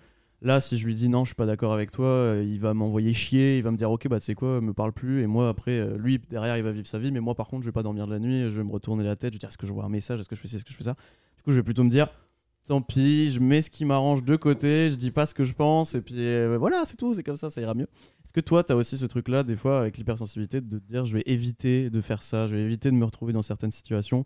Là, 0.43 0.59
si 0.59 0.79
je 0.79 0.87
lui 0.87 0.95
dis 0.95 1.07
non, 1.07 1.23
je 1.23 1.29
suis 1.29 1.35
pas 1.35 1.45
d'accord 1.45 1.71
avec 1.71 1.91
toi, 1.91 2.07
euh, 2.07 2.43
il 2.43 2.59
va 2.59 2.73
m'envoyer 2.73 3.13
chier, 3.13 3.57
il 3.57 3.63
va 3.63 3.69
me 3.69 3.77
dire 3.77 3.91
ok, 3.91 4.07
bah 4.07 4.19
tu 4.19 4.25
sais 4.25 4.33
quoi, 4.33 4.59
me 4.59 4.73
parle 4.73 4.91
plus, 4.91 5.21
et 5.21 5.27
moi 5.27 5.47
après, 5.47 5.77
euh, 5.77 5.97
lui 5.97 6.17
derrière, 6.17 6.57
il 6.57 6.63
va 6.63 6.71
vivre 6.71 6.87
sa 6.87 6.97
vie, 6.97 7.11
mais 7.11 7.19
moi 7.19 7.35
par 7.35 7.47
contre, 7.47 7.61
je 7.61 7.67
vais 7.67 7.71
pas 7.71 7.83
dormir 7.83 8.07
de 8.07 8.11
la 8.11 8.17
nuit, 8.17 8.49
je 8.49 8.57
vais 8.57 8.63
me 8.63 8.71
retourner 8.71 9.03
la 9.03 9.15
tête, 9.15 9.33
je 9.33 9.35
vais 9.35 9.39
dire 9.39 9.49
est-ce 9.49 9.57
que 9.59 9.67
je 9.67 9.71
vois 9.71 9.85
un 9.85 9.89
message, 9.89 10.19
est-ce 10.19 10.27
que 10.27 10.35
je 10.35 10.41
fais 10.41 10.47
ci, 10.47 10.55
est-ce 10.55 10.65
que 10.65 10.71
je 10.71 10.77
fais 10.77 10.83
ça? 10.83 10.95
Du 11.37 11.43
coup, 11.43 11.51
je 11.51 11.57
vais 11.57 11.63
plutôt 11.63 11.83
me 11.83 11.89
dire 11.89 12.07
tant 12.67 12.81
pis, 12.81 13.29
je 13.29 13.39
mets 13.39 13.61
ce 13.61 13.69
qui 13.69 13.85
m'arrange 13.85 14.23
de 14.23 14.35
côté, 14.35 14.89
je 14.89 14.95
dis 14.95 15.11
pas 15.11 15.27
ce 15.27 15.35
que 15.35 15.43
je 15.43 15.53
pense, 15.53 15.93
et 15.93 16.01
puis 16.01 16.15
euh, 16.17 16.57
voilà, 16.57 16.85
c'est 16.85 16.97
tout, 16.97 17.13
c'est 17.13 17.23
comme 17.23 17.35
ça, 17.35 17.51
ça 17.51 17.61
ira 17.61 17.75
mieux. 17.75 17.87
Est-ce 18.25 18.33
que 18.33 18.41
toi, 18.41 18.63
tu 18.63 18.73
as 18.73 18.75
aussi 18.75 18.97
ce 18.97 19.05
truc-là, 19.05 19.43
des 19.43 19.55
fois, 19.55 19.79
avec 19.79 19.99
l'hypersensibilité, 19.99 20.59
de 20.59 20.79
te 20.79 20.91
dire 20.91 21.05
je 21.05 21.13
vais 21.13 21.23
éviter 21.27 21.91
de 21.91 22.01
faire 22.01 22.23
ça, 22.23 22.47
je 22.47 22.55
vais 22.55 22.61
éviter 22.61 22.89
de 22.89 22.95
me 22.95 23.05
retrouver 23.05 23.31
dans 23.31 23.43
certaines 23.43 23.71
situations, 23.71 24.23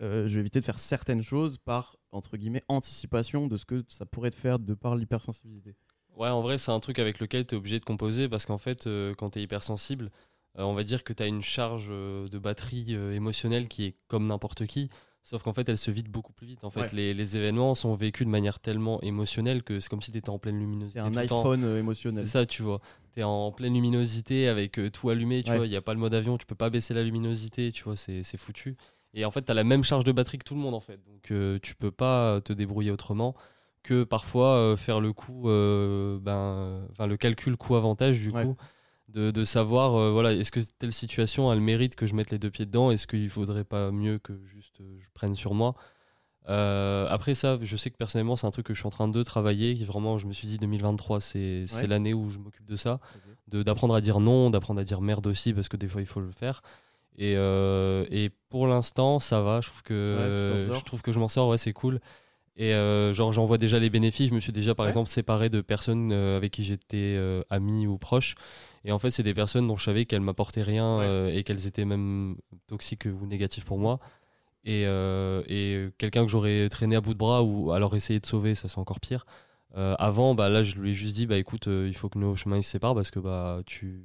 je 0.00 0.26
vais 0.26 0.40
éviter 0.40 0.60
de 0.60 0.64
faire 0.64 0.78
certaines 0.78 1.22
choses 1.22 1.58
par, 1.58 1.95
entre 2.12 2.36
guillemets, 2.36 2.64
anticipation 2.68 3.46
de 3.46 3.56
ce 3.56 3.64
que 3.64 3.84
ça 3.88 4.06
pourrait 4.06 4.30
te 4.30 4.36
faire 4.36 4.58
de 4.58 4.74
par 4.74 4.96
l'hypersensibilité 4.96 5.74
Ouais, 6.16 6.28
en 6.28 6.40
vrai, 6.40 6.56
c'est 6.56 6.70
un 6.72 6.80
truc 6.80 6.98
avec 6.98 7.18
lequel 7.20 7.46
tu 7.46 7.54
es 7.54 7.58
obligé 7.58 7.78
de 7.78 7.84
composer 7.84 8.28
parce 8.28 8.46
qu'en 8.46 8.56
fait, 8.58 8.86
euh, 8.86 9.14
quand 9.14 9.30
tu 9.30 9.38
es 9.38 9.42
hypersensible, 9.42 10.10
euh, 10.58 10.62
on 10.62 10.72
va 10.72 10.82
dire 10.82 11.04
que 11.04 11.12
tu 11.12 11.22
as 11.22 11.26
une 11.26 11.42
charge 11.42 11.88
euh, 11.90 12.26
de 12.28 12.38
batterie 12.38 12.94
émotionnelle 12.94 13.68
qui 13.68 13.84
est 13.84 13.94
comme 14.08 14.26
n'importe 14.26 14.64
qui, 14.66 14.88
sauf 15.22 15.42
qu'en 15.42 15.52
fait, 15.52 15.68
elle 15.68 15.76
se 15.76 15.90
vide 15.90 16.08
beaucoup 16.08 16.32
plus 16.32 16.46
vite. 16.46 16.64
En 16.64 16.70
fait, 16.70 16.80
Ouais. 16.80 16.88
les, 16.94 17.12
les 17.12 17.36
événements 17.36 17.74
sont 17.74 17.94
vécus 17.94 18.24
de 18.26 18.30
manière 18.30 18.60
tellement 18.60 18.98
émotionnelle 19.02 19.62
que 19.62 19.78
c'est 19.80 19.90
comme 19.90 20.00
si 20.00 20.10
tu 20.10 20.16
étais 20.16 20.30
en 20.30 20.38
pleine 20.38 20.58
luminosité. 20.58 21.00
C'est 21.00 21.04
un 21.06 21.26
temps. 21.26 21.40
iPhone 21.40 21.76
émotionnel. 21.76 22.24
C'est 22.24 22.30
ça, 22.30 22.46
tu 22.46 22.62
vois. 22.62 22.80
Tu 23.12 23.20
es 23.20 23.22
en 23.22 23.52
pleine 23.52 23.74
luminosité 23.74 24.48
avec 24.48 24.80
tout 24.94 25.10
allumé, 25.10 25.42
tu 25.42 25.50
Ouais. 25.50 25.56
vois. 25.58 25.66
Il 25.66 25.70
n'y 25.70 25.76
a 25.76 25.82
pas 25.82 25.92
le 25.92 26.00
mode 26.00 26.14
avion, 26.14 26.38
tu 26.38 26.46
peux 26.46 26.54
pas 26.54 26.70
baisser 26.70 26.94
la 26.94 27.02
luminosité, 27.02 27.72
tu 27.72 27.82
vois, 27.84 27.96
c'est 27.96 28.22
c'est 28.22 28.38
foutu. 28.38 28.76
Et 29.14 29.24
en 29.24 29.30
fait, 29.30 29.42
tu 29.44 29.50
as 29.50 29.54
la 29.54 29.64
même 29.64 29.82
charge 29.84 30.04
de 30.04 30.12
batterie 30.12 30.38
que 30.38 30.44
tout 30.44 30.54
le 30.54 30.60
monde, 30.60 30.74
en 30.74 30.80
fait. 30.80 31.02
Donc, 31.04 31.30
euh, 31.30 31.58
tu 31.62 31.74
peux 31.74 31.90
pas 31.90 32.40
te 32.42 32.52
débrouiller 32.52 32.90
autrement 32.90 33.34
que 33.82 34.04
parfois 34.04 34.54
euh, 34.56 34.76
faire 34.76 35.00
le 35.00 35.12
coup, 35.12 35.48
euh, 35.48 36.18
ben, 36.20 36.32
euh, 36.36 36.86
enfin, 36.90 37.06
le 37.06 37.16
calcul 37.16 37.56
coût-avantage, 37.56 38.18
du 38.20 38.30
Ouais. 38.30 38.42
coup, 38.44 38.56
de, 39.08 39.30
de 39.30 39.44
savoir, 39.44 39.94
euh, 39.94 40.10
voilà, 40.10 40.32
est-ce 40.32 40.50
que 40.50 40.60
telle 40.78 40.92
situation 40.92 41.50
a 41.50 41.54
le 41.54 41.60
mérite 41.60 41.94
que 41.94 42.06
je 42.06 42.14
mette 42.14 42.30
les 42.30 42.38
deux 42.38 42.50
pieds 42.50 42.66
dedans? 42.66 42.90
Est-ce 42.90 43.06
qu'il 43.06 43.30
faudrait 43.30 43.64
pas 43.64 43.90
mieux 43.92 44.18
que 44.18 44.44
juste 44.46 44.80
euh, 44.80 44.96
je 45.00 45.08
prenne 45.14 45.34
sur 45.34 45.54
moi? 45.54 45.74
Euh, 46.48 47.06
après 47.08 47.34
ça, 47.34 47.58
je 47.60 47.76
sais 47.76 47.90
que 47.90 47.96
personnellement, 47.96 48.36
c'est 48.36 48.46
un 48.46 48.50
truc 48.50 48.66
que 48.66 48.74
je 48.74 48.78
suis 48.80 48.86
en 48.86 48.90
train 48.90 49.08
de 49.08 49.22
travailler. 49.22 49.74
qui 49.76 49.84
Vraiment, 49.84 50.18
je 50.18 50.26
me 50.26 50.32
suis 50.32 50.46
dit 50.48 50.58
2023, 50.58 51.20
c'est 51.20 51.64
Ouais. 51.72 51.86
l'année 51.86 52.14
où 52.14 52.28
je 52.28 52.38
m'occupe 52.38 52.66
de 52.66 52.76
ça, 52.76 53.00
Ok. 53.14 53.22
de- 53.48 53.62
d'apprendre 53.62 53.94
à 53.94 54.00
dire 54.00 54.20
non, 54.20 54.50
d'apprendre 54.50 54.80
à 54.80 54.84
dire 54.84 55.00
merde 55.00 55.26
aussi, 55.26 55.52
parce 55.52 55.68
que 55.68 55.76
des 55.76 55.88
fois, 55.88 56.00
il 56.00 56.06
faut 56.06 56.20
le 56.20 56.30
faire. 56.30 56.62
Et, 57.18 57.34
euh, 57.36 58.04
et 58.10 58.30
pour 58.50 58.66
l'instant, 58.66 59.18
ça 59.18 59.40
va. 59.40 59.60
Je 59.60 59.68
trouve 59.68 59.82
que, 59.82 60.68
Ouais, 60.68 60.74
je 60.78 60.84
trouve 60.84 61.02
que 61.02 61.12
je 61.12 61.18
m'en 61.18 61.28
sors. 61.28 61.48
Ouais, 61.48 61.58
c'est 61.58 61.72
cool. 61.72 62.00
Et 62.58 62.72
euh, 62.74 63.12
genre, 63.12 63.32
j'en 63.32 63.44
vois 63.44 63.58
déjà 63.58 63.78
les 63.78 63.90
bénéfices. 63.90 64.30
Je 64.30 64.34
me 64.34 64.40
suis 64.40 64.52
déjà, 64.52 64.74
par 64.74 64.84
Ouais. 64.84 64.90
exemple, 64.90 65.08
séparé 65.10 65.50
de 65.50 65.60
personnes 65.60 66.10
euh, 66.12 66.36
avec 66.36 66.52
qui 66.52 66.62
j'étais 66.62 67.14
euh, 67.16 67.42
ami 67.50 67.86
ou 67.86 67.98
proche. 67.98 68.34
Et 68.84 68.92
en 68.92 68.98
fait, 68.98 69.10
c'est 69.10 69.22
des 69.22 69.34
personnes 69.34 69.66
dont 69.66 69.76
je 69.76 69.84
savais 69.84 70.04
qu'elles 70.06 70.20
m'apportaient 70.20 70.62
rien 70.62 70.98
Ouais. 70.98 71.36
et 71.36 71.42
qu'elles 71.44 71.66
étaient 71.66 71.84
même 71.84 72.36
toxiques 72.66 73.06
ou 73.06 73.26
négatives 73.26 73.64
pour 73.64 73.78
moi. 73.78 73.98
Et, 74.64 74.82
et 74.82 75.88
quelqu'un 75.98 76.24
que 76.24 76.30
j'aurais 76.30 76.68
traîné 76.68 76.96
à 76.96 77.00
bout 77.00 77.12
de 77.14 77.18
bras 77.18 77.42
ou 77.42 77.72
alors 77.72 77.94
essayé 77.94 78.18
de 78.20 78.26
sauver, 78.26 78.54
ça 78.54 78.68
c'est 78.68 78.78
encore 78.78 79.00
pire. 79.00 79.26
Avant, 79.74 80.34
bah, 80.34 80.48
là, 80.48 80.62
je 80.62 80.76
lui 80.76 80.90
ai 80.90 80.94
juste 80.94 81.14
dit, 81.16 81.26
bah 81.26 81.36
écoute, 81.36 81.66
il 81.68 81.94
faut 81.94 82.08
que 82.08 82.18
nos 82.18 82.34
chemins 82.36 82.56
ils 82.58 82.62
se 82.64 82.70
séparent 82.70 82.94
parce 82.94 83.10
que 83.10 83.18
bah 83.20 83.60
tu, 83.66 84.02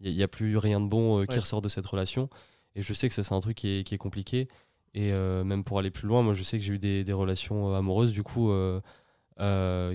il 0.00 0.14
n'y 0.14 0.22
a, 0.22 0.28
plus 0.28 0.56
rien 0.58 0.80
de 0.80 0.86
bon 0.86 1.20
euh, 1.20 1.24
qui 1.26 1.34
Ouais. 1.34 1.40
ressort 1.40 1.60
de 1.62 1.68
cette 1.68 1.86
relation. 1.86 2.28
Et 2.76 2.82
je 2.82 2.92
sais 2.94 3.08
que 3.08 3.14
ça 3.14 3.22
c'est 3.22 3.34
un 3.34 3.40
truc 3.40 3.56
qui 3.56 3.68
est, 3.80 3.84
qui 3.84 3.94
est 3.94 3.98
compliqué. 3.98 4.48
Et 4.94 5.12
euh, 5.12 5.44
même 5.44 5.64
pour 5.64 5.78
aller 5.78 5.90
plus 5.90 6.06
loin, 6.08 6.22
moi 6.22 6.34
je 6.34 6.42
sais 6.42 6.58
que 6.58 6.64
j'ai 6.64 6.74
eu 6.74 6.78
des, 6.78 7.04
des 7.04 7.12
relations 7.12 7.72
euh, 7.72 7.78
amoureuses 7.78 8.12
du 8.12 8.22
coup 8.22 8.50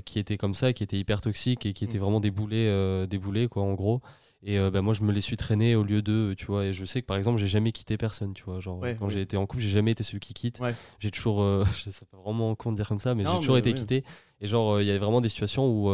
qui 0.05 0.19
étaient 0.19 0.37
comme 0.37 0.55
ça, 0.55 0.73
qui 0.73 0.83
étaient 0.83 0.97
hyper 0.97 1.21
toxiques 1.21 1.65
et 1.65 1.73
qui 1.73 1.83
étaient 1.83 1.97
Mm. 1.97 2.01
vraiment 2.01 2.19
des 2.19 2.31
boulets, 2.31 3.07
des 3.07 3.17
boulets 3.17 3.47
quoi 3.47 3.63
en 3.63 3.73
gros. 3.73 4.01
Et 4.45 4.57
bah, 4.71 4.81
moi 4.81 4.93
je 4.93 5.03
me 5.03 5.11
les 5.13 5.21
suis 5.21 5.37
traînés 5.37 5.73
au 5.75 5.83
lieu 5.83 6.01
d'eux, 6.01 6.35
tu 6.37 6.45
vois. 6.47 6.65
Et 6.65 6.73
je 6.73 6.83
sais 6.85 7.01
que 7.01 7.05
par 7.07 7.15
exemple 7.17 7.39
j'ai 7.39 7.47
jamais 7.47 7.71
quitté 7.71 7.97
personne, 7.97 8.33
tu 8.33 8.43
vois. 8.43 8.59
Genre 8.59 8.77
Ouais, 8.79 8.95
quand 8.99 9.05
ouais. 9.05 9.11
j'ai 9.13 9.21
été 9.21 9.37
en 9.37 9.45
couple, 9.45 9.63
j'ai 9.63 9.69
jamais 9.69 9.91
été 9.91 10.03
celui 10.03 10.19
qui 10.19 10.33
quitte. 10.33 10.59
J'ai 10.99 11.11
toujours, 11.11 11.41
euh, 11.41 11.63
ça 11.91 11.91
fait 12.05 12.17
vraiment 12.17 12.53
con 12.55 12.71
de 12.71 12.75
dire 12.77 12.87
comme 12.87 12.99
ça, 12.99 13.15
mais 13.15 13.23
j'ai 13.25 13.35
toujours 13.37 13.57
été 13.57 13.73
quitté. 13.73 14.03
Et 14.41 14.47
genre 14.47 14.81
il 14.81 14.87
y 14.87 14.91
a 14.91 14.97
vraiment 14.97 15.21
des 15.21 15.29
situations 15.29 15.65
où, 15.67 15.89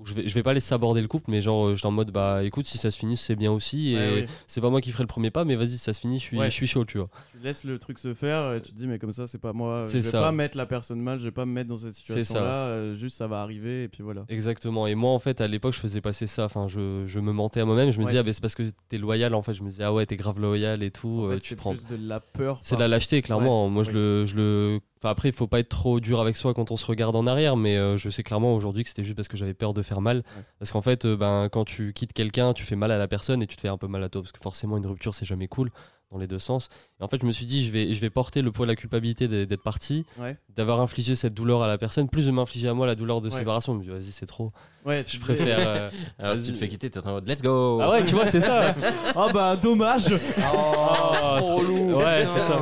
où 0.00 0.06
je 0.06 0.14
vais, 0.14 0.26
je 0.28 0.34
vais 0.34 0.42
pas 0.42 0.54
laisser 0.54 0.74
aborder 0.74 1.00
le 1.02 1.08
couple, 1.08 1.30
mais 1.30 1.42
genre 1.42 1.66
euh, 1.68 1.74
j'étais 1.74 1.86
en 1.86 1.90
mode 1.90 2.10
bah 2.10 2.42
écoute 2.42 2.66
si 2.66 2.78
ça 2.78 2.90
se 2.90 2.98
finit 2.98 3.16
c'est 3.16 3.36
bien 3.36 3.52
aussi. 3.52 3.90
Et 3.92 3.96
Ouais, 3.96 4.22
oui. 4.22 4.32
c'est 4.46 4.60
pas 4.60 4.70
moi 4.70 4.80
qui 4.80 4.90
ferai 4.92 5.02
le 5.04 5.08
premier 5.08 5.30
pas, 5.30 5.44
mais 5.44 5.56
vas-y 5.56 5.68
si 5.70 5.78
ça 5.78 5.92
se 5.92 6.00
finit, 6.00 6.18
je 6.18 6.22
suis, 6.24 6.38
Ouais. 6.38 6.46
je 6.50 6.54
suis 6.54 6.66
chaud, 6.66 6.84
tu 6.84 6.98
vois. 6.98 7.08
Tu 7.32 7.38
laisses 7.38 7.64
le 7.64 7.78
truc 7.78 7.98
se 7.98 8.14
faire 8.14 8.54
et 8.54 8.60
tu 8.62 8.72
te 8.72 8.76
dis 8.76 8.86
mais 8.86 8.98
comme 8.98 9.12
ça 9.12 9.26
c'est 9.26 9.38
pas 9.38 9.52
moi, 9.52 9.82
je 9.82 9.86
C'est 9.88 9.96
vais 10.00 10.02
ça. 10.10 10.20
pas 10.20 10.32
mettre 10.32 10.56
la 10.56 10.66
personne 10.66 11.00
mal, 11.00 11.18
je 11.18 11.24
vais 11.24 11.30
pas 11.30 11.44
me 11.46 11.52
mettre 11.52 11.68
dans 11.68 11.76
cette 11.76 11.92
ça. 11.92 11.98
situation 12.00 12.40
là, 12.42 12.94
juste 12.94 13.16
ça 13.18 13.26
va 13.26 13.42
arriver 13.42 13.84
et 13.84 13.88
puis 13.88 14.02
voilà. 14.02 14.24
Exactement. 14.28 14.86
Et 14.86 14.94
moi, 14.94 15.10
en 15.12 15.18
fait, 15.18 15.40
à 15.40 15.46
l'époque, 15.48 15.74
je 15.74 15.80
faisais 15.80 16.00
passer 16.00 16.26
ça. 16.26 16.44
Enfin, 16.44 16.66
je, 16.68 17.04
je 17.06 17.20
me 17.20 17.32
mentais 17.32 17.60
à 17.60 17.64
moi-même. 17.64 17.90
Je 17.90 17.98
me 17.98 18.04
Ouais. 18.04 18.10
disais, 18.10 18.18
ah, 18.18 18.22
ben, 18.22 18.32
c'est 18.32 18.40
parce 18.40 18.54
que 18.54 18.62
t'es 18.88 18.98
loyal. 18.98 19.34
En 19.34 19.42
fait, 19.42 19.54
je 19.54 19.62
me 19.62 19.68
disais, 19.68 19.82
ah 19.84 19.92
ouais, 19.92 20.06
t'es 20.06 20.16
grave 20.16 20.40
loyal 20.40 20.82
et 20.82 20.90
tout. 20.90 21.22
En 21.22 21.24
euh, 21.28 21.34
fait, 21.34 21.40
tu 21.40 21.48
c'est 21.50 21.56
prends. 21.56 21.74
plus 21.74 21.86
de 21.86 21.96
la 22.08 22.20
peur. 22.20 22.60
C'est 22.62 22.76
de 22.76 22.80
la 22.80 22.88
lâcheté, 22.88 23.20
clairement. 23.22 23.68
Moi, 23.68 23.82
je 23.84 23.90
le, 23.90 24.24
je 24.26 24.36
le. 24.36 24.80
Enfin, 25.00 25.10
après, 25.10 25.30
il 25.30 25.34
faut 25.34 25.46
pas 25.46 25.60
être 25.60 25.70
trop 25.70 25.98
dur 25.98 26.20
avec 26.20 26.36
soi 26.36 26.52
quand 26.52 26.70
on 26.70 26.76
se 26.76 26.84
regarde 26.84 27.16
en 27.16 27.26
arrière, 27.26 27.56
mais 27.56 27.78
euh, 27.78 27.96
je 27.96 28.10
sais 28.10 28.22
clairement 28.22 28.54
aujourd'hui 28.54 28.82
que 28.82 28.90
c'était 28.90 29.02
juste 29.02 29.16
parce 29.16 29.28
que 29.28 29.38
j'avais 29.38 29.54
peur 29.54 29.72
de 29.72 29.80
faire 29.80 30.02
mal. 30.02 30.22
Parce 30.58 30.72
qu'en 30.72 30.82
fait, 30.82 31.06
euh, 31.06 31.16
ben, 31.16 31.48
quand 31.50 31.64
tu 31.64 31.94
quittes 31.94 32.12
quelqu'un, 32.12 32.52
tu 32.52 32.64
fais 32.64 32.76
mal 32.76 32.90
à 32.90 32.98
la 32.98 33.08
personne 33.08 33.42
et 33.42 33.46
tu 33.46 33.56
te 33.56 33.62
fais 33.62 33.68
un 33.68 33.78
peu 33.78 33.86
mal 33.86 34.02
à 34.04 34.10
toi. 34.10 34.20
Parce 34.20 34.32
que 34.32 34.40
forcément, 34.40 34.76
une 34.76 34.86
rupture, 34.86 35.14
c'est 35.14 35.24
jamais 35.24 35.48
cool 35.48 35.70
dans 36.10 36.18
les 36.18 36.26
deux 36.26 36.38
sens. 36.40 36.68
Et 37.00 37.04
en 37.04 37.08
fait, 37.08 37.20
je 37.22 37.26
me 37.26 37.30
suis 37.32 37.46
dit, 37.46 37.64
je 37.64 37.70
vais, 37.70 37.94
je 37.94 38.00
vais 38.00 38.10
porter 38.10 38.42
le 38.42 38.50
poids 38.50 38.66
de 38.66 38.72
la 38.72 38.76
culpabilité 38.76 39.28
d'être 39.28 39.62
parti, 39.62 40.04
Ouais. 40.18 40.36
d'avoir 40.56 40.80
infligé 40.80 41.14
cette 41.14 41.34
douleur 41.34 41.62
à 41.62 41.68
la 41.68 41.78
personne, 41.78 42.08
plus 42.08 42.26
de 42.26 42.32
m'infliger 42.32 42.68
à 42.68 42.74
moi 42.74 42.86
la 42.86 42.96
douleur 42.96 43.20
de 43.20 43.30
Ouais. 43.30 43.38
séparation. 43.38 43.74
Je 43.74 43.78
me 43.78 43.84
dis, 43.84 43.90
vas-y, 43.90 44.10
c'est 44.10 44.26
trop. 44.26 44.50
Ouais, 44.84 45.04
tu 45.04 45.16
Je 45.16 45.20
préfère. 45.20 45.58
euh, 45.60 45.90
Alors, 46.18 46.36
si 46.38 46.44
tu 46.44 46.52
te 46.52 46.58
fais 46.58 46.66
quitter, 46.68 46.90
t'es 46.90 46.98
en 47.06 47.12
mode 47.12 47.28
let's 47.28 47.42
go 47.42 47.80
Ah 47.80 47.90
ouais, 47.90 48.04
tu 48.04 48.14
vois, 48.14 48.26
c'est 48.26 48.40
ça. 48.40 48.74
Ah 49.14 49.28
bah 49.32 49.54
dommage. 49.56 50.06
Oh, 50.12 51.36
trop 51.38 51.56
relou 51.58 51.94
Ouais, 51.96 52.26
c'est 52.26 52.40
ça. 52.40 52.58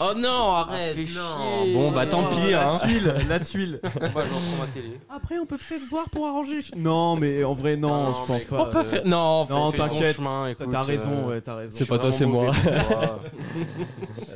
Oh 0.00 0.12
non, 0.16 0.52
arrête 0.52 0.94
fait 0.94 1.00
non. 1.14 1.64
chier. 1.64 1.74
Bon, 1.74 1.90
bah 1.90 2.06
tant 2.06 2.24
pis, 2.28 2.54
hein. 2.54 2.72
La 2.72 2.78
tuile, 2.78 3.14
la 3.28 3.40
tuile. 3.40 3.80
Moi, 3.82 4.24
j'en 4.24 4.38
prends 4.38 4.56
ma 4.60 4.66
télé. 4.72 4.98
Après, 5.14 5.38
on 5.38 5.46
peut 5.46 5.58
peut-être 5.58 5.84
voir 5.90 6.08
pour 6.10 6.26
arranger. 6.26 6.60
Non, 6.76 7.16
mais 7.16 7.44
en 7.44 7.54
vrai, 7.54 7.76
non, 7.76 7.88
Non, 8.04 8.12
je 8.22 8.26
pense 8.26 8.44
pas. 8.44 8.62
On 8.62 8.70
peut 8.70 8.82
faire... 8.82 9.02
Non, 9.04 9.46
Non, 9.50 9.72
t'inquiète. 9.72 10.16
t'as 10.70 10.82
raison, 10.82 11.10
euh, 11.10 11.28
ouais, 11.30 11.40
t'as 11.40 11.56
raison. 11.56 11.74
c'est 11.76 11.86
pas 11.86 11.98
toi, 11.98 12.12
c'est 12.12 12.26
moi. 12.26 12.52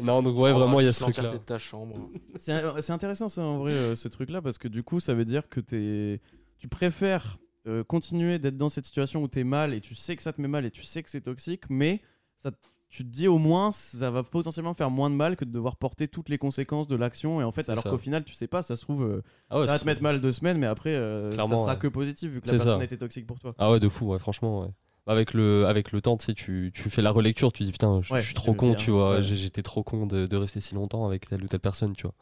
Non, 0.03 0.23
donc 0.23 0.37
ouais, 0.39 0.53
vraiment, 0.53 0.81
il 0.81 0.87
y 0.87 0.89
a 0.89 0.93
ce 0.93 1.01
truc-là. 1.01 1.33
de 1.33 1.37
ta 1.39 1.59
chambre. 1.59 1.95
C'est 2.39 2.63
c'est 2.81 2.93
intéressant, 2.93 3.29
ça, 3.29 3.43
en 3.43 3.59
vrai, 3.59 3.73
euh, 3.73 3.95
ce 3.95 4.09
truc-là, 4.09 4.41
parce 4.43 4.59
que 4.59 4.69
du 4.69 4.83
coup, 4.83 5.01
ça 5.01 5.15
veut 5.15 5.25
dire 5.25 5.49
que 5.49 5.61
t'es- 5.61 6.21
tu 6.59 6.69
préfères 6.69 7.39
euh, 7.67 7.85
continuer 7.85 8.39
d'être 8.39 8.57
dans 8.57 8.71
cette 8.71 8.87
situation 8.87 9.23
où 9.23 9.29
t'es 9.29 9.45
mal 9.45 9.75
et 9.75 9.81
tu 9.83 9.95
sais 9.95 10.17
que 10.17 10.23
ça 10.23 10.33
te 10.33 10.41
met 10.41 10.49
mal 10.49 10.65
et 10.65 10.71
tu 10.71 10.83
sais 10.83 11.03
que 11.03 11.11
c'est 11.11 11.21
toxique, 11.21 11.65
mais 11.69 12.01
ça, 12.39 12.51
tu 12.89 13.05
te 13.05 13.11
dis 13.11 13.29
au 13.29 13.37
moins 13.39 13.71
ça 13.73 14.11
va 14.11 14.23
potentiellement 14.23 14.73
faire 14.73 14.91
moins 14.91 15.11
de 15.11 15.15
mal 15.15 15.37
que 15.37 15.45
de 15.45 15.51
devoir 15.53 15.77
porter 15.77 16.09
toutes 16.09 16.31
les 16.31 16.39
conséquences 16.39 16.89
de 16.89 16.97
l'action. 16.97 17.39
Et 17.41 17.45
en 17.45 17.53
fait, 17.53 17.65
C'est 17.65 17.73
alors 17.73 17.85
ça. 17.85 17.91
qu'au 17.91 17.99
final, 17.99 18.25
tu 18.25 18.33
sais 18.35 18.47
pas, 18.47 18.63
ça 18.63 18.77
se 18.77 18.81
trouve, 18.83 19.05
euh, 19.05 19.23
Ah 19.51 19.61
ouais, 19.61 19.67
ça 19.67 19.73
va 19.75 19.79
c'est- 19.79 19.85
te 19.85 19.89
mettre 19.91 20.03
mal 20.03 20.23
deux 20.23 20.33
semaines, 20.33 20.57
mais 20.59 20.67
après, 20.67 20.91
euh, 20.95 21.29
ça 21.31 21.35
Clairement, 21.35 21.59
sera 21.59 21.73
ouais. 21.75 21.79
que 21.79 21.89
positif 21.89 22.31
vu 22.31 22.41
que 22.41 22.47
la 22.47 22.53
C'est 22.53 22.59
ça. 22.59 22.65
personne 22.65 22.81
a 22.81 22.85
été 22.85 22.97
toxique 22.97 23.27
pour 23.27 23.39
toi. 23.39 23.55
Ah 23.59 23.71
ouais, 23.71 23.79
de 23.79 23.89
fou, 23.91 24.07
ouais, 24.07 24.19
franchement, 24.19 24.63
ouais. 24.63 24.69
Avec 25.07 25.35
le, 25.35 25.67
avec 25.67 25.93
le 25.93 26.01
temps, 26.01 26.17
tu 26.17 26.27
sais, 26.27 26.35
tu, 26.35 26.71
tu 26.75 26.89
fais 26.91 27.03
la 27.03 27.11
relecture, 27.11 27.53
tu 27.53 27.65
dis 27.65 27.73
putain, 27.73 28.01
je, 28.03 28.13
Ouais, 28.13 28.21
je 28.21 28.27
suis 28.27 28.35
trop 28.35 28.55
con, 28.55 28.75
tu 28.75 28.91
vois, 28.91 29.17
ouais. 29.17 29.23
j'étais 29.23 29.63
trop 29.63 29.83
con 29.83 30.07
de, 30.07 30.27
de 30.27 30.37
rester 30.37 30.61
si 30.61 30.75
longtemps 30.75 31.07
avec 31.07 31.27
telle 31.29 31.43
ou 31.43 31.49
telle 31.49 31.61
personne, 31.61 31.95
tu 31.95 32.03
vois. 32.03 32.15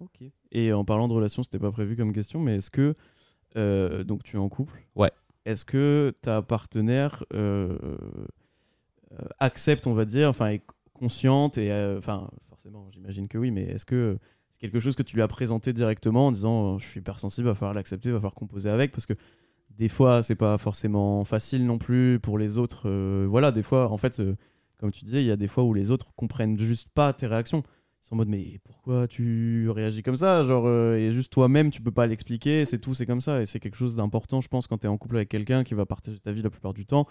Ok. 0.00 0.22
Et 0.52 0.72
en 0.72 0.84
parlant 0.84 1.08
de 1.08 1.12
relation, 1.14 1.42
c'était 1.42 1.58
pas 1.58 1.70
prévu 1.70 1.96
comme 1.96 2.12
question, 2.12 2.40
mais 2.40 2.56
est-ce 2.56 2.70
que 2.70 2.94
euh, 3.56 4.04
donc 4.04 4.22
tu 4.24 4.36
es 4.36 4.38
en 4.38 4.48
couple 4.48 4.84
Ouais. 4.94 5.10
Est-ce 5.46 5.64
que 5.64 6.12
ta 6.20 6.42
partenaire 6.42 7.24
euh, 7.32 7.78
euh, 9.12 9.24
accepte, 9.38 9.86
on 9.86 9.94
va 9.94 10.04
dire, 10.04 10.28
enfin 10.28 10.48
est 10.48 10.62
consciente 10.92 11.56
et 11.56 11.70
euh, 11.70 11.98
enfin 11.98 12.28
forcément, 12.48 12.88
j'imagine 12.90 13.28
que 13.28 13.38
oui, 13.38 13.50
mais 13.50 13.62
est-ce 13.62 13.84
que 13.84 14.18
c'est 14.50 14.60
quelque 14.60 14.80
chose 14.80 14.96
que 14.96 15.02
tu 15.02 15.14
lui 15.16 15.22
as 15.22 15.28
présenté 15.28 15.72
directement 15.72 16.26
en 16.26 16.32
disant 16.32 16.78
je 16.78 16.86
suis 16.86 17.00
hypersensible, 17.00 17.46
va 17.48 17.54
falloir 17.54 17.74
l'accepter, 17.74 18.10
va 18.10 18.18
falloir 18.18 18.34
composer 18.34 18.68
avec 18.68 18.92
parce 18.92 19.06
que 19.06 19.14
des 19.70 19.88
fois 19.88 20.22
c'est 20.22 20.34
pas 20.36 20.58
forcément 20.58 21.24
facile 21.24 21.66
non 21.66 21.78
plus 21.78 22.18
pour 22.20 22.38
les 22.38 22.58
autres. 22.58 22.84
euh, 22.88 23.26
voilà, 23.28 23.52
des 23.52 23.62
fois 23.62 23.90
en 23.90 23.96
fait, 23.96 24.20
euh, 24.20 24.36
comme 24.78 24.90
tu 24.90 25.04
disais, 25.04 25.22
il 25.22 25.26
y 25.26 25.30
a 25.30 25.36
des 25.36 25.48
fois 25.48 25.64
où 25.64 25.74
les 25.74 25.90
autres 25.90 26.14
comprennent 26.16 26.58
juste 26.58 26.88
pas 26.94 27.12
tes 27.12 27.26
réactions. 27.26 27.62
Ils 28.02 28.08
sont 28.08 28.14
en 28.14 28.18
mode 28.18 28.28
mais 28.28 28.60
pourquoi 28.64 29.08
tu 29.08 29.68
réagis 29.70 30.02
comme 30.02 30.16
ça? 30.16 30.42
Genre 30.42 30.64
euh, 30.66 30.96
et 30.96 31.10
juste 31.10 31.32
toi-même 31.32 31.70
tu 31.70 31.82
peux 31.82 31.90
pas 31.90 32.06
l'expliquer 32.06 32.64
c'est 32.64 32.78
tout 32.78 32.94
c'est 32.94 33.06
comme 33.06 33.20
ça 33.20 33.42
et 33.42 33.46
c'est 33.46 33.58
quelque 33.60 33.76
chose 33.76 33.96
d'important 33.96 34.40
je 34.40 34.48
pense 34.48 34.66
quand 34.68 34.78
tu 34.78 34.86
es 34.86 34.88
en 34.88 34.96
couple 34.96 35.16
avec 35.16 35.28
quelqu'un 35.28 35.64
qui 35.64 35.74
va 35.74 35.86
partager 35.86 36.18
ta 36.20 36.30
vie 36.32 36.42
la 36.42 36.50
plupart 36.50 36.72
du 36.72 36.86
temps 36.86 37.06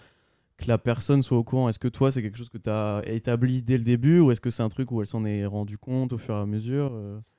que 0.58 0.68
la 0.68 0.78
personne 0.78 1.22
soit 1.22 1.38
au 1.38 1.44
courant 1.44 1.68
est-ce 1.70 1.80
que 1.80 1.90
toi 1.90 2.12
c'est 2.12 2.22
quelque 2.22 2.38
chose 2.38 2.50
que 2.50 2.58
tu 2.58 3.12
établi 3.12 3.62
dès 3.62 3.78
le 3.78 3.84
début 3.84 4.20
ou 4.22 4.32
est-ce 4.32 4.40
que 4.42 4.50
c'est 4.50 4.64
un 4.64 4.70
truc 4.70 4.92
où 4.92 5.02
elle 5.02 5.08
s'en 5.08 5.26
est 5.26 5.46
rendu 5.46 5.78
compte 5.78 6.14
au 6.14 6.18
fur 6.18 6.36
et 6.36 6.40
à 6.40 6.46
mesure 6.46 6.94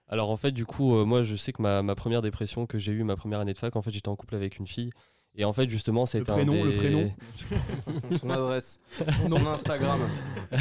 Alors 0.08 0.30
en 0.30 0.36
fait, 0.36 0.52
du 0.52 0.66
coup, 0.66 0.94
euh, 0.94 1.04
moi 1.04 1.22
je 1.22 1.34
sais 1.36 1.52
que 1.52 1.60
ma, 1.62 1.82
ma 1.82 1.94
première 1.94 2.22
dépression 2.22 2.66
que 2.66 2.78
j'ai 2.78 2.92
eue 2.92 3.02
ma 3.04 3.16
première 3.16 3.40
année 3.40 3.52
de 3.54 3.58
fac, 3.58 3.74
en 3.76 3.82
fait, 3.82 3.90
j'étais 3.90 4.08
en 4.08 4.16
couple 4.16 4.34
avec 4.36 4.58
une 4.58 4.66
fille. 4.66 4.90
Et 5.38 5.44
en 5.44 5.52
fait, 5.52 5.68
justement, 5.68 6.06
c'était 6.06 6.30
un 6.30 6.34
prénom 6.34 6.64
le 6.64 6.70
des- 6.70 6.76
prénom 6.78 7.12
Son 8.20 8.30
adresse, 8.30 8.80
son 9.28 9.46
Instagram. 9.46 10.00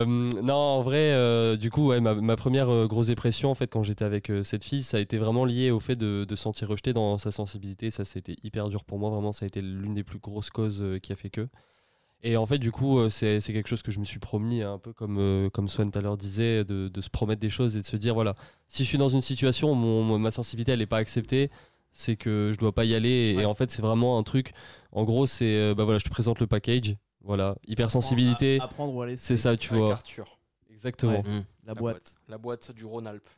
Euh, 0.00 0.30
non, 0.42 0.54
en 0.54 0.82
vrai, 0.82 1.12
euh, 1.12 1.56
du 1.56 1.70
coup, 1.70 1.88
ouais, 1.88 2.00
ma, 2.00 2.14
ma 2.14 2.34
première 2.34 2.68
euh, 2.70 2.88
grosse 2.88 3.06
dépression, 3.06 3.50
en 3.50 3.54
fait, 3.54 3.68
quand 3.68 3.84
j'étais 3.84 4.04
avec 4.04 4.30
euh, 4.30 4.42
cette 4.42 4.64
fille, 4.64 4.82
ça 4.82 4.96
a 4.96 5.00
été 5.00 5.16
vraiment 5.16 5.44
lié 5.44 5.70
au 5.70 5.78
fait 5.78 5.94
de, 5.94 6.24
de 6.28 6.34
se 6.34 6.42
sentir 6.42 6.68
rejeté 6.68 6.92
dans 6.92 7.18
sa 7.18 7.30
sensibilité. 7.30 7.88
Ça, 7.90 8.04
c'était 8.04 8.34
hyper 8.42 8.68
dur 8.68 8.84
pour 8.84 8.98
moi. 8.98 9.10
Vraiment, 9.10 9.30
ça 9.32 9.44
a 9.44 9.46
été 9.46 9.60
l'une 9.62 9.94
des 9.94 10.02
plus 10.02 10.18
grosses 10.18 10.50
causes 10.50 10.80
euh, 10.82 10.98
qui 10.98 11.12
a 11.12 11.16
fait 11.16 11.30
que. 11.30 11.46
Et 12.24 12.36
en 12.36 12.46
fait, 12.46 12.58
du 12.58 12.70
coup, 12.70 12.98
euh, 12.98 13.10
c'est 13.10 13.40
quelque 13.40 13.68
chose 13.68 13.82
que 13.82 13.90
je 13.90 13.98
me 13.98 14.04
suis 14.04 14.20
promis, 14.20 14.62
un 14.62 14.78
peu 14.78 14.92
comme, 14.92 15.18
euh, 15.18 15.50
comme 15.50 15.68
Swan 15.68 15.90
tout 15.90 15.98
à 15.98 16.02
l'heure 16.02 16.16
disait, 16.16 16.64
de, 16.64 16.86
de 16.88 17.00
se 17.00 17.10
promettre 17.10 17.40
des 17.40 17.50
choses 17.50 17.76
et 17.76 17.80
de 17.80 17.84
se 17.86 17.96
dire 17.96 18.14
voilà, 18.14 18.36
si 18.68 18.84
je 18.84 18.88
suis 18.88 18.98
dans 18.98 19.08
une 19.08 19.20
situation 19.20 19.72
où 19.72 19.74
mon- 19.74 20.18
ma 20.18 20.30
sensibilité, 20.30 20.70
elle 20.72 20.78
n'est 20.78 20.86
pas 20.86 20.98
acceptée, 20.98 21.50
c'est 21.92 22.14
que 22.16 22.50
je 22.54 22.58
dois 22.58 22.72
pas 22.72 22.84
y 22.84 22.94
aller. 22.94 23.32
Et, 23.34 23.36
Ouais. 23.38 23.44
en 23.44 23.54
fait, 23.54 23.70
c'est 23.72 23.82
vraiment 23.82 24.18
un 24.18 24.22
truc. 24.22 24.52
En 24.92 25.02
gros, 25.04 25.26
c'est 25.26 25.44
euh, 25.56 25.74
bah 25.74 25.82
voilà, 25.84 25.98
je 25.98 26.04
te 26.04 26.10
présente 26.10 26.38
le 26.38 26.46
package. 26.46 26.94
Voilà, 27.24 27.56
hypersensibilité. 27.66 28.58
apprendre 28.60 28.94
ou 28.94 29.02
aller 29.02 29.16
C'est 29.16 29.36
ça, 29.36 29.56
tu 29.56 29.72
Avec 29.72 29.82
vois. 29.84 29.92
Arthur. 29.92 30.38
Exactement. 30.70 31.22
Ouais. 31.22 31.38
Mm. 31.38 31.44
la 31.66 31.74
boîte 31.74 32.14
La 32.28 32.38
boîte 32.38 32.72
du 32.72 32.84
Rhône-Alpes. 32.84 33.28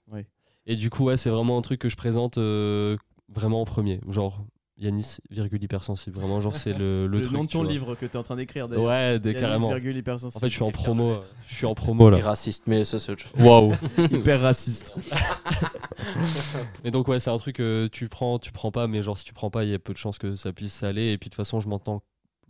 Et 0.66 0.76
du 0.76 0.88
coup, 0.88 1.04
ouais, 1.04 1.16
c'est 1.18 1.28
vraiment 1.30 1.58
un 1.58 1.62
truc 1.62 1.80
que 1.80 1.88
je 1.90 1.96
présente 1.96 2.38
euh, 2.38 2.96
vraiment 3.28 3.60
en 3.60 3.64
premier. 3.66 4.00
Genre, 4.08 4.44
Yanis, 4.76 5.18
virgule 5.30 5.62
hypersensible. 5.62 6.16
Vraiment, 6.18 6.40
genre, 6.40 6.56
c'est 6.56 6.72
le, 6.72 7.06
le, 7.06 7.18
le, 7.18 7.22
truc. 7.22 7.32
nom 7.36 7.44
de 7.44 7.48
ton 7.48 7.62
vois. 7.62 7.70
livre 7.72 7.94
que 7.94 8.06
tu 8.06 8.12
es 8.12 8.16
en 8.16 8.22
train 8.24 8.34
d'écrire 8.34 8.68
d'ailleurs 8.68 8.84
Ouais, 8.84 9.18
des- 9.20 9.30
Yanis, 9.30 9.40
carrément. 9.40 9.68
virgule, 9.68 9.96
hypersensible. 9.96 10.36
En 10.36 10.40
fait, 10.40 10.48
je 10.48 10.54
suis 10.54 10.64
en 10.64 10.70
Et 10.70 10.72
promo. 10.72 11.18
Je 11.46 11.54
suis 11.54 11.66
en 11.66 11.74
promo 11.76 12.08
Et 12.08 12.18
là. 12.18 12.24
raciste, 12.26 12.64
mais 12.66 12.84
ça 12.84 12.98
c'est 12.98 13.12
autre 13.12 13.22
chose. 13.22 13.32
Waouh. 13.38 13.72
hyper 14.10 14.40
raciste 14.40 14.92
Et 16.84 16.90
donc, 16.90 17.06
ouais, 17.08 17.20
c'est 17.20 17.30
un 17.30 17.36
truc 17.36 17.56
que 17.56 17.86
tu 17.92 18.08
prends, 18.08 18.38
tu 18.38 18.50
prends 18.52 18.72
pas, 18.72 18.86
mais 18.88 19.02
genre, 19.02 19.16
si 19.16 19.24
tu 19.24 19.32
prends 19.32 19.50
pas, 19.50 19.64
il 19.64 19.70
y 19.70 19.74
a 19.74 19.78
peu 19.78 19.92
de 19.92 19.98
chances 19.98 20.18
que 20.18 20.34
ça 20.34 20.52
puisse 20.52 20.82
aller. 20.82 21.12
Et 21.12 21.18
puis, 21.18 21.28
de 21.28 21.34
toute 21.34 21.36
façon, 21.36 21.60
je 21.60 21.68
m'entends 21.68 22.02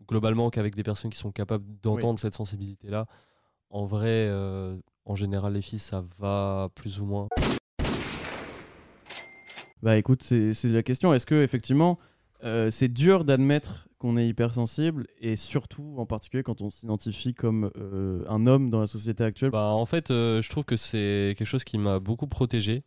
globalement 0.08 0.48
qu'avec 0.50 0.74
des 0.74 0.82
personnes 0.82 1.10
qui 1.10 1.18
sont 1.18 1.30
capables 1.32 1.64
d'entendre 1.82 2.18
cette 2.18 2.34
sensibilité-là, 2.34 3.06
en 3.70 3.84
vrai, 3.84 4.08
euh, 4.28 4.76
en 5.04 5.14
général, 5.14 5.52
les 5.54 5.62
filles, 5.62 5.78
ça 5.78 6.02
va 6.18 6.68
plus 6.74 7.00
ou 7.00 7.04
moins. 7.06 7.28
Bah 9.82 9.98
écoute, 9.98 10.22
c'est 10.22 10.54
c'est 10.54 10.68
la 10.68 10.82
question. 10.82 11.12
Est-ce 11.12 11.26
que 11.26 11.42
effectivement, 11.42 11.98
euh, 12.44 12.70
c'est 12.70 12.88
dur 12.88 13.24
d'admettre 13.24 13.88
qu'on 13.98 14.16
est 14.16 14.28
hypersensible 14.28 15.06
et 15.20 15.34
surtout, 15.36 15.94
en 15.98 16.06
particulier, 16.06 16.42
quand 16.42 16.60
on 16.60 16.70
s'identifie 16.70 17.34
comme 17.34 17.70
euh, 17.76 18.24
un 18.28 18.46
homme 18.46 18.70
dans 18.70 18.80
la 18.80 18.86
société 18.86 19.24
actuelle 19.24 19.50
Bah, 19.50 19.68
en 19.68 19.86
fait, 19.86 20.10
euh, 20.10 20.42
je 20.42 20.48
trouve 20.50 20.64
que 20.64 20.76
c'est 20.76 21.34
quelque 21.38 21.46
chose 21.46 21.64
qui 21.64 21.78
m'a 21.78 21.98
beaucoup 22.00 22.26
protégé 22.26 22.82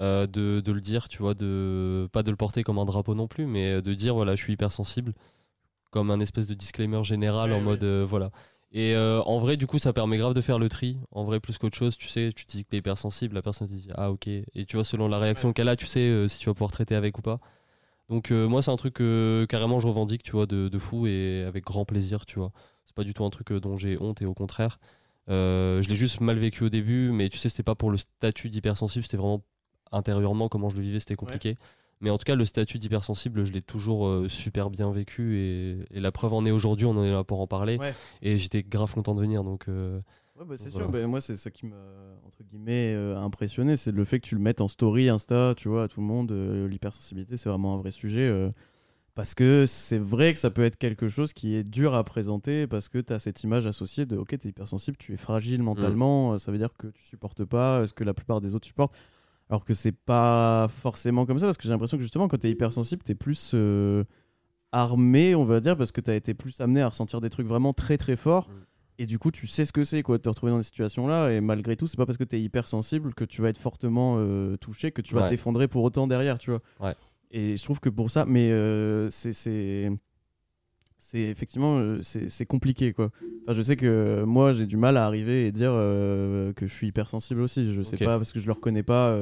euh, 0.00 0.26
de, 0.26 0.60
de 0.60 0.72
le 0.72 0.80
dire, 0.80 1.08
tu 1.08 1.18
vois, 1.18 1.34
de 1.34 2.08
pas 2.12 2.22
de 2.22 2.30
le 2.30 2.36
porter 2.36 2.62
comme 2.62 2.78
un 2.78 2.84
drapeau 2.84 3.14
non 3.14 3.26
plus, 3.28 3.46
mais 3.46 3.82
de 3.82 3.94
dire 3.94 4.14
voilà, 4.14 4.34
je 4.34 4.42
suis 4.42 4.52
hypersensible, 4.54 5.12
comme 5.90 6.10
un 6.10 6.20
espèce 6.20 6.46
de 6.46 6.54
disclaimer 6.54 7.02
général 7.04 7.50
Ouais, 7.50 7.56
en 7.56 7.58
ouais. 7.58 7.64
mode 7.64 7.84
euh, 7.84 8.06
voilà. 8.08 8.30
Et 8.72 8.94
euh, 8.94 9.22
en 9.22 9.38
vrai, 9.38 9.56
du 9.56 9.66
coup, 9.66 9.78
ça 9.78 9.92
permet 9.92 10.18
grave 10.18 10.34
de 10.34 10.40
faire 10.40 10.58
le 10.58 10.68
tri. 10.68 10.98
En 11.12 11.24
vrai, 11.24 11.40
plus 11.40 11.56
qu'autre 11.56 11.76
chose, 11.78 11.96
tu 11.96 12.08
sais, 12.08 12.30
tu 12.34 12.44
te 12.46 12.52
dis 12.52 12.64
que 12.64 12.70
t'es 12.70 12.76
hypersensible, 12.78 13.34
la 13.34 13.40
personne 13.42 13.68
te 13.68 13.72
dit 13.72 13.88
ah 13.94 14.10
ok. 14.10 14.26
Et 14.26 14.64
tu 14.66 14.76
vois, 14.76 14.84
selon 14.84 15.08
la 15.08 15.18
réaction 15.18 15.52
qu'elle 15.52 15.68
a, 15.68 15.76
tu 15.76 15.86
sais 15.86 16.00
euh, 16.00 16.28
si 16.28 16.38
tu 16.38 16.48
vas 16.50 16.54
pouvoir 16.54 16.72
traiter 16.72 16.94
avec 16.94 17.16
ou 17.18 17.22
pas. 17.22 17.40
Donc 18.08 18.30
euh, 18.30 18.48
moi, 18.48 18.62
c'est 18.62 18.70
un 18.70 18.76
truc 18.76 18.94
que 18.94 19.46
carrément 19.48 19.80
je 19.80 19.86
revendique, 19.86 20.22
tu 20.22 20.32
vois, 20.32 20.46
de, 20.46 20.68
de 20.68 20.78
fou 20.78 21.06
et 21.06 21.44
avec 21.46 21.64
grand 21.64 21.84
plaisir, 21.84 22.24
tu 22.26 22.38
vois. 22.38 22.52
C'est 22.84 22.94
pas 22.94 23.04
du 23.04 23.14
tout 23.14 23.24
un 23.24 23.30
truc 23.30 23.50
euh, 23.52 23.60
dont 23.60 23.76
j'ai 23.76 23.98
honte 24.00 24.22
et 24.22 24.26
au 24.26 24.34
contraire. 24.34 24.78
Euh, 25.28 25.82
je 25.82 25.88
l'ai 25.88 25.96
juste 25.96 26.20
mal 26.20 26.38
vécu 26.38 26.62
au 26.64 26.68
début, 26.68 27.10
mais 27.10 27.28
tu 27.28 27.38
sais, 27.38 27.48
c'était 27.48 27.64
pas 27.64 27.74
pour 27.74 27.90
le 27.90 27.96
statut 27.96 28.48
d'hypersensible, 28.48 29.04
c'était 29.04 29.16
vraiment 29.16 29.42
intérieurement 29.90 30.48
comment 30.48 30.70
je 30.70 30.76
le 30.76 30.82
vivais, 30.82 31.00
c'était 31.00 31.16
compliqué. 31.16 31.56
Mais 32.00 32.10
en 32.10 32.18
tout 32.18 32.24
cas, 32.24 32.34
le 32.34 32.44
statut 32.44 32.78
d'hypersensible, 32.78 33.44
je 33.44 33.52
l'ai 33.52 33.62
toujours 33.62 34.06
euh, 34.06 34.28
super 34.28 34.70
bien 34.70 34.92
vécu 34.92 35.38
et, 35.38 35.78
et 35.90 36.00
la 36.00 36.12
preuve 36.12 36.34
en 36.34 36.44
est 36.44 36.50
aujourd'hui, 36.50 36.86
on 36.86 36.90
en 36.90 37.04
est 37.04 37.10
là 37.10 37.24
pour 37.24 37.40
en 37.40 37.46
parler. 37.46 37.78
Ouais. 37.78 37.94
Et 38.22 38.38
j'étais 38.38 38.62
grave 38.62 38.92
content 38.92 39.14
de 39.14 39.20
venir, 39.20 39.42
donc 39.42 39.68
euh, 39.68 40.00
Ouais, 40.38 40.44
bah, 40.46 40.54
c'est 40.56 40.70
Voilà. 40.70 40.86
sûr. 40.86 40.92
Bah, 40.92 41.06
moi, 41.06 41.20
c'est 41.20 41.36
ça 41.36 41.50
qui 41.50 41.66
m'a 41.66 41.76
entre 42.26 42.42
guillemets 42.44 42.92
euh, 42.94 43.16
impressionné, 43.18 43.76
c'est 43.76 43.92
le 43.92 44.04
fait 44.04 44.20
que 44.20 44.26
tu 44.26 44.34
le 44.34 44.40
mettes 44.40 44.60
en 44.60 44.68
story, 44.68 45.08
Insta, 45.08 45.54
tu 45.56 45.68
vois, 45.68 45.84
à 45.84 45.88
tout 45.88 46.00
le 46.00 46.06
monde. 46.06 46.30
euh, 46.32 46.68
L'hypersensibilité, 46.68 47.36
c'est 47.36 47.48
vraiment 47.48 47.74
un 47.74 47.78
vrai 47.78 47.90
sujet. 47.90 48.26
euh, 48.28 48.50
parce 49.14 49.34
que 49.34 49.64
c'est 49.66 49.96
vrai 49.96 50.34
que 50.34 50.38
ça 50.38 50.50
peut 50.50 50.62
être 50.62 50.76
quelque 50.76 51.08
chose 51.08 51.32
qui 51.32 51.54
est 51.54 51.64
dur 51.64 51.94
à 51.94 52.04
présenter 52.04 52.66
parce 52.66 52.90
que 52.90 52.98
tu 52.98 53.14
as 53.14 53.18
cette 53.18 53.42
image 53.44 53.66
associée 53.66 54.04
de 54.04 54.18
ok, 54.18 54.36
tu 54.38 54.46
es 54.46 54.50
hypersensible, 54.50 54.98
tu 54.98 55.14
es 55.14 55.16
fragile 55.16 55.62
mentalement, 55.62 56.34
euh, 56.34 56.38
ça 56.38 56.52
veut 56.52 56.58
dire 56.58 56.74
que 56.76 56.88
tu 56.88 57.02
supportes 57.02 57.42
pas 57.46 57.78
euh, 57.80 57.86
ce 57.86 57.94
que 57.94 58.04
la 58.04 58.12
plupart 58.12 58.42
des 58.42 58.54
autres 58.54 58.66
supportent. 58.66 58.94
Alors 59.48 59.64
que 59.64 59.72
c'est 59.72 59.92
pas 59.92 60.66
forcément 60.68 61.24
comme 61.24 61.38
ça 61.38 61.46
parce 61.46 61.56
que 61.56 61.62
j'ai 61.62 61.70
l'impression 61.70 61.96
que 61.96 62.02
justement, 62.02 62.28
quand 62.28 62.36
tu 62.36 62.46
es 62.48 62.50
hypersensible, 62.50 63.02
tu 63.04 63.12
es 63.12 63.14
plus 63.14 63.54
armé, 64.72 65.34
on 65.34 65.44
va 65.44 65.60
dire, 65.60 65.76
parce 65.76 65.92
que 65.92 66.00
tu 66.00 66.10
as 66.10 66.14
été 66.14 66.34
plus 66.34 66.60
amené 66.60 66.82
à 66.82 66.88
ressentir 66.88 67.20
des 67.20 67.30
trucs 67.30 67.46
vraiment 67.46 67.72
très 67.72 67.96
très 67.96 68.16
forts. 68.16 68.48
Mm. 68.50 68.52
Et 68.98 69.06
du 69.06 69.18
coup, 69.18 69.30
tu 69.30 69.46
sais 69.46 69.64
ce 69.66 69.72
que 69.72 69.84
c'est, 69.84 70.02
quoi, 70.02 70.16
de 70.18 70.22
te 70.22 70.28
retrouver 70.28 70.52
dans 70.52 70.58
des 70.58 70.64
situations-là. 70.64 71.30
Et 71.32 71.40
malgré 71.40 71.76
tout, 71.76 71.86
c'est 71.86 71.96
pas 71.98 72.06
parce 72.06 72.16
que 72.18 72.24
tu 72.24 72.36
es 72.36 72.40
hypersensible 72.42 73.12
que 73.14 73.24
tu 73.24 73.42
vas 73.42 73.50
être 73.50 73.58
fortement 73.58 74.16
euh, 74.18 74.56
touché 74.56 74.90
que 74.90 75.02
tu 75.02 75.14
vas 75.14 75.22
Ouais. 75.24 75.28
t'effondrer 75.28 75.68
pour 75.68 75.84
autant 75.84 76.06
derrière, 76.06 76.38
tu 76.38 76.50
vois. 76.50 76.62
Ouais. 76.80 76.94
Et 77.30 77.56
je 77.56 77.62
trouve 77.64 77.80
que 77.80 77.88
pour 77.90 78.10
ça, 78.10 78.24
mais 78.26 78.50
euh, 78.50 79.10
c'est. 79.10 79.32
c'est 79.32 79.90
c'est 80.98 81.20
effectivement 81.20 81.76
euh, 81.78 82.00
c'est 82.02 82.46
compliqué 82.46 82.94
quoi. 82.94 83.10
Enfin, 83.42 83.52
je 83.52 83.60
sais 83.60 83.76
que 83.76 83.84
euh, 83.86 84.26
moi 84.26 84.54
j'ai 84.54 84.66
du 84.66 84.78
mal 84.78 84.96
à 84.96 85.04
arriver 85.04 85.46
et 85.46 85.52
dire 85.52 85.70
euh, 85.74 86.54
que 86.54 86.66
je 86.66 86.72
suis 86.72 86.86
hypersensible 86.88 87.42
aussi. 87.42 87.70
Je 87.74 87.82
sais 87.82 87.98
pas 87.98 88.16
parce 88.16 88.32
que 88.32 88.40
je 88.40 88.46
le 88.46 88.52
reconnais 88.52 88.82
pas 88.82 89.14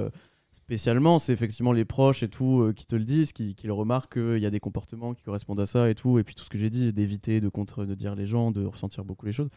spécialement. 0.64 1.18
C'est 1.18 1.32
effectivement 1.32 1.72
les 1.72 1.84
proches 1.84 2.22
et 2.22 2.28
tout 2.28 2.60
euh, 2.60 2.72
qui 2.72 2.86
te 2.86 2.96
le 2.96 3.04
disent, 3.04 3.32
qui, 3.32 3.54
qui 3.54 3.66
le 3.66 3.72
remarquent 3.72 4.14
qu'il 4.14 4.42
y 4.42 4.46
a 4.46 4.50
des 4.50 4.60
comportements 4.60 5.14
qui 5.14 5.22
correspondent 5.22 5.60
à 5.60 5.66
ça 5.66 5.90
et 5.90 5.94
tout. 5.94 6.18
Et 6.18 6.24
puis 6.24 6.34
tout 6.34 6.44
ce 6.44 6.50
que 6.50 6.58
j'ai 6.58 6.70
dit, 6.70 6.92
d'éviter 6.92 7.40
de 7.40 7.48
contre 7.48 7.84
de 7.84 7.94
dire 7.94 8.14
les 8.14 8.26
gens, 8.26 8.50
de 8.50 8.64
ressentir 8.64 9.04
beaucoup 9.04 9.26
les 9.26 9.32
choses. 9.32 9.50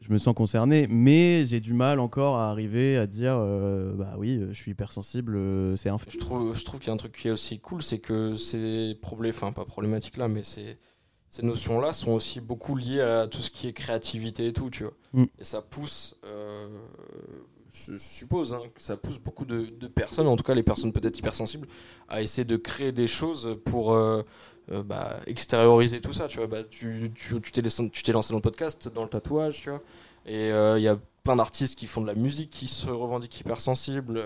Je 0.00 0.12
me 0.12 0.18
sens 0.18 0.34
concerné, 0.34 0.86
mais 0.88 1.44
j'ai 1.44 1.60
du 1.60 1.72
mal 1.72 2.00
encore 2.00 2.36
à 2.36 2.50
arriver 2.50 2.96
à 2.96 3.06
dire 3.06 3.36
euh, 3.38 3.94
bah 3.94 4.14
oui, 4.18 4.36
euh, 4.36 4.52
je 4.52 4.58
suis 4.58 4.72
hypersensible, 4.72 5.36
euh, 5.36 5.76
c'est 5.76 5.88
un 5.88 5.98
fait. 5.98 6.10
Je 6.10 6.18
trouve, 6.18 6.54
je 6.54 6.64
trouve 6.64 6.80
qu'il 6.80 6.88
y 6.88 6.90
a 6.90 6.94
un 6.94 6.98
truc 6.98 7.16
qui 7.16 7.28
est 7.28 7.30
aussi 7.30 7.60
cool, 7.60 7.80
c'est 7.80 8.00
que 8.00 8.34
ces 8.34 8.98
problèmes, 9.00 9.30
enfin 9.30 9.52
pas 9.52 9.64
problématiques 9.64 10.16
là, 10.16 10.26
mais 10.26 10.42
ces, 10.42 10.78
ces 11.28 11.42
notions-là 11.44 11.92
sont 11.92 12.10
aussi 12.10 12.40
beaucoup 12.40 12.76
liées 12.76 13.00
à 13.00 13.28
tout 13.28 13.40
ce 13.40 13.50
qui 13.50 13.68
est 13.68 13.72
créativité 13.72 14.48
et 14.48 14.52
tout, 14.52 14.68
tu 14.68 14.82
vois. 14.82 14.94
Mm. 15.12 15.24
Et 15.38 15.44
ça 15.44 15.62
pousse, 15.62 16.16
euh, 16.24 16.68
je 17.74 17.98
suppose, 17.98 18.54
hein, 18.54 18.62
que 18.72 18.80
ça 18.80 18.96
pousse 18.96 19.18
beaucoup 19.18 19.44
de, 19.44 19.66
personnes, 19.88 20.28
en 20.28 20.36
tout 20.36 20.44
cas 20.44 20.54
les 20.54 20.62
personnes 20.62 20.92
peut-être 20.92 21.18
hypersensibles, 21.18 21.66
à 22.08 22.22
essayer 22.22 22.44
de 22.44 22.56
créer 22.56 22.92
des 22.92 23.08
choses 23.08 23.58
pour 23.64 23.92
euh, 23.92 24.22
euh, 24.70 24.82
bah, 24.84 25.18
extérioriser 25.26 26.00
tout 26.00 26.12
ça, 26.12 26.28
tu 26.28 26.38
vois. 26.38 26.46
Bah, 26.46 26.62
tu 26.70 27.10
t'es 27.52 28.12
lancé 28.12 28.32
dans 28.32 28.38
le 28.38 28.42
podcast, 28.42 28.88
dans 28.88 29.02
le 29.02 29.08
tatouage, 29.08 29.62
tu 29.62 29.70
vois. 29.70 29.82
Et 30.24 30.52
euh, 30.52 30.78
il 30.78 30.82
y 30.82 30.88
a 30.88 30.96
plein 31.24 31.36
d'artistes 31.36 31.76
qui 31.76 31.86
font 31.86 32.00
de 32.00 32.06
la 32.06 32.14
musique, 32.14 32.50
qui 32.50 32.68
se 32.68 32.88
revendiquent 32.88 33.40
hypersensibles. 33.40 34.24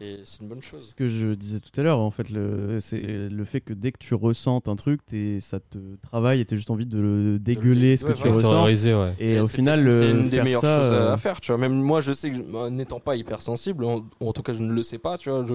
Euh, 0.00 0.16
Et 0.16 0.20
c'est 0.24 0.40
une 0.42 0.48
bonne 0.48 0.62
Ce 0.62 0.68
chose. 0.68 0.94
que 0.94 1.06
je 1.08 1.34
disais 1.34 1.60
tout 1.60 1.78
à 1.80 1.82
l'heure, 1.84 1.98
en 1.98 2.10
fait, 2.10 2.28
le, 2.30 2.78
c'est 2.80 3.00
le 3.00 3.44
fait 3.44 3.60
que 3.60 3.72
dès 3.72 3.92
que 3.92 3.98
tu 3.98 4.14
ressentes 4.14 4.68
un 4.68 4.76
truc, 4.76 5.04
t'es- 5.06 5.38
ça 5.40 5.60
te 5.60 5.78
travaille 6.02 6.40
et 6.40 6.44
t'as 6.44 6.56
juste 6.56 6.70
envie 6.70 6.86
de 6.86 6.98
le 7.00 7.38
dégueuler 7.38 7.96
ce 7.96 8.04
que 8.04 8.10
ouais, 8.10 8.14
tu 8.16 8.26
ressens. 8.28 8.64
Ouais. 8.64 9.14
Et, 9.18 9.38
au 9.40 9.46
c'est 9.46 9.56
final, 9.56 9.92
c'est 9.92 10.12
le 10.12 10.20
une 10.20 10.28
des 10.28 10.42
meilleures 10.42 10.60
ça, 10.60 10.80
choses 10.80 10.92
à- 10.92 11.12
euh, 11.12 11.16
faire, 11.16 11.40
tu 11.40 11.52
vois. 11.52 11.58
Même 11.58 11.74
moi, 11.80 12.00
je 12.00 12.12
sais 12.12 12.30
que, 12.30 12.68
n'étant 12.68 13.00
pas 13.00 13.16
hypersensible, 13.16 13.84
en, 13.84 14.04
en 14.20 14.32
tout 14.32 14.42
cas, 14.42 14.52
je 14.52 14.62
ne 14.62 14.72
le 14.72 14.82
sais 14.82 14.98
pas, 14.98 15.18
tu 15.18 15.30
vois, 15.30 15.44
je, 15.46 15.54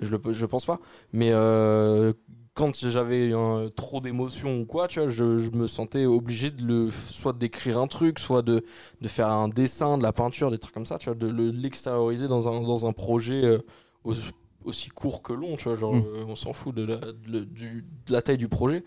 je 0.00 0.10
le 0.10 0.20
je 0.32 0.46
pense 0.46 0.64
pas. 0.64 0.80
Mais 1.12 1.30
euh, 1.32 2.12
quand 2.58 2.74
j'avais 2.88 3.32
un- 3.32 3.68
trop 3.76 4.00
d'émotions 4.00 4.60
ou 4.60 4.64
quoi, 4.66 4.88
tu 4.88 4.98
vois, 5.00 5.08
je, 5.08 5.38
je 5.38 5.50
me 5.52 5.68
sentais 5.68 6.06
obligé 6.06 6.50
de 6.50 6.64
le, 6.64 6.90
soit 6.90 7.32
d'écrire 7.32 7.78
un 7.80 7.86
truc, 7.86 8.18
soit 8.18 8.42
de, 8.42 8.64
de 9.00 9.08
faire 9.08 9.28
un 9.28 9.48
dessin, 9.48 9.96
de 9.96 10.02
la 10.02 10.12
peinture, 10.12 10.50
des 10.50 10.58
trucs 10.58 10.74
comme 10.74 10.86
ça, 10.86 10.98
tu 10.98 11.06
vois, 11.06 11.14
de 11.14 11.28
le- 11.28 11.50
l'extérioriser 11.52 12.26
dans 12.26 12.48
un, 12.48 12.60
dans 12.62 12.84
un 12.84 12.92
projet 12.92 13.44
euh, 13.44 13.58
aussi, 14.02 14.22
aussi 14.64 14.88
court 14.88 15.22
que 15.22 15.32
long, 15.32 15.56
tu 15.56 15.64
vois, 15.64 15.76
genre, 15.76 15.94
Mm. 15.94 16.04
euh, 16.06 16.24
on 16.26 16.34
s'en 16.34 16.52
fout 16.52 16.74
de 16.74 16.84
la, 16.84 16.96
de, 16.96 17.44
du- 17.44 17.84
de 18.06 18.12
la 18.12 18.22
taille 18.22 18.38
du 18.38 18.48
projet. 18.48 18.82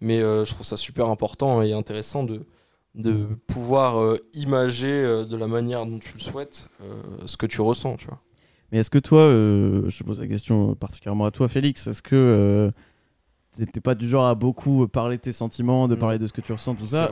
Mais 0.00 0.20
euh, 0.20 0.44
je 0.44 0.52
trouve 0.54 0.64
ça 0.66 0.76
super 0.76 1.08
important 1.08 1.62
et 1.62 1.72
intéressant 1.72 2.22
de, 2.22 2.46
de 2.94 3.26
pouvoir 3.48 3.98
euh, 4.00 4.18
imager 4.34 4.86
euh, 4.92 5.24
de 5.24 5.36
la 5.36 5.48
manière 5.48 5.84
dont 5.84 5.98
tu 5.98 6.12
le 6.14 6.20
souhaites 6.20 6.68
euh, 6.82 7.02
ce 7.26 7.36
que 7.36 7.46
tu 7.46 7.60
ressens, 7.60 7.96
tu 7.96 8.06
vois. 8.06 8.20
Mais 8.72 8.78
est-ce 8.78 8.90
que 8.90 8.98
toi, 8.98 9.20
euh, 9.22 9.88
je 9.88 10.02
pose 10.04 10.20
la 10.20 10.26
question 10.28 10.74
particulièrement 10.74 11.24
à 11.24 11.30
toi, 11.30 11.48
Félix, 11.48 11.86
est-ce 11.86 12.02
que 12.02 12.14
euh, 12.16 12.70
t'es 13.64 13.80
pas 13.80 13.94
du 13.94 14.08
genre 14.08 14.26
à 14.26 14.34
beaucoup 14.34 14.86
parler 14.88 15.16
de 15.16 15.22
tes 15.22 15.32
sentiments, 15.32 15.88
de 15.88 15.94
Mm. 15.94 15.98
parler 15.98 16.18
de 16.18 16.26
ce 16.26 16.32
que 16.32 16.40
tu 16.42 16.52
ressens, 16.52 16.74
tout 16.74 16.86
ça. 16.86 17.10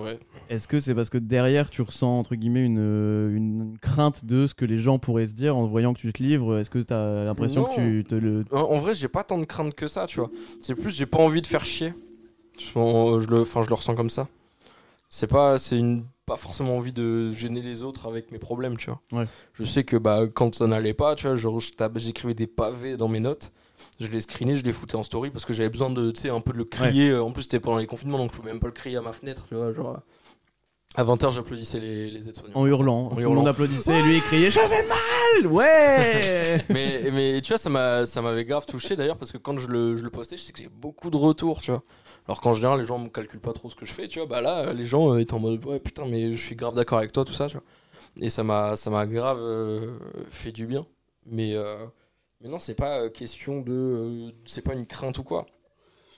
Est-ce 0.50 0.68
que 0.68 0.78
c'est 0.78 0.94
parce 0.94 1.08
que 1.08 1.16
derrière 1.18 1.70
tu 1.70 1.80
ressens 1.80 2.18
entre 2.18 2.34
guillemets 2.34 2.64
une, 2.64 2.78
euh, 2.78 3.34
une 3.34 3.78
crainte 3.80 4.24
de 4.26 4.46
ce 4.46 4.52
que 4.54 4.66
les 4.66 4.76
gens 4.76 4.98
pourraient 4.98 5.26
se 5.26 5.34
dire 5.34 5.56
en 5.56 5.64
voyant 5.66 5.94
que 5.94 6.00
tu 6.00 6.12
te 6.12 6.22
livres? 6.22 6.58
Est-ce 6.58 6.68
que 6.70 6.80
tu 6.80 6.92
as 6.92 7.24
l'impression 7.24 7.64
que 7.64 7.74
tu 7.74 8.04
te 8.04 8.14
le. 8.14 8.44
En, 8.52 8.78
vrai, 8.78 8.92
j'ai 8.94 9.08
pas 9.08 9.24
tant 9.24 9.38
de 9.38 9.44
crainte 9.44 9.74
que 9.74 9.86
ça, 9.86 10.06
tu 10.06 10.20
vois. 10.20 10.30
C'est 10.60 10.74
plus, 10.74 10.90
j'ai 10.90 11.06
pas 11.06 11.18
envie 11.18 11.40
de 11.40 11.46
faire 11.46 11.64
chier. 11.64 11.94
Je, 12.58 12.64
je 12.66 13.30
le, 13.30 13.40
enfin, 13.40 13.62
je 13.62 13.68
le 13.68 13.74
ressens 13.74 13.94
comme 13.94 14.10
ça. 14.10 14.28
C'est 15.08 15.28
pas, 15.28 15.58
c'est 15.58 15.78
une, 15.78 16.04
pas 16.26 16.36
forcément 16.36 16.76
envie 16.76 16.92
de 16.92 17.32
gêner 17.32 17.62
les 17.62 17.82
autres 17.82 18.08
avec 18.08 18.32
mes 18.32 18.38
problèmes, 18.38 18.76
tu 18.76 18.90
vois. 18.90 19.00
Ouais. 19.12 19.26
Je 19.54 19.64
sais 19.64 19.84
que 19.84 19.96
bah, 19.96 20.22
quand 20.32 20.54
ça 20.54 20.66
n'allait 20.66 20.94
pas, 20.94 21.14
tu 21.14 21.26
vois, 21.26 21.36
genre, 21.36 21.60
j'écrivais 21.96 22.34
des 22.34 22.46
pavés 22.46 22.96
dans 22.96 23.08
mes 23.08 23.20
notes. 23.20 23.52
Je 24.00 24.06
les 24.08 24.20
screenais, 24.20 24.56
je 24.56 24.64
les 24.64 24.72
foutais 24.72 24.96
en 24.96 25.02
story 25.02 25.30
parce 25.30 25.44
que 25.44 25.52
j'avais 25.52 25.68
besoin 25.70 25.90
de, 25.90 26.10
tu 26.10 26.20
sais, 26.22 26.30
un 26.30 26.40
peu 26.40 26.52
de 26.52 26.58
le 26.58 26.64
crier. 26.64 27.14
En 27.16 27.30
plus, 27.32 27.42
c'était 27.44 27.60
pendant 27.60 27.78
les 27.78 27.86
confinements, 27.86 28.18
donc 28.18 28.32
je 28.32 28.36
pouvais 28.36 28.50
même 28.50 28.60
pas 28.60 28.66
le 28.66 28.72
crier 28.72 28.96
à 28.96 29.02
ma 29.02 29.12
fenêtre, 29.12 29.44
tu 29.48 29.54
vois. 29.54 29.72
Genre, 29.72 29.98
à 30.96 31.04
20h, 31.04 31.32
j'applaudissais 31.32 31.80
les, 31.80 32.10
les 32.10 32.28
aides-soignants. 32.28 32.54
En 32.56 32.66
hurlant, 32.66 33.08
tout 33.10 33.16
le 33.16 33.22
monde 33.36 33.48
applaudissait 33.48 33.98
et 33.98 34.02
lui 34.02 34.16
il 34.16 34.22
criait 34.22 34.50
J'avais 34.50 34.82
mal 34.86 35.46
Ouais 35.48 36.64
mais, 36.68 37.10
mais 37.12 37.40
tu 37.42 37.48
vois, 37.48 37.58
ça 37.58 37.68
m'a- 37.68 38.06
ça 38.06 38.22
m'avait 38.22 38.44
grave 38.44 38.64
touché 38.66 38.94
d'ailleurs 38.94 39.16
parce 39.18 39.32
que 39.32 39.38
quand 39.38 39.58
je 39.58 39.66
le, 39.68 39.96
je 39.96 40.04
le 40.04 40.10
postais, 40.10 40.36
je 40.36 40.42
sais 40.42 40.52
que 40.52 40.58
j'ai 40.60 40.68
beaucoup 40.68 41.10
de 41.10 41.16
retours, 41.16 41.60
tu 41.60 41.72
vois. 41.72 41.82
Alors 42.28 42.40
qu'en 42.40 42.52
général, 42.52 42.78
les 42.78 42.84
gens 42.86 42.98
me 42.98 43.08
calculent 43.08 43.40
pas 43.40 43.52
trop 43.52 43.68
ce 43.70 43.74
que 43.76 43.84
je 43.84 43.92
fais, 43.92 44.06
tu 44.06 44.20
vois. 44.20 44.28
Bah 44.28 44.40
là, 44.40 44.72
les 44.72 44.86
gens 44.86 45.12
euh, 45.12 45.18
étaient 45.18 45.34
en 45.34 45.40
mode 45.40 45.64
ouais, 45.66 45.80
putain, 45.80 46.04
mais 46.06 46.30
je 46.32 46.44
suis 46.44 46.54
grave 46.54 46.74
d'accord 46.76 46.98
avec 46.98 47.10
toi, 47.12 47.24
tout 47.24 47.32
ça, 47.32 47.48
tu 47.48 47.54
vois. 47.54 47.64
Et 48.20 48.28
ça 48.28 48.44
m'a 48.44 48.76
ça 48.76 48.90
m'a 48.90 49.04
grave 49.06 49.38
euh, 49.40 49.98
fait 50.30 50.52
du 50.52 50.66
bien. 50.66 50.86
Mais, 51.26 51.54
euh, 51.54 51.84
mais 52.44 52.50
non, 52.50 52.58
c'est 52.60 52.74
pas 52.74 53.00
euh, 53.00 53.08
question 53.08 53.62
de. 53.62 53.72
euh, 53.72 54.30
c'est 54.44 54.62
pas 54.62 54.74
une 54.74 54.86
crainte 54.86 55.18
ou 55.18 55.24
quoi. 55.24 55.46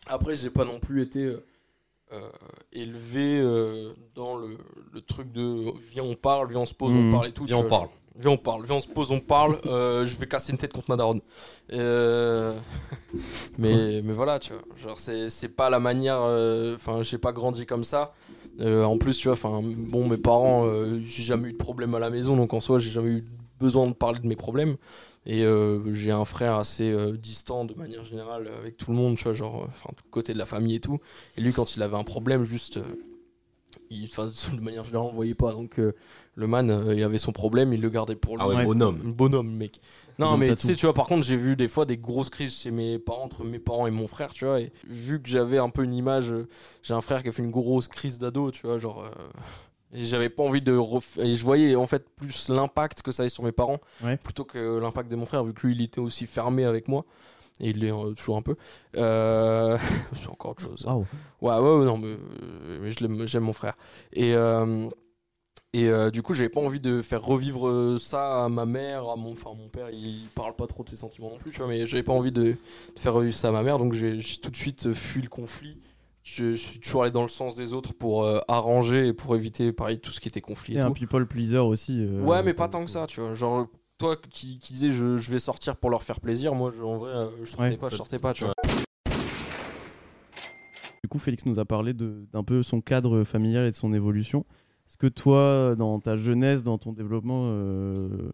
Après, 0.08 0.36
j'ai 0.36 0.50
pas 0.50 0.64
non 0.64 0.78
plus 0.80 1.00
été 1.02 1.24
euh, 1.24 1.38
élevé 2.72 3.38
euh, 3.40 3.92
dans 4.14 4.36
le, 4.36 4.58
le 4.92 5.00
truc 5.00 5.32
de 5.32 5.72
viens, 5.92 6.02
on 6.04 6.14
parle, 6.16 6.50
viens, 6.50 6.60
on 6.60 6.66
se 6.66 6.74
pose, 6.74 6.94
on 6.94 7.10
parle 7.10 7.28
et 7.28 7.32
tout. 7.32 7.44
Viens, 7.44 7.56
on 7.58 7.68
parle. 7.68 7.88
Viens, 8.18 8.30
on 8.30 8.36
parle, 8.38 8.64
viens, 8.64 8.76
on 8.76 8.80
se 8.80 8.88
pose, 8.88 9.10
on 9.10 9.20
parle. 9.20 9.58
euh, 9.66 10.06
je 10.06 10.16
vais 10.16 10.26
casser 10.26 10.50
une 10.52 10.58
tête 10.58 10.72
contre 10.72 10.90
ma 10.90 10.96
daronne. 10.96 11.20
Mais, 13.58 14.02
mais 14.02 14.12
voilà, 14.12 14.38
tu 14.38 14.52
vois. 14.52 14.62
Genre, 14.76 14.98
c'est 14.98 15.48
pas 15.56 15.70
la 15.70 15.80
manière. 15.80 16.20
Enfin, 16.74 17.02
j'ai 17.02 17.18
pas 17.18 17.32
grandi 17.32 17.66
comme 17.66 17.84
ça. 17.84 18.14
En 18.60 18.96
plus, 18.98 19.16
tu 19.18 19.28
vois, 19.28 19.34
enfin, 19.34 19.60
bon, 19.62 20.08
mes 20.08 20.16
parents, 20.16 20.66
j'ai 21.04 21.22
jamais 21.22 21.48
eu 21.48 21.52
de 21.52 21.58
problème 21.58 21.94
à 21.94 21.98
la 21.98 22.10
maison, 22.10 22.36
donc 22.36 22.54
en 22.54 22.60
soi, 22.60 22.78
j'ai 22.78 22.90
jamais 22.90 23.10
eu 23.10 23.24
besoin 23.58 23.86
de 23.86 23.92
parler 23.92 24.20
de 24.20 24.26
mes 24.26 24.36
problèmes. 24.36 24.76
Et 25.28 25.42
euh, 25.44 25.92
j'ai 25.92 26.12
un 26.12 26.24
frère 26.24 26.54
assez 26.54 26.88
euh, 26.90 27.16
distant 27.16 27.64
de 27.64 27.74
manière 27.74 28.04
générale 28.04 28.48
avec 28.60 28.76
tout 28.76 28.92
le 28.92 28.96
monde, 28.96 29.16
tu 29.16 29.24
vois, 29.24 29.32
genre, 29.32 29.62
euh, 29.62 29.66
enfin, 29.66 29.90
tout 29.96 30.04
le 30.04 30.10
côté 30.10 30.32
de 30.32 30.38
la 30.38 30.46
famille 30.46 30.76
et 30.76 30.80
tout. 30.80 31.00
Et 31.36 31.40
lui, 31.40 31.52
quand 31.52 31.74
il 31.76 31.82
avait 31.82 31.96
un 31.96 32.04
problème, 32.04 32.44
juste. 32.44 32.76
euh, 32.76 32.82
il, 33.90 34.08
de 34.08 34.60
manière 34.60 34.84
générale, 34.84 35.08
on 35.08 35.12
voyait 35.14 35.34
pas. 35.34 35.52
Donc, 35.52 35.78
le 35.78 36.46
man, 36.46 36.92
il 36.94 37.02
avait 37.02 37.18
son 37.18 37.32
problème, 37.32 37.72
il 37.72 37.80
le 37.80 37.90
gardait 37.90 38.14
pour 38.14 38.36
lui. 38.36 38.44
Ah 38.44 38.48
ouais, 38.48 38.64
bonhomme. 38.64 39.12
Bonhomme, 39.12 39.50
mec. 39.52 39.80
Non, 40.18 40.36
mais 40.36 40.54
tu 40.54 40.68
sais, 40.68 40.74
tu 40.74 40.86
vois, 40.86 40.94
par 40.94 41.06
contre, 41.06 41.26
j'ai 41.26 41.36
vu 41.36 41.56
des 41.56 41.68
fois 41.68 41.84
des 41.84 41.96
grosses 41.96 42.30
crises 42.30 42.56
chez 42.60 42.70
mes 42.70 42.98
parents, 42.98 43.24
entre 43.24 43.44
mes 43.44 43.58
parents 43.58 43.86
et 43.86 43.90
mon 43.90 44.06
frère, 44.06 44.32
tu 44.32 44.44
vois. 44.44 44.60
Et 44.60 44.72
vu 44.88 45.20
que 45.20 45.28
j'avais 45.28 45.58
un 45.58 45.70
peu 45.70 45.82
une 45.82 45.92
image, 45.92 46.32
j'ai 46.82 46.94
un 46.94 47.00
frère 47.00 47.22
qui 47.22 47.28
a 47.28 47.32
fait 47.32 47.42
une 47.42 47.50
grosse 47.50 47.88
crise 47.88 48.18
d'ado, 48.18 48.50
tu 48.50 48.66
vois, 48.66 48.78
genre. 48.78 49.04
J'avais 49.92 50.28
pas 50.28 50.42
envie 50.42 50.60
de. 50.62 50.72
ref- 50.76 51.18
Et 51.20 51.34
je 51.34 51.44
voyais 51.44 51.74
en 51.76 51.86
fait 51.86 52.08
plus 52.16 52.48
l'impact 52.48 53.02
que 53.02 53.12
ça 53.12 53.22
avait 53.22 53.30
sur 53.30 53.44
mes 53.44 53.52
parents, 53.52 53.80
Ouais. 54.04 54.16
plutôt 54.16 54.44
que 54.44 54.78
l'impact 54.78 55.10
de 55.10 55.16
mon 55.16 55.26
frère, 55.26 55.44
vu 55.44 55.52
que 55.54 55.66
lui, 55.66 55.74
il 55.74 55.82
était 55.82 56.00
aussi 56.00 56.26
fermé 56.26 56.64
avec 56.64 56.88
moi. 56.88 57.04
Et 57.58 57.70
il 57.70 57.78
l'est 57.80 57.90
euh, 57.92 58.12
toujours 58.12 58.36
un 58.36 58.42
peu. 58.42 58.56
Euh... 58.96 59.78
C'est 60.12 60.28
encore 60.28 60.50
autre 60.52 60.62
chose. 60.62 60.86
Ouais, 61.40 61.56
ouais, 61.58 61.78
ouais, 61.78 61.84
non, 61.86 61.96
mais, 61.98 62.16
mais 62.80 62.90
je 62.90 63.00
l'aime- 63.00 63.26
j'aime 63.26 63.44
mon 63.44 63.52
frère. 63.54 63.76
Et, 64.12 64.34
euh, 64.34 64.88
et 65.72 65.88
euh, 65.88 66.10
du 66.10 66.22
coup, 66.22 66.34
j'avais 66.34 66.48
pas 66.50 66.60
envie 66.60 66.80
de 66.80 67.00
faire 67.02 67.22
revivre 67.22 67.96
ça 67.98 68.44
à 68.44 68.48
ma 68.50 68.66
mère, 68.66 69.08
à 69.08 69.16
mon, 69.16 69.32
enfin, 69.32 69.52
mon 69.56 69.68
père, 69.68 69.88
il 69.90 70.26
parle 70.34 70.54
pas 70.54 70.66
trop 70.66 70.84
de 70.84 70.88
ses 70.90 70.96
sentiments 70.96 71.30
non 71.30 71.38
plus, 71.38 71.50
tu 71.50 71.58
vois, 71.58 71.66
mais 71.68 71.86
j'avais 71.86 72.02
pas 72.02 72.12
envie 72.12 72.32
de, 72.32 72.42
de 72.42 72.56
faire 72.98 73.14
revivre 73.14 73.34
ça 73.34 73.48
à 73.48 73.52
ma 73.52 73.62
mère, 73.62 73.78
donc 73.78 73.92
j'ai 73.94 74.18
tout 74.42 74.50
de 74.50 74.56
suite 74.56 74.92
fui 74.92 75.22
le 75.22 75.28
conflit. 75.28 75.76
Je 76.28 76.54
suis 76.56 76.80
toujours 76.80 77.04
allé 77.04 77.12
dans 77.12 77.22
le 77.22 77.28
sens 77.28 77.54
des 77.54 77.72
autres 77.72 77.94
pour 77.94 78.24
euh, 78.24 78.40
arranger 78.48 79.06
et 79.06 79.12
pour 79.12 79.36
éviter, 79.36 79.72
pareil, 79.72 80.00
tout 80.00 80.10
ce 80.10 80.18
qui 80.18 80.26
était 80.26 80.40
conflit 80.40 80.74
et 80.74 80.78
Et 80.78 80.80
un 80.80 80.88
tout. 80.88 80.94
people 80.94 81.24
pleaser 81.24 81.58
aussi. 81.58 82.00
euh, 82.04 82.20
Ouais, 82.20 82.42
mais 82.42 82.52
pas 82.52 82.68
tant 82.68 82.84
que 82.84 82.90
ça, 82.90 83.06
tu 83.06 83.20
vois. 83.20 83.32
Genre, 83.32 83.68
toi 83.96 84.16
qui, 84.16 84.58
qui 84.58 84.72
disais 84.72 84.90
je, 84.90 85.16
je 85.18 85.30
vais 85.30 85.38
sortir 85.38 85.76
pour 85.76 85.88
leur 85.88 86.02
faire 86.02 86.18
plaisir, 86.20 86.52
moi, 86.56 86.72
je- 86.76 86.82
en 86.82 86.96
vrai, 86.98 87.12
euh, 87.12 87.28
je 87.44 87.50
sortais 87.50 87.62
Ouais. 87.70 87.76
pas, 87.76 87.88
je 87.90 87.96
sortais 87.96 88.18
pas, 88.18 88.32
tu 88.34 88.42
vois. 88.44 88.54
Du 91.04 91.08
coup, 91.08 91.18
Félix 91.20 91.46
nous 91.46 91.60
a 91.60 91.64
parlé 91.64 91.94
d'un 91.94 92.42
peu 92.42 92.64
son 92.64 92.80
cadre 92.80 93.22
familial 93.22 93.64
et 93.66 93.70
de 93.70 93.76
son 93.76 93.92
évolution. 93.94 94.44
Est-ce 94.88 94.98
que 94.98 95.06
toi, 95.06 95.76
dans 95.78 96.00
ta 96.00 96.16
jeunesse, 96.16 96.64
dans 96.64 96.78
ton 96.78 96.92
développement, 96.92 97.42
euh, 97.44 98.32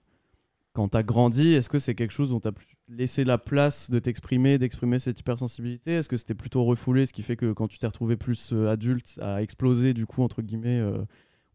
quand 0.72 0.88
tu 0.90 0.96
as 0.96 1.02
grandi, 1.02 1.52
est-ce 1.52 1.68
que 1.68 1.78
c'est 1.78 1.94
quelque 1.94 2.12
chose 2.12 2.30
dont 2.30 2.40
tu 2.40 2.48
as 2.48 2.52
laissé 2.88 3.24
la 3.24 3.38
place 3.38 3.90
de 3.90 3.98
t'exprimer, 3.98 4.58
d'exprimer 4.58 4.98
cette 4.98 5.20
hypersensibilité? 5.20 5.92
Est-ce 5.94 6.08
que 6.08 6.16
c'était 6.16 6.34
plutôt 6.34 6.62
refoulé, 6.64 7.06
ce 7.06 7.12
qui 7.12 7.22
fait 7.22 7.36
que 7.36 7.52
quand 7.52 7.68
tu 7.68 7.78
t'es 7.78 7.86
retrouvé 7.86 8.16
plus 8.16 8.52
euh, 8.52 8.68
adulte, 8.70 9.06
ça 9.06 9.36
a 9.36 9.42
explosé, 9.42 9.92
du 9.94 10.06
coup, 10.06 10.22
entre 10.22 10.40
guillemets 10.42 10.78
euh, 10.80 11.04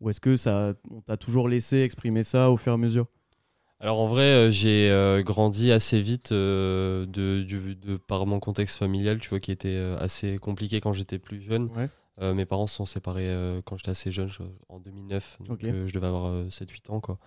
Ou 0.01 0.09
est-ce 0.09 0.21
que 0.21 0.35
ça, 0.37 0.73
on 0.91 1.01
t'a 1.01 1.17
toujours 1.17 1.49
laissé 1.49 1.77
exprimer 1.81 2.23
ça 2.23 2.51
au 2.51 2.57
fur 2.57 2.71
et 2.71 2.75
à 2.75 2.77
mesure? 2.77 3.07
Alors 3.79 3.99
en 3.99 4.07
vrai, 4.07 4.23
euh, 4.23 4.51
j'ai 4.51 4.89
euh, 4.89 5.21
grandi 5.21 5.71
assez 5.71 6.01
vite 6.01 6.31
euh, 6.31 7.05
de, 7.05 7.97
par 7.97 8.25
mon 8.25 8.39
contexte 8.39 8.77
familial, 8.77 9.19
tu 9.19 9.29
vois, 9.29 9.39
qui 9.39 9.51
était 9.51 9.77
assez 9.99 10.37
compliqué 10.39 10.79
quand 10.81 10.93
j'étais 10.93 11.19
plus 11.19 11.41
jeune. 11.41 11.69
Ouais. 11.75 11.89
Mes 12.33 12.45
parents 12.47 12.65
se 12.65 12.73
sont 12.75 12.87
séparés 12.87 13.31
quand 13.65 13.77
j'étais 13.77 13.91
assez 13.91 14.11
jeune, 14.11 14.27
je- 14.27 14.41
en 14.69 14.79
2009, 14.79 15.37
donc 15.45 15.59
je 15.61 15.93
devais 15.93 16.07
avoir 16.07 16.51
7-8 16.51 16.89
ans, 16.89 16.99
quoi. 16.99 17.19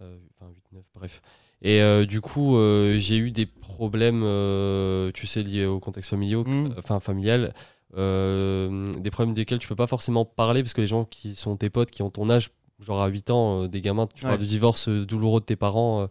Euh, 0.00 0.16
Enfin, 0.40 0.50
8-9, 0.72 0.84
bref. 0.94 1.22
Et 1.60 1.82
euh, 1.82 2.04
du 2.06 2.20
coup, 2.20 2.56
euh, 2.56 2.98
j'ai 2.98 3.16
eu 3.16 3.32
des 3.32 3.46
problèmes, 3.46 4.22
euh, 4.24 5.10
tu 5.12 5.26
sais, 5.26 5.42
liés 5.42 5.66
au 5.66 5.80
contexte 5.80 6.10
familial, 6.10 6.44
Mhm. 6.46 6.74
enfin 6.78 7.00
familial, 7.00 7.52
des 7.94 9.10
problèmes 9.10 9.34
desquels 9.34 9.58
tu 9.58 9.66
peux 9.66 9.74
pas 9.74 9.86
forcément 9.88 10.24
parler 10.24 10.62
parce 10.62 10.72
que 10.74 10.80
les 10.80 10.86
gens 10.86 11.04
qui 11.04 11.34
sont 11.34 11.56
tes 11.56 11.70
potes, 11.70 11.90
qui 11.90 12.02
ont 12.02 12.10
ton 12.10 12.28
âge, 12.30 12.50
genre 12.80 13.00
à 13.02 13.08
8 13.08 13.30
ans, 13.30 13.66
des 13.66 13.80
gamins, 13.80 14.06
tu 14.06 14.24
Ouais. 14.24 14.30
parles 14.30 14.40
du 14.40 14.46
divorce 14.46 14.88
douloureux 14.88 15.40
de 15.40 15.46
tes 15.46 15.56
parents, 15.56 16.08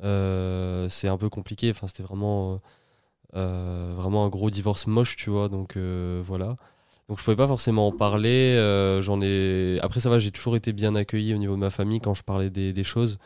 c'est 0.00 1.08
un 1.08 1.18
peu 1.18 1.28
compliqué. 1.28 1.70
Enfin, 1.70 1.88
c'était 1.88 2.02
vraiment, 2.04 2.60
vraiment 3.34 4.24
un 4.24 4.28
gros 4.30 4.48
divorce 4.50 4.86
moche, 4.86 5.16
tu 5.16 5.28
vois. 5.30 5.48
Donc 5.50 5.76
voilà. 5.76 6.56
Donc 7.08 7.18
je 7.18 7.24
pouvais 7.24 7.36
pas 7.36 7.46
forcément 7.46 7.86
en 7.88 7.92
parler. 7.92 8.54
euh, 8.56 9.00
J'en 9.02 9.20
ai. 9.22 9.78
Après 9.82 10.00
ça 10.00 10.10
va, 10.10 10.18
j'ai 10.18 10.30
toujours 10.32 10.56
été 10.56 10.72
bien 10.72 10.94
accueilli 10.96 11.34
au 11.34 11.38
niveau 11.38 11.54
de 11.54 11.60
ma 11.60 11.70
famille 11.70 12.00
quand 12.00 12.14
je 12.14 12.22
parlais 12.24 12.50
des, 12.50 12.72
des 12.72 12.84
choses. 12.84 13.18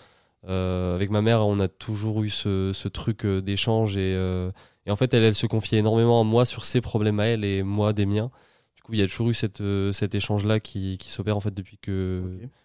Euh, 0.49 0.95
avec 0.95 1.11
ma 1.11 1.21
mère, 1.23 1.47
on 1.47 1.61
a 1.61 1.69
toujours 1.69 2.23
eu 2.23 2.31
ce, 2.31 2.73
ce 2.75 2.89
truc 2.89 3.25
euh, 3.27 3.41
d'échange 3.43 3.97
et, 3.97 4.15
euh, 4.15 4.51
et 4.87 4.91
en 4.91 4.97
fait, 4.97 5.13
elle, 5.13 5.23
elle 5.23 5.35
se 5.35 5.47
confiait 5.47 5.79
énormément 5.79 6.21
à 6.21 6.25
moi 6.25 6.45
sur 6.47 6.65
ses 6.65 6.81
problèmes 6.81 7.21
à 7.21 7.27
elle 7.27 7.45
et 7.45 7.63
moi 7.63 7.93
des 7.93 8.07
miens. 8.07 8.31
Du 8.77 8.83
coup, 8.83 8.93
il 8.95 8.99
y 8.99 9.03
a 9.03 9.07
toujours 9.07 9.29
eu 9.31 9.35
cette, 9.35 9.63
cet 9.93 10.15
échange-là 10.15 10.59
qui, 10.61 10.97
qui 10.99 11.11
s'opère 11.11 11.37
en 11.37 11.41
fait 11.41 11.53
depuis 11.55 11.77
que, 11.79 12.23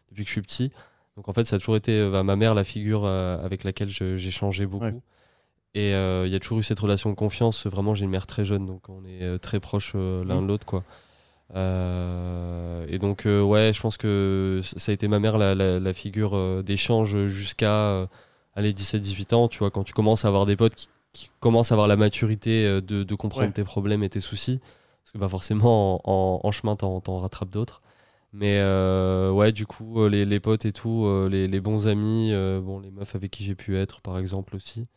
depuis 0.09 0.23
que 0.23 0.27
je 0.29 0.33
suis 0.33 0.41
petit. 0.41 0.71
Donc 1.17 1.27
en 1.29 1.33
fait, 1.33 1.43
ça 1.45 1.57
a 1.57 1.59
toujours 1.59 1.75
été 1.77 2.09
bah, 2.09 2.23
ma 2.23 2.35
mère, 2.37 2.53
la 2.55 2.63
figure 2.65 3.05
avec 3.05 3.63
laquelle 3.63 3.89
changé 3.89 4.65
beaucoup. 4.65 4.85
Ouais. 4.85 4.95
Et 5.73 5.93
euh, 5.93 6.25
il 6.25 6.31
y 6.31 6.35
a 6.35 6.39
toujours 6.39 6.59
eu 6.59 6.63
cette 6.63 6.79
relation 6.79 7.09
de 7.09 7.15
confiance. 7.15 7.67
Vraiment, 7.67 7.93
j'ai 7.93 8.05
une 8.05 8.11
mère 8.11 8.27
très 8.27 8.45
jeune, 8.45 8.65
donc 8.65 8.87
on 8.87 9.03
est 9.05 9.37
très 9.39 9.59
proches 9.59 9.91
euh, 9.95 10.23
l'un 10.23 10.35
Mhm. 10.35 10.43
de 10.43 10.47
l'autre, 10.47 10.65
quoi. 10.65 10.83
Euh, 11.53 12.85
et 12.89 12.97
donc, 12.97 13.25
euh, 13.25 13.41
ouais, 13.41 13.71
je 13.73 13.81
pense 13.81 13.97
que 13.97 14.61
ça 14.63 14.91
a 14.91 14.93
été 14.93 15.07
ma 15.07 15.19
mère, 15.19 15.37
la, 15.37 15.53
la- 15.55 15.79
la 15.79 15.93
figure 15.93 16.35
euh, 16.35 16.63
d'échange 16.63 17.25
jusqu'à 17.27 18.07
allez, 18.55 18.73
17-18 18.73 19.33
ans, 19.33 19.47
tu 19.47 19.59
vois, 19.59 19.69
quand 19.71 19.83
tu 19.83 19.93
commences 19.93 20.25
à 20.25 20.29
avoir 20.29 20.45
des 20.45 20.55
potes 20.55 20.75
qui, 20.75 20.87
qui 21.13 21.29
commencent 21.39 21.71
à 21.71 21.75
avoir 21.75 21.87
la 21.87 21.95
maturité 21.97 22.81
de, 22.81 23.03
de 23.03 23.15
comprendre 23.15 23.47
Ouais. 23.47 23.53
tes 23.53 23.63
problèmes 23.63 24.03
et 24.03 24.09
tes 24.09 24.21
soucis. 24.21 24.59
Parce 25.03 25.11
que 25.13 25.17
bah, 25.19 25.29
forcément, 25.29 26.01
en, 26.09 26.11
en- 26.11 26.39
en 26.47 26.51
chemin, 26.51 26.75
t'en, 26.75 26.99
t'en 27.01 27.19
rattrapes 27.19 27.49
d'autres. 27.51 27.81
Mais 28.33 28.59
ouais, 29.31 29.51
du 29.53 29.65
coup, 29.65 30.07
les, 30.09 30.25
les 30.25 30.39
potes 30.41 30.65
et 30.65 30.73
tout, 30.73 31.07
les, 31.31 31.47
les 31.47 31.59
bons 31.61 31.87
amis, 31.87 32.31
bon, 32.61 32.79
les 32.81 32.91
meufs 32.91 33.15
avec 33.15 33.31
qui 33.31 33.45
j'ai 33.45 33.55
pu 33.55 33.77
être, 33.77 34.01
par 34.01 34.17
exemple, 34.17 34.57
aussi. 34.57 34.87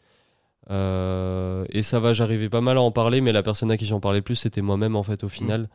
Et 0.71 1.83
ça 1.83 2.01
va, 2.01 2.13
j'arrivais 2.15 2.49
pas 2.49 2.61
mal 2.61 2.79
à 2.79 2.81
en 2.81 2.91
parler, 2.91 3.21
mais 3.21 3.31
la 3.33 3.43
personne 3.45 3.71
à 3.71 3.77
qui 3.77 3.87
j'en 3.87 4.01
parlais 4.01 4.19
le 4.19 4.25
plus, 4.25 4.35
c'était 4.35 4.61
moi-même, 4.63 4.97
en 4.97 5.05
fait, 5.05 5.23
au 5.23 5.29
final. 5.29 5.69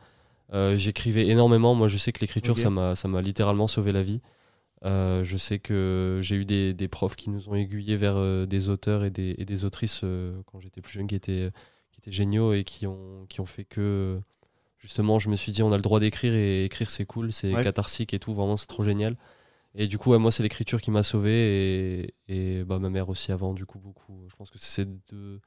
Euh, 0.52 0.76
j'écrivais 0.76 1.26
énormément. 1.28 1.74
Moi, 1.74 1.88
je 1.88 1.96
sais 1.96 2.12
que 2.12 2.20
l'écriture, 2.20 2.58
ça 2.58 2.70
m'a 2.70 2.94
ça 2.96 3.08
m'a 3.08 3.22
littéralement 3.22 3.66
sauvé 3.66 3.92
la 3.92 4.02
vie. 4.02 4.20
Euh, 4.84 5.24
je 5.24 5.36
sais 5.38 5.58
que 5.58 6.18
j'ai 6.22 6.36
eu 6.36 6.44
des, 6.44 6.74
des 6.74 6.88
profs 6.88 7.16
qui 7.16 7.30
nous 7.30 7.48
ont 7.48 7.54
aiguillés 7.54 7.96
vers 7.96 8.16
euh, 8.16 8.44
des 8.44 8.68
auteurs 8.68 9.02
et 9.04 9.10
des, 9.10 9.34
et 9.38 9.44
des 9.46 9.64
autrices 9.64 10.02
quand 10.46 10.60
j'étais 10.60 10.82
plus 10.82 10.92
jeune 10.92 11.06
qui 11.06 11.14
étaient, 11.14 11.50
qui 11.90 12.00
étaient 12.00 12.12
géniaux 12.12 12.52
et 12.52 12.64
qui 12.64 12.86
ont, 12.86 13.24
qui 13.30 13.40
ont 13.40 13.46
fait 13.46 13.64
que 13.64 14.20
justement 14.78 15.18
je 15.18 15.30
me 15.30 15.36
suis 15.36 15.52
dit 15.52 15.62
on 15.62 15.72
a 15.72 15.76
le 15.76 15.82
droit 15.82 16.00
d'écrire 16.00 16.34
et 16.34 16.64
écrire 16.66 16.90
c'est 16.90 17.06
cool, 17.06 17.32
c'est 17.32 17.54
Ouais. 17.54 17.64
catharsique 17.64 18.12
et 18.12 18.18
tout, 18.18 18.34
vraiment 18.34 18.58
c'est 18.58 18.66
trop 18.66 18.84
génial. 18.84 19.16
Et 19.74 19.86
du 19.88 19.96
coup, 19.96 20.10
ouais, 20.10 20.18
moi 20.18 20.30
c'est 20.30 20.42
l'écriture 20.42 20.82
qui 20.82 20.90
m'a 20.90 21.02
sauvé 21.02 22.04
et, 22.28 22.58
et 22.60 22.64
bah, 22.64 22.78
ma 22.78 22.90
mère 22.90 23.08
aussi 23.08 23.32
avant, 23.32 23.54
du 23.54 23.64
coup, 23.66 23.78
beaucoup. 23.78 24.26
Je 24.28 24.36
pense 24.36 24.50
que 24.50 24.58
c'est 24.58 24.82
ces 24.82 24.84
deux, 25.10 25.40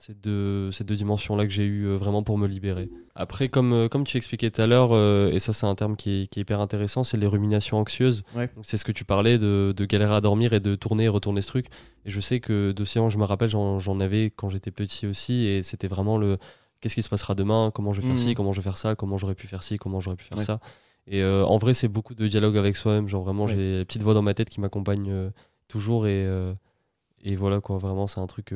ces 0.00 0.14
deux, 0.14 0.72
ces 0.72 0.82
deux 0.82 0.94
dimensions-là 0.96 1.44
que 1.44 1.52
j'ai 1.52 1.64
eu 1.64 1.84
euh, 1.86 1.96
vraiment 1.96 2.22
pour 2.22 2.38
me 2.38 2.46
libérer. 2.46 2.88
Après, 3.14 3.48
comme, 3.50 3.72
euh, 3.74 3.88
comme 3.88 4.04
tu 4.04 4.16
expliquais 4.16 4.50
tout 4.50 4.62
à 4.62 4.66
l'heure, 4.66 4.90
euh, 4.92 5.30
et 5.30 5.38
ça 5.40 5.52
c'est 5.52 5.66
un 5.66 5.74
terme 5.74 5.94
qui 5.94 6.22
est, 6.22 6.26
qui 6.28 6.40
est 6.40 6.42
hyper 6.42 6.58
intéressant, 6.60 7.04
c'est 7.04 7.18
les 7.18 7.26
ruminations 7.26 7.76
anxieuses. 7.78 8.22
Ouais. 8.34 8.48
C'est 8.62 8.78
ce 8.78 8.84
que 8.84 8.92
tu 8.92 9.04
parlais 9.04 9.38
de, 9.38 9.74
de 9.76 9.84
galérer 9.84 10.14
à 10.14 10.20
dormir 10.22 10.54
et 10.54 10.60
de 10.60 10.74
tourner 10.74 11.04
et 11.04 11.08
retourner 11.08 11.42
ce 11.42 11.48
truc. 11.48 11.66
Et 12.06 12.10
je 12.10 12.18
sais 12.20 12.40
que 12.40 12.72
d'océan, 12.72 13.10
je 13.10 13.18
me 13.18 13.24
rappelle, 13.24 13.50
j'en 13.50 14.00
avais 14.00 14.30
quand 14.34 14.48
j'étais 14.48 14.70
petit 14.70 15.06
aussi, 15.06 15.44
et 15.44 15.62
c'était 15.62 15.88
vraiment 15.88 16.16
le 16.16 16.38
qu'est-ce 16.80 16.94
qui 16.94 17.02
se 17.02 17.10
passera 17.10 17.34
demain, 17.34 17.70
comment 17.74 17.92
je 17.92 18.00
vais 18.00 18.06
faire 18.06 18.16
Mhm. 18.16 18.28
ci, 18.30 18.34
comment 18.34 18.52
je 18.54 18.60
vais 18.60 18.64
faire 18.64 18.78
ça, 18.78 18.94
comment 18.96 19.18
j'aurais 19.18 19.34
pu 19.34 19.46
faire 19.46 19.62
ci, 19.62 19.76
comment 19.76 20.00
j'aurais 20.00 20.16
pu 20.16 20.24
faire 20.24 20.38
Ouais. 20.38 20.44
ça. 20.44 20.60
Et 21.06 21.22
euh, 21.22 21.44
en 21.44 21.58
vrai, 21.58 21.74
c'est 21.74 21.88
beaucoup 21.88 22.14
de 22.14 22.26
dialogue 22.26 22.56
avec 22.56 22.74
soi-même. 22.74 23.06
Genre 23.06 23.22
vraiment, 23.22 23.44
Ouais. 23.44 23.54
j'ai 23.54 23.78
une 23.80 23.84
petite 23.84 24.02
voix 24.02 24.14
dans 24.14 24.22
ma 24.22 24.32
tête 24.32 24.48
qui 24.48 24.60
m'accompagne 24.62 25.10
euh, 25.10 25.28
toujours. 25.68 26.06
Et, 26.06 26.26
et 27.22 27.36
voilà, 27.36 27.60
quoi. 27.60 27.76
Vraiment, 27.76 28.06
c'est 28.06 28.20
un 28.20 28.26
truc 28.26 28.54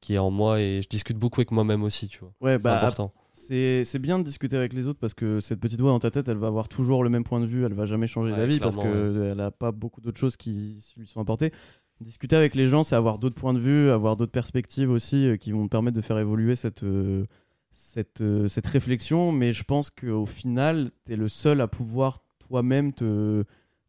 qui 0.00 0.14
est 0.14 0.18
en 0.18 0.30
moi. 0.30 0.60
Et 0.60 0.82
je 0.82 0.88
discute 0.88 1.18
beaucoup 1.18 1.40
avec 1.40 1.50
moi-même 1.50 1.82
aussi, 1.82 2.08
tu 2.08 2.20
vois. 2.20 2.32
Ouais, 2.40 2.58
C'est 2.58 2.64
bah, 2.64 2.76
important. 2.78 3.12
C'est 3.32 3.98
bien 3.98 4.18
de 4.18 4.24
discuter 4.24 4.56
avec 4.56 4.72
les 4.72 4.88
autres 4.88 4.98
parce 4.98 5.14
que 5.14 5.40
cette 5.40 5.60
petite 5.60 5.80
voix 5.80 5.90
dans 5.90 5.98
ta 5.98 6.10
tête, 6.10 6.28
elle 6.28 6.38
va 6.38 6.48
avoir 6.48 6.68
toujours 6.68 7.04
le 7.04 7.10
même 7.10 7.22
point 7.22 7.38
de 7.40 7.46
vue, 7.46 7.64
elle 7.64 7.74
va 7.74 7.86
jamais 7.86 8.06
changer 8.06 8.32
Ouais, 8.32 8.38
d'avis 8.38 8.58
parce 8.58 8.76
qu'elle 8.76 9.34
n'a 9.36 9.50
pas 9.50 9.72
beaucoup 9.72 10.00
d'autres 10.00 10.18
choses 10.18 10.36
qui 10.36 10.78
lui 10.96 11.06
sont 11.06 11.20
apportées. 11.20 11.52
Discuter 12.00 12.36
avec 12.36 12.54
les 12.54 12.68
gens, 12.68 12.82
c'est 12.82 12.94
avoir 12.94 13.18
d'autres 13.18 13.36
points 13.36 13.54
de 13.54 13.58
vue, 13.58 13.90
avoir 13.90 14.16
d'autres 14.16 14.32
perspectives 14.32 14.90
aussi 14.90 15.26
euh, 15.26 15.36
qui 15.38 15.52
vont 15.52 15.64
te 15.64 15.70
permettre 15.70 15.96
de 15.96 16.02
faire 16.02 16.18
évoluer 16.18 16.54
cette, 16.54 16.82
euh, 16.82 17.24
cette, 17.72 18.20
euh, 18.20 18.48
cette 18.48 18.66
réflexion. 18.66 19.32
Mais 19.32 19.54
je 19.54 19.64
pense 19.64 19.88
qu'au 19.88 20.26
final, 20.26 20.90
tu 21.06 21.14
es 21.14 21.16
le 21.16 21.28
seul 21.28 21.62
à 21.62 21.68
pouvoir 21.68 22.18
toi-même 22.46 22.92
te 22.92 23.44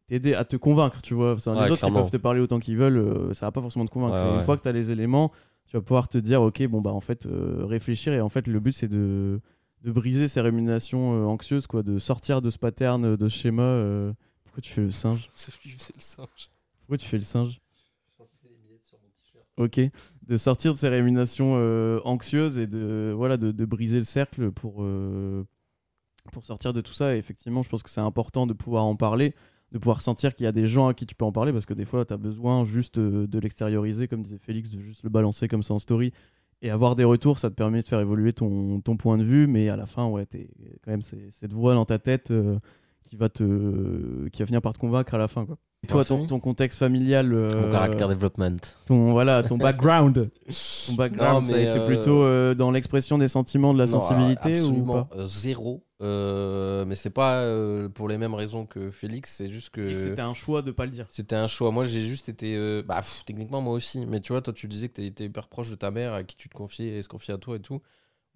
t'aider 0.06 0.32
à 0.32 0.46
te 0.46 0.56
convaincre, 0.56 1.02
tu 1.02 1.12
vois. 1.12 1.34
Enfin, 1.34 1.54
Ouais, 1.54 1.66
les 1.66 1.70
autres, 1.70 1.86
ils 1.86 1.92
peuvent 1.92 2.10
te 2.10 2.16
parler 2.16 2.40
autant 2.40 2.60
qu'ils 2.60 2.78
veulent, 2.78 3.34
ça 3.34 3.44
va 3.44 3.52
pas 3.52 3.60
forcément 3.60 3.84
te 3.84 3.90
convaincre. 3.90 4.24
Une 4.38 4.42
fois 4.42 4.56
que 4.56 4.62
tu 4.62 4.68
as 4.68 4.72
les 4.72 4.90
éléments, 4.90 5.30
tu 5.68 5.76
vas 5.76 5.82
pouvoir 5.82 6.08
te 6.08 6.18
dire, 6.18 6.40
ok, 6.42 6.66
bon, 6.66 6.80
bah 6.80 6.92
en 6.92 7.00
fait, 7.00 7.26
euh, 7.26 7.64
réfléchir. 7.64 8.12
Et 8.12 8.20
en 8.20 8.28
fait, 8.28 8.46
le 8.46 8.58
but, 8.58 8.72
c'est 8.72 8.88
de, 8.88 9.40
de 9.82 9.92
briser 9.92 10.26
ces 10.26 10.40
ruminations 10.40 11.14
euh, 11.14 11.26
anxieuses, 11.26 11.66
quoi, 11.66 11.82
de 11.82 11.98
sortir 11.98 12.40
de 12.42 12.50
ce 12.50 12.58
pattern, 12.58 13.04
euh, 13.04 13.16
de 13.16 13.28
ce 13.28 13.36
schéma. 13.38 13.62
euh. 13.62 14.12
Pourquoi 14.44 14.62
tu 14.62 14.72
fais 14.72 14.80
le 14.80 14.90
singe 14.90 15.28
C'est 15.34 15.52
le 15.64 16.00
singe. 16.00 16.50
Pourquoi 16.80 16.96
tu 16.96 17.06
fais 17.06 17.18
le 17.18 17.22
singe 17.22 17.60
Ok, 19.58 19.80
de 20.28 20.36
sortir 20.36 20.72
de 20.72 20.78
ces 20.78 20.88
ruminations 20.88 21.54
euh, 21.58 22.00
anxieuses 22.04 22.58
et 22.58 22.68
de 22.68 23.12
voilà 23.16 23.36
de, 23.36 23.50
de 23.50 23.64
briser 23.64 23.98
le 23.98 24.04
cercle 24.04 24.52
pour 24.52 24.84
euh, 24.84 25.44
pour 26.32 26.44
sortir 26.44 26.72
de 26.72 26.80
tout 26.80 26.92
ça. 26.92 27.16
Et 27.16 27.18
effectivement, 27.18 27.62
je 27.62 27.68
pense 27.68 27.82
que 27.82 27.90
c'est 27.90 28.00
important 28.00 28.46
de 28.46 28.52
pouvoir 28.52 28.84
en 28.84 28.94
parler, 28.94 29.34
de 29.72 29.78
pouvoir 29.78 30.00
sentir 30.02 30.34
qu'il 30.34 30.44
y 30.44 30.46
a 30.46 30.52
des 30.52 30.66
gens 30.66 30.88
à 30.88 30.94
qui 30.94 31.04
tu 31.06 31.14
peux 31.14 31.24
en 31.24 31.32
parler 31.32 31.52
parce 31.52 31.66
que 31.66 31.74
des 31.74 31.84
fois, 31.84 32.04
tu 32.04 32.14
as 32.14 32.16
besoin 32.16 32.64
juste 32.64 32.98
euh, 32.98 33.26
de 33.26 33.38
l'extérioriser, 33.38 34.08
comme 34.08 34.22
disait 34.22 34.38
Félix, 34.38 34.70
de 34.70 34.78
juste 34.80 35.02
le 35.02 35.10
balancer 35.10 35.46
comme 35.48 35.62
ça 35.62 35.74
en 35.74 35.78
story 35.78 36.12
et 36.62 36.70
avoir 36.70 36.96
des 36.96 37.04
retours. 37.04 37.38
Ça 37.38 37.50
te 37.50 37.54
permet 37.54 37.82
de 37.82 37.86
faire 37.88 38.00
évoluer 38.00 38.32
ton, 38.32 38.80
ton 38.80 38.96
point 38.96 39.18
de 39.18 39.24
vue, 39.24 39.46
mais 39.46 39.68
à 39.68 39.76
la 39.76 39.86
fin, 39.86 40.06
ouais, 40.06 40.24
t'es 40.26 40.48
quand 40.84 40.90
même 40.90 41.02
c'est- 41.02 41.30
cette 41.30 41.52
voix 41.52 41.74
dans 41.74 41.84
ta 41.84 41.98
tête 41.98 42.30
euh, 42.30 42.58
qui 43.04 43.16
va 43.16 43.28
te 43.28 44.28
qui 44.28 44.40
va 44.42 44.46
finir 44.46 44.60
par 44.62 44.72
te 44.72 44.78
convaincre 44.78 45.14
à 45.14 45.18
la 45.18 45.28
fin, 45.28 45.44
quoi. 45.46 45.56
Et 45.84 45.86
toi, 45.86 46.04
ton, 46.04 46.26
ton 46.26 46.40
contexte 46.40 46.76
familial, 46.78 47.28
Mon 47.28 47.36
euh, 47.36 47.70
caractère 47.70 48.08
development. 48.08 48.56
ton 48.86 49.12
voilà 49.12 49.44
ton 49.44 49.56
background 49.58 50.28
ton 50.88 50.94
background 50.94 51.44
Non, 51.44 51.50
ça 51.50 51.56
a 51.56 51.60
été 51.60 51.78
euh, 51.78 51.86
plutôt 51.86 52.22
euh, 52.22 52.54
dans 52.54 52.72
l'expression 52.72 53.16
des 53.16 53.28
sentiments 53.28 53.72
de 53.72 53.78
la 53.78 53.86
Non, 53.86 54.00
sensibilité 54.00 54.60
ou 54.60 54.64
absolument, 54.64 55.04
pas? 55.04 55.26
zéro. 55.28 55.84
Euh, 56.00 56.84
mais 56.84 56.94
c'est 56.94 57.10
pas 57.10 57.40
euh, 57.40 57.88
pour 57.88 58.08
les 58.08 58.18
mêmes 58.18 58.34
raisons 58.34 58.66
que 58.66 58.90
Félix, 58.90 59.34
c'est 59.34 59.48
juste 59.48 59.70
que 59.70 59.92
que 59.92 59.98
c'était 59.98 60.22
un 60.22 60.34
choix 60.34 60.62
de 60.62 60.70
pas 60.70 60.84
le 60.84 60.92
dire 60.92 61.06
c'était 61.10 61.34
un 61.34 61.48
choix. 61.48 61.72
Moi, 61.72 61.84
j'ai 61.84 62.02
juste 62.02 62.28
été. 62.28 62.54
euh, 62.56 62.82
bah, 62.86 63.00
pff, 63.00 63.24
techniquement, 63.24 63.60
moi 63.60 63.74
aussi. 63.74 64.06
Mais 64.06 64.20
tu 64.20 64.32
vois, 64.32 64.40
toi, 64.40 64.52
tu 64.52 64.68
disais 64.68 64.88
que 64.88 64.94
tu 64.94 65.04
étais 65.04 65.24
hyper 65.24 65.48
proche 65.48 65.70
de 65.70 65.74
ta 65.74 65.90
mère, 65.90 66.14
à 66.14 66.22
qui 66.22 66.36
tu 66.36 66.48
te 66.48 66.54
confiais 66.54 66.98
et 66.98 67.02
se 67.02 67.08
confiait 67.08 67.34
à 67.34 67.38
toi 67.38 67.56
et 67.56 67.60
tout. 67.60 67.82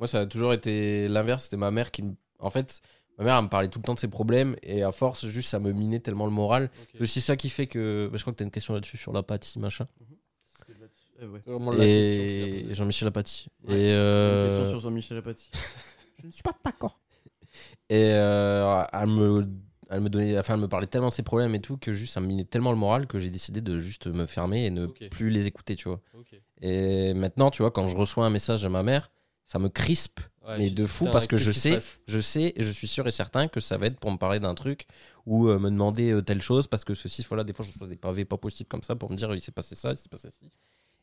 Moi, 0.00 0.08
ça 0.08 0.20
a 0.20 0.26
toujours 0.26 0.52
été 0.52 1.06
l'inverse. 1.06 1.44
C'était 1.44 1.56
ma 1.56 1.70
mère 1.70 1.92
qui 1.92 2.02
me. 2.02 2.14
En 2.40 2.50
fait, 2.50 2.80
ma 3.18 3.24
mère, 3.24 3.36
elle 3.36 3.44
me 3.44 3.48
parlait 3.48 3.68
tout 3.68 3.78
le 3.78 3.84
temps 3.84 3.94
de 3.94 4.00
ses 4.00 4.08
problèmes 4.08 4.56
et 4.64 4.82
à 4.82 4.90
force, 4.90 5.24
juste, 5.26 5.48
ça 5.48 5.60
me 5.60 5.70
minait 5.70 6.00
tellement 6.00 6.26
le 6.26 6.32
moral. 6.32 6.68
C'est 6.94 7.02
aussi 7.02 7.20
ça 7.20 7.36
qui 7.36 7.48
fait 7.48 7.68
que. 7.68 8.08
bah, 8.10 8.16
je 8.16 8.22
crois 8.22 8.32
que 8.32 8.38
tu 8.38 8.42
as 8.42 8.46
une 8.46 8.50
question 8.50 8.74
là-dessus 8.74 8.96
sur 8.96 9.12
l'apathie, 9.12 9.60
machin. 9.60 9.86
Eh 11.20 11.26
ouais. 11.26 11.86
Et 11.86 12.74
Jean-Michel 12.74 13.06
Apathy. 13.06 13.46
Ouais, 13.68 13.74
Et. 13.74 13.84
Une 13.84 13.90
euh, 13.90 14.48
question 14.48 14.70
sur 14.70 14.80
Jean-Michel 14.80 15.18
Apathy 15.18 15.50
je 16.20 16.26
ne 16.26 16.32
suis 16.32 16.42
pas 16.42 16.56
d'accord 16.64 16.98
Et 17.88 18.12
euh, 18.14 18.84
elle, 18.92 19.07
me, 19.09 19.48
elle, 19.90 20.00
me 20.00 20.09
donnait, 20.09 20.38
enfin, 20.38 20.55
elle 20.55 20.61
me 20.61 20.68
parlait 20.68 20.86
tellement 20.86 21.09
de 21.09 21.14
ses 21.14 21.22
problèmes 21.22 21.55
et 21.55 21.61
tout 21.61 21.76
que 21.76 21.92
juste 21.92 22.14
ça 22.14 22.20
me 22.20 22.26
minait 22.26 22.44
tellement 22.44 22.70
le 22.70 22.78
moral 22.78 23.07
que 23.07 23.18
j'ai 23.18 23.30
décidé 23.30 23.61
de 23.61 23.78
juste 23.78 24.07
me 24.07 24.26
fermer 24.26 24.66
et 24.66 24.70
ne 24.70 24.86
plus 24.86 25.30
les 25.30 25.46
écouter, 25.46 25.76
tu 25.76 25.88
vois. 25.88 26.00
Et 26.61 27.14
maintenant, 27.14 27.50
tu 27.50 27.62
vois, 27.62 27.70
quand 27.70 27.88
je 27.88 27.96
reçois 27.96 28.24
un 28.24 28.30
message 28.30 28.62
de 28.62 28.68
ma 28.68 28.82
mère, 28.82 29.11
ça 29.44 29.59
me 29.59 29.68
crispe, 29.68 30.20
Ouais, 30.46 30.59
mais 30.59 30.70
de 30.70 30.86
fou, 30.86 31.09
parce 31.12 31.28
que 31.28 31.36
je 31.36 31.53
sais, 31.53 31.78
je 32.09 32.18
sais, 32.18 32.53
et 32.57 32.62
je 32.64 32.70
suis 32.72 32.88
sûr 32.88 33.07
et 33.07 33.12
certain 33.12 33.46
que 33.46 33.61
ça 33.61 33.78
va 33.78 33.86
être 33.86 34.00
pour 34.00 34.11
me 34.11 34.16
parler 34.16 34.40
d'un 34.40 34.55
truc 34.55 34.86
ou 35.24 35.48
euh, 35.48 35.61
me 35.61 35.70
demander 35.70 36.11
euh, 36.11 36.22
telle 36.22 36.42
chose 36.42 36.66
parce 36.66 36.84
que 36.84 36.94
ceci, 36.94 37.24
voilà, 37.28 37.44
des 37.44 37.53
fois, 37.53 37.64
je 37.64 37.70
reçois 37.70 37.86
des 37.86 37.96
pavés 37.96 38.24
pas 38.24 38.38
possibles 38.38 38.68
comme 38.68 38.82
ça 38.82 38.96
pour 38.96 39.11
me 39.11 39.16
dire 39.16 39.32
il 39.34 39.40
s'est 39.40 39.53
passé 39.53 39.76
ça, 39.76 39.92
il 39.92 39.96
s'est 39.96 40.09
passé 40.09 40.30
ci. 40.30 40.50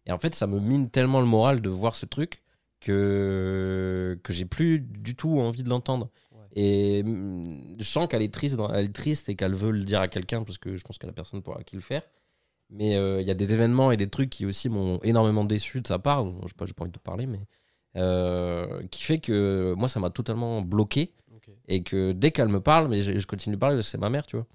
Et 0.06 0.12
en 0.12 0.18
fait, 0.18 0.36
ça 0.36 0.46
me 0.46 0.60
mine 0.60 0.90
tellement 0.90 1.22
le 1.22 1.26
moral 1.26 1.62
de 1.62 1.70
voir 1.70 1.96
ce 1.96 2.06
truc 2.06 2.44
que, 2.82 4.20
que 4.24 4.34
j'ai 4.34 4.46
plus 4.46 4.82
du 4.82 5.16
tout 5.16 5.40
envie 5.40 5.64
de 5.64 5.70
l'entendre. 5.70 6.10
Ouais. 6.56 6.62
Et 6.62 7.04
mm, 7.04 7.76
je 7.80 7.84
sens 7.84 8.08
qu'elle 8.08 8.22
est 8.22 8.34
triste, 8.34 8.60
elle 8.74 8.86
est 8.86 8.94
triste 8.94 9.30
et 9.30 9.36
qu'elle 9.36 9.54
veut 9.56 9.72
le 9.72 9.84
dire 9.84 10.02
à 10.02 10.08
quelqu'un 10.08 10.44
parce 10.44 10.58
que 10.58 10.76
je 10.78 10.84
pense 10.84 10.98
qu'elle 10.98 11.10
a 11.10 11.14
personne 11.14 11.42
pour 11.42 11.58
à 11.58 11.64
qui 11.64 11.76
le 11.76 11.82
faire. 11.82 12.02
Mais 12.72 12.96
euh, 12.96 13.20
il 13.22 13.28
y 13.28 13.32
a 13.32 13.34
des 13.34 13.52
événements 13.54 13.92
et 13.92 13.98
des 13.98 14.08
trucs 14.10 14.30
qui 14.30 14.46
aussi 14.46 14.70
m'ont 14.70 15.00
énormément 15.04 15.44
déçu 15.44 15.82
de 15.82 15.88
sa 15.88 15.98
part. 15.98 16.26
Je 16.44 16.48
sais 16.50 16.54
pas, 16.56 16.66
j'ai 16.66 16.74
pas 16.74 16.84
envie 16.84 16.92
de 16.92 17.00
parler, 17.00 17.26
mais 17.26 17.40
euh, 17.96 18.84
qui 18.92 19.04
fait 19.04 19.18
que 19.20 19.74
moi 19.76 19.88
ça 19.88 20.00
m'a 20.00 20.12
totalement 20.12 20.62
bloqué 20.62 21.14
et 21.68 21.82
que 21.84 22.12
dès 22.12 22.30
qu'elle 22.32 22.48
me 22.50 22.60
parle, 22.60 22.88
mais 22.88 23.02
je, 23.02 23.18
je 23.18 23.26
continue 23.28 23.56
de 23.56 23.60
parler, 23.60 23.82
c'est 23.82 23.98
ma 23.98 24.10
mère, 24.12 24.26
tu 24.28 24.36
vois. 24.36 24.46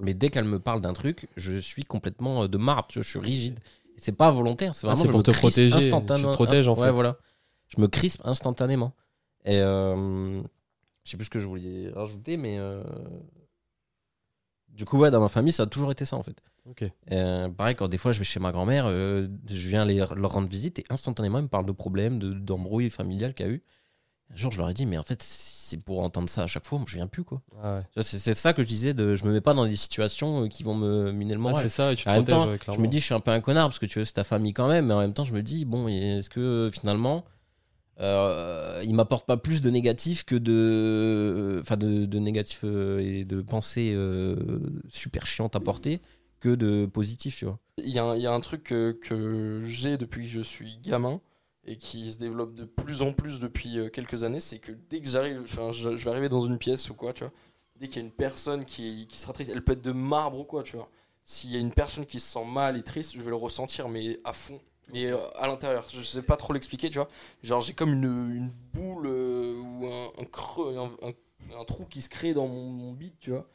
Mais 0.00 0.14
dès 0.14 0.30
qu'elle 0.30 0.44
me 0.46 0.58
parle 0.58 0.80
d'un 0.80 0.94
truc, 0.94 1.28
je 1.36 1.58
suis 1.58 1.84
complètement 1.84 2.44
euh, 2.44 2.48
de 2.48 2.56
marbre, 2.56 2.86
tu 2.88 2.98
vois, 2.98 3.04
je 3.04 3.10
suis 3.10 3.18
rigide. 3.18 3.58
C'est 3.98 4.16
pas 4.16 4.30
volontaire, 4.30 4.74
c'est 4.74 4.86
Ah, 4.86 4.90
vraiment 4.90 5.02
c'est 5.02 5.08
je 5.08 5.12
pour 5.12 5.22
te 5.22 5.30
protéger, 5.32 5.68
tu 5.68 5.88
te 5.90 5.94
instantanément- 5.94 6.32
protèges, 6.32 6.66
en 6.68 6.74
Ouais, 6.74 6.86
fait. 6.86 6.92
voilà. 6.92 7.18
Je 7.68 7.80
me 7.80 7.88
crispe 7.88 8.22
instantanément. 8.24 8.94
Et 9.44 9.58
euh, 9.60 10.40
je 11.04 11.10
sais 11.10 11.16
plus 11.16 11.26
ce 11.26 11.30
que 11.30 11.38
je 11.38 11.46
voulais 11.46 11.90
rajouter, 11.94 12.36
mais 12.36 12.58
euh, 12.58 12.82
du 14.68 14.84
coup, 14.84 14.98
ouais, 14.98 15.10
dans 15.10 15.20
ma 15.20 15.28
famille, 15.28 15.52
ça 15.52 15.64
a 15.64 15.66
toujours 15.66 15.92
été 15.92 16.04
ça 16.04 16.16
en 16.16 16.22
fait. 16.22 16.36
Ok. 16.64 16.84
Euh, 17.10 17.48
pareil, 17.50 17.74
quand 17.74 17.88
des 17.88 17.98
fois 17.98 18.12
je 18.12 18.18
vais 18.18 18.24
chez 18.24 18.40
ma 18.40 18.52
grand-mère, 18.52 18.86
euh, 18.86 19.26
je 19.50 19.68
viens 19.68 19.84
les, 19.84 19.96
leur 19.96 20.30
rendre 20.32 20.48
visite 20.48 20.78
et 20.78 20.84
instantanément 20.90 21.38
ils 21.38 21.42
me 21.42 21.48
parlent 21.48 21.66
de 21.66 21.72
problèmes, 21.72 22.18
de- 22.18 22.32
d'embrouilles 22.32 22.88
familiales 22.90 23.34
qu'il 23.34 23.46
y 23.46 23.48
a 23.48 23.52
eu. 23.52 23.62
Un 24.32 24.36
jour, 24.36 24.50
je 24.50 24.58
leur 24.58 24.70
ai 24.70 24.74
dit, 24.74 24.86
mais 24.86 24.96
en 24.96 25.02
fait, 25.02 25.22
c'est 25.22 25.76
pour 25.76 26.00
entendre 26.00 26.28
ça 26.30 26.44
à 26.44 26.46
chaque 26.46 26.64
fois, 26.64 26.78
moi 26.78 26.86
je 26.88 26.94
viens 26.94 27.06
plus 27.06 27.24
quoi. 27.24 27.42
Ah 27.62 27.82
ouais. 27.96 28.02
C'est 28.02 28.34
ça 28.34 28.54
que 28.54 28.62
je 28.62 28.68
disais, 28.68 28.94
de, 28.94 29.14
je 29.14 29.24
me 29.26 29.32
mets 29.32 29.42
pas 29.42 29.52
dans 29.52 29.66
des 29.66 29.76
situations 29.76 30.48
qui 30.48 30.62
vont 30.62 30.74
me 30.74 31.12
miner 31.12 31.34
le 31.34 31.40
Ah, 31.40 31.42
moral. 31.42 31.62
c'est 31.64 31.68
ça, 31.68 31.92
et 31.92 31.96
tu 31.96 32.04
te 32.04 32.08
en 32.08 32.12
même 32.14 32.24
temps, 32.24 32.48
ouais, 32.48 32.58
je 32.72 32.80
me 32.80 32.88
dis, 32.88 33.00
je 33.00 33.04
suis 33.04 33.14
un 33.14 33.20
peu 33.20 33.30
un 33.32 33.40
connard 33.42 33.68
parce 33.68 33.78
que 33.78 33.84
tu 33.84 33.98
vois, 33.98 34.06
c'est 34.06 34.14
ta 34.14 34.24
famille 34.24 34.54
quand 34.54 34.68
même, 34.68 34.86
mais 34.86 34.94
en 34.94 35.00
même 35.00 35.12
temps, 35.12 35.24
je 35.24 35.34
me 35.34 35.42
dis, 35.42 35.66
bon, 35.66 35.86
est-ce 35.88 36.30
que 36.30 36.70
finalement, 36.72 37.26
euh, 38.02 38.82
il 38.84 38.94
m'apporte 38.94 39.26
pas 39.26 39.36
plus 39.36 39.62
de 39.62 39.70
négatifs 39.70 40.24
que 40.24 40.34
de. 40.34 41.58
Enfin, 41.60 41.76
de, 41.76 42.18
négatifs 42.18 42.62
euh, 42.64 42.98
et 42.98 43.24
de 43.24 43.40
pensées 43.42 43.92
euh, 43.94 44.36
super 44.88 45.26
chiantes 45.26 45.56
à 45.56 45.60
porter 45.60 46.00
que 46.40 46.54
de 46.54 46.86
positifs, 46.86 47.36
tu 47.36 47.44
vois. 47.44 47.58
Il 47.78 47.90
y, 47.90 47.98
a 47.98 48.32
un- 48.32 48.40
truc 48.40 48.64
que, 48.64 49.62
j'ai 49.64 49.96
depuis 49.96 50.24
que 50.24 50.30
je 50.30 50.40
suis 50.40 50.78
gamin 50.82 51.20
et 51.64 51.76
qui 51.76 52.10
se 52.10 52.18
développe 52.18 52.54
de 52.54 52.64
plus 52.64 53.02
en 53.02 53.12
plus 53.12 53.38
depuis 53.38 53.78
euh, 53.78 53.88
quelques 53.88 54.24
années, 54.24 54.40
c'est 54.40 54.58
que 54.58 54.72
dès 54.90 55.00
que 55.00 55.08
j'arrive, 55.08 55.42
enfin, 55.44 55.70
je, 55.70 55.96
je 55.96 56.04
vais 56.04 56.10
arriver 56.10 56.28
dans 56.28 56.40
une 56.40 56.58
pièce 56.58 56.90
ou 56.90 56.94
quoi, 56.94 57.12
tu 57.12 57.22
vois, 57.22 57.32
dès 57.78 57.86
qu'il 57.86 57.98
y 57.98 58.00
a 58.00 58.04
une 58.04 58.12
personne 58.12 58.64
qui, 58.64 59.06
qui 59.08 59.16
sera 59.18 59.32
triste, 59.32 59.52
elle 59.54 59.62
peut 59.62 59.72
être 59.72 59.82
de 59.82 59.92
marbre 59.92 60.40
ou 60.40 60.44
quoi, 60.44 60.64
tu 60.64 60.74
vois. 60.76 60.88
s'il 61.22 61.50
y 61.52 61.56
a 61.56 61.60
une 61.60 61.72
personne 61.72 62.04
qui 62.04 62.18
se 62.18 62.32
sent 62.32 62.44
mal 62.44 62.76
et 62.76 62.82
triste, 62.82 63.12
je 63.14 63.20
vais 63.20 63.30
le 63.30 63.36
ressentir, 63.36 63.88
mais 63.88 64.18
à 64.24 64.32
fond. 64.32 64.58
Mais 64.92 65.06
euh, 65.06 65.16
à 65.36 65.46
l'intérieur, 65.46 65.86
je 65.92 66.02
sais 66.02 66.22
pas 66.22 66.36
trop 66.36 66.52
l'expliquer, 66.52 66.90
tu 66.90 66.98
vois. 66.98 67.08
Genre, 67.42 67.60
j'ai 67.60 67.72
comme 67.72 67.92
une, 67.92 68.04
une 68.04 68.52
boule 68.72 69.06
euh, 69.06 69.54
ou 69.60 69.86
un, 69.86 70.06
un 70.20 70.24
creux, 70.24 70.76
un, 70.76 70.90
un- 71.08 71.58
un 71.60 71.64
trou 71.64 71.84
qui 71.86 72.00
se 72.02 72.08
crée 72.08 72.34
dans 72.34 72.46
mon, 72.48 72.64
mon 72.70 72.92
bide, 72.92 73.14
tu 73.20 73.30
vois. 73.30 73.46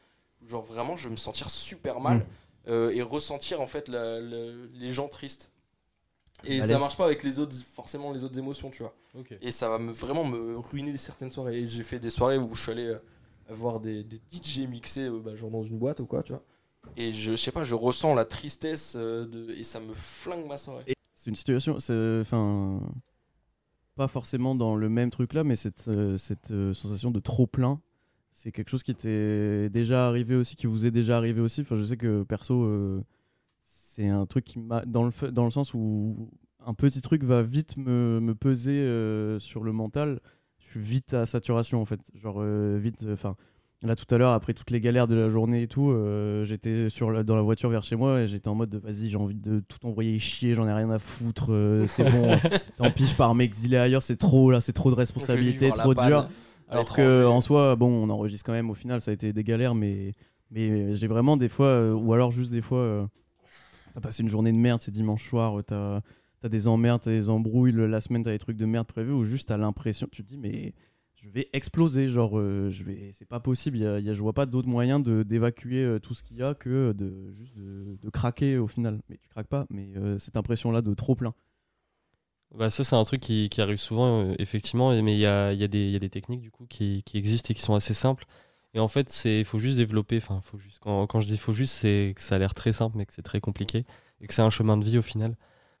Genre, 0.46 0.62
vraiment, 0.64 0.96
je 0.96 1.04
vais 1.04 1.10
me 1.12 1.16
sentir 1.16 1.50
super 1.50 2.00
mal 2.00 2.18
Mm. 2.18 2.24
euh, 2.68 2.90
et 2.90 3.02
ressentir 3.02 3.60
en 3.60 3.66
fait 3.66 3.88
la- 3.88 4.20
la- 4.20 4.52
les 4.74 4.90
gens 4.90 5.08
tristes. 5.08 5.52
Et 6.44 6.60
Allez. 6.60 6.72
ça 6.72 6.78
marche 6.78 6.96
pas 6.96 7.04
avec 7.04 7.22
les 7.24 7.38
autres, 7.40 7.56
forcément 7.74 8.12
les 8.12 8.22
autres 8.24 8.38
émotions, 8.38 8.70
tu 8.70 8.82
vois. 8.82 8.94
Et 9.40 9.50
ça 9.50 9.68
va 9.68 9.78
me, 9.78 9.90
vraiment 9.92 10.24
me 10.24 10.56
ruiner 10.58 10.96
certaines 10.96 11.32
soirées. 11.32 11.58
Et 11.58 11.66
j'ai 11.66 11.82
fait 11.82 11.98
des 11.98 12.10
soirées 12.10 12.38
où 12.38 12.54
je 12.54 12.62
suis 12.62 12.72
allé 12.72 12.86
euh, 12.86 12.98
voir 13.48 13.80
des, 13.80 14.04
des 14.04 14.20
DJ 14.30 14.66
mixés, 14.68 15.06
euh, 15.08 15.18
bah, 15.18 15.34
genre 15.34 15.50
dans 15.50 15.62
une 15.64 15.78
boîte 15.78 15.98
ou 16.00 16.06
quoi, 16.06 16.22
tu 16.22 16.32
vois. 16.32 16.42
Et 16.96 17.10
je, 17.10 17.32
je 17.32 17.36
sais 17.36 17.50
pas, 17.52 17.64
je 17.64 17.74
ressens 17.74 18.14
la 18.14 18.24
tristesse 18.24 18.94
euh, 18.96 19.26
de, 19.26 19.52
et 19.54 19.64
ça 19.64 19.80
me 19.80 19.92
flingue 19.94 20.46
ma 20.46 20.56
soirée. 20.58 20.84
C'est 21.28 21.32
une 21.32 21.36
situation, 21.36 21.78
c'est 21.78 22.20
enfin 22.22 22.80
pas 23.96 24.08
forcément 24.08 24.54
dans 24.54 24.76
le 24.76 24.88
même 24.88 25.10
truc 25.10 25.34
là, 25.34 25.44
mais 25.44 25.56
cette, 25.56 25.86
euh, 25.88 26.16
cette 26.16 26.52
euh, 26.52 26.72
sensation 26.72 27.10
de 27.10 27.20
trop 27.20 27.46
plein, 27.46 27.82
c'est 28.32 28.50
quelque 28.50 28.70
chose 28.70 28.82
qui 28.82 28.94
t'est 28.94 29.68
déjà 29.68 30.08
arrivé 30.08 30.34
aussi, 30.36 30.56
qui 30.56 30.66
vous 30.66 30.86
est 30.86 30.90
déjà 30.90 31.18
arrivé 31.18 31.42
aussi. 31.42 31.60
Enfin, 31.60 31.76
je 31.76 31.84
sais 31.84 31.98
que 31.98 32.22
perso, 32.22 32.62
euh, 32.62 33.04
c'est 33.60 34.08
un 34.08 34.24
truc 34.24 34.46
qui 34.46 34.58
m'a 34.58 34.86
dans 34.86 35.04
le 35.04 35.30
dans 35.30 35.44
le 35.44 35.50
sens 35.50 35.74
où 35.74 36.30
un 36.64 36.72
petit 36.72 37.02
truc 37.02 37.22
va 37.24 37.42
vite 37.42 37.76
me, 37.76 38.20
me 38.20 38.34
peser 38.34 38.80
euh, 38.80 39.38
sur 39.38 39.64
le 39.64 39.72
mental. 39.72 40.20
Je 40.60 40.68
suis 40.68 40.80
vite 40.80 41.12
à 41.12 41.26
saturation 41.26 41.82
en 41.82 41.84
fait, 41.84 42.00
genre 42.14 42.38
euh, 42.38 42.78
vite. 42.80 43.04
Enfin, 43.12 43.36
là 43.82 43.94
tout 43.94 44.12
à 44.14 44.18
l'heure 44.18 44.32
après 44.32 44.54
toutes 44.54 44.70
les 44.70 44.80
galères 44.80 45.06
de 45.06 45.14
la 45.14 45.28
journée 45.28 45.62
et 45.62 45.68
tout, 45.68 45.90
euh, 45.90 46.44
j'étais 46.44 46.90
sur 46.90 47.10
la- 47.10 47.22
dans 47.22 47.36
la 47.36 47.42
voiture 47.42 47.70
vers 47.70 47.84
chez 47.84 47.96
moi 47.96 48.20
et 48.22 48.26
j'étais 48.26 48.48
en 48.48 48.54
mode 48.54 48.70
de, 48.70 48.78
vas-y 48.78 49.08
j'ai 49.08 49.16
envie 49.16 49.34
de 49.36 49.60
tout 49.60 49.86
envoyer 49.86 50.18
chier, 50.18 50.54
j'en 50.54 50.66
ai 50.66 50.72
rien 50.72 50.90
à 50.90 50.98
foutre, 50.98 51.52
euh, 51.52 51.86
c'est 51.86 52.10
bon. 52.10 52.28
Tant 52.76 52.90
pis 52.90 53.06
je 53.06 53.14
pars 53.14 53.34
m'exiler 53.34 53.76
ailleurs, 53.76 54.02
c'est 54.02 54.16
trop 54.16 54.50
là, 54.50 54.60
c'est 54.60 54.72
trop 54.72 54.90
de 54.90 54.96
responsabilités, 54.96 55.68
trop 55.84 55.94
dur. 56.08 56.28
Alors 56.70 56.84
que 56.96 57.24
en 57.26 57.40
soi, 57.40 57.76
bon, 57.76 57.86
on 57.88 58.10
enregistre 58.10 58.44
quand 58.44 58.52
même. 58.52 58.68
Au 58.70 58.74
final, 58.74 59.00
ça 59.00 59.10
a 59.10 59.14
été 59.14 59.32
des 59.32 59.44
galères, 59.44 59.74
mais 59.74 60.12
mais 60.50 60.94
j'ai 60.94 61.06
vraiment 61.06 61.36
des 61.36 61.48
fois, 61.48 61.66
euh, 61.66 61.92
ou 61.94 62.12
alors 62.14 62.30
juste 62.30 62.50
des 62.50 62.62
fois, 62.62 63.08
t'as 63.94 64.00
passé 64.00 64.22
une 64.22 64.28
journée 64.28 64.52
de 64.52 64.56
merde, 64.58 64.80
c'est 64.82 64.90
dimanche 64.90 65.24
soir, 65.28 65.62
t'as 65.66 66.00
as 66.44 66.48
des 66.48 66.68
emmerdes, 66.68 67.02
t'as 67.02 67.10
des 67.10 67.30
embrouilles, 67.30 67.72
le- 67.72 67.86
la 67.86 68.00
semaine 68.00 68.22
t'as 68.22 68.30
des 68.30 68.38
trucs 68.38 68.56
de 68.56 68.64
merde 68.66 68.86
prévus, 68.86 69.12
ou 69.12 69.24
juste 69.24 69.48
t'as 69.48 69.56
l'impression, 69.56 70.06
tu 70.10 70.22
te 70.22 70.28
dis 70.28 70.38
mais 70.38 70.72
je 71.20 71.28
vais 71.30 71.48
exploser, 71.52 72.08
genre 72.08 72.38
euh, 72.38 72.70
je 72.70 72.84
vais, 72.84 73.10
c'est 73.12 73.26
pas 73.28 73.40
possible, 73.40 73.76
y 73.78 73.80
y 73.80 73.86
a- 74.10 74.14
je 74.14 74.20
vois 74.20 74.32
pas 74.34 74.46
d'autre 74.46 74.68
moyen 74.68 75.00
de 75.00 75.22
d'évacuer 75.24 75.82
euh, 75.84 75.98
tout 75.98 76.14
ce 76.14 76.22
qu'il 76.22 76.36
y 76.38 76.42
a 76.42 76.54
que 76.54 76.92
de 76.92 77.32
juste 77.32 77.54
de, 77.56 77.98
de 78.02 78.10
craquer 78.10 78.58
au 78.58 78.68
final. 78.68 79.00
Mais 79.08 79.18
tu 79.18 79.28
craques 79.28 79.48
pas, 79.48 79.66
mais 79.70 79.90
euh, 79.96 80.18
cette 80.18 80.36
impression 80.36 80.70
là 80.72 80.82
de 80.82 80.94
trop 80.94 81.14
plein. 81.16 81.34
Bah 82.54 82.70
ça 82.70 82.82
c'est 82.82 82.96
un 82.96 83.04
truc 83.04 83.20
qui, 83.20 83.50
qui 83.50 83.60
arrive 83.60 83.76
souvent 83.76 84.32
effectivement 84.38 84.90
mais 85.02 85.12
il 85.14 85.18
y 85.18 85.26
a, 85.26 85.52
y, 85.52 85.62
a 85.64 85.68
des- 85.68 85.90
y 85.90 85.96
a 85.96 85.98
des 85.98 86.08
techniques 86.08 86.40
du 86.40 86.50
coup 86.50 86.64
qui, 86.66 87.02
qui 87.04 87.18
existent 87.18 87.50
et 87.50 87.54
qui 87.54 87.60
sont 87.60 87.74
assez 87.74 87.92
simples 87.92 88.24
et 88.72 88.80
en 88.80 88.88
fait 88.88 89.10
c'est 89.10 89.40
il 89.40 89.44
faut 89.44 89.58
juste 89.58 89.76
développer 89.76 90.16
enfin 90.16 90.40
faut 90.42 90.56
juste 90.56 90.78
quand, 90.78 91.06
quand 91.06 91.20
je 91.20 91.26
dis 91.26 91.36
faut 91.36 91.52
juste 91.52 91.74
c'est 91.74 92.14
que 92.16 92.22
ça 92.22 92.36
a 92.36 92.38
l'air 92.38 92.54
très 92.54 92.72
simple 92.72 92.96
mais 92.96 93.04
que 93.04 93.12
c'est 93.12 93.20
très 93.22 93.40
compliqué 93.40 93.84
et 94.22 94.26
que 94.26 94.32
c'est 94.32 94.40
un 94.42 94.48
chemin 94.50 94.78
de 94.78 94.84
vie 94.84 94.96
au 94.96 95.02
final 95.02 95.36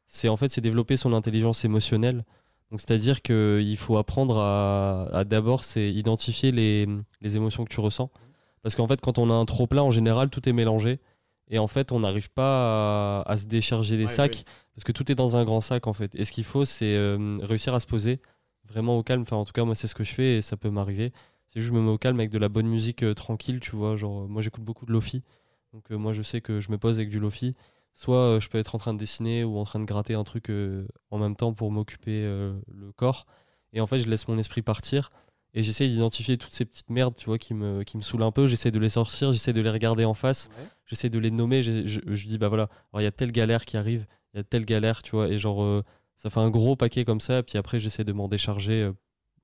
c'est 0.06 0.28
en 0.28 0.36
fait 0.36 0.50
c'est 0.50 0.60
développer 0.60 0.96
son 0.98 1.14
intelligence 1.14 1.64
émotionnelle 1.64 2.24
donc 2.70 2.80
c'est 2.80 2.90
à 2.92 2.98
dire 2.98 3.22
que 3.22 3.60
il 3.64 3.76
faut 3.76 3.96
apprendre 3.96 4.38
à, 4.38 5.08
à 5.12 5.24
d'abord 5.24 5.64
c'est 5.64 5.90
identifier 5.92 6.52
les, 6.52 6.86
les 7.20 7.36
émotions 7.36 7.64
que 7.64 7.72
tu 7.72 7.80
ressens 7.80 8.10
parce 8.62 8.74
qu'en 8.74 8.86
fait 8.86 9.00
quand 9.00 9.18
on 9.18 9.30
a 9.30 9.34
un 9.34 9.44
trop 9.44 9.66
plein 9.66 9.82
en 9.82 9.90
général 9.90 10.30
tout 10.30 10.46
est 10.48 10.52
mélangé 10.52 11.00
et 11.48 11.58
en 11.58 11.66
fait 11.66 11.92
on 11.92 12.00
n'arrive 12.00 12.30
pas 12.30 13.20
à, 13.20 13.30
à 13.30 13.36
se 13.36 13.46
décharger 13.46 13.96
des 13.96 14.04
Ouais, 14.04 14.08
sacs 14.08 14.44
parce 14.74 14.84
que 14.84 14.92
tout 14.92 15.10
est 15.10 15.14
dans 15.14 15.36
un 15.36 15.44
grand 15.44 15.60
sac 15.60 15.86
en 15.86 15.92
fait. 15.92 16.14
Et 16.14 16.24
ce 16.24 16.30
qu'il 16.30 16.44
faut, 16.44 16.64
c'est 16.64 16.94
euh, 16.94 17.38
réussir 17.42 17.74
à 17.74 17.80
se 17.80 17.86
poser 17.86 18.20
vraiment 18.64 18.96
au 18.96 19.02
calme. 19.02 19.22
Enfin, 19.22 19.36
en 19.36 19.44
tout 19.44 19.52
cas, 19.52 19.64
moi, 19.64 19.74
c'est 19.74 19.88
ce 19.88 19.94
que 19.96 20.04
je 20.04 20.14
fais 20.14 20.36
et 20.36 20.42
ça 20.42 20.56
peut 20.56 20.70
m'arriver. 20.70 21.12
C'est 21.48 21.60
juste, 21.60 21.72
je 21.72 21.76
me 21.76 21.82
mets 21.82 21.90
au 21.90 21.98
calme 21.98 22.20
avec 22.20 22.30
de 22.30 22.38
la 22.38 22.48
bonne 22.48 22.68
musique 22.68 23.02
euh, 23.02 23.12
tranquille, 23.12 23.58
tu 23.58 23.74
vois. 23.74 23.96
Genre, 23.96 24.22
euh, 24.22 24.26
moi, 24.28 24.40
j'écoute 24.40 24.62
beaucoup 24.62 24.86
de 24.86 24.92
lofi. 24.92 25.24
Donc, 25.72 25.90
euh, 25.90 25.96
moi, 25.96 26.12
je 26.12 26.22
sais 26.22 26.40
que 26.40 26.60
je 26.60 26.70
me 26.70 26.78
pose 26.78 26.96
avec 26.98 27.08
du 27.08 27.18
lofi. 27.18 27.56
Soit 28.00 28.16
euh, 28.36 28.40
je 28.40 28.48
peux 28.48 28.58
être 28.58 28.76
en 28.76 28.78
train 28.78 28.94
de 28.94 28.98
dessiner 28.98 29.42
ou 29.42 29.58
en 29.58 29.64
train 29.64 29.80
de 29.80 29.84
gratter 29.84 30.14
un 30.14 30.22
truc 30.22 30.50
euh, 30.50 30.86
en 31.10 31.18
même 31.18 31.34
temps 31.34 31.52
pour 31.52 31.72
m'occuper 31.72 32.22
euh, 32.22 32.56
le 32.72 32.92
corps. 32.92 33.26
Et 33.72 33.80
en 33.80 33.88
fait, 33.88 33.98
je 33.98 34.08
laisse 34.08 34.28
mon 34.28 34.38
esprit 34.38 34.62
partir. 34.62 35.10
Et 35.52 35.64
j'essaie 35.64 35.88
d'identifier 35.88 36.36
toutes 36.38 36.52
ces 36.52 36.64
petites 36.64 36.90
merdes, 36.90 37.16
tu 37.16 37.24
vois, 37.26 37.38
qui 37.38 37.54
me, 37.54 37.82
qui 37.82 37.96
me 37.96 38.02
saoulent 38.02 38.22
un 38.22 38.30
peu. 38.30 38.46
J'essaie 38.46 38.70
de 38.70 38.78
les 38.78 38.90
sortir, 38.90 39.32
j'essaie 39.32 39.52
de 39.52 39.60
les 39.60 39.70
regarder 39.70 40.04
en 40.04 40.14
face. 40.14 40.48
J'essaie 40.86 41.10
de 41.10 41.18
les 41.18 41.32
nommer. 41.32 41.64
Je, 41.64 41.88
je, 41.88 42.00
je 42.06 42.28
dis, 42.28 42.38
bah 42.38 42.46
voilà, 42.48 42.68
alors 42.92 43.00
il 43.00 43.04
y 43.04 43.08
a 43.08 43.10
telle 43.10 43.32
galère 43.32 43.64
qui 43.64 43.76
arrive 43.76 44.06
il 44.34 44.36
y 44.36 44.40
a 44.40 44.44
telle 44.44 44.64
galère, 44.64 45.02
tu 45.02 45.12
vois, 45.16 45.28
et 45.28 45.38
genre, 45.38 45.62
euh, 45.62 45.82
ça 46.14 46.30
fait 46.30 46.38
un 46.40 46.50
gros 46.50 46.76
paquet 46.76 47.04
comme 47.04 47.18
ça, 47.20 47.42
puis 47.42 47.56
après, 47.58 47.80
j'essaie 47.80 48.04
de 48.04 48.12
m'en 48.12 48.28
décharger 48.28 48.82
euh, 48.82 48.92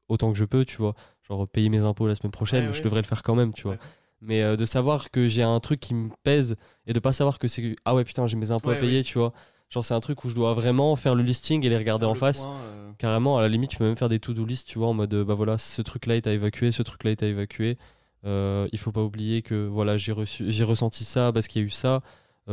autant 0.08 0.30
que 0.30 0.38
je 0.38 0.44
peux, 0.44 0.64
tu 0.64 0.76
vois. 0.76 0.94
Genre, 1.22 1.48
payer 1.48 1.70
mes 1.70 1.80
impôts 1.80 2.06
la 2.06 2.14
semaine 2.14 2.30
prochaine, 2.30 2.66
Ouais, 2.66 2.72
je 2.72 2.78
ouais. 2.78 2.84
devrais 2.84 3.00
le 3.00 3.06
faire 3.06 3.22
quand 3.22 3.34
même, 3.34 3.52
tu 3.54 3.62
vois. 3.62 3.78
Mais 4.26 4.42
euh, 4.42 4.56
de 4.56 4.64
savoir 4.64 5.10
que 5.10 5.28
j'ai 5.28 5.42
un 5.42 5.60
truc 5.60 5.80
qui 5.80 5.94
me 5.94 6.10
pèse 6.22 6.56
et 6.86 6.92
de 6.92 6.98
pas 6.98 7.12
savoir 7.12 7.38
que 7.38 7.46
c'est. 7.48 7.76
Ah 7.84 7.94
ouais, 7.94 8.04
putain, 8.04 8.26
j'ai 8.26 8.36
mes 8.36 8.50
impôts 8.50 8.70
Ouais, 8.70 8.76
à 8.76 8.80
payer, 8.80 9.04
tu 9.04 9.18
vois. 9.18 9.32
Genre, 9.70 9.84
c'est 9.84 9.94
un 9.94 10.00
truc 10.00 10.24
où 10.24 10.28
je 10.28 10.34
dois 10.34 10.54
vraiment 10.54 10.94
faire 10.96 11.14
le 11.14 11.22
listing 11.22 11.64
et 11.64 11.68
les 11.68 11.76
regarder 11.76 12.02
Faire 12.04 12.10
en 12.10 12.14
le 12.14 12.18
face. 12.18 12.44
point, 12.46 12.54
euh, 12.56 12.90
Carrément, 12.98 13.38
à 13.38 13.42
la 13.42 13.48
limite, 13.48 13.70
tu 13.70 13.76
peux 13.76 13.84
même 13.84 13.96
faire 13.96 14.08
des 14.08 14.20
to-do 14.20 14.44
list, 14.44 14.68
tu 14.68 14.78
vois, 14.78 14.88
en 14.88 14.94
mode, 14.94 15.14
bah 15.24 15.34
voilà, 15.34 15.58
ce 15.58 15.82
truc-là 15.82 16.16
est 16.16 16.26
à 16.26 16.32
évacuer, 16.32 16.70
ce 16.72 16.82
truc-là 16.82 17.10
est 17.10 17.22
à 17.22 17.26
évacuer. 17.26 17.76
Euh, 18.24 18.68
il 18.72 18.78
faut 18.78 18.92
pas 18.92 19.02
oublier 19.02 19.42
que 19.42 19.66
voilà, 19.66 19.96
j'ai 19.96 20.12
reçu, 20.12 20.44
j'ai 20.50 20.64
ressenti 20.64 21.04
ça 21.04 21.30
parce 21.32 21.46
qu'il 21.48 21.60
y 21.60 21.64
a 21.64 21.66
eu 21.66 21.70
ça. 21.70 22.00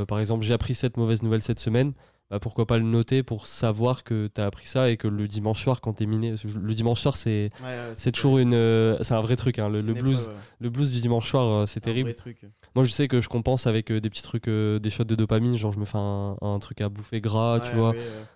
Par 0.07 0.19
exemple, 0.19 0.43
j'ai 0.45 0.53
appris 0.53 0.73
cette 0.73 0.95
mauvaise 0.97 1.21
nouvelle 1.21 1.41
cette 1.41 1.59
semaine. 1.59 1.93
Bah, 2.31 2.39
pourquoi 2.39 2.65
pas 2.65 2.77
le 2.77 2.85
noter 2.85 3.23
pour 3.23 3.45
savoir 3.45 4.05
que 4.05 4.29
tu 4.33 4.39
as 4.39 4.45
appris 4.45 4.65
ça 4.65 4.89
et 4.89 4.95
que 4.95 5.09
le 5.09 5.27
dimanche 5.27 5.61
soir, 5.61 5.81
quand 5.81 5.95
tu 5.95 6.03
es 6.03 6.05
miné, 6.05 6.33
le 6.45 6.73
dimanche 6.73 7.01
soir, 7.01 7.17
c'est 7.17 7.51
ouais, 7.61 7.65
ouais, 7.67 7.91
c'est 7.93 8.13
toujours 8.13 8.37
une, 8.37 8.53
euh, 8.53 8.97
c'est 9.01 9.13
un 9.13 9.19
vrai 9.19 9.35
truc. 9.35 9.59
hein, 9.59 9.67
le, 9.67 9.79
épreuve, 9.79 9.97
blues, 9.97 10.27
ouais. 10.29 10.33
le 10.59 10.69
blues 10.69 10.93
du 10.93 11.01
dimanche 11.01 11.29
soir, 11.29 11.45
euh, 11.45 11.65
c'est 11.65 11.81
terrible. 11.81 12.11
vrai 12.11 12.13
truc. 12.13 12.45
Moi, 12.73 12.85
je 12.85 12.91
sais 12.91 13.09
que 13.09 13.19
je 13.19 13.27
compense 13.27 13.67
avec 13.67 13.91
euh, 13.91 13.99
des 13.99 14.09
petits 14.09 14.23
trucs, 14.23 14.47
euh, 14.47 14.79
des 14.79 14.89
shots 14.89 15.03
de 15.03 15.13
dopamine, 15.15 15.57
genre 15.57 15.73
je 15.73 15.79
me 15.79 15.83
fais 15.83 15.97
un, 15.97 16.37
un 16.41 16.57
truc 16.59 16.79
à 16.79 16.87
bouffer 16.87 17.19
gras, 17.19 17.59
tu 17.59 17.75
vois. 17.75 17.93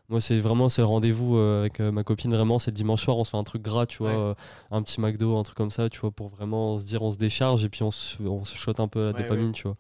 Moi, 0.10 0.20
c'est 0.20 0.40
vraiment 0.40 0.68
c'est 0.68 0.82
le 0.82 0.88
rendez-vous 0.88 1.38
avec 1.38 1.80
ma 1.80 2.04
copine. 2.04 2.36
Vraiment, 2.36 2.60
c'est 2.60 2.72
le 2.72 2.76
dimanche 2.76 3.02
soir, 3.02 3.18
on 3.18 3.24
se 3.24 3.30
fait 3.30 3.38
un 3.38 3.46
truc 3.46 3.62
gras, 3.62 3.86
tu 3.86 4.00
vois, 4.00 4.36
un 4.72 4.82
petit 4.84 5.00
McDo, 5.00 5.38
un 5.38 5.44
truc 5.44 5.56
comme 5.56 5.72
ça, 5.72 5.90
tu 5.90 6.02
vois, 6.02 6.12
pour 6.12 6.28
vraiment 6.28 6.78
se 6.78 6.84
dire 6.84 7.02
on 7.02 7.12
se 7.12 7.18
décharge 7.18 7.64
et 7.64 7.70
puis 7.70 7.84
on 7.84 7.92
se, 7.92 8.22
on 8.24 8.44
se 8.44 8.58
shot 8.58 8.74
un 8.80 8.90
peu 8.90 9.06
la 9.06 9.14
dopamine, 9.14 9.54
tu 9.54 9.64
vois. 9.64 9.78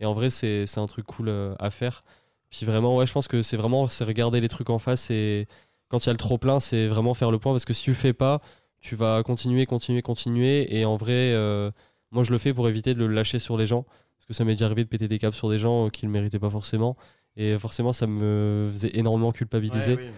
Et 0.00 0.06
en 0.06 0.14
vrai, 0.14 0.30
c'est 0.30 0.78
un 0.78 0.86
truc 0.86 1.04
cool 1.04 1.30
à 1.58 1.68
faire. 1.68 2.04
Puis 2.50 2.66
vraiment, 2.66 2.96
ouais, 2.96 3.06
je 3.06 3.12
pense 3.12 3.28
que 3.28 3.42
c'est 3.42 3.56
vraiment 3.56 3.88
c'est 3.88 4.04
regarder 4.04 4.40
les 4.40 4.48
trucs 4.48 4.70
en 4.70 4.78
face 4.78 5.10
et 5.10 5.46
quand 5.88 6.04
il 6.04 6.06
y 6.06 6.10
a 6.10 6.12
le 6.12 6.18
trop 6.18 6.38
plein, 6.38 6.60
c'est 6.60 6.86
vraiment 6.86 7.14
faire 7.14 7.30
le 7.30 7.38
point 7.38 7.52
parce 7.52 7.64
que 7.64 7.72
si 7.72 7.84
tu 7.84 7.90
le 7.90 7.96
fais 7.96 8.12
pas, 8.12 8.40
tu 8.80 8.96
vas 8.96 9.22
continuer, 9.22 9.66
continuer, 9.66 10.02
continuer. 10.02 10.76
Et 10.76 10.84
en 10.84 10.96
vrai, 10.96 11.32
euh, 11.32 11.70
moi, 12.10 12.22
je 12.22 12.30
le 12.30 12.38
fais 12.38 12.54
pour 12.54 12.68
éviter 12.68 12.94
de 12.94 13.04
le 13.04 13.12
lâcher 13.12 13.38
sur 13.38 13.56
les 13.56 13.66
gens 13.66 13.82
parce 13.82 14.26
que 14.26 14.34
ça 14.34 14.44
m'est 14.44 14.52
déjà 14.52 14.66
arrivé 14.66 14.84
de 14.84 14.88
péter 14.88 15.08
des 15.08 15.18
câbles 15.18 15.34
sur 15.34 15.48
des 15.48 15.58
gens 15.58 15.86
euh, 15.86 15.90
qui 15.90 16.06
le 16.06 16.12
méritaient 16.12 16.38
pas 16.38 16.50
forcément. 16.50 16.96
Et 17.36 17.58
forcément, 17.58 17.92
ça 17.92 18.06
me 18.06 18.68
faisait 18.72 18.90
énormément 18.94 19.32
culpabiliser. 19.32 19.94
Ouais, 19.94 20.04
oui. 20.04 20.10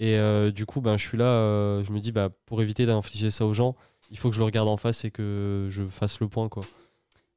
Et 0.00 0.16
euh, 0.16 0.50
du 0.50 0.64
coup, 0.64 0.80
ben, 0.80 0.96
je 0.96 1.06
suis 1.06 1.18
là, 1.18 1.26
euh, 1.26 1.84
je 1.84 1.92
me 1.92 2.00
dis, 2.00 2.10
bah, 2.10 2.30
pour 2.46 2.62
éviter 2.62 2.86
d'infliger 2.86 3.28
ça 3.28 3.44
aux 3.44 3.52
gens, 3.52 3.76
il 4.10 4.16
faut 4.16 4.30
que 4.30 4.34
je 4.34 4.40
le 4.40 4.46
regarde 4.46 4.66
en 4.66 4.78
face 4.78 5.04
et 5.04 5.10
que 5.10 5.66
je 5.68 5.84
fasse 5.84 6.20
le 6.20 6.28
point. 6.28 6.48
Quoi. 6.48 6.62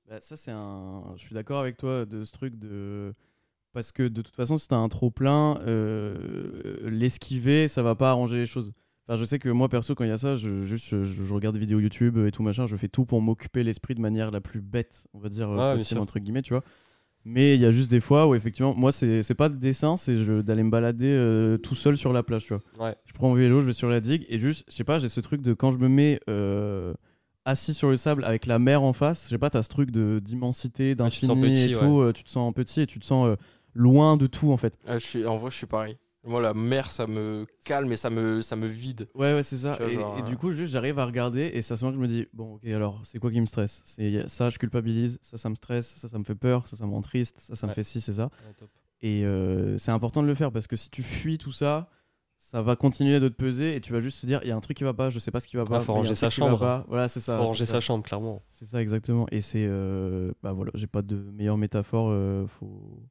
Bah, 0.08 0.22
ça, 0.22 0.38
c'est 0.38 0.52
un. 0.52 1.04
Je 1.18 1.22
suis 1.22 1.36
d'accord 1.36 1.60
avec 1.60 1.76
toi 1.76 2.06
de 2.06 2.24
ce 2.24 2.32
truc 2.32 2.58
de. 2.58 3.14
Parce 3.74 3.92
que 3.92 4.04
de 4.04 4.22
toute 4.22 4.36
façon, 4.36 4.58
si 4.58 4.68
t'as 4.68 4.76
un 4.76 4.88
trop 4.88 5.10
plein, 5.10 5.60
euh, 5.66 6.78
l'esquiver, 6.90 7.68
ça 7.68 7.82
va 7.82 7.96
pas 7.96 8.12
arranger 8.12 8.38
les 8.38 8.46
choses. 8.46 8.72
Enfin, 9.08 9.20
je 9.20 9.26
sais 9.26 9.40
que 9.40 9.50
moi, 9.50 9.68
perso, 9.68 9.96
quand 9.96 10.04
il 10.04 10.10
y 10.10 10.14
a 10.14 10.18
ça, 10.18 10.36
je, 10.36 10.62
juste, 10.62 11.04
je, 11.04 11.04
je 11.04 11.34
regarde 11.34 11.56
des 11.56 11.60
vidéos 11.60 11.80
YouTube 11.80 12.18
et 12.20 12.32
tout 12.32 12.44
machin, 12.44 12.68
je 12.68 12.76
fais 12.78 12.88
tout 12.88 13.06
pour 13.06 13.22
m'occuper 13.22 13.64
l'esprit 13.64 13.96
de 13.96 14.00
manière 14.00 14.32
la 14.32 14.40
plus 14.42 14.62
bête, 14.62 15.06
on 15.14 15.20
va 15.20 15.30
dire, 15.30 15.52
bien 15.54 15.76
possible, 15.76 16.00
entre 16.00 16.20
guillemets, 16.20 16.44
tu 16.44 16.54
vois. 16.54 16.64
Mais 17.26 17.56
il 17.56 17.62
y 17.62 17.66
a 17.66 17.72
juste 17.72 17.90
des 17.90 18.02
fois 18.02 18.28
où, 18.28 18.36
effectivement, 18.36 18.76
moi, 18.76 18.92
c'est 18.92 19.36
pas 19.36 19.50
de 19.50 19.56
dessin, 19.56 19.96
c'est 19.96 20.16
d'aller 20.44 20.64
me 20.64 20.70
balader 20.70 21.08
euh, 21.08 21.58
tout 21.58 21.76
seul 21.76 21.98
sur 21.98 22.14
la 22.14 22.22
plage, 22.22 22.46
tu 22.46 22.54
vois. 22.54 22.88
Ouais. 22.88 22.96
Je 23.06 23.14
prends 23.14 23.30
mon 23.30 23.34
vélo, 23.34 23.62
je 23.62 23.68
vais 23.68 23.74
sur 23.74 23.90
la 23.90 24.00
digue 24.00 24.26
et 24.30 24.40
juste, 24.40 24.66
je 24.70 24.76
sais 24.76 24.84
pas, 24.84 25.00
j'ai 25.00 25.10
ce 25.10 25.20
truc 25.20 25.42
de 25.42 25.54
quand 25.54 25.72
je 25.72 25.80
me 25.80 25.88
mets 25.88 26.20
euh, 26.30 26.94
assis 27.46 27.74
sur 27.74 27.90
le 27.90 27.98
sable 27.98 28.24
avec 28.26 28.46
la 28.46 28.60
mer 28.60 28.84
en 28.84 28.94
face, 28.94 29.26
je 29.26 29.30
sais 29.30 29.38
pas, 29.38 29.50
t'as 29.50 29.64
ce 29.64 29.70
truc 29.70 29.92
de 29.92 30.20
d'immensité, 30.24 30.96
d'infini 30.96 31.62
et 31.62 31.76
ouais. 31.76 31.82
tout, 31.82 32.02
euh, 32.02 32.14
tu 32.14 32.24
te 32.24 32.30
sens 32.30 32.54
petit 32.54 32.82
et 32.82 32.88
tu 32.88 33.00
te 33.00 33.06
sens 33.06 33.28
euh, 33.28 33.36
loin 33.74 34.18
de 34.18 34.28
tout 34.28 34.52
en 34.52 34.58
fait. 34.58 34.78
Ah, 34.86 34.98
je 34.98 35.06
suis, 35.06 35.26
en 35.26 35.38
vrai, 35.38 35.52
je 35.52 35.58
suis 35.58 35.66
pareil. 35.68 35.98
Moi, 36.26 36.42
la 36.42 36.54
mer, 36.54 36.90
ça 36.90 37.06
me 37.06 37.46
calme 37.66 37.92
et 37.92 37.98
ça 37.98 38.10
me, 38.10 38.42
ça 38.42 38.56
me 38.56 38.66
vide. 38.66 39.10
Ouais, 39.14 39.34
ouais, 39.34 39.44
c'est 39.44 39.58
ça. 39.58 39.76
Vois, 39.76 39.90
Et, 39.90 39.94
genre, 39.96 40.18
et 40.18 40.22
euh, 40.22 40.26
du 40.26 40.38
coup, 40.38 40.52
juste 40.52 40.72
j'arrive 40.72 40.98
à 40.98 41.06
regarder 41.06 41.52
et 41.54 41.62
ça 41.62 41.76
se 41.76 41.82
voit 41.82 41.90
que 41.90 41.98
je 41.98 42.02
me 42.02 42.08
dis, 42.08 42.28
bon, 42.34 42.54
ok, 42.56 42.66
alors 42.68 43.02
c'est 43.04 43.20
quoi 43.20 43.30
qui 43.30 43.42
me 43.42 43.46
stresse? 43.46 43.82
C'est 43.86 44.30
ça, 44.30 44.50
je 44.50 44.58
culpabilise, 44.58 45.20
ça, 45.22 45.38
ça 45.38 45.50
me 45.50 45.56
stresse, 45.56 45.88
ça, 45.98 46.08
ça 46.08 46.18
me 46.18 46.24
fait 46.24 46.36
peur, 46.36 46.66
ça, 46.66 46.78
ça 46.78 46.88
me 46.88 46.94
rend 46.94 47.02
triste, 47.02 47.40
ça, 47.40 47.56
ça 47.56 47.68
me 47.68 47.74
fait 47.74 47.84
ci, 47.84 48.00
c'est 48.00 48.14
ça. 48.14 48.30
Et 49.02 49.26
euh, 49.26 49.78
c'est 49.78 49.92
important 49.92 50.22
de 50.22 50.28
le 50.28 50.36
faire 50.36 50.54
parce 50.54 50.66
que 50.68 50.78
si 50.78 50.90
tu 50.90 51.04
fuis 51.04 51.38
tout 51.38 51.52
ça, 51.52 51.90
ça 52.38 52.62
va 52.62 52.78
continuer 52.78 53.20
de 53.20 53.28
te 53.28 53.34
peser 53.36 53.76
et 53.76 53.82
tu 53.82 53.92
vas 53.92 54.00
juste 54.00 54.22
te 54.22 54.26
dire 54.26 54.40
il 54.44 54.48
y 54.48 54.52
a 54.52 54.56
un 54.56 54.62
truc 54.62 54.78
qui 54.78 54.86
va 54.86 54.94
pas, 54.94 55.10
je 55.10 55.20
sais 55.20 55.32
pas 55.32 55.42
ce 55.42 55.48
qui 55.50 55.58
va 55.58 55.66
pas. 55.66 55.78
Ah, 55.78 55.80
faut 55.82 55.92
il 55.92 55.96
un 55.96 55.98
ranger 56.00 56.16
sa 56.16 56.30
chambre. 56.30 56.86
Voilà, 56.88 57.10
c'est 57.10 57.20
ça. 57.20 57.38
Faut 57.38 57.46
ranger 57.48 57.66
sa 57.66 57.82
chambre, 57.82 58.04
clairement. 58.06 58.42
C'est 58.50 58.66
ça 58.66 58.82
exactement. 58.82 59.26
Et 59.32 59.42
c'est 59.42 59.66
euh, 59.68 60.32
bah 60.42 60.54
voilà, 60.54 60.72
j'ai 60.76 60.88
pas 60.88 61.02
de 61.02 61.18
meilleure 61.18 61.58
métaphore. 61.58 62.08
euh, 62.12 62.48
faut 62.48 63.04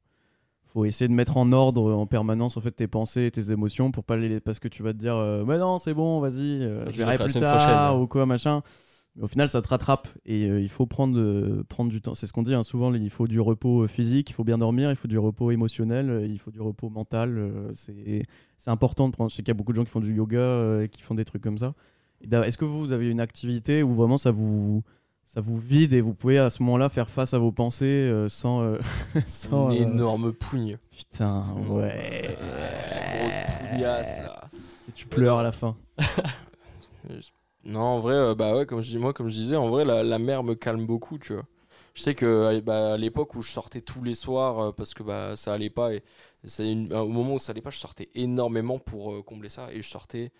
faut 0.73 0.85
essayer 0.85 1.07
de 1.07 1.13
mettre 1.13 1.37
en 1.37 1.51
ordre 1.51 1.93
en 1.93 2.07
permanence 2.07 2.57
en 2.57 2.61
fait 2.61 2.71
tes 2.71 2.87
pensées 2.87 3.25
et 3.25 3.31
tes 3.31 3.51
émotions 3.51 3.91
pour 3.91 4.03
pas 4.03 4.17
les 4.17 4.39
parce 4.39 4.59
que 4.59 4.67
tu 4.67 4.81
vas 4.81 4.93
te 4.93 4.97
dire 4.97 5.15
euh, 5.15 5.45
mais 5.45 5.57
non 5.57 5.77
c'est 5.77 5.93
bon 5.93 6.19
vas-y 6.19 6.63
euh, 6.63 6.85
Je 6.89 6.97
verrai 6.97 7.17
plus 7.17 7.33
tard 7.33 7.57
prochaine. 7.57 8.01
ou 8.01 8.07
quoi 8.07 8.25
machin. 8.25 8.63
Mais 9.15 9.23
au 9.23 9.27
final 9.27 9.47
ça 9.49 9.61
te 9.61 9.67
rattrape 9.67 10.07
et 10.25 10.49
euh, 10.49 10.59
il 10.59 10.69
faut 10.69 10.87
prendre 10.87 11.61
prendre 11.63 11.91
du 11.91 12.01
temps. 12.01 12.15
C'est 12.15 12.25
ce 12.25 12.33
qu'on 12.33 12.41
dit 12.41 12.55
hein, 12.55 12.63
souvent. 12.63 12.91
Il 12.93 13.09
faut 13.11 13.27
du 13.27 13.39
repos 13.39 13.87
physique, 13.87 14.31
il 14.31 14.33
faut 14.33 14.43
bien 14.43 14.57
dormir, 14.57 14.89
il 14.89 14.95
faut 14.95 15.07
du 15.07 15.19
repos 15.19 15.51
émotionnel, 15.51 16.27
il 16.27 16.39
faut 16.39 16.51
du 16.51 16.61
repos 16.61 16.89
mental. 16.89 17.51
c'est 17.73 18.23
c'est 18.57 18.71
important 18.71 19.07
de 19.07 19.13
prendre. 19.13 19.29
Je 19.29 19.35
sais 19.35 19.43
qu'il 19.43 19.49
y 19.49 19.55
a 19.55 19.57
beaucoup 19.57 19.73
de 19.73 19.77
gens 19.77 19.83
qui 19.83 19.91
font 19.91 19.99
du 19.99 20.15
yoga 20.15 20.81
et 20.81 20.89
qui 20.89 21.03
font 21.03 21.13
des 21.13 21.25
trucs 21.25 21.43
comme 21.43 21.59
ça. 21.59 21.75
Est-ce 22.23 22.57
que 22.57 22.65
vous, 22.65 22.79
vous 22.79 22.93
avez 22.93 23.09
une 23.09 23.19
activité 23.19 23.83
où 23.83 23.93
vraiment 23.93 24.17
ça 24.17 24.31
vous, 24.31 24.83
ça 25.25 25.41
vous 25.41 25.57
vide 25.57 25.93
et 25.93 26.01
vous 26.01 26.13
pouvez 26.13 26.37
à 26.37 26.49
ce 26.49 26.61
moment-là 26.63 26.89
faire 26.89 27.09
face 27.09 27.33
à 27.33 27.39
vos 27.39 27.51
pensées 27.51 27.85
euh, 27.85 28.29
sans. 28.29 28.61
euh, 28.61 28.79
sans 29.27 29.71
Une 29.71 29.77
euh, 29.77 29.81
énorme 29.83 30.31
pougne. 30.33 30.77
Putain, 30.91 31.45
ouais. 31.69 32.37
Grosse 33.17 33.57
pougnasse 33.57 34.19
là. 34.19 34.49
Et 34.87 34.91
tu 34.91 35.07
pleures 35.07 35.39
à 35.39 35.43
la 35.43 35.51
fin. 35.51 35.75
Non, 37.65 37.79
en 37.81 37.99
vrai, 37.99 38.13
euh, 38.15 38.35
bah 38.35 38.55
ouais, 38.55 38.65
comme 38.65 38.81
je 38.81 38.89
dis, 38.89 38.97
moi, 38.97 39.13
comme 39.13 39.29
je 39.29 39.35
disais, 39.35 39.55
en 39.55 39.69
vrai, 39.69 39.85
la, 39.85 40.03
la 40.03 40.19
mer 40.19 40.43
me 40.43 40.53
calme 40.53 40.85
beaucoup, 40.85 41.17
tu 41.17 41.33
vois. 41.33 41.43
Je 41.93 42.01
sais 42.01 42.15
que 42.15 42.59
bah, 42.59 42.93
à 42.93 42.97
l'époque 42.97 43.35
où 43.35 43.41
je 43.41 43.51
sortais 43.51 43.79
tous 43.81 44.03
les 44.03 44.15
soirs 44.15 44.73
parce 44.73 44.93
que 44.93 45.03
bah, 45.03 45.35
ça 45.35 45.53
allait 45.53 45.69
pas, 45.69 45.93
et 45.93 46.03
c'est 46.43 46.69
une- 46.71 46.91
au 46.93 47.07
moment 47.07 47.35
où 47.35 47.39
ça 47.39 47.51
allait 47.51 47.61
pas, 47.61 47.69
je 47.69 47.77
sortais 47.77 48.09
énormément 48.15 48.79
pour 48.79 49.23
combler 49.25 49.47
ça. 49.49 49.67
Et 49.71 49.81
je 49.81 49.87
sortais 49.87 50.31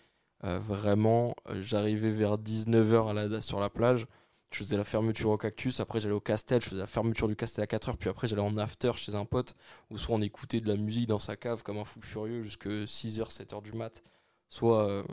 euh, 0.44 0.58
vraiment, 0.58 1.34
j'arrivais 1.60 2.10
vers 2.10 2.36
19h 2.38 3.08
à 3.10 3.14
la, 3.14 3.40
sur 3.40 3.60
la 3.60 3.70
plage, 3.70 4.06
je 4.54 4.60
faisais 4.60 4.76
la 4.76 4.84
fermeture 4.84 5.30
au 5.30 5.36
cactus, 5.38 5.80
après 5.80 6.00
j'allais 6.00 6.14
au 6.14 6.20
castel, 6.20 6.62
je 6.62 6.68
faisais 6.70 6.80
la 6.80 6.86
fermeture 6.86 7.28
du 7.28 7.36
castel 7.36 7.64
à 7.64 7.66
4h, 7.66 7.96
puis 7.98 8.08
après 8.10 8.28
j'allais 8.28 8.42
en 8.42 8.56
after 8.58 8.92
chez 8.96 9.14
un 9.14 9.24
pote, 9.24 9.54
où 9.90 9.98
soit 9.98 10.16
on 10.16 10.22
écoutait 10.22 10.60
de 10.60 10.68
la 10.68 10.76
musique 10.76 11.06
dans 11.08 11.18
sa 11.18 11.36
cave 11.36 11.62
comme 11.62 11.78
un 11.78 11.84
fou 11.84 12.00
furieux 12.00 12.42
jusque 12.42 12.68
6h, 12.88 13.30
7h 13.32 13.62
du 13.62 13.72
mat, 13.72 14.02
soit. 14.48 14.88
euh, 14.88 15.04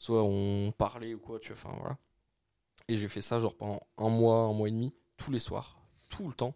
soit 0.00 0.22
on 0.22 0.72
parlait 0.78 1.14
ou 1.14 1.18
quoi, 1.18 1.40
tu 1.40 1.52
vois, 1.52 1.56
enfin 1.72 1.76
voilà. 1.80 1.98
Et 2.88 2.96
j'ai 2.96 3.08
fait 3.08 3.20
ça 3.20 3.38
genre 3.40 3.54
pendant 3.56 3.80
un 3.98 4.08
mois, 4.08 4.36
un 4.44 4.52
mois 4.52 4.68
et 4.68 4.72
demi, 4.72 4.94
tous 5.16 5.30
les 5.30 5.38
soirs, 5.38 5.78
tout 6.08 6.28
le 6.28 6.34
temps. 6.34 6.54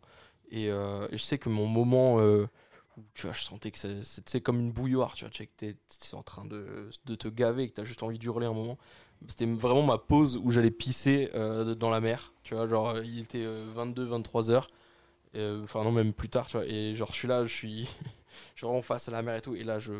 Et, 0.50 0.68
euh, 0.70 1.06
je 1.12 1.16
sais 1.18 1.38
que 1.38 1.48
mon 1.48 1.66
moment 1.66 2.20
euh, 2.20 2.46
où 2.96 3.02
tu 3.14 3.22
vois, 3.26 3.32
je 3.32 3.42
sentais 3.42 3.70
que 3.70 3.78
c'est- 3.78 4.40
comme 4.40 4.60
une 4.60 4.70
bouilloire, 4.72 5.14
tu 5.14 5.24
vois, 5.24 5.30
tu 5.30 5.44
sais, 5.44 5.46
que 5.46 5.52
t'es 5.72 6.14
en 6.14 6.22
train 6.22 6.44
de, 6.46 6.90
de 7.06 7.14
te 7.14 7.28
gaver, 7.28 7.68
que 7.68 7.74
t'as 7.74 7.84
juste 7.84 8.02
envie 8.02 8.18
d'hurler 8.18 8.46
un 8.46 8.52
moment. 8.52 8.78
C'était 9.28 9.46
vraiment 9.46 9.82
ma 9.82 9.98
pause 9.98 10.38
où 10.42 10.50
j'allais 10.50 10.70
pisser 10.70 11.30
euh, 11.34 11.74
dans 11.74 11.90
la 11.90 12.00
mer, 12.00 12.32
tu 12.42 12.54
vois, 12.54 12.66
genre 12.68 12.90
euh, 12.90 13.04
il 13.04 13.20
était 13.20 13.44
22, 13.74 14.04
23 14.04 14.50
heures. 14.50 14.68
Euh, 15.36 15.62
Enfin 15.64 15.82
non, 15.84 15.92
même 15.92 16.12
plus 16.12 16.28
tard, 16.28 16.46
tu 16.46 16.56
vois. 16.56 16.66
Et 16.66 16.94
genre 16.96 17.08
je 17.12 17.16
suis 17.16 17.28
là, 17.28 17.44
je 17.44 17.52
suis, 17.54 17.84
je 18.54 18.58
suis 18.58 18.66
vraiment 18.66 18.82
face 18.82 19.08
à 19.08 19.12
la 19.12 19.22
mer 19.22 19.36
et 19.36 19.40
tout. 19.40 19.54
Et 19.54 19.64
là 19.64 19.78
je, 19.78 19.92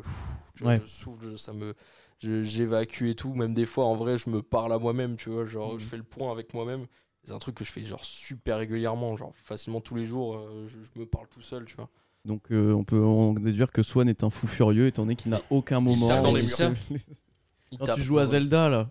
Ouais. 0.62 0.80
souffle, 0.84 1.38
ça 1.38 1.52
me, 1.52 1.74
j'évacue 2.20 3.08
et 3.08 3.14
tout. 3.14 3.34
Même 3.34 3.54
des 3.54 3.66
fois, 3.66 3.84
en 3.86 3.96
vrai, 3.96 4.18
je 4.18 4.30
me 4.30 4.42
parle 4.42 4.72
à 4.72 4.78
moi-même, 4.78 5.16
tu 5.16 5.30
vois. 5.30 5.44
Genre, 5.44 5.72
Mhm. 5.74 5.78
je 5.80 5.84
fais 5.86 5.96
le 5.96 6.02
point 6.04 6.30
avec 6.30 6.54
moi-même. 6.54 6.86
C'est 7.24 7.32
un 7.32 7.38
truc 7.38 7.54
que 7.54 7.64
je 7.64 7.70
fais 7.72 7.84
genre 7.84 8.04
super 8.04 8.58
régulièrement, 8.58 9.16
genre 9.16 9.32
facilement 9.36 9.80
tous 9.80 9.94
les 9.94 10.04
jours. 10.04 10.36
euh, 10.36 10.66
je, 10.66 10.78
je 10.82 11.00
me 11.00 11.06
parle 11.06 11.26
tout 11.28 11.40
seul, 11.42 11.64
tu 11.64 11.76
vois. 11.76 11.88
Donc 12.24 12.52
euh, 12.52 12.72
on 12.72 12.84
peut 12.84 13.02
en 13.02 13.32
déduire 13.34 13.70
que 13.72 13.82
Swan 13.82 14.08
est 14.08 14.22
un 14.24 14.30
fou 14.30 14.46
furieux 14.46 14.86
étant 14.88 15.02
donné 15.02 15.16
qu'il 15.16 15.30
n'a 15.30 15.40
aucun 15.50 15.80
moment. 15.80 16.08
tape 16.08 16.22
dans 16.22 16.32
les 16.34 16.42
où- 16.44 16.64
murs. 16.64 16.76
Il 17.72 17.78
Quand 17.78 17.84
tape, 17.86 17.94
tu 17.96 18.02
joues 18.02 18.18
à. 18.18 18.26
Zelda 18.26 18.68
là. 18.68 18.90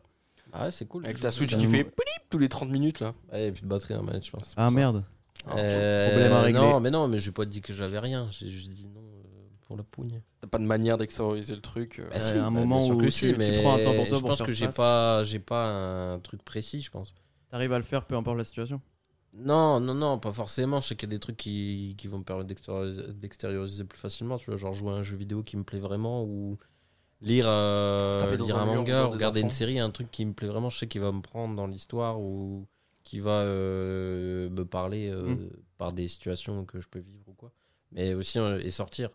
Ah 0.54 0.66
ouais, 0.66 0.72
c'est 0.72 0.86
cool. 0.86 1.06
Avec 1.06 1.20
ta 1.20 1.32
Switch 1.32 1.56
qui 1.56 1.66
fait 1.66 1.84
plip 1.84 2.30
tous 2.30 2.38
les 2.38 2.49
30 2.49 2.70
minutes 2.70 2.99
là. 2.99 3.14
Ouais, 3.32 3.47
et 3.47 3.52
puis 3.52 3.62
de 3.64 3.68
batterie 3.68 3.93
dans 3.93 4.02
la 4.02 4.06
manette, 4.08 4.26
je 4.26 4.32
pense. 4.32 4.54
Ah 4.58 4.70
merde. 4.72 5.04
Euh, 5.56 6.10
Problème 6.10 6.32
à 6.34 6.41
régler. 6.41 6.60
Non, 6.60 6.80
mais 6.80 6.91
non, 6.91 7.08
mais 7.08 7.18
j'ai 7.18 7.32
pas 7.32 7.45
dit 7.45 7.62
que 7.62 7.74
j'avais 7.74 7.99
rien. 7.99 8.28
J'ai 8.32 8.47
juste 8.47 8.70
dit 8.70 8.88
non 8.93 9.02
euh, 9.02 9.47
pour 9.68 9.76
la 9.76 9.84
pougne. 9.84 10.22
T'as 10.41 10.47
pas 10.47 10.60
de 10.60 10.66
manière 10.66 10.97
d'extérioriser 10.97 11.56
le 11.56 11.62
truc. 11.62 11.97
euh. 11.99 12.10
Bah, 12.12 12.20
si, 12.20 12.38
un 12.38 12.43
bah, 12.43 12.49
moment 12.52 12.86
où 12.88 13.02
tu- 13.02 13.12
si, 13.12 13.32
tu 13.32 13.38
mais 13.38 13.62
prends 13.62 13.76
un 13.76 13.84
temps 13.84 13.95
pour 13.95 14.08
toi 14.08 14.18
je 14.18 14.22
pour 14.22 14.30
pense 14.30 14.38
faire 14.38 14.47
que 14.47 14.52
j'ai 14.54 14.68
pas, 14.68 15.24
j'ai 15.24 15.39
pas 15.39 15.66
un 16.14 16.20
truc 16.20 16.43
précis, 16.43 16.82
je 16.82 16.91
pense. 16.91 17.14
T'arrives 17.49 17.74
à 17.74 17.78
le 17.78 17.84
faire 17.84 18.06
peu 18.06 18.16
importe 18.16 18.38
la 18.38 18.43
situation. 18.43 18.82
Non, 19.34 19.80
non, 19.80 19.93
non, 19.95 20.20
pas 20.20 20.34
forcément. 20.34 20.80
Je 20.82 20.89
sais 20.89 20.95
qu'il 20.95 21.10
y 21.10 21.12
a 21.14 21.16
des 21.16 21.20
trucs 21.20 21.38
qui, 21.38 21.95
qui 21.97 22.08
vont 22.08 22.20
me 22.20 22.24
permettre 22.24 22.47
d'extérioriser- 22.47 23.84
plus 23.86 23.97
facilement. 23.99 24.38
Tu 24.38 24.49
vois, 24.49 24.58
genre 24.58 24.74
jouer 24.74 24.91
à 24.91 24.95
un 24.95 25.04
jeu 25.04 25.16
vidéo 25.18 25.41
qui 25.41 25.56
me 25.58 25.64
plaît 25.64 25.80
vraiment 25.80 26.24
ou 26.24 26.58
lire, 27.22 27.45
euh, 27.47 28.36
lire 28.38 28.57
un 28.57 28.61
un 28.61 28.65
manga, 28.65 29.05
des 29.07 29.13
regarder 29.13 29.39
une 29.41 29.47
enfants. 29.47 29.55
série, 29.55 29.80
un 29.80 29.89
truc 29.91 30.09
qui 30.11 30.26
me 30.26 30.34
plaît 30.34 30.47
vraiment. 30.47 30.69
Je 30.69 30.78
sais 30.80 30.88
qu'il 30.88 31.01
va 31.01 31.11
me 31.11 31.22
prendre 31.22 31.55
dans 31.55 31.67
l'histoire 31.67 32.19
ou 32.19 32.67
qui 33.03 33.19
va 33.19 33.41
euh, 33.41 34.49
me 34.49 34.63
parler 34.65 35.09
euh, 35.09 35.36
Mm. 35.36 35.49
par 35.78 35.91
des 35.93 36.07
situations 36.07 36.65
que 36.65 36.80
je 36.80 36.88
peux 36.88 36.99
vivre 36.99 37.24
ou 37.28 37.34
quoi. 37.34 37.51
Mais 37.91 38.13
aussi, 38.13 38.39
euh, 38.39 38.59
et 38.59 38.69
sortir. 38.69 39.09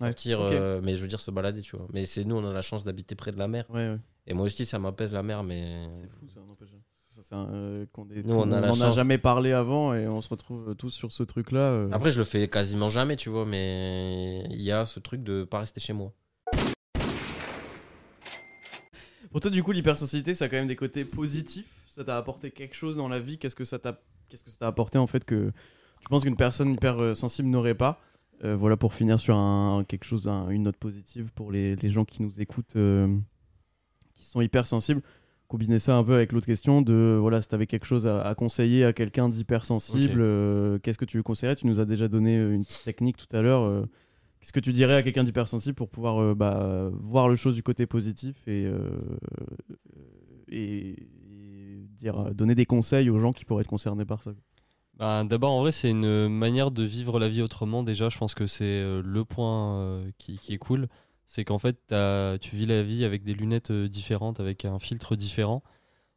Ouais, 0.00 0.08
Sortir, 0.08 0.40
euh, 0.40 0.80
mais 0.82 0.96
je 0.96 1.02
veux 1.02 1.08
dire 1.08 1.20
se 1.20 1.30
balader, 1.30 1.60
tu 1.60 1.76
vois. 1.76 1.86
Mais 1.92 2.04
c'est 2.06 2.24
nous, 2.24 2.36
on 2.36 2.48
a 2.48 2.52
la 2.52 2.62
chance 2.62 2.82
d'habiter 2.84 3.14
près 3.14 3.30
de 3.32 3.38
la 3.38 3.46
mer. 3.48 3.66
Ouais, 3.68 3.90
ouais. 3.90 3.98
Et 4.26 4.34
moi 4.34 4.46
aussi, 4.46 4.64
ça 4.64 4.78
m'appelle 4.78 5.10
la 5.12 5.22
mer, 5.22 5.42
mais. 5.42 5.88
C'est 5.94 6.08
fou 6.10 6.28
ça, 6.28 6.40
n'empêche. 6.40 6.70
Un, 7.30 7.46
euh, 7.52 7.86
qu'on 7.92 8.08
on 8.26 8.50
a 8.52 8.60
n'en 8.60 8.62
a 8.62 8.72
chance. 8.72 8.96
jamais 8.96 9.18
parlé 9.18 9.52
avant 9.52 9.94
et 9.94 10.08
on 10.08 10.20
se 10.20 10.28
retrouve 10.30 10.74
tous 10.74 10.90
sur 10.90 11.12
ce 11.12 11.22
truc 11.22 11.52
là. 11.52 11.86
Après, 11.92 12.10
je 12.10 12.18
le 12.18 12.24
fais 12.24 12.48
quasiment 12.48 12.88
jamais, 12.88 13.16
tu 13.16 13.28
vois, 13.28 13.44
mais 13.44 14.44
il 14.50 14.60
y 14.62 14.72
a 14.72 14.86
ce 14.86 14.98
truc 14.98 15.22
de 15.22 15.44
pas 15.44 15.60
rester 15.60 15.78
chez 15.78 15.92
moi. 15.92 16.12
Pour 19.32 19.40
toi, 19.40 19.50
du 19.50 19.62
coup, 19.62 19.72
l'hypersensibilité, 19.72 20.34
ça 20.34 20.44
a 20.44 20.48
quand 20.48 20.56
même 20.56 20.66
des 20.66 20.76
côtés 20.76 21.04
positifs? 21.04 21.84
Ça 21.88 22.04
t'a 22.04 22.16
apporté 22.16 22.50
quelque 22.50 22.74
chose 22.76 22.96
dans 22.96 23.08
la 23.08 23.18
vie? 23.18 23.38
Qu'est-ce 23.38 23.56
que 23.56 23.64
ça 23.64 23.78
t'a, 23.78 23.98
qu'est-ce 24.28 24.44
que 24.44 24.50
ça 24.50 24.58
t'a 24.60 24.66
apporté 24.66 24.98
en 24.98 25.06
fait 25.06 25.24
que 25.24 25.50
tu 26.00 26.08
penses 26.08 26.22
qu'une 26.24 26.36
personne 26.36 26.72
hyper 26.72 26.98
euh, 27.02 27.14
sensible 27.14 27.48
n'aurait 27.48 27.74
pas? 27.74 28.00
Euh, 28.44 28.56
Voilà 28.56 28.76
pour 28.76 28.92
finir 28.94 29.20
sur 29.20 29.36
un 29.36 29.84
quelque 29.84 30.04
chose, 30.04 30.28
un- 30.28 30.48
une 30.50 30.64
note 30.64 30.76
positive 30.76 31.30
pour 31.34 31.50
les, 31.52 31.76
les 31.76 31.90
gens 31.90 32.04
qui 32.04 32.22
nous 32.22 32.40
écoutent, 32.40 32.76
euh, 32.76 33.08
qui 34.14 34.24
sont 34.24 34.40
hypersensibles. 34.40 35.02
Combiner 35.48 35.78
ça 35.78 35.96
un 35.96 36.04
peu 36.04 36.14
avec 36.14 36.32
l'autre 36.32 36.46
question 36.46 36.80
de 36.82 37.16
voilà, 37.20 37.42
si 37.42 37.48
t'avais 37.48 37.66
quelque 37.66 37.84
chose 37.86 38.06
à, 38.06 38.22
à 38.22 38.34
conseiller 38.34 38.84
à 38.84 38.92
quelqu'un 38.94 39.28
d'hypersensible, 39.28 40.20
Ok. 40.20 40.26
euh, 40.26 40.78
qu'est-ce 40.78 40.96
que 40.98 41.04
tu 41.04 41.18
lui 41.18 41.24
conseillerais? 41.24 41.56
Tu 41.56 41.66
nous 41.66 41.78
as 41.78 41.84
déjà 41.84 42.08
donné 42.08 42.36
une 42.36 42.64
petite 42.64 42.84
technique 42.84 43.16
tout 43.18 43.34
à 43.36 43.42
l'heure. 43.42 43.86
Qu'est-ce 44.42 44.52
que 44.52 44.60
tu 44.60 44.72
dirais 44.72 44.94
à 44.94 45.02
quelqu'un 45.04 45.22
d'hypersensible 45.22 45.76
pour 45.76 45.88
pouvoir 45.88 46.20
euh, 46.20 46.34
bah, 46.34 46.90
voir 46.94 47.28
le 47.28 47.36
chose 47.36 47.54
du 47.54 47.62
côté 47.62 47.86
positif 47.86 48.36
et, 48.48 48.66
euh, 48.66 48.90
et, 50.48 50.90
et 50.90 51.86
dire, 51.96 52.18
euh, 52.18 52.30
donner 52.32 52.56
des 52.56 52.66
conseils 52.66 53.08
aux 53.08 53.20
gens 53.20 53.32
qui 53.32 53.44
pourraient 53.44 53.60
être 53.62 53.68
concernés 53.68 54.04
par 54.04 54.22
ça 54.22 54.32
Bah, 54.98 55.22
D'abord, 55.24 55.52
en 55.52 55.60
vrai, 55.60 55.70
c'est 55.70 55.90
une 55.90 56.28
manière 56.28 56.72
de 56.72 56.82
vivre 56.82 57.20
la 57.20 57.28
vie 57.28 57.40
autrement. 57.40 57.84
Déjà, 57.84 58.08
je 58.08 58.18
pense 58.18 58.34
que 58.34 58.48
c'est 58.48 58.82
le 58.82 59.24
point 59.24 60.02
qui, 60.18 60.38
qui 60.38 60.54
est 60.54 60.58
cool. 60.58 60.88
C'est 61.24 61.44
qu'en 61.44 61.58
fait, 61.60 61.78
tu 62.40 62.56
vis 62.56 62.66
la 62.66 62.82
vie 62.82 63.04
avec 63.04 63.22
des 63.22 63.34
lunettes 63.34 63.70
différentes, 63.70 64.40
avec 64.40 64.64
un 64.64 64.80
filtre 64.80 65.14
différent, 65.14 65.62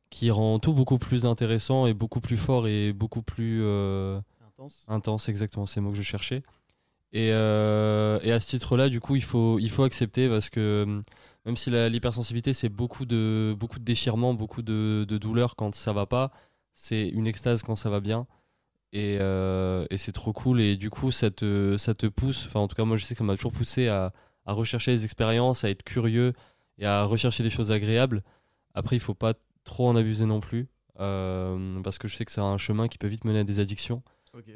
qui 0.09 0.31
rend 0.31 0.59
tout 0.59 0.73
beaucoup 0.73 0.97
plus 0.97 1.25
intéressant 1.25 1.85
et 1.87 1.93
beaucoup 1.93 2.21
plus 2.21 2.37
fort 2.37 2.67
et 2.67 2.93
beaucoup 2.93 3.21
plus 3.21 3.61
euh, 3.63 4.19
Intense. 4.47 4.85
intense, 4.87 5.29
exactement, 5.29 5.65
c'est 5.65 5.79
le 5.79 5.85
mot 5.85 5.91
que 5.91 5.97
je 5.97 6.01
cherchais. 6.01 6.41
Et, 7.13 7.29
euh, 7.31 8.19
et 8.23 8.31
à 8.31 8.39
ce 8.39 8.47
titre-là, 8.47 8.89
du 8.89 8.99
coup, 8.99 9.15
il 9.15 9.23
faut, 9.23 9.57
il 9.59 9.69
faut 9.69 9.83
accepter 9.83 10.27
parce 10.29 10.49
que 10.49 10.83
hum, 10.85 11.01
même 11.45 11.57
si 11.57 11.69
l'hypersensibilité, 11.71 12.53
c'est 12.53 12.69
beaucoup 12.69 13.05
de, 13.05 13.55
beaucoup 13.57 13.79
de 13.79 13.85
déchirements, 13.85 14.33
beaucoup 14.33 14.61
de, 14.63 15.05
de 15.07 15.17
douleur 15.17 15.55
quand 15.55 15.73
ça 15.75 15.93
va 15.93 16.05
pas, 16.07 16.31
c'est 16.73 17.07
une 17.09 17.27
extase 17.27 17.63
quand 17.63 17.75
ça 17.75 17.89
va 17.89 17.99
bien. 18.01 18.27
Et, 18.93 19.17
euh, 19.19 19.85
et 19.89 19.97
c'est 19.97 20.11
trop 20.13 20.33
cool. 20.33 20.61
Et 20.61 20.77
du 20.77 20.89
coup, 20.89 21.11
ça 21.11 21.31
te, 21.31 21.77
ça 21.77 21.93
te 21.93 22.07
pousse, 22.07 22.45
enfin, 22.47 22.61
en 22.61 22.67
tout 22.67 22.75
cas, 22.75 22.85
moi, 22.85 22.97
je 22.97 23.05
sais 23.05 23.13
que 23.15 23.19
ça 23.19 23.23
m'a 23.25 23.35
toujours 23.35 23.51
poussé 23.51 23.87
à, 23.87 24.13
rechercher 24.45 24.91
les 24.91 25.03
expériences, 25.05 25.63
à 25.63 25.69
être 25.71 25.83
curieux 25.83 26.33
et 26.77 26.85
à 26.85 27.03
rechercher 27.05 27.43
des 27.43 27.49
choses 27.49 27.71
agréables. 27.71 28.23
Après, 28.73 28.95
il 28.95 28.99
faut 28.99 29.13
pas 29.15 29.33
trop 29.63 29.87
en 29.89 29.95
abuser 29.95 30.25
non 30.25 30.39
plus. 30.41 30.67
euh, 30.99 31.81
parce 31.83 31.97
que 31.97 32.07
je 32.07 32.15
sais 32.15 32.25
que 32.25 32.31
c'est 32.31 32.41
un 32.41 32.57
chemin 32.57 32.87
qui 32.87 32.97
peut 32.97 33.07
vite 33.07 33.25
mener 33.25 33.39
à 33.39 33.43
des 33.43 33.59
addictions. 33.59 34.03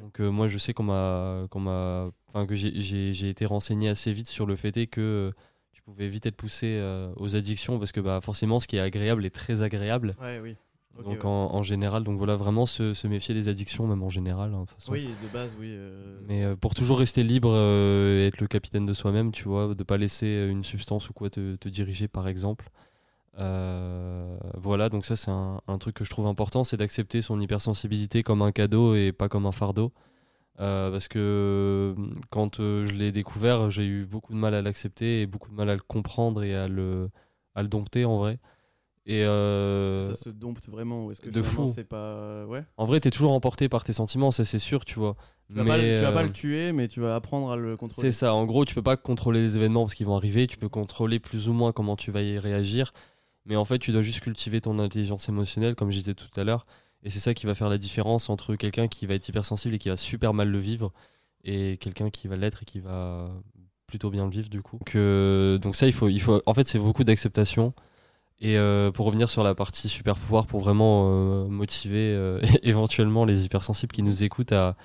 Donc 0.01 0.19
euh, 0.19 0.29
moi 0.29 0.47
je 0.47 0.57
sais 0.57 0.73
qu'on 0.73 0.83
m'a 0.83 1.47
qu'on 1.49 1.59
m'a 1.59 2.09
enfin 2.27 2.45
que 2.45 2.55
j'ai- 2.55 3.29
été 3.29 3.45
renseigné 3.45 3.89
assez 3.89 4.11
vite 4.13 4.27
sur 4.27 4.45
le 4.45 4.55
fait 4.55 4.87
que 4.87 5.01
euh, 5.01 5.31
tu 5.73 5.81
pouvais 5.81 6.07
vite 6.09 6.25
être 6.25 6.35
poussé 6.35 6.67
euh, 6.79 7.11
aux 7.17 7.35
addictions 7.35 7.79
parce 7.79 7.91
que 7.91 7.99
bah 7.99 8.19
forcément 8.21 8.59
ce 8.59 8.67
qui 8.67 8.75
est 8.77 8.81
agréable 8.81 9.25
est 9.25 9.29
très 9.29 9.61
agréable. 9.61 10.15
Ouais, 10.21 10.39
oui. 10.41 10.55
Ok, 10.97 11.03
donc 11.05 11.23
ouais. 11.23 11.25
en, 11.25 11.53
en 11.53 11.63
général 11.63 12.03
donc 12.03 12.17
voilà 12.17 12.35
vraiment 12.35 12.65
se, 12.65 12.93
se 12.93 13.07
méfier 13.07 13.33
des 13.35 13.47
addictions 13.47 13.87
même 13.87 14.03
en 14.03 14.09
général 14.09 14.53
hein, 14.53 14.61
de 14.61 14.65
toute 14.65 14.75
façon. 14.79 14.91
Oui, 14.91 15.07
de 15.23 15.33
base, 15.33 15.55
oui. 15.59 15.67
euh, 15.71 16.19
Mais 16.27 16.55
pour 16.57 16.73
toujours 16.75 16.99
rester 16.99 17.23
libre 17.23 17.55
et 17.55 18.25
être 18.27 18.41
le 18.41 18.47
capitaine 18.47 18.85
de 18.85 18.93
soi-même, 18.93 19.31
tu 19.31 19.43
vois, 19.43 19.73
de 19.75 19.83
pas 19.83 19.97
laisser 19.97 20.47
une 20.49 20.63
substance 20.63 21.09
ou 21.09 21.13
quoi 21.13 21.29
te, 21.29 21.55
te 21.55 21.69
diriger, 21.69 22.07
par 22.07 22.27
exemple. 22.27 22.69
Euh, 23.39 24.37
voilà, 24.55 24.89
donc 24.89 25.05
ça 25.05 25.15
c'est 25.15 25.31
un, 25.31 25.61
un 25.67 25.77
truc 25.77 25.95
que 25.95 26.03
je 26.03 26.09
trouve 26.09 26.27
important, 26.27 26.63
c'est 26.63 26.77
d'accepter 26.77 27.21
son 27.21 27.39
hypersensibilité 27.39 28.21
comme 28.23 28.41
un 28.41 28.51
cadeau 28.51 28.95
et 28.95 29.11
pas 29.11 29.29
comme 29.29 29.45
un 29.45 29.51
fardeau. 29.51 29.91
Euh, 30.59 30.91
parce 30.91 31.07
que 31.07 31.19
euh, 31.19 31.95
quand 32.31 32.59
euh, 32.59 32.85
je 32.85 32.91
l'ai 32.93 33.13
découvert, 33.13 33.71
j'ai 33.71 33.85
eu 33.85 34.05
beaucoup 34.05 34.33
de 34.33 34.37
mal 34.37 34.53
à 34.53 34.61
l'accepter 34.61 35.21
et 35.21 35.25
beaucoup 35.25 35.49
de 35.49 35.55
mal 35.55 35.69
à 35.69 35.75
le 35.75 35.81
comprendre 35.81 36.43
et 36.43 36.53
à 36.53 36.67
le, 36.67 37.09
à 37.55 37.61
le 37.63 37.69
dompter 37.69 38.03
en 38.03 38.17
vrai. 38.17 38.39
Et 39.05 39.23
euh, 39.23 40.01
Ça 40.01 40.15
se 40.15 40.29
dompte 40.29 40.67
vraiment. 40.69 41.05
ou 41.05 41.11
Est-ce 41.11 41.21
que 41.21 41.29
de 41.29 41.41
fou. 41.41 41.65
c'est 41.67 41.85
pas. 41.85 42.45
Ouais. 42.45 42.63
en 42.75 42.85
vrai, 42.85 42.99
t'es 42.99 43.09
toujours 43.09 43.31
emporté 43.31 43.69
par 43.69 43.85
tes 43.85 43.93
sentiments, 43.93 44.31
ça 44.31 44.43
c'est 44.43 44.59
sûr, 44.59 44.83
tu 44.83 44.99
vois. 44.99 45.15
Tu 45.47 45.53
vas, 45.55 45.63
pas, 45.65 45.77
le- 45.77 45.95
tu 45.95 46.03
vas 46.03 46.11
pas 46.11 46.23
le 46.23 46.31
tuer, 46.33 46.73
mais 46.73 46.87
tu 46.89 46.99
vas 46.99 47.15
apprendre 47.15 47.49
à 47.51 47.55
le 47.55 47.75
contrôler. 47.77 48.11
C'est 48.11 48.17
ça, 48.17 48.33
en 48.35 48.45
gros, 48.45 48.65
tu 48.65 48.75
peux 48.75 48.83
pas 48.83 48.97
contrôler 48.97 49.41
les 49.41 49.55
événements 49.55 49.83
parce 49.85 49.95
qu'ils 49.95 50.05
vont 50.05 50.15
arriver, 50.17 50.45
tu 50.45 50.57
peux 50.57 50.69
contrôler 50.69 51.19
plus 51.19 51.47
ou 51.47 51.53
moins 51.53 51.71
comment 51.71 51.95
tu 51.95 52.11
vas 52.11 52.21
y 52.21 52.37
réagir, 52.37 52.91
mais 53.45 53.55
en 53.55 53.65
fait, 53.65 53.79
tu 53.79 53.91
dois 53.91 54.01
juste 54.01 54.21
cultiver 54.21 54.61
ton 54.61 54.79
intelligence 54.79 55.29
émotionnelle, 55.29 55.75
comme 55.75 55.91
je 55.91 55.97
disais 55.97 56.13
tout 56.13 56.39
à 56.39 56.43
l'heure, 56.43 56.65
et 57.03 57.09
c'est 57.09 57.19
ça 57.19 57.33
qui 57.33 57.45
va 57.45 57.55
faire 57.55 57.69
la 57.69 57.77
différence 57.77 58.29
entre 58.29 58.55
quelqu'un 58.55 58.87
qui 58.87 59.05
va 59.05 59.13
être 59.15 59.27
hypersensible 59.27 59.75
et 59.75 59.79
qui 59.79 59.89
va 59.89 59.97
super 59.97 60.33
mal 60.33 60.49
le 60.49 60.59
vivre, 60.59 60.91
et 61.43 61.77
quelqu'un 61.77 62.09
qui 62.09 62.27
va 62.27 62.35
l'être 62.35 62.63
et 62.63 62.65
qui 62.65 62.79
va 62.79 63.31
plutôt 63.87 64.09
bien 64.09 64.25
le 64.25 64.31
vivre 64.31 64.49
du 64.49 64.61
coup. 64.61 64.77
Donc, 64.77 64.95
euh, 64.95 65.57
donc 65.57 65.75
ça, 65.75 65.87
il 65.87 65.93
faut, 65.93 66.09
il 66.09 66.21
faut, 66.21 66.41
en 66.45 66.53
fait, 66.53 66.67
c'est 66.67 66.79
beaucoup 66.79 67.03
d'acceptation. 67.03 67.73
Et 68.41 68.57
euh, 68.57 68.91
pour 68.91 69.05
revenir 69.05 69.29
sur 69.29 69.43
la 69.43 69.53
partie 69.53 69.89
super 69.89 70.15
pouvoir, 70.15 70.47
pour 70.47 70.61
vraiment 70.61 71.07
euh, 71.09 71.47
motiver 71.47 72.39
éventuellement 72.63 73.25
les 73.25 73.45
hypersensibles 73.45 73.91
qui 73.91 74.03
nous 74.03 74.23
écoutent 74.23 74.53
à, 74.53 74.75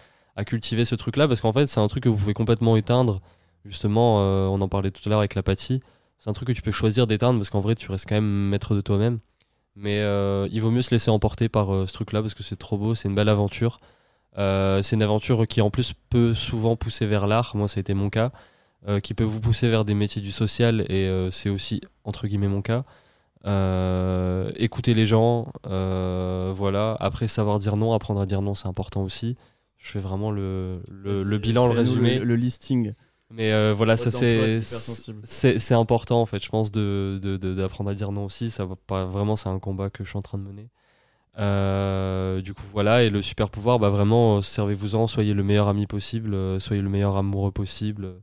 cultiver 0.46 0.84
ce 0.84 0.96
truc-là, 0.96 1.28
parce 1.28 1.40
qu'en 1.40 1.52
fait, 1.52 1.66
c'est 1.66 1.78
un 1.78 1.86
truc 1.86 2.04
que 2.04 2.08
vous 2.08 2.16
pouvez 2.16 2.34
complètement 2.34 2.76
éteindre. 2.76 3.20
Justement, 3.64 4.18
on 4.52 4.60
en 4.60 4.68
parlait 4.68 4.90
tout 4.90 5.00
à 5.06 5.08
l'heure 5.08 5.20
avec 5.20 5.36
l'apathie. 5.36 5.80
C'est 6.18 6.30
un 6.30 6.32
truc 6.32 6.48
que 6.48 6.52
tu 6.52 6.62
peux 6.62 6.72
choisir 6.72 7.06
d'éteindre, 7.06 7.38
parce 7.38 7.50
qu'en 7.50 7.60
vrai, 7.60 7.74
tu 7.74 7.90
restes 7.90 8.08
quand 8.08 8.14
même 8.14 8.48
maître 8.48 8.74
de 8.74 8.80
toi-même. 8.80 9.18
Mais 9.76 9.98
euh, 10.00 10.48
il 10.52 10.62
vaut 10.62 10.70
mieux 10.70 10.82
se 10.82 10.90
laisser 10.92 11.10
emporter 11.10 11.48
par 11.48 11.74
euh, 11.74 11.86
ce 11.86 11.92
truc-là, 11.92 12.22
parce 12.22 12.34
que 12.34 12.42
c'est 12.42 12.56
trop 12.56 12.78
beau, 12.78 12.94
c'est 12.94 13.08
une 13.08 13.14
belle 13.14 13.28
aventure. 13.28 13.78
Euh, 14.38 14.82
c'est 14.82 14.96
une 14.96 15.02
aventure 15.02 15.46
qui, 15.46 15.60
en 15.60 15.70
plus, 15.70 15.92
peut 16.10 16.32
souvent 16.34 16.76
pousser 16.76 17.06
vers 17.06 17.26
l'art. 17.26 17.52
Moi, 17.56 17.68
ça 17.68 17.78
a 17.78 17.80
été 17.80 17.94
mon 17.94 18.10
cas. 18.10 18.32
Qui 19.02 19.14
peut 19.14 19.24
vous 19.24 19.40
pousser 19.40 19.70
vers 19.70 19.86
des 19.86 19.94
métiers 19.94 20.20
du 20.20 20.30
social, 20.30 20.84
et 20.90 21.10
c'est 21.30 21.48
aussi, 21.48 21.80
entre 22.04 22.26
guillemets, 22.26 22.48
mon 22.48 22.60
cas. 22.60 22.84
Écouter 24.56 24.92
les 24.92 25.06
gens, 25.06 25.50
voilà. 25.64 26.94
Après, 27.00 27.26
savoir 27.26 27.58
dire 27.58 27.78
non, 27.78 27.94
apprendre 27.94 28.20
à 28.20 28.26
dire 28.26 28.42
non, 28.42 28.54
c'est 28.54 28.68
important 28.68 29.02
aussi. 29.02 29.36
Je 29.78 29.90
fais 29.90 30.00
vraiment 30.00 30.30
le, 30.30 30.82
le, 30.90 31.22
le 31.22 31.38
bilan, 31.38 31.66
le 31.66 31.72
résumé. 31.72 32.18
Le, 32.18 32.24
le 32.24 32.36
listing. 32.36 32.92
Mais 33.36 33.52
euh, 33.52 33.74
voilà, 33.76 33.96
ça 33.96 34.10
c'est 34.10 35.58
c'est 35.58 35.74
important 35.74 36.20
en 36.20 36.26
fait, 36.26 36.42
je 36.42 36.48
pense 36.48 36.70
de 36.70 37.18
de- 37.22 37.36
de- 37.36 37.54
d'apprendre 37.54 37.90
à 37.90 37.94
dire 37.94 38.12
non 38.12 38.24
aussi. 38.24 38.50
Ça 38.50 38.66
vraiment, 38.88 39.36
c'est 39.36 39.48
un 39.48 39.58
combat 39.58 39.90
que 39.90 40.04
je 40.04 40.08
suis 40.08 40.18
en 40.18 40.22
train 40.22 40.38
de 40.38 40.44
mener. 40.44 40.68
Euh, 41.38 42.40
du 42.40 42.54
coup 42.54 42.62
voilà, 42.72 43.02
et 43.02 43.10
le 43.10 43.20
super 43.22 43.50
pouvoir, 43.50 43.78
bah 43.80 43.90
vraiment, 43.90 44.36
euh, 44.38 44.42
servez-vous-en, 44.42 45.08
soyez 45.08 45.34
le 45.34 45.42
meilleur 45.42 45.68
ami 45.68 45.86
possible, 45.86 46.60
soyez 46.60 46.80
le 46.82 46.88
meilleur 46.88 47.16
amoureux 47.16 47.50
possible, 47.50 48.14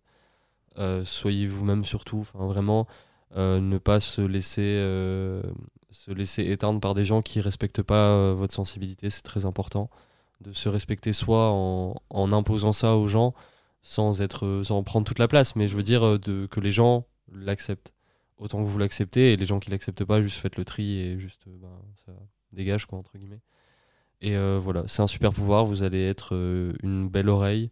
euh, 0.79 1.03
soyez 1.05 1.45
vous-même 1.47 1.83
surtout. 1.85 2.19
Enfin 2.21 2.45
vraiment, 2.47 2.87
ne 3.35 3.77
pas 3.77 3.99
se 3.99 4.21
laisser 4.21 4.77
se 5.91 6.11
laisser 6.11 6.43
éteindre 6.45 6.79
par 6.79 6.93
des 6.93 7.03
gens 7.03 7.21
qui 7.21 7.41
respectent 7.41 7.83
pas 7.83 8.33
votre 8.33 8.53
sensibilité, 8.53 9.09
c'est 9.09 9.23
très 9.23 9.45
important 9.45 9.89
de 10.39 10.53
se 10.53 10.69
respecter 10.69 11.13
soi 11.13 11.49
en, 11.51 11.95
en 12.09 12.31
imposant 12.33 12.73
ça 12.73 12.95
aux 12.95 13.07
gens 13.07 13.33
sans 13.81 14.21
être 14.21 14.61
sans 14.63 14.83
prendre 14.83 15.05
toute 15.05 15.19
la 15.19 15.27
place. 15.27 15.55
Mais 15.55 15.67
je 15.67 15.75
veux 15.75 15.83
dire 15.83 16.05
euh, 16.05 16.17
de, 16.17 16.47
que 16.47 16.59
les 16.59 16.71
gens 16.71 17.05
l'acceptent 17.33 17.93
autant 18.37 18.63
que 18.63 18.67
vous 18.67 18.79
l'acceptez 18.79 19.33
et 19.33 19.37
les 19.37 19.45
gens 19.45 19.59
qui 19.59 19.69
l'acceptent 19.69 20.03
pas 20.03 20.21
juste 20.21 20.37
faites 20.37 20.55
le 20.57 20.65
tri 20.65 20.99
et 20.99 21.19
juste 21.19 21.47
euh, 21.47 21.57
ben, 21.61 21.69
ça 22.05 22.11
dégage 22.53 22.85
quoi 22.85 22.99
entre 22.99 23.17
guillemets. 23.17 23.41
Et 24.21 24.35
euh, 24.35 24.59
voilà. 24.61 24.83
C'est 24.87 25.01
un 25.01 25.07
super 25.07 25.33
pouvoir. 25.33 25.65
Vous 25.65 25.83
allez 25.83 26.03
être 26.03 26.33
une 26.83 27.09
belle 27.09 27.29
oreille. 27.29 27.71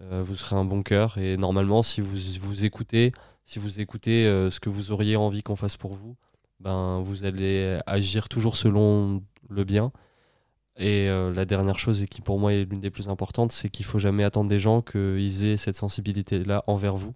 Vous 0.00 0.34
serez 0.34 0.56
un 0.56 0.64
bon 0.64 0.82
cœur. 0.82 1.18
Et 1.18 1.36
normalement 1.36 1.82
si 1.82 2.00
vous 2.00 2.16
vous 2.40 2.64
écoutez 2.64 3.12
si 3.44 3.58
vous 3.58 3.80
écoutez 3.80 4.24
ce 4.50 4.58
que 4.58 4.70
vous 4.70 4.90
auriez 4.90 5.16
envie 5.16 5.42
qu'on 5.42 5.54
fasse 5.56 5.76
pour 5.76 5.94
vous 5.94 6.16
ben 6.60 7.00
vous 7.00 7.24
allez 7.24 7.78
agir 7.86 8.28
toujours 8.28 8.56
selon 8.56 9.22
le 9.48 9.64
bien 9.64 9.92
et 10.76 11.08
euh, 11.08 11.32
la 11.32 11.44
dernière 11.44 11.78
chose, 11.78 12.02
et 12.02 12.08
qui 12.08 12.22
pour 12.22 12.38
moi 12.38 12.52
est 12.52 12.64
l'une 12.64 12.80
des 12.80 12.90
plus 12.90 13.08
importantes, 13.08 13.52
c'est 13.52 13.68
qu'il 13.68 13.84
faut 13.84 13.98
jamais 13.98 14.24
attendre 14.24 14.48
des 14.48 14.58
gens 14.58 14.80
qu'ils 14.80 15.44
aient 15.44 15.56
cette 15.56 15.76
sensibilité-là 15.76 16.64
envers 16.66 16.96
vous. 16.96 17.14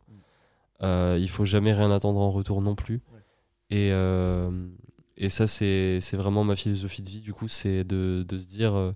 Euh, 0.82 1.16
il 1.18 1.28
faut 1.28 1.44
jamais 1.44 1.72
rien 1.72 1.90
attendre 1.90 2.20
en 2.20 2.30
retour 2.30 2.60
non 2.60 2.74
plus. 2.74 3.00
Et, 3.70 3.90
euh, 3.92 4.68
et 5.16 5.28
ça, 5.28 5.46
c'est 5.46 6.00
vraiment 6.12 6.44
ma 6.44 6.56
philosophie 6.56 7.02
de 7.02 7.08
vie, 7.08 7.20
du 7.20 7.32
coup, 7.32 7.48
c'est 7.48 7.84
de, 7.84 8.24
de 8.28 8.38
se 8.38 8.46
dire 8.46 8.74
euh, 8.74 8.92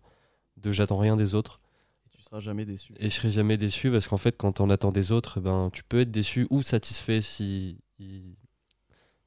de 0.59 0.73
j'attends 0.73 0.99
rien 0.99 1.17
des 1.17 1.35
autres. 1.35 1.61
Tu 2.11 2.23
seras 2.23 2.41
jamais 2.41 2.65
déçu. 2.65 2.93
Et 2.99 3.09
je 3.09 3.15
serai 3.15 3.31
jamais 3.31 3.57
déçu 3.57 3.91
parce 3.91 4.09
qu'en 4.09 4.19
fait, 4.19 4.37
quand 4.37 4.61
on 4.61 4.69
attend 4.71 4.93
des 4.93 5.11
autres, 5.11 5.41
ben, 5.41 5.71
tu 5.73 5.83
peux 5.83 6.01
être 6.01 6.11
déçu 6.11 6.47
ou 6.51 6.63
satisfait 6.63 7.23
si 7.23 7.79
ils, 7.99 8.37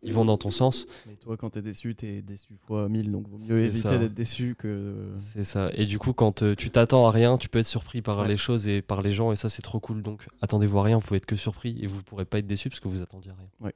ils 0.04 0.14
vont 0.14 0.26
dans 0.26 0.38
ton 0.38 0.51
sens. 0.51 0.86
Mais 1.08 1.16
toi, 1.16 1.38
quand 1.38 1.49
t'es 1.51 1.62
déçu, 1.62 1.95
t'es 1.95 2.22
déçu 2.22 2.56
fois 2.68 2.89
1000, 2.89 3.12
donc 3.12 3.28
vaut 3.30 3.38
mieux 3.38 3.62
éviter 3.66 3.97
d'être 3.97 4.14
déçu 4.14 4.56
que. 4.58 4.95
C'est 5.18 5.43
ça. 5.43 5.70
Et 5.74 5.86
du 5.86 5.99
coup, 5.99 6.14
quand 6.14 6.43
euh, 6.43 6.56
tu 6.56 6.70
t'attends 6.70 7.08
à 7.08 7.12
rien, 7.12 7.38
tu 7.38 7.49
peux 7.49 7.60
être 7.60 7.66
surpris 7.66 8.01
par 8.01 8.20
Ouais. 8.20 8.28
les 8.28 8.38
choses 8.38 8.68
et 8.68 8.82
par 8.82 9.01
les 9.01 9.14
gens, 9.14 9.32
et 9.32 9.36
ça, 9.36 9.49
c'est 9.49 9.62
trop 9.62 9.80
cool. 9.80 10.01
Donc, 10.01 10.28
attendez-vous 10.41 10.80
à 10.80 10.84
rien, 10.84 10.97
vous 10.97 11.04
pouvez 11.04 11.18
être 11.18 11.26
que 11.26 11.36
surpris 11.36 11.78
et 11.82 11.88
vous 11.88 12.04
pourrez 12.04 12.26
pas 12.26 12.39
être 12.39 12.47
déçu 12.47 12.70
parce 12.70 12.80
que 12.80 12.88
vous 12.88 13.01
attendiez 13.01 13.32
à 13.32 13.36
rien. 13.36 13.72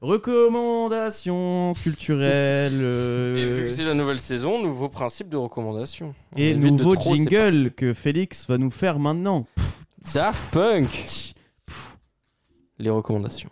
Recommandations 0.00 1.74
culturelles. 1.82 2.80
euh, 2.82 3.36
Et 3.38 3.46
vu 3.60 3.62
que 3.64 3.68
c'est 3.68 3.84
la 3.84 3.92
nouvelle 3.94 4.18
saison, 4.18 4.62
nouveau 4.62 4.88
principe 4.88 5.28
de 5.28 5.36
recommandation. 5.36 6.14
On 6.34 6.38
et 6.38 6.54
nouveau 6.54 6.94
trop 6.94 7.14
jingle 7.14 7.70
que 7.76 7.92
Félix 7.92 8.46
va 8.48 8.56
nous 8.56 8.70
faire 8.70 8.98
maintenant. 8.98 9.46
Daft 10.14 10.52
Punk 10.54 11.29
Les 12.80 12.90
recommandations. 12.90 13.50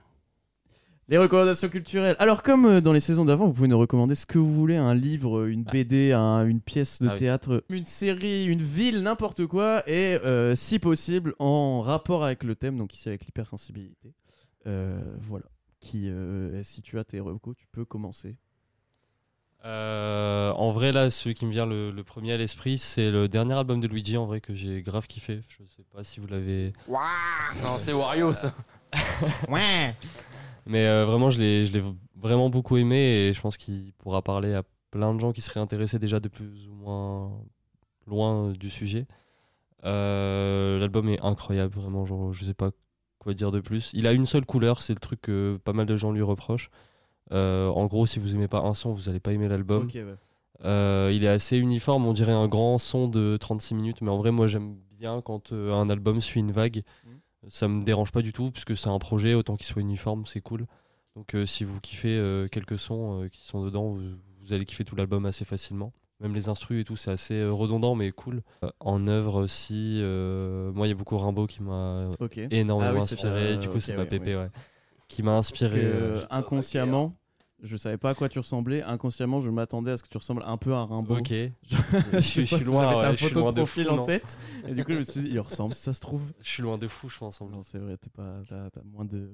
Les 1.10 1.16
recommandations 1.16 1.68
culturelles. 1.70 2.16
Alors, 2.18 2.42
comme 2.42 2.66
euh, 2.66 2.80
dans 2.82 2.92
les 2.92 3.00
saisons 3.00 3.24
d'avant, 3.24 3.46
vous 3.46 3.52
pouvez 3.54 3.68
nous 3.68 3.78
recommander 3.78 4.14
ce 4.14 4.26
que 4.26 4.38
vous 4.38 4.52
voulez 4.52 4.76
un 4.76 4.94
livre, 4.94 5.46
une 5.46 5.62
BD, 5.64 6.12
un- 6.12 6.44
une 6.44 6.60
pièce 6.60 7.00
de 7.00 7.08
Ah 7.08 7.12
oui. 7.12 7.18
théâtre, 7.18 7.64
une 7.70 7.84
série, 7.86 8.44
une 8.44 8.60
ville, 8.62 9.02
n'importe 9.02 9.46
quoi, 9.46 9.82
et 9.88 10.16
euh, 10.24 10.54
si 10.54 10.78
possible 10.78 11.34
en 11.38 11.80
rapport 11.80 12.24
avec 12.24 12.42
le 12.42 12.54
thème, 12.56 12.76
donc 12.76 12.92
ici 12.94 13.08
avec 13.08 13.24
l'hypersensibilité. 13.24 14.12
Euh, 14.66 15.00
voilà. 15.20 15.46
Qui, 15.80 16.10
euh, 16.10 16.62
si 16.62 16.82
tu 16.82 16.98
as 16.98 17.04
tes 17.04 17.20
recos, 17.20 17.54
tu 17.56 17.66
peux 17.72 17.84
commencer. 17.86 18.36
Euh, 19.64 20.50
en 20.52 20.70
vrai, 20.72 20.92
là, 20.92 21.10
celui 21.10 21.34
qui 21.34 21.46
me 21.46 21.50
vient 21.50 21.66
le, 21.66 21.90
le 21.90 22.04
premier 22.04 22.32
à 22.32 22.36
l'esprit, 22.36 22.78
c'est 22.78 23.10
le 23.10 23.28
dernier 23.28 23.54
album 23.54 23.80
de 23.80 23.86
Luigi, 23.88 24.16
en 24.16 24.26
vrai, 24.26 24.40
que 24.40 24.54
j'ai 24.54 24.82
grave 24.82 25.06
kiffé. 25.06 25.40
Je 25.48 25.64
sais 25.64 25.84
pas 25.94 26.04
si 26.04 26.20
vous 26.20 26.26
l'avez. 26.26 26.72
Non, 26.88 27.76
c'est 27.78 27.92
Wario 27.92 28.32
ça. 28.32 28.52
Mais 30.66 30.86
euh, 30.86 31.06
vraiment, 31.06 31.30
je 31.30 31.38
l'ai 31.38 31.66
je 31.66 31.72
l'ai 31.72 31.82
vraiment 32.16 32.50
beaucoup 32.50 32.76
aimé 32.76 32.98
et 32.98 33.34
je 33.34 33.40
pense 33.40 33.56
qu'il 33.56 33.92
pourra 33.94 34.22
parler 34.22 34.54
à 34.54 34.62
plein 34.90 35.14
de 35.14 35.20
gens 35.20 35.32
qui 35.32 35.40
seraient 35.40 35.60
intéressés 35.60 35.98
déjà 35.98 36.20
de 36.20 36.28
plus 36.28 36.68
ou 36.68 36.72
moins 36.72 37.30
loin 38.06 38.48
euh, 38.48 38.52
du 38.52 38.70
sujet. 38.70 39.06
Euh, 39.84 40.78
L'album 40.78 41.08
est 41.08 41.20
incroyable, 41.20 41.74
vraiment, 41.74 42.04
genre, 42.06 42.32
je 42.32 42.44
sais 42.44 42.54
pas 42.54 42.70
quoi 43.18 43.34
dire 43.34 43.50
de 43.50 43.60
plus. 43.60 43.90
Il 43.94 44.06
a 44.06 44.12
une 44.12 44.26
seule 44.26 44.46
couleur, 44.46 44.82
c'est 44.82 44.94
le 44.94 45.00
truc 45.00 45.20
que 45.20 45.58
pas 45.64 45.72
mal 45.72 45.86
de 45.86 45.96
gens 45.96 46.12
lui 46.12 46.22
reprochent. 46.22 46.70
Euh, 47.32 47.68
en 47.68 47.86
gros, 47.86 48.06
si 48.06 48.18
vous 48.18 48.34
aimez 48.34 48.48
pas 48.48 48.60
un 48.60 48.74
son, 48.74 48.92
vous 48.92 49.08
allez 49.08 49.20
pas 49.20 49.32
aimer 49.32 49.48
l'album. 49.48 49.86
Ouais. 49.86 50.04
Euh, 50.64 51.10
il 51.12 51.24
est 51.24 51.28
assez 51.28 51.56
uniforme, 51.56 52.06
on 52.06 52.12
dirait 52.12 52.32
un 52.32 52.48
grand 52.48 52.78
son 52.78 53.08
de 53.08 53.36
36 53.36 53.74
minutes, 53.74 54.02
mais 54.02 54.10
en 54.10 54.16
vrai, 54.16 54.32
moi 54.32 54.46
j'aime 54.46 54.76
bien 54.98 55.20
quand 55.20 55.52
euh, 55.52 55.72
un 55.72 55.88
album 55.88 56.20
suit 56.20 56.40
une 56.40 56.50
vague. 56.50 56.82
Mhm. 57.04 57.20
Ça 57.46 57.68
me 57.68 57.84
dérange 57.84 58.10
pas 58.12 58.22
du 58.22 58.32
tout, 58.32 58.50
puisque 58.50 58.76
c'est 58.76 58.88
un 58.88 58.98
projet, 58.98 59.34
autant 59.34 59.56
qu'il 59.56 59.66
soit 59.66 59.80
uniforme, 59.80 60.26
c'est 60.26 60.40
cool. 60.40 60.66
Donc 61.16 61.34
euh, 61.34 61.46
si 61.46 61.64
vous 61.64 61.80
kiffez 61.80 62.16
euh, 62.16 62.48
quelques 62.48 62.78
sons 62.78 63.22
euh, 63.22 63.28
qui 63.28 63.44
sont 63.46 63.64
dedans, 63.64 63.88
vous, 63.90 64.00
vous 64.42 64.52
allez 64.52 64.64
kiffer 64.64 64.84
tout 64.84 64.96
l'album 64.96 65.24
assez 65.26 65.44
facilement. 65.44 65.92
Même 66.20 66.34
les 66.34 66.48
instrus 66.48 66.80
et 66.80 66.84
tout, 66.84 66.96
c'est 66.96 67.12
assez 67.12 67.34
euh, 67.34 67.52
redondant, 67.52 67.94
mais 67.94 68.10
cool. 68.10 68.42
Euh, 68.64 68.70
en 68.80 69.06
œuvre 69.06 69.42
aussi, 69.42 70.00
euh, 70.02 70.72
moi 70.72 70.86
il 70.86 70.90
y 70.90 70.92
a 70.92 70.96
beaucoup 70.96 71.16
Rimbaud 71.16 71.46
qui 71.46 71.62
m'a 71.62 72.10
énormément 72.50 72.90
Ah 72.90 72.94
oui, 72.94 73.00
inspiré. 73.02 73.56
du 73.56 73.68
coup, 73.68 73.78
c'est 73.78 73.96
ma 73.96 74.04
pépé, 74.04 74.34
ouais. 74.34 74.42
ouais. 74.42 74.50
Qui 75.06 75.22
m'a 75.22 75.36
inspiré. 75.36 75.80
Euh, 75.84 76.20
inconsciemment, 76.30 77.14
je 77.62 77.76
savais 77.76 77.96
pas 77.98 78.10
à 78.10 78.14
quoi 78.14 78.28
tu 78.28 78.38
ressemblais. 78.38 78.82
Inconsciemment, 78.82 79.40
je 79.40 79.50
m'attendais 79.50 79.90
à 79.92 79.96
ce 79.96 80.02
que 80.02 80.08
tu 80.08 80.16
ressembles 80.18 80.42
un 80.46 80.56
peu 80.56 80.72
à 80.74 80.84
Rimbaud. 80.84 81.18
Ok. 81.18 81.28
je, 81.62 81.76
je 82.12 82.20
suis- 82.20 82.46
je 82.46 82.56
suis 82.56 82.64
loin, 82.64 82.82
J'avais 82.82 82.94
ta 83.02 83.10
ouais, 83.10 83.16
je 83.16 83.24
suis 83.26 83.34
loin 83.34 83.50
de 83.52 83.56
de 83.56 83.60
profil 83.62 83.84
fou, 83.86 83.90
en 83.92 84.04
tête. 84.04 84.38
Et 84.68 84.74
du 84.74 84.84
coup, 84.84 84.92
je 84.92 84.98
me 84.98 85.02
suis 85.02 85.20
dit, 85.22 85.28
il 85.30 85.40
ressemble, 85.40 85.74
si 85.74 85.82
ça 85.82 85.92
se 85.92 86.00
trouve. 86.00 86.22
Je 86.40 86.48
suis 86.48 86.62
loin 86.62 86.78
de 86.78 86.86
fou, 86.88 87.08
je 87.08 87.18
pense, 87.18 87.40
en 87.40 87.48
Non, 87.48 87.60
c'est 87.62 87.78
vrai, 87.78 87.96
t'es 87.96 88.10
pas, 88.10 88.40
t'as, 88.48 88.70
t'as 88.70 88.82
moins 88.84 89.04
de. 89.04 89.30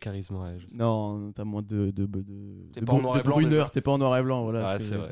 Charisme, 0.00 0.36
ouais. 0.36 0.56
je 0.58 0.66
sais. 0.68 0.76
Non, 0.76 1.32
t'as 1.32 1.44
moins 1.44 1.62
de. 1.62 1.90
de, 1.90 2.06
de, 2.06 2.20
de 2.22 2.70
T'es 2.72 2.82
pas 2.82 2.92
en 2.92 3.00
noir 3.00 3.16
et 3.18 3.22
blanc, 3.22 3.38
t'es 3.72 3.80
pas 3.80 3.92
en 3.92 3.98
noir 3.98 4.16
et 4.18 4.22
blanc, 4.22 4.42
voilà. 4.42 4.68
Ah, 4.68 4.78
c'est 4.78 4.94
vrai. 4.96 5.08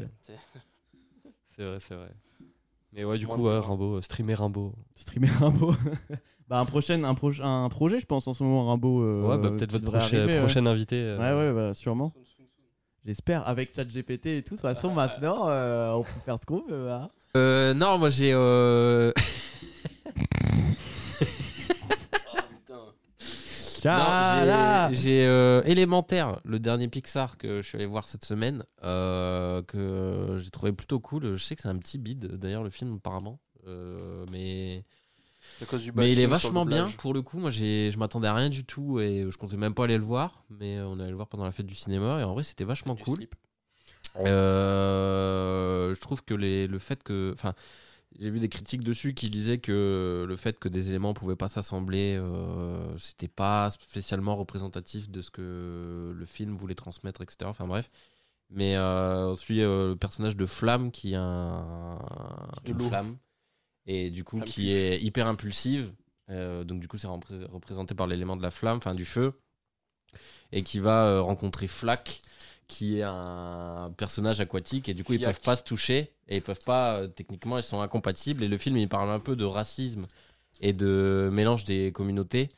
C'est 1.46 1.64
vrai, 1.64 1.78
c'est 1.80 1.94
vrai. 1.94 2.10
Mais 2.92 3.04
ouais, 3.04 3.18
du 3.18 3.26
Moins 3.26 3.36
coup, 3.36 3.44
ouais. 3.46 3.58
Rimbaud, 3.58 3.96
euh, 3.96 4.02
streamer 4.02 4.34
Rimbaud. 4.34 4.74
Streamer 4.94 5.28
Rimbaud. 5.28 5.74
bah, 6.48 6.58
un, 6.60 6.64
prochain, 6.64 7.02
un, 7.04 7.64
un 7.64 7.68
projet, 7.68 7.98
je 7.98 8.06
pense, 8.06 8.26
en 8.28 8.34
ce 8.34 8.42
moment, 8.42 8.66
Rimbaud. 8.68 9.02
euh, 9.02 9.22
ouais, 9.22 9.38
bah 9.38 9.50
peut-être 9.50 9.72
votre 9.72 9.84
devrait 9.84 9.98
prochain, 9.98 10.16
arriver, 10.18 10.32
ouais. 10.34 10.38
prochain 10.40 10.64
invité. 10.66 10.96
euh, 10.96 11.18
Ouais, 11.18 11.48
ouais, 11.48 11.54
bah, 11.54 11.74
sûrement. 11.74 12.12
J'espère, 13.06 13.46
avec 13.46 13.74
ChatGPT 13.74 14.26
et 14.26 14.42
tout. 14.42 14.56
De 14.56 14.60
toute 14.60 14.60
façon, 14.60 14.90
maintenant, 14.94 15.48
euh, 15.48 15.92
on 15.92 16.02
peut 16.02 16.10
faire 16.24 16.36
ce 16.40 16.44
qu'on 16.46 16.62
veut. 16.68 16.90
hein. 16.90 17.08
Euh, 17.36 17.72
non, 17.74 17.98
moi 17.98 18.10
j'ai. 18.10 18.32
euh, 18.34 19.12
T'Challa 23.80 24.88
Non, 24.88 24.94
j'ai- 24.94 25.00
J'ai 25.02 25.26
euh, 25.26 25.62
Élémentaire, 25.64 26.40
le 26.44 26.58
dernier 26.58 26.88
Pixar 26.88 27.36
que 27.38 27.62
je 27.62 27.66
suis 27.68 27.76
allé 27.76 27.86
voir 27.86 28.06
cette 28.06 28.24
semaine, 28.24 28.64
euh, 28.82 29.62
que 29.62 30.38
j'ai 30.42 30.50
trouvé 30.50 30.72
plutôt 30.72 30.98
cool. 31.00 31.34
Je 31.36 31.42
sais 31.44 31.54
que 31.56 31.62
c'est 31.62 31.68
un 31.68 31.76
petit 31.78 31.98
bide, 31.98 32.26
d'ailleurs, 32.36 32.62
le 32.64 32.70
film, 32.70 32.96
apparemment. 32.96 33.38
Euh, 33.68 34.24
mais 34.30 34.84
cause 35.64 35.82
du 35.82 35.92
mais 35.92 36.12
il 36.12 36.20
est 36.20 36.26
vachement 36.26 36.66
bien 36.66 36.90
pour 36.98 37.14
le 37.14 37.22
coup. 37.22 37.38
Moi, 37.38 37.50
j'ai- 37.50 37.90
je 37.90 37.98
m'attendais 37.98 38.28
à 38.28 38.34
rien 38.34 38.50
du 38.50 38.64
tout 38.64 39.00
et 39.00 39.26
je 39.30 39.36
comptais 39.38 39.56
même 39.56 39.72
pas 39.74 39.84
aller 39.84 39.96
le 39.96 40.04
voir. 40.04 40.44
Mais 40.50 40.78
on 40.80 40.98
est 40.98 41.02
allé 41.02 41.10
le 41.10 41.16
voir 41.16 41.28
pendant 41.28 41.44
la 41.44 41.52
fête 41.52 41.66
du 41.66 41.74
cinéma 41.74 42.20
et 42.20 42.24
en 42.24 42.34
vrai, 42.34 42.42
c'était 42.42 42.64
vachement 42.64 42.94
cool. 42.96 43.26
Euh, 44.18 45.94
je 45.94 46.00
trouve 46.00 46.22
que 46.24 46.34
les, 46.34 46.66
le 46.66 46.78
fait 46.78 47.02
que. 47.02 47.30
Enfin, 47.32 47.54
j'ai 48.18 48.30
vu 48.30 48.38
des 48.40 48.48
critiques 48.48 48.82
dessus 48.82 49.12
qui 49.14 49.28
disaient 49.28 49.58
que 49.58 50.24
le 50.26 50.36
fait 50.36 50.58
que 50.58 50.68
des 50.68 50.88
éléments 50.88 51.12
pouvaient 51.12 51.36
pas 51.36 51.48
s'assembler, 51.48 52.16
euh, 52.18 52.96
c'était 52.98 53.28
pas 53.28 53.70
spécialement 53.70 54.36
représentatif 54.36 55.10
de 55.10 55.20
ce 55.20 55.30
que 55.30 56.14
le 56.16 56.24
film 56.24 56.56
voulait 56.56 56.74
transmettre, 56.74 57.20
etc. 57.22 57.38
Enfin 57.44 57.66
bref. 57.66 57.90
Mais 58.48 58.76
euh, 58.76 59.32
on 59.32 59.36
suit 59.36 59.60
euh, 59.60 59.88
le 59.90 59.96
personnage 59.96 60.36
de 60.36 60.46
Flamme 60.46 60.92
qui 60.92 61.14
a 61.14 61.20
un, 61.22 61.98
De 62.64 62.70
une 62.70 62.78
l'eau. 62.78 62.88
flamme 62.88 63.16
et 63.86 64.10
du 64.10 64.24
coup 64.24 64.38
Flamme 64.38 64.50
qui 64.50 64.70
cuche. 64.70 64.72
est 64.72 65.00
hyper 65.00 65.26
impulsive. 65.26 65.92
Euh, 66.30 66.64
donc 66.64 66.80
du 66.80 66.88
coup 66.88 66.98
c'est 66.98 67.06
repré- 67.06 67.44
représenté 67.46 67.94
par 67.94 68.06
l'élément 68.06 68.36
de 68.36 68.42
la 68.42 68.50
flamme, 68.50 68.78
enfin 68.78 68.94
du 68.94 69.04
feu, 69.04 69.40
et 70.52 70.62
qui 70.62 70.78
va 70.78 71.06
euh, 71.06 71.20
rencontrer 71.22 71.66
Flack, 71.66 72.22
qui 72.68 72.98
est 72.98 73.02
un 73.02 73.92
personnage 73.96 74.40
aquatique, 74.40 74.88
et 74.88 74.94
du 74.94 75.04
coup 75.04 75.12
ils 75.14 75.18
Fiac. 75.18 75.20
peuvent 75.20 75.40
pas 75.40 75.56
se 75.56 75.64
toucher, 75.64 76.12
et 76.28 76.36
ils 76.36 76.42
peuvent 76.42 76.62
pas, 76.64 76.98
euh, 77.02 77.08
techniquement 77.08 77.58
ils 77.58 77.62
sont 77.62 77.80
incompatibles, 77.80 78.42
et 78.42 78.48
le 78.48 78.58
film 78.58 78.76
il 78.76 78.88
parle 78.88 79.10
un 79.10 79.20
peu 79.20 79.36
de 79.36 79.44
racisme 79.44 80.06
et 80.60 80.72
de 80.72 81.28
mélange 81.32 81.64
des 81.64 81.92
communautés, 81.92 82.50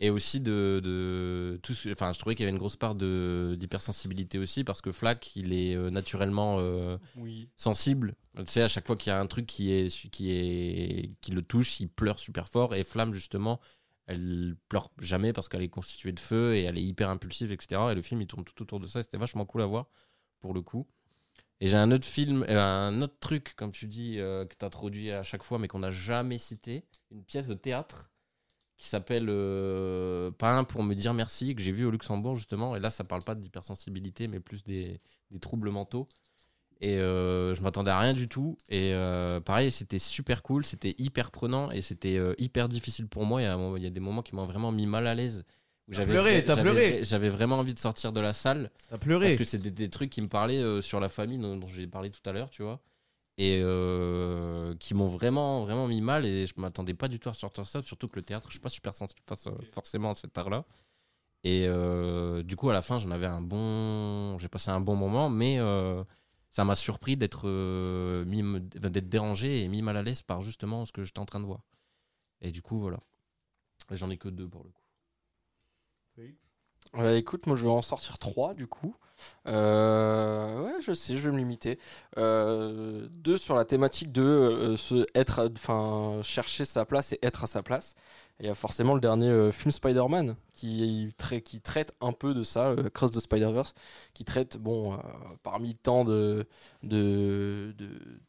et 0.00 0.10
aussi 0.10 0.40
de, 0.40 0.80
de 0.82 1.60
tout 1.62 1.72
ce- 1.74 1.88
enfin 1.92 2.12
je 2.12 2.18
trouvais 2.18 2.34
qu'il 2.34 2.42
y 2.44 2.46
avait 2.48 2.52
une 2.54 2.58
grosse 2.58 2.76
part 2.76 2.94
de 2.96 3.56
d'hypersensibilité 3.58 4.38
aussi, 4.38 4.64
parce 4.64 4.80
que 4.80 4.90
Flack 4.92 5.34
il 5.36 5.52
est 5.52 5.76
euh, 5.76 5.90
naturellement 5.90 6.56
euh, 6.58 6.98
Oui. 7.16 7.48
sensible. 7.56 8.14
Tu 8.36 8.44
sais, 8.48 8.62
à 8.62 8.68
chaque 8.68 8.86
fois 8.86 8.96
qu'il 8.96 9.10
y 9.10 9.12
a 9.14 9.20
un 9.20 9.26
truc 9.26 9.46
qui, 9.46 9.70
est, 9.72 10.10
qui, 10.10 10.30
est, 10.32 11.10
qui 11.20 11.30
le 11.32 11.42
touche, 11.42 11.78
il 11.80 11.88
pleure 11.88 12.18
super 12.18 12.48
fort. 12.48 12.74
Et 12.74 12.82
Flamme, 12.82 13.14
justement, 13.14 13.60
elle 14.06 14.56
pleure 14.68 14.90
jamais 14.98 15.32
parce 15.32 15.48
qu'elle 15.48 15.62
est 15.62 15.68
constituée 15.68 16.10
de 16.12 16.18
feu 16.20 16.56
et 16.56 16.62
elle 16.64 16.76
est 16.76 16.82
hyper 16.82 17.08
impulsive, 17.10 17.52
etc. 17.52 17.92
Et 17.92 17.94
le 17.94 18.02
film, 18.02 18.20
il 18.20 18.26
tourne 18.26 18.42
tout 18.44 18.60
autour 18.60 18.80
de 18.80 18.88
ça. 18.88 19.00
C'était 19.02 19.18
vachement 19.18 19.46
cool 19.46 19.62
à 19.62 19.66
voir, 19.66 19.86
pour 20.40 20.52
le 20.52 20.62
coup. 20.62 20.88
Et 21.60 21.68
j'ai 21.68 21.76
un 21.76 21.92
autre 21.92 22.04
film, 22.04 22.44
euh, 22.48 22.60
un 22.60 23.00
autre 23.02 23.16
truc, 23.20 23.54
comme 23.56 23.70
tu 23.70 23.86
dis, 23.86 24.16
que 24.16 24.48
tu 24.58 24.64
introduit 24.64 25.12
à 25.12 25.22
chaque 25.22 25.44
fois, 25.44 25.60
mais 25.60 25.68
qu'on 25.68 25.78
n'a 25.78 25.92
jamais 25.92 26.38
cité. 26.38 26.84
Une 27.12 27.22
pièce 27.24 27.46
de 27.46 27.54
théâtre 27.54 28.10
qui 28.76 28.88
s'appelle 28.88 29.26
euh, 29.28 30.30
Pas 30.32 30.56
un 30.56 30.64
pour 30.64 30.82
me 30.82 30.94
dire 30.94 31.14
merci, 31.14 31.54
que 31.54 31.62
j'ai 31.62 31.72
vu 31.72 31.84
au 31.84 31.90
Luxembourg, 31.90 32.36
justement. 32.36 32.74
Et 32.76 32.80
là, 32.80 32.90
ça 32.90 33.04
parle 33.04 33.22
pas 33.22 33.34
d'hypersensibilité, 33.34 34.26
mais 34.28 34.40
plus 34.40 34.62
des, 34.64 35.00
des 35.30 35.38
troubles 35.38 35.70
mentaux. 35.70 36.08
Et 36.80 36.98
euh, 36.98 37.54
je 37.54 37.62
m'attendais 37.62 37.92
à 37.92 37.98
rien 37.98 38.12
du 38.14 38.28
tout. 38.28 38.56
Et 38.68 38.92
euh, 38.94 39.40
pareil, 39.40 39.70
c'était 39.70 39.98
super 40.00 40.42
cool, 40.42 40.64
c'était 40.64 40.94
hyper 40.98 41.30
prenant 41.30 41.70
et 41.70 41.80
c'était 41.80 42.18
hyper 42.38 42.68
difficile 42.68 43.06
pour 43.06 43.24
moi. 43.24 43.40
Il 43.40 43.44
y, 43.44 43.46
a 43.46 43.56
il 43.76 43.82
y 43.82 43.86
a 43.86 43.90
des 43.90 44.00
moments 44.00 44.22
qui 44.22 44.34
m'ont 44.34 44.44
vraiment 44.46 44.72
mis 44.72 44.86
mal 44.86 45.06
à 45.06 45.14
l'aise. 45.14 45.44
où 45.88 45.92
T'as 45.92 45.98
j'avais- 45.98 46.10
pleuré, 46.10 46.44
t'as 46.44 46.56
pleuré. 46.60 47.00
J'avais 47.04 47.28
vraiment 47.28 47.58
envie 47.60 47.74
de 47.74 47.78
sortir 47.78 48.12
de 48.12 48.20
la 48.20 48.32
salle 48.32 48.70
T'as 48.90 48.98
pleuré. 48.98 49.26
parce 49.26 49.36
que 49.36 49.44
c'était 49.44 49.70
des 49.70 49.88
trucs 49.88 50.10
qui 50.10 50.20
me 50.20 50.28
parlaient 50.28 50.82
sur 50.82 50.98
la 51.00 51.08
famille 51.08 51.38
dont, 51.38 51.56
dont 51.56 51.68
j'ai 51.68 51.86
parlé 51.86 52.10
tout 52.10 52.28
à 52.28 52.32
l'heure, 52.32 52.50
tu 52.50 52.62
vois. 52.62 52.80
Et 53.36 53.60
euh, 53.62 54.76
qui 54.76 54.94
m'ont 54.94 55.08
vraiment, 55.08 55.64
vraiment 55.64 55.88
mis 55.88 56.00
mal. 56.00 56.24
Et 56.24 56.46
je 56.46 56.54
m'attendais 56.56 56.94
pas 56.94 57.08
du 57.08 57.18
tout 57.18 57.28
à 57.28 57.34
sortir 57.34 57.66
ça. 57.66 57.82
Surtout 57.82 58.06
que 58.06 58.16
le 58.16 58.22
théâtre, 58.22 58.48
je 58.48 58.54
suis 58.54 58.60
pas 58.60 58.68
super 58.68 58.94
sensible 58.94 59.22
face, 59.26 59.48
forcément 59.72 60.12
à 60.12 60.14
cet 60.14 60.36
art-là. 60.38 60.64
Et 61.42 61.66
euh, 61.66 62.42
du 62.42 62.56
coup, 62.56 62.70
à 62.70 62.72
la 62.72 62.82
fin, 62.82 62.98
j'en 62.98 63.10
avais 63.10 63.26
un 63.26 63.42
bon. 63.42 64.38
J'ai 64.38 64.48
passé 64.48 64.70
un 64.70 64.80
bon 64.80 64.96
moment, 64.96 65.28
mais 65.30 65.58
euh, 65.58 66.02
ça 66.50 66.64
m'a 66.64 66.74
surpris 66.74 67.16
d'être 67.16 67.48
d'être 68.24 69.08
dérangé 69.08 69.62
et 69.62 69.68
mis 69.68 69.82
mal 69.82 69.96
à 69.96 70.02
l'aise 70.02 70.22
par 70.22 70.42
justement 70.42 70.86
ce 70.86 70.92
que 70.92 71.04
j'étais 71.04 71.18
en 71.18 71.26
train 71.26 71.40
de 71.40 71.46
voir. 71.46 71.62
Et 72.40 72.52
du 72.52 72.62
coup, 72.62 72.78
voilà. 72.78 73.00
J'en 73.90 74.10
ai 74.10 74.16
que 74.16 74.28
deux 74.28 74.48
pour 74.48 74.64
le 74.64 74.70
coup. 74.70 76.34
Ouais, 76.94 77.18
écoute, 77.18 77.46
moi 77.46 77.56
je 77.56 77.64
vais 77.64 77.70
en 77.70 77.82
sortir 77.82 78.18
trois 78.18 78.54
du 78.54 78.66
coup. 78.68 78.94
Euh, 79.48 80.62
ouais, 80.64 80.80
je 80.80 80.92
sais, 80.92 81.16
je 81.16 81.28
vais 81.28 81.32
me 81.32 81.38
limiter. 81.38 81.78
Euh, 82.18 83.08
deux 83.10 83.36
sur 83.36 83.56
la 83.56 83.64
thématique 83.64 84.12
de 84.12 84.22
euh, 84.22 84.76
se 84.76 85.06
être, 85.14 85.50
enfin, 85.56 86.20
chercher 86.22 86.64
sa 86.64 86.84
place 86.84 87.12
et 87.12 87.18
être 87.22 87.44
à 87.44 87.46
sa 87.46 87.62
place. 87.62 87.96
Il 88.40 88.46
y 88.46 88.48
a 88.48 88.54
forcément 88.54 88.94
le 88.94 89.00
dernier 89.00 89.28
euh, 89.28 89.52
film 89.52 89.70
Spider-Man 89.70 90.34
qui, 90.54 91.14
trai- 91.18 91.40
qui 91.40 91.60
traite 91.60 91.92
un 92.00 92.12
peu 92.12 92.34
de 92.34 92.42
ça, 92.42 92.74
Cross 92.92 93.12
the 93.12 93.20
Spider-Verse, 93.20 93.74
qui 94.12 94.24
traite, 94.24 94.56
bon, 94.58 94.94
euh, 94.94 94.96
parmi 95.44 95.76
tant 95.76 96.04
de, 96.04 96.44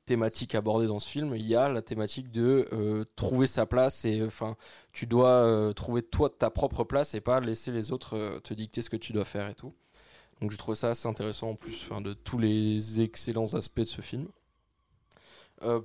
thématiques 0.05 0.53
abordées 0.53 0.85
dans 0.85 0.99
ce 0.99 1.09
film, 1.09 1.35
il 1.35 1.47
y 1.47 1.55
a 1.55 1.69
la 1.69 1.81
thématique 1.81 2.31
de 2.31 2.67
euh, 2.71 3.03
trouver 3.15 3.47
sa 3.47 3.65
place 3.65 4.05
et 4.05 4.23
enfin 4.23 4.55
tu 4.93 5.07
dois 5.07 5.73
trouver 5.75 6.03
toi 6.03 6.29
ta 6.29 6.49
propre 6.51 6.83
place 6.83 7.15
et 7.15 7.21
pas 7.21 7.39
laisser 7.39 7.71
les 7.71 7.91
autres 7.91 8.39
te 8.43 8.53
dicter 8.53 8.81
ce 8.81 8.89
que 8.89 8.97
tu 8.97 9.11
dois 9.11 9.25
faire 9.25 9.49
et 9.49 9.55
tout. 9.55 9.73
Donc 10.39 10.51
j'ai 10.51 10.57
trouvé 10.57 10.75
ça 10.75 10.91
assez 10.91 11.07
intéressant 11.07 11.49
en 11.49 11.55
plus 11.55 11.89
de 12.01 12.13
tous 12.13 12.37
les 12.37 13.01
excellents 13.01 13.53
aspects 13.55 13.81
de 13.81 13.85
ce 13.85 14.01
film. 14.01 14.27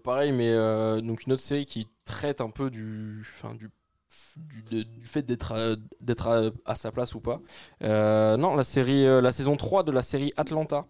Pareil, 0.04 0.32
mais 0.32 0.54
donc 1.02 1.24
une 1.24 1.32
autre 1.32 1.42
série 1.42 1.64
qui 1.64 1.88
traite 2.04 2.40
un 2.40 2.50
peu 2.50 2.70
du, 2.70 3.22
enfin, 3.22 3.54
du, 3.54 3.70
du, 4.36 5.06
fait 5.06 5.22
d'être 5.22 5.76
d'être 6.00 6.52
à, 6.64 6.74
sa 6.74 6.92
place 6.92 7.14
ou 7.14 7.20
pas. 7.20 7.40
Euh, 7.82 8.36
non, 8.36 8.54
la 8.54 8.64
série, 8.64 9.06
euh, 9.06 9.20
la 9.20 9.32
saison 9.32 9.56
3 9.56 9.82
de 9.82 9.92
la 9.92 10.02
série 10.02 10.32
Atlanta 10.36 10.86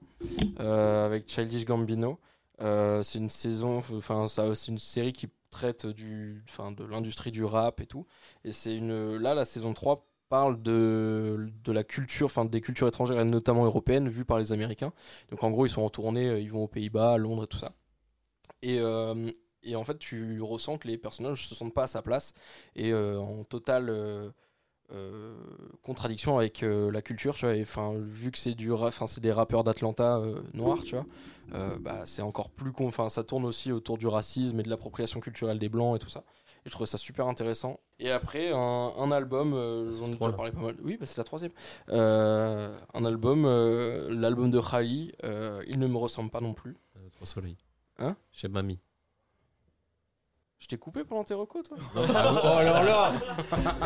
euh, 0.61 1.07
avec 1.07 1.29
Childish 1.29 1.65
Gambino. 1.65 2.19
C'est 2.61 3.19
une 3.19 3.31
saison, 3.31 3.79
enfin 3.79 4.29
ça, 4.29 4.55
c'est 4.55 4.71
une 4.71 4.79
série 4.79 5.13
qui 5.13 5.29
traite 5.51 5.87
du, 5.87 6.45
enfin 6.49 6.73
de 6.73 6.85
l'industrie 6.85 7.31
du 7.31 7.45
rap 7.45 7.81
et 7.81 7.87
tout. 7.87 8.07
Et 8.45 8.53
c'est 8.53 8.77
une, 8.77 9.17
là 9.17 9.35
la 9.35 9.45
saison 9.45 9.73
3 9.75 10.07
parle 10.29 10.63
de, 10.63 11.51
de 11.65 11.73
la 11.73 11.83
culture, 11.83 12.27
enfin 12.27 12.45
des 12.45 12.61
cultures 12.61 12.87
étrangères 12.87 13.19
et 13.19 13.25
notamment 13.25 13.65
européennes 13.65 14.09
vues 14.09 14.25
par 14.25 14.39
les 14.39 14.53
Américains. 14.53 14.93
Donc 15.31 15.43
en 15.43 15.51
gros 15.51 15.67
ils 15.67 15.71
sont 15.71 15.83
en 15.83 15.91
tournée, 15.91 16.41
ils 16.41 16.51
vont 16.51 16.65
aux 16.65 16.69
Pays-Bas, 16.69 17.15
à 17.15 17.17
Londres 17.19 17.45
et 17.45 17.47
tout 17.47 17.59
ça. 17.59 17.73
Et, 18.63 18.79
et 19.63 19.77
en 19.77 19.85
fait 19.85 19.99
tu 19.99 20.41
ressens 20.41 20.79
que 20.79 20.89
les 20.89 20.99
personnages 20.99 21.47
se 21.47 21.55
sentent 21.55 21.75
pas 21.75 21.85
à 21.85 21.87
sa 21.87 22.03
place 22.03 22.33
et 22.75 22.93
euh, 22.93 23.19
en 23.19 23.45
totale 23.45 23.89
euh, 23.91 24.31
euh, 24.93 25.37
contradiction 25.83 26.39
avec 26.39 26.63
la 26.63 27.03
culture, 27.03 27.35
tu 27.35 27.47
vois. 27.47 27.55
Et 27.55 27.63
enfin 27.63 27.95
vu 27.97 28.31
que 28.33 28.39
c'est 28.39 28.55
du, 28.55 28.73
enfin 28.73 29.07
c'est 29.07 29.21
des 29.21 29.33
rappeurs 29.33 29.63
d'Atlanta 29.63 30.21
noirs, 30.53 30.83
tu 30.83 30.97
vois. 30.97 31.07
Bah, 31.79 32.07
c'est 32.07 32.23
encore 32.23 32.51
plus 32.51 32.73
con. 32.73 32.89
Enfin, 32.89 33.09
ça 33.09 33.23
tourne 33.23 33.45
aussi 33.45 33.71
autour 33.71 33.99
du 33.99 34.07
racisme 34.09 34.59
et 34.59 34.63
de 34.63 34.69
l'appropriation 34.69 35.21
culturelle 35.21 35.59
des 35.59 35.69
blancs 35.69 35.97
et 35.97 35.99
tout 35.99 36.09
ça. 36.09 36.25
Et 36.65 36.69
je 36.69 36.71
trouvais 36.71 36.87
ça 36.87 36.99
super 36.99 37.29
intéressant. 37.29 37.81
Et 38.01 38.11
après, 38.11 38.51
un, 38.53 38.57
un 38.59 39.13
album, 39.13 39.53
j'en 39.93 40.09
ai 40.09 40.17
déjà 40.17 40.33
parlé 40.33 40.51
pas 40.51 40.61
mal. 40.61 40.77
Oui, 40.83 40.97
bah, 40.99 41.07
c'est 41.07 41.19
la 41.19 41.25
troisième. 41.25 41.53
Un 41.89 43.05
album, 43.05 43.45
l'album 44.11 44.51
de 44.51 44.61
Khali, 44.61 45.13
il 45.69 45.79
ne 45.79 45.87
me 45.87 45.99
ressemble 45.99 46.31
pas 46.31 46.41
non 46.41 46.53
plus. 46.53 46.77
Trois 47.13 47.29
soleils. 47.29 47.59
Hein? 47.99 48.17
Chez 48.33 48.49
Mamie. 48.49 48.81
Je 50.61 50.67
t'ai 50.67 50.77
coupé 50.77 51.05
pendant 51.05 51.25
tes 51.25 51.35
recos, 51.35 51.63
toi 51.67 51.77
Oh 51.97 51.99
alors 51.99 52.85
là 52.85 53.13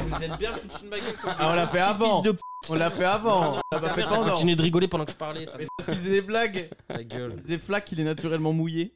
Vous 0.07 0.23
êtes 0.25 0.37
bien 0.39 0.53
foutu 0.53 0.85
de 0.85 0.89
ma 0.91 0.99
gueule 0.99 1.15
Ah, 1.25 1.51
on 1.53 1.55
l'a 1.55 1.67
fait 1.69 1.79
avant 1.79 2.23
On 2.69 2.75
l'a 2.75 2.91
fait 2.91 3.05
avant 3.05 3.53
On 3.55 3.61
l'a 3.73 3.81
pas 3.81 3.91
fait 3.91 4.03
pendant 4.03 4.25
Continuez 4.31 4.57
de 4.57 4.63
rigoler 4.63 4.89
pendant 4.89 5.05
que 5.05 5.13
je 5.13 5.17
parlais. 5.17 5.47
Ça 5.47 5.53
Mais 5.57 5.65
c'est 5.65 5.69
parce 5.79 5.89
qu'il 5.89 5.99
faisait 5.99 6.11
des 6.11 6.21
blagues 6.23 6.69
la 6.89 7.05
gueule. 7.05 7.35
Il 7.37 7.43
faisait 7.43 7.59
flac, 7.59 7.91
il 7.93 8.01
est 8.01 8.05
naturellement 8.05 8.53
mouillé. 8.53 8.93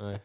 Ouais. 0.00 0.20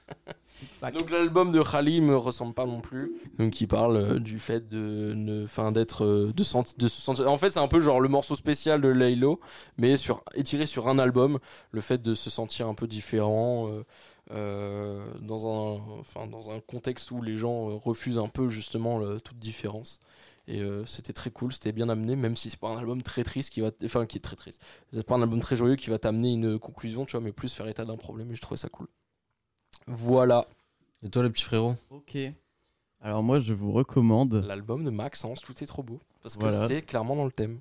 Flac. 0.79 0.93
Donc 0.93 1.09
l'album 1.09 1.51
de 1.51 1.61
Khali 1.61 1.99
me 2.01 2.15
ressemble 2.15 2.53
pas 2.53 2.65
non 2.65 2.79
plus. 2.81 3.11
Donc 3.37 3.59
il 3.59 3.67
parle 3.67 3.97
euh, 3.97 4.19
du 4.19 4.39
fait 4.39 4.67
de 4.69 5.13
ne 5.15 5.45
fin 5.47 5.71
d'être 5.73 6.05
euh, 6.05 6.31
de, 6.33 6.43
senti- 6.43 6.75
de 6.77 6.87
se 6.87 7.01
sentir 7.01 7.29
en 7.31 7.37
fait 7.37 7.49
c'est 7.51 7.59
un 7.59 7.67
peu 7.67 7.79
genre 7.79 7.99
le 7.99 8.09
morceau 8.09 8.35
spécial 8.35 8.79
de 8.81 8.89
Laylo 8.89 9.39
mais 9.77 9.97
sur 9.97 10.21
étiré 10.35 10.65
sur 10.65 10.87
un 10.87 10.99
album, 10.99 11.39
le 11.71 11.81
fait 11.81 12.01
de 12.01 12.13
se 12.13 12.29
sentir 12.29 12.67
un 12.67 12.73
peu 12.75 12.87
différent 12.87 13.69
euh, 13.69 13.85
euh, 14.31 15.05
dans 15.21 15.47
un 15.47 15.79
enfin 15.99 16.27
dans 16.27 16.51
un 16.51 16.59
contexte 16.59 17.11
où 17.11 17.21
les 17.21 17.37
gens 17.37 17.69
euh, 17.69 17.73
refusent 17.75 18.19
un 18.19 18.27
peu 18.27 18.49
justement 18.49 18.99
le- 18.99 19.19
toute 19.19 19.39
différence. 19.39 19.99
Et 20.47 20.61
euh, 20.61 20.83
c'était 20.85 21.13
très 21.13 21.29
cool, 21.29 21.53
c'était 21.53 21.71
bien 21.71 21.89
amené, 21.89 22.15
même 22.15 22.35
si 22.35 22.49
c'est 22.49 22.59
pas 22.59 22.69
un 22.69 22.77
album 22.77 23.03
très 23.03 23.23
triste 23.23 23.51
qui 23.51 23.61
va, 23.61 23.69
enfin 23.83 24.07
qui 24.07 24.17
est 24.17 24.21
très 24.21 24.35
triste. 24.35 24.59
C'est 24.91 25.05
pas 25.05 25.15
un 25.15 25.21
album 25.21 25.39
très 25.41 25.55
joyeux 25.55 25.75
qui 25.75 25.91
va 25.91 25.99
t'amener 25.99 26.33
une 26.33 26.57
conclusion, 26.57 27.05
tu 27.05 27.11
vois, 27.11 27.21
mais 27.21 27.31
plus 27.31 27.53
faire 27.53 27.67
état 27.67 27.85
d'un 27.85 27.97
problème. 27.97 28.31
Et 28.31 28.35
je 28.35 28.41
trouvais 28.41 28.57
ça 28.57 28.67
cool. 28.67 28.87
Voilà. 29.85 30.47
Et 31.03 31.09
toi, 31.09 31.21
le 31.21 31.31
petit 31.31 31.43
frérot? 31.43 31.75
Ok. 31.91 32.17
Alors 32.99 33.21
moi, 33.21 33.39
je 33.39 33.53
vous 33.53 33.71
recommande... 33.71 34.43
L'album 34.47 34.83
de 34.83 34.89
Maxence, 34.89 35.41
tout 35.41 35.63
est 35.63 35.67
trop 35.67 35.83
beau. 35.83 35.99
Parce 36.23 36.35
que 36.35 36.41
Voilà. 36.41 36.67
c'est 36.67 36.81
clairement 36.81 37.15
dans 37.15 37.25
le 37.25 37.31
thème. 37.31 37.59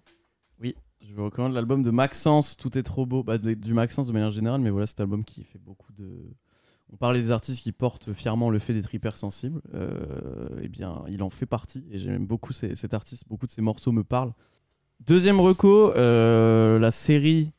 Je 1.00 1.14
vous 1.14 1.24
recommande 1.24 1.52
l'album 1.52 1.82
de 1.82 1.90
Maxence, 1.90 2.56
Tout 2.56 2.76
est 2.76 2.82
trop 2.82 3.06
beau. 3.06 3.22
Bah, 3.22 3.38
du 3.38 3.72
Maxence 3.72 4.06
de 4.08 4.12
manière 4.12 4.30
générale, 4.30 4.60
mais 4.60 4.70
voilà, 4.70 4.86
cet 4.86 5.00
album 5.00 5.24
qui 5.24 5.44
fait 5.44 5.58
beaucoup 5.58 5.92
de. 5.92 6.24
On 6.92 6.96
parlait 6.96 7.20
des 7.20 7.30
artistes 7.30 7.62
qui 7.62 7.72
portent 7.72 8.12
fièrement 8.12 8.50
le 8.50 8.58
fait 8.58 8.72
d'être 8.74 8.94
hypersensibles. 8.94 9.60
Euh, 9.74 10.48
eh 10.62 10.68
bien, 10.68 11.02
il 11.08 11.22
en 11.22 11.30
fait 11.30 11.46
partie 11.46 11.84
et 11.90 11.98
j'aime 11.98 12.26
beaucoup 12.26 12.52
ces- 12.52 12.76
cet 12.76 12.94
artiste. 12.94 13.24
Beaucoup 13.28 13.46
de 13.46 13.50
ses 13.52 13.62
morceaux 13.62 13.92
me 13.92 14.04
parlent. 14.04 14.32
Deuxième 15.06 15.38
reco, 15.40 15.92
euh, 15.94 16.78
la 16.78 16.90
série 16.90 17.52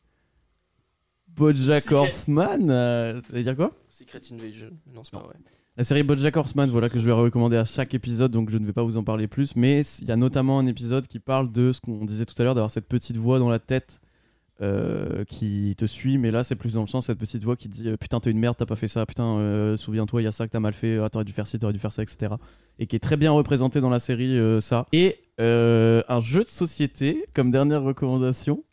BoJack. 1.30 1.92
Horseman. 1.92 2.70
Euh, 2.70 3.22
T'allais 3.22 3.44
dire 3.44 3.56
quoi? 3.56 3.72
Secret 3.90 4.20
Invasion. 4.32 4.72
Non, 4.94 5.04
c'est 5.04 5.12
pas 5.12 5.20
vrai. 5.24 5.36
La 5.78 5.84
série 5.86 6.04
BoJack 6.04 6.36
Horseman, 6.36 6.70
voilà 6.70 6.90
que 6.90 7.00
je 7.00 7.06
vais 7.06 7.14
recommander 7.14 7.56
à 7.56 7.64
chaque 7.64 7.94
épisode, 7.94 8.32
donc 8.32 8.50
je 8.50 8.58
ne 8.58 8.66
vais 8.66 8.74
pas 8.74 8.84
vous 8.84 8.98
en 8.98 9.04
parler 9.06 9.28
plus. 9.28 9.56
Mais 9.56 9.82
il 10.02 10.08
y 10.08 10.12
a 10.12 10.18
notamment 10.18 10.60
un 10.60 10.66
épisode 10.66 11.08
qui 11.08 11.20
parle 11.20 11.52
de 11.54 11.72
ce 11.72 11.80
qu'on 11.80 12.04
disait 12.04 12.26
tout 12.26 12.36
à 12.40 12.44
l'heure, 12.44 12.56
d'avoir 12.56 12.72
cette 12.72 12.88
petite 12.88 13.16
voix 13.16 13.40
dans 13.40 13.48
la 13.50 13.60
tête 13.60 14.02
euh, 14.62 15.24
qui 15.26 15.74
te 15.78 15.86
suit. 15.86 16.18
Mais 16.18 16.32
là, 16.32 16.44
c'est 16.44 16.56
plus 16.56 16.74
dans 16.74 16.82
le 16.82 16.88
sens 16.88 17.06
cette 17.06 17.18
petite 17.18 17.44
voix 17.44 17.56
qui 17.56 17.70
dit 17.70 17.88
euh, 17.88 17.98
putain 17.98 18.20
t'es 18.20 18.30
une 18.30 18.40
merde, 18.40 18.58
t'as 18.58 18.66
pas 18.66 18.76
fait 18.76 18.90
ça, 18.90 19.06
putain 19.06 19.38
euh, 19.38 19.78
souviens-toi 19.78 20.22
il 20.22 20.26
y 20.26 20.28
a 20.28 20.34
ça 20.34 20.48
que 20.48 20.52
t'as 20.52 20.60
mal 20.60 20.74
fait, 20.74 20.98
ah, 20.98 21.10
t'aurais 21.10 21.24
dû 21.24 21.32
faire 21.32 21.48
ci, 21.48 21.58
t'aurais 21.60 21.72
dû 21.72 21.80
faire 21.80 21.94
ça, 21.94 22.04
etc. 22.04 22.34
Et 22.78 22.86
qui 22.86 22.96
est 22.96 23.00
très 23.00 23.16
bien 23.16 23.32
représenté 23.32 23.80
dans 23.80 23.90
la 23.90 24.00
série 24.00 24.38
ça. 24.62 24.86
Et 24.92 25.20
un 25.40 26.22
jeu 26.22 26.44
de 26.44 26.50
société 26.50 27.26
comme 27.34 27.52
dernière 27.52 27.84
recommandation, 27.84 28.64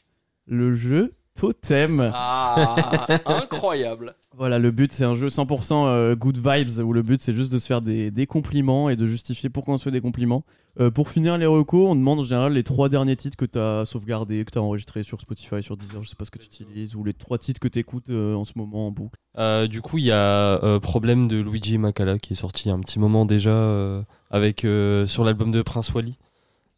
le 0.47 0.74
jeu 0.74 1.12
Totem. 1.37 2.11
Ah, 2.14 3.07
incroyable. 3.26 4.14
Voilà, 4.37 4.59
le 4.59 4.70
but 4.70 4.93
c'est 4.93 5.05
un 5.05 5.14
jeu 5.14 5.28
100% 5.28 5.87
euh, 5.87 6.16
good 6.16 6.39
vibes 6.39 6.82
où 6.84 6.93
le 6.93 7.03
but 7.03 7.20
c'est 7.22 7.32
juste 7.32 7.53
de 7.53 7.59
se 7.59 7.66
faire 7.66 7.80
des, 7.82 8.11
des 8.11 8.26
compliments 8.26 8.89
et 8.89 8.97
de 8.97 9.07
justifier 9.07 9.49
pourquoi 9.49 9.74
on 9.74 9.78
se 9.78 9.84
fait 9.84 9.91
des 9.91 10.01
compliments. 10.01 10.45
Euh, 10.78 10.91
pour 10.91 11.09
finir 11.09 11.39
les 11.39 11.47
recos, 11.47 11.89
on 11.89 11.95
demande 11.95 12.20
en 12.20 12.24
général 12.24 12.53
les 12.53 12.62
trois 12.62 12.91
derniers 12.91 13.16
titres 13.16 13.37
que 13.37 13.47
tu 13.47 13.59
as 13.59 13.87
sauvegardés, 13.87 14.45
que 14.45 14.51
tu 14.51 14.59
as 14.59 14.62
enregistrés 14.62 15.03
sur 15.03 15.20
Spotify, 15.20 15.62
sur 15.62 15.76
Deezer, 15.76 16.03
je 16.03 16.11
sais 16.11 16.16
pas 16.16 16.26
ce 16.26 16.30
que 16.30 16.39
tu 16.39 16.47
utilises, 16.47 16.95
ou 16.95 17.03
les 17.03 17.14
trois 17.14 17.39
titres 17.39 17.61
que 17.61 17.68
tu 17.68 17.78
écoutes 17.78 18.11
en 18.11 18.45
ce 18.45 18.53
moment 18.57 18.89
en 18.89 18.91
boucle. 18.91 19.18
Euh, 19.39 19.66
du 19.66 19.82
coup, 19.82 19.99
il 19.99 20.05
y 20.05 20.12
a 20.12 20.62
euh, 20.64 20.80
Problème 20.80 21.28
de 21.28 21.41
Luigi 21.41 21.78
Macala 21.78 22.18
qui 22.18 22.32
est 22.32 22.37
sorti 22.37 22.64
il 22.64 22.68
y 22.68 22.70
a 22.70 22.74
un 22.74 22.80
petit 22.80 22.99
moment 22.99 23.26
déjà 23.26 23.51
euh, 23.51 24.03
avec 24.30 24.64
euh, 24.64 25.07
sur 25.07 25.24
l'album 25.24 25.51
de 25.51 25.62
Prince 25.62 25.93
Wally, 25.93 26.18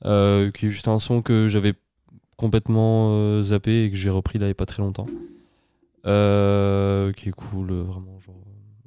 euh, 0.04 0.50
qui 0.50 0.66
est 0.66 0.70
juste 0.70 0.88
un 0.88 0.98
son 0.98 1.22
que 1.22 1.48
j'avais 1.48 1.74
complètement 2.38 3.10
euh, 3.10 3.42
zappé 3.42 3.84
et 3.84 3.90
que 3.90 3.96
j'ai 3.96 4.10
repris 4.10 4.38
là 4.38 4.46
il 4.46 4.50
y 4.50 4.52
a 4.52 4.54
pas 4.54 4.64
très 4.64 4.82
longtemps. 4.82 5.08
Euh, 6.06 7.12
qui 7.12 7.28
est 7.28 7.32
cool, 7.32 7.72
vraiment, 7.72 8.18
genre, 8.20 8.40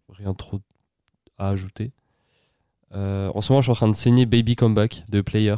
rien 0.10 0.34
trop 0.34 0.60
à 1.38 1.50
ajouter. 1.50 1.92
Euh, 2.94 3.30
en 3.36 3.42
ce 3.42 3.52
moment, 3.52 3.62
je 3.62 3.66
suis 3.66 3.72
en 3.72 3.76
train 3.76 3.90
de 3.90 3.96
saigner 3.96 4.26
Baby 4.26 4.56
Comeback 4.56 5.04
de 5.10 5.22
Player. 5.22 5.56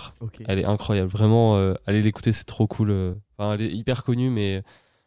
Elle 0.48 0.60
est 0.60 0.66
incroyable, 0.66 1.10
vraiment, 1.10 1.56
allez 1.86 2.02
l'écouter, 2.02 2.34
c'est 2.34 2.44
trop 2.44 2.68
cool. 2.68 3.16
Enfin, 3.38 3.54
elle 3.54 3.62
est 3.62 3.72
hyper 3.72 4.04
connue, 4.04 4.30
mais 4.30 4.64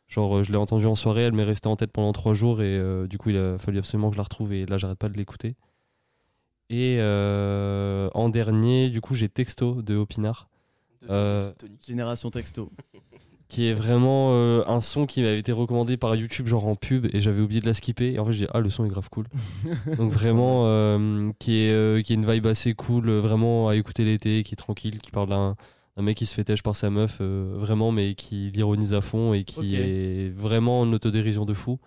genre, 0.09 0.45
je 0.45 0.53
l'ai 0.53 0.59
entendue 0.59 0.87
en 0.87 0.95
soirée, 0.95 1.23
elle 1.23 1.33
m'est 1.33 1.45
restée 1.45 1.69
en 1.69 1.77
tête 1.77 1.91
pendant 1.91 2.13
trois 2.13 2.35
jours 2.35 2.63
et 2.63 2.81
du 3.09 3.19
coup, 3.19 3.31
il 3.31 3.37
a 3.37 3.59
fallu 3.59 3.79
absolument 3.79 4.09
que 4.09 4.15
je 4.15 4.19
la 4.19 4.25
retrouve 4.25 4.53
et 4.53 4.65
là, 4.65 4.79
j'arrête 4.79 4.99
pas 4.99 5.09
de 5.09 5.17
l'écouter. 5.17 5.57
Et 6.71 7.01
en 7.03 8.29
dernier, 8.29 8.89
du 8.91 9.01
coup, 9.01 9.15
j'ai 9.15 9.29
Texto 9.29 9.83
de 9.83 9.97
Opinard, 9.97 10.49
Euh, 11.11 11.53
Génération 11.87 12.31
texto. 12.31 12.71
qui 13.49 13.67
est 13.69 13.75
vraiment 13.75 14.31
euh, 14.33 14.65
un 14.67 14.81
son 14.81 15.07
qui 15.07 15.23
m'avait 15.23 15.39
été 15.39 15.53
recommandé 15.53 15.97
par 15.97 16.17
YouTube, 16.17 16.49
genre 16.49 16.67
en 16.67 16.75
pub, 16.75 17.07
et 17.15 17.21
j'avais 17.21 17.41
oublié 17.41 17.61
de 17.61 17.67
la 17.67 17.75
skipper. 17.75 18.15
Et 18.15 18.19
en 18.19 18.25
fait, 18.25 18.33
j'ai 18.33 18.45
dit, 18.47 18.51
ah, 18.53 18.59
le 18.61 18.71
son 18.71 18.85
est 18.85 18.89
grave 18.89 19.09
cool. 19.09 19.27
Donc, 19.99 20.11
vraiment, 20.11 20.65
euh, 20.67 21.31
qui, 21.39 21.61
est, 21.61 21.71
euh, 21.73 22.03
qui 22.03 22.13
est 22.13 22.17
une 22.17 22.29
vibe 22.31 22.47
assez 22.47 22.75
cool, 22.75 23.09
euh, 23.09 23.21
vraiment 23.21 23.69
à 23.69 23.77
écouter 23.77 24.05
l'été, 24.05 24.43
qui 24.43 24.55
est 24.55 24.57
tranquille, 24.57 24.99
qui 24.99 25.13
parle 25.13 25.29
d'un 25.29 25.57
mec 25.99 26.17
qui 26.17 26.27
se 26.27 26.35
fait 26.35 26.43
têche 26.43 26.63
par 26.65 26.75
sa 26.75 26.91
meuf, 26.91 27.19
euh, 27.21 27.55
vraiment, 27.57 27.93
mais 27.93 28.15
qui 28.17 28.51
l'ironise 28.53 28.95
à 28.95 29.01
fond 29.01 29.33
et 29.33 29.45
qui 29.45 29.77
est 29.77 30.29
vraiment 30.37 30.81
en 30.81 30.93
autodérision 30.93 31.45
de 31.45 31.55
fou. 31.55 31.79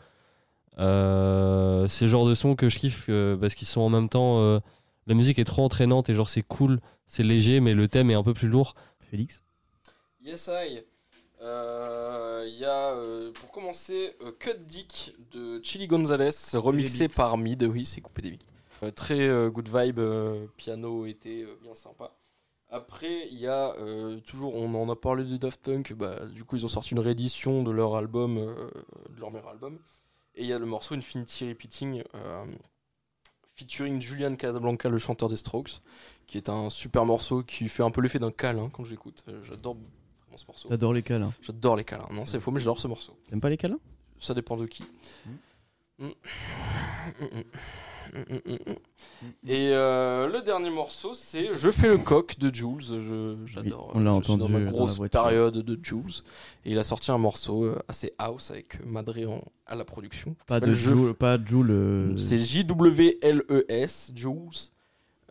Euh, 0.80 1.88
c'est 1.89 2.05
le 2.05 2.11
genre 2.11 2.26
de 2.28 2.36
son 2.36 2.55
que 2.55 2.70
je 2.70 2.80
kiffe 2.80 3.07
euh, 3.09 3.36
parce 3.36 3.53
qu'ils 3.55 3.67
sont 3.67 3.82
en 3.82 3.89
même 3.89 4.07
temps. 4.09 4.39
euh, 4.39 4.59
la 5.07 5.15
musique 5.15 5.39
est 5.39 5.43
trop 5.43 5.63
entraînante 5.63 6.09
et 6.09 6.13
genre 6.13 6.30
c'est 6.30 6.41
cool, 6.43 6.80
c'est 7.07 7.24
léger, 7.24 7.59
mais 7.59 7.74
le 7.74 7.88
thème 7.88 8.11
est 8.11 8.13
un 8.13 8.24
peu 8.24 8.34
plus 8.34 8.47
lourd. 8.47 8.76
Félix 9.10 9.43
Yes, 10.22 10.49
I. 10.51 10.84
Euh, 11.41 12.45
Il 12.47 12.57
y 12.57 12.66
a, 12.66 12.91
euh, 12.93 13.32
pour 13.34 13.51
commencer, 13.51 14.16
euh, 14.22 14.32
Cut 14.38 14.60
Dick 14.60 15.16
de 15.32 15.62
Chili 15.64 15.88
Gonzalez, 15.88 16.30
remixé 16.53 17.07
par 17.07 17.38
Mid. 17.38 17.64
Oui, 17.64 17.86
c'est 17.86 18.01
coupé 18.01 18.22
des 18.22 18.32
beats. 18.32 18.45
Euh, 18.84 18.91
très 18.91 19.28
euh, 19.28 19.49
good 19.49 19.68
vibe, 19.68 19.99
euh, 19.99 20.45
piano 20.57 21.05
été 21.05 21.43
euh, 21.43 21.57
bien 21.62 21.74
sympa. 21.74 22.16
Après, 22.70 23.28
il 23.32 23.39
y 23.39 23.47
a 23.47 23.74
euh, 23.78 24.20
toujours, 24.20 24.55
on 24.55 24.74
en 24.76 24.89
a 24.89 24.95
parlé 24.95 25.24
de 25.24 25.38
Daft 25.38 25.62
Punk, 25.62 25.93
bah, 25.93 26.26
du 26.28 26.43
coup, 26.43 26.55
ils 26.55 26.66
ont 26.66 26.70
sorti 26.70 26.91
une 26.91 26.99
réédition 26.99 27.64
de 27.64 27.72
leur 27.72 27.95
album, 27.95 28.38
euh, 28.38 28.70
de 29.10 29.20
leur 29.20 29.32
meilleur 29.32 29.49
album. 29.49 29.80
Et 30.36 30.43
il 30.43 30.47
y 30.47 30.53
a 30.53 30.60
le 30.60 30.66
morceau 30.68 30.93
Infinity 30.93 31.49
Repeating, 31.49 32.03
euh, 32.16 32.45
featuring 33.60 34.01
Julian 34.01 34.36
Casablanca, 34.36 34.88
le 34.89 34.97
chanteur 34.97 35.28
des 35.28 35.36
Strokes, 35.36 35.82
qui 36.28 36.38
est 36.38 36.47
un 36.49 36.70
super 36.70 37.05
morceau 37.05 37.43
qui 37.43 37.68
fait 37.68 37.84
un 37.84 37.91
peu 37.91 38.01
l'effet 38.01 38.20
d'un 38.20 38.32
câlin 38.32 38.70
quand 38.72 38.86
j'écoute. 38.86 39.24
Euh, 39.28 39.43
J'adore 39.43 39.76
vraiment 39.76 40.38
ce 40.38 40.45
morceau. 40.47 40.70
T'adores 40.70 40.93
les 40.93 41.03
câlins. 41.03 41.34
J'adore 41.41 41.76
les 41.76 41.84
câlins. 41.84 42.07
Non, 42.12 42.26
c'est 42.26 42.39
faux, 42.39 42.51
mais 42.51 42.60
j'adore 42.60 42.80
ce 42.80 42.88
morceau. 42.88 43.18
T'aimes 43.30 43.41
pas 43.41 43.49
les 43.49 43.57
câlins? 43.57 43.80
Ça 44.20 44.34
dépend 44.34 44.55
de 44.57 44.66
qui. 44.66 44.84
Mm. 45.99 46.07
Et 49.47 49.70
euh, 49.74 50.28
le 50.28 50.41
dernier 50.41 50.70
morceau, 50.70 51.14
c'est 51.14 51.53
Je 51.55 51.70
fais 51.72 51.88
le 51.88 51.97
coq 51.97 52.38
de 52.39 52.53
Jules. 52.53 52.82
Je- 52.82 53.36
J'adore. 53.45 53.91
on 53.93 53.99
l'a 53.99 54.12
suis 54.12 54.18
entendu 54.32 54.39
dans 54.39 54.47
dans 54.47 54.60
ma 54.60 54.66
la 54.66 54.72
grosse 54.72 54.99
période 55.10 55.57
de 55.57 55.80
Jules. 55.84 56.24
Et 56.66 56.72
il 56.72 56.80
a 56.80 56.84
sorti 56.84 57.12
un 57.12 57.18
morceau 57.18 57.66
euh, 57.66 57.80
assez 57.88 58.14
house 58.18 58.51
avec 58.51 58.84
Madré 58.86 59.26
en- 59.26 59.43
à 59.66 59.76
la 59.76 59.86
production. 59.86 60.36
Pas 60.47 60.60
de 60.60 60.74
Joule, 60.74 61.14
pas 61.14 61.38
euh, 61.72 62.18
c'est 62.18 62.39
J-W-L-E-S, 62.39 64.12
Jules. 64.16 64.70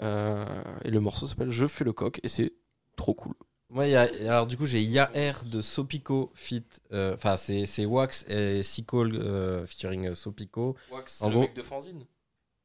Euh, 0.01 0.45
et 0.85 0.91
le 0.91 1.01
morceau 1.01 1.26
s'appelle 1.26 1.51
Je 1.51 1.66
fais 1.66 1.85
le 1.85 1.93
coq 1.93 2.20
et 2.22 2.29
c'est 2.29 2.53
trop 2.97 3.14
cool. 3.14 3.35
Moi, 3.70 3.85
a, 3.97 4.09
alors 4.26 4.47
du 4.47 4.57
coup, 4.57 4.64
j'ai 4.64 4.81
Yaer 4.83 5.33
de 5.45 5.61
Sopico 5.61 6.31
fit. 6.35 6.64
Enfin, 6.93 7.37
c'est 7.37 7.66
c'est 7.66 7.85
Wax 7.85 8.24
et 8.29 8.62
Seacole 8.62 9.14
euh, 9.16 9.66
featuring 9.66 10.14
Sopico. 10.14 10.74
Wax, 10.91 11.20
En 11.20 11.24
c'est 11.26 11.29
le 11.29 11.33
gros- 11.33 11.41
mec 11.43 11.55
de 11.55 11.62
Fanzine. 11.62 12.05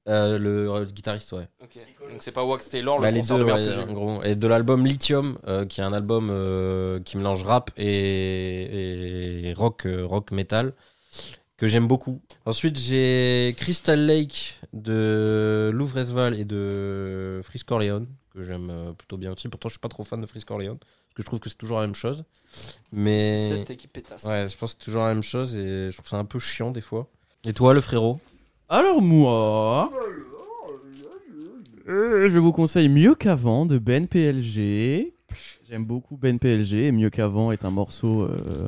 Euh, 0.09 0.37
le, 0.37 0.69
euh, 0.69 0.79
le 0.81 0.85
guitariste, 0.85 1.31
ouais. 1.31 1.47
Donc 1.61 2.21
c'est 2.21 2.33
pas 2.33 2.43
Wax 2.43 2.69
Taylor, 2.69 2.99
Bah, 2.99 3.09
le 3.09 3.15
les 3.15 3.19
concert 3.21 3.37
deux, 3.37 3.45
de 3.45 3.49
ouais, 3.51 3.77
en 3.89 3.93
gros. 3.93 4.23
Et 4.23 4.35
de 4.35 4.47
l'album 4.47 4.85
Lithium, 4.85 5.37
euh, 5.47 5.65
qui 5.65 5.79
est 5.79 5.83
un 5.83 5.93
album 5.93 6.27
euh, 6.29 6.99
qui 6.99 7.15
mélange 7.15 7.43
rap 7.43 7.71
et, 7.77 9.47
et 9.49 9.53
rock, 9.53 9.85
euh, 9.85 10.05
rock 10.05 10.31
metal, 10.31 10.73
que 11.55 11.67
j'aime 11.67 11.87
beaucoup. 11.87 12.21
Ensuite, 12.45 12.77
j'ai 12.77 13.55
Crystal 13.57 13.97
Lake 13.97 14.59
de 14.73 15.69
Louvresval 15.73 16.37
et 16.37 16.43
de 16.43 17.39
Frisk 17.43 17.71
Orleans, 17.71 18.05
que 18.33 18.43
j'aime 18.43 18.93
plutôt 18.97 19.15
bien 19.15 19.31
aussi. 19.31 19.47
Pourtant, 19.47 19.69
je 19.69 19.73
suis 19.75 19.79
pas 19.79 19.87
trop 19.87 20.03
fan 20.03 20.19
de 20.19 20.25
Frisk 20.25 20.51
Orleans, 20.51 20.75
parce 20.75 21.13
que 21.15 21.21
je 21.21 21.25
trouve 21.25 21.39
que 21.39 21.49
c'est 21.49 21.57
toujours 21.57 21.79
la 21.79 21.85
même 21.85 21.95
chose. 21.95 22.25
Mais. 22.91 23.47
C'est 23.51 23.57
cette 23.57 23.69
équipe 23.69 23.93
pétasse. 23.93 24.25
Ouais, 24.25 24.47
je 24.47 24.57
pense 24.57 24.73
que 24.73 24.79
c'est 24.81 24.85
toujours 24.85 25.03
la 25.03 25.13
même 25.13 25.23
chose 25.23 25.55
et 25.55 25.89
je 25.89 25.93
trouve 25.93 26.09
ça 26.09 26.17
un 26.17 26.25
peu 26.25 26.39
chiant 26.39 26.71
des 26.71 26.81
fois. 26.81 27.07
Et 27.45 27.53
toi, 27.53 27.73
le 27.73 27.79
frérot? 27.79 28.19
Alors 28.74 29.03
moi, 29.03 29.91
euh, 31.88 32.28
je 32.28 32.39
vous 32.39 32.51
conseille 32.51 32.89
Mieux 32.89 33.13
qu'avant 33.13 33.67
de 33.67 33.78
Ben 33.78 34.07
PLG. 34.07 35.13
J'aime 35.69 35.86
beaucoup 35.86 36.17
Ben 36.17 36.39
PLG 36.39 36.88
et 36.88 36.91
Mieux 36.91 37.11
qu'avant 37.11 37.51
est 37.51 37.65
un 37.65 37.69
morceau 37.69 38.24
euh, 38.24 38.67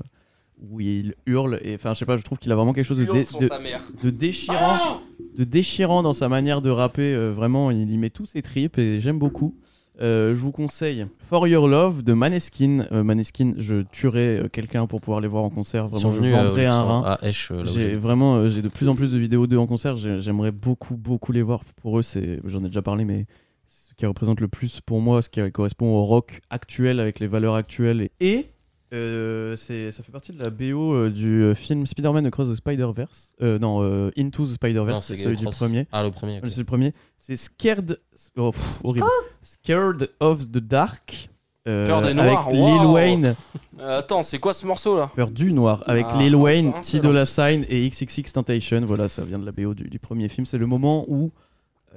où 0.62 0.80
il 0.80 1.16
hurle 1.26 1.60
et 1.64 1.74
enfin 1.74 1.95
je 1.95 1.99
sais 1.99 2.06
pas, 2.06 2.18
je 2.18 2.24
trouve 2.24 2.38
qu'il 2.38 2.51
a 2.51 2.56
vraiment 2.56 2.74
quelque 2.74 2.86
chose 2.86 2.99
de, 2.99 3.06
Hurle 3.06 3.18
dé- 3.18 3.24
sur 3.26 3.39
de- 3.39 3.47
sa 3.47 3.58
mère. 3.58 3.82
de 4.03 4.12
déchirant, 4.12 5.01
de 5.39 5.43
déchirant 5.43 6.03
dans 6.03 6.14
sa 6.14 6.30
manière 6.30 6.62
de 6.62 6.70
rapper. 6.70 7.01
euh, 7.16 7.32
vraiment, 7.32 7.72
il 7.72 7.89
y 7.91 7.97
met 7.97 8.12
tous 8.12 8.28
ses 8.28 8.43
tripes 8.43 8.78
et 8.78 8.99
j'aime 8.99 9.18
beaucoup. 9.18 9.56
Euh, 10.02 10.36
je 10.36 10.39
vous 10.41 10.52
conseille 10.52 11.06
For 11.20 11.48
Your 11.48 11.68
Love 11.68 12.04
de 12.04 12.14
Maneskin. 12.14 12.86
Euh, 12.91 13.04
Maneskin, 13.04 13.54
je 13.58 13.84
tuerais 13.91 14.39
euh, 14.43 14.48
quelqu'un 14.50 14.88
pour 14.88 15.00
pouvoir 15.00 15.22
les 15.22 15.28
voir 15.28 15.43
en 15.43 15.50
concert. 15.50 15.88
Vraiment, 15.88 16.12
je 16.12 16.22
ils 16.22 16.36
un 16.66 16.82
rein. 16.82 17.04
à 17.04 17.20
Esch, 17.28 17.51
là 17.51 17.62
où 17.62 17.66
J'ai 17.66 17.96
vraiment, 17.96 18.47
j'ai 18.50 18.62
de 18.62 18.67
plus 18.67 18.89
en 18.89 18.96
plus 18.96 19.12
de 19.13 19.17
vidéos 19.17 19.47
d'eux 19.47 19.58
en 19.58 19.67
concert. 19.67 19.96
J'ai- 19.96 20.20
J'aimerais 20.20 20.51
beaucoup, 20.51 20.97
beaucoup 20.97 21.32
les 21.32 21.42
voir. 21.42 21.63
Pour 21.82 21.97
eux, 22.00 22.04
c'est, 22.04 22.42
j'en 22.43 22.59
ai 22.59 22.67
déjà 22.67 22.82
parlé, 22.82 23.05
mais 23.05 23.26
c'est 23.63 23.92
ce 23.92 23.96
qui 23.96 24.05
représente 24.05 24.42
le 24.42 24.47
plus 24.50 24.82
pour 24.82 25.00
moi, 25.00 25.22
ce 25.22 25.30
qui 25.30 25.39
correspond 25.51 25.88
au 25.96 26.04
rock 26.04 26.42
actuel 26.50 27.00
avec 27.00 27.20
les 27.20 27.28
valeurs 27.28 27.55
actuelles. 27.55 28.01
Et, 28.01 28.12
et, 28.20 28.46
euh, 28.93 29.55
c'est, 29.55 29.91
ça 29.91 30.03
fait 30.03 30.12
partie 30.12 30.32
de 30.32 30.41
la 30.41 30.49
BO 30.49 30.93
euh, 30.93 31.09
du 31.09 31.41
euh, 31.43 31.55
film 31.55 31.86
Spider-Man 31.87 32.25
Across 32.28 32.49
the 32.49 32.55
Spider-Verse. 32.55 33.33
Euh, 33.41 33.57
non, 33.59 33.79
euh, 33.82 34.12
Into 34.17 34.43
the 34.45 34.47
Non, 34.47 34.53
Spider-Verse, 34.53 35.05
c'est 35.05 35.16
celui 35.16 35.37
du 35.37 35.43
Cross. 35.43 35.57
premier. 35.57 35.87
Ah, 35.91 36.03
le 36.03 36.12
premier. 36.12 36.37
ok. 36.37 36.45
C'est 36.49 36.57
le 36.59 36.63
premier. 36.66 36.93
C'est 37.17 37.36
Scared. 37.36 37.99
Oh, 38.37 38.51
pff, 38.51 38.79
horrible. 38.83 39.07
Scared? 39.41 40.09
Of 40.20 40.51
the 40.51 40.59
Dark. 40.59 41.29
euh, 41.67 41.87
Peur 41.87 42.01
des 42.01 42.09
avec 42.09 42.24
noirs, 42.24 42.51
Lil 42.51 42.59
wow. 42.86 42.93
Wayne. 42.93 43.36
Euh, 43.78 43.99
attends, 43.99 44.24
c'est 44.24 44.39
quoi 44.39 44.53
ce 44.53 44.66
morceau 44.66 44.95
là? 44.97 45.12
Peur 45.17 45.29
du 45.29 45.51
noir 45.51 45.83
avec 45.86 46.05
Ah, 46.09 46.17
Lil 46.17 46.33
Wayne, 46.37 46.71
T 46.82 47.01
Dolla 47.01 47.25
Sign 47.25 47.66
et 47.67 47.89
XXX 47.89 48.32
Tentation. 48.32 48.79
Voilà, 48.86 49.09
ça 49.09 49.25
vient 49.25 49.37
de 49.37 49.45
la 49.45 49.51
BO 49.51 49.74
du, 49.74 49.89
du 49.89 49.99
premier 49.99 50.29
film. 50.29 50.45
C'est 50.45 50.57
le 50.57 50.66
moment 50.66 51.03
où, 51.09 51.33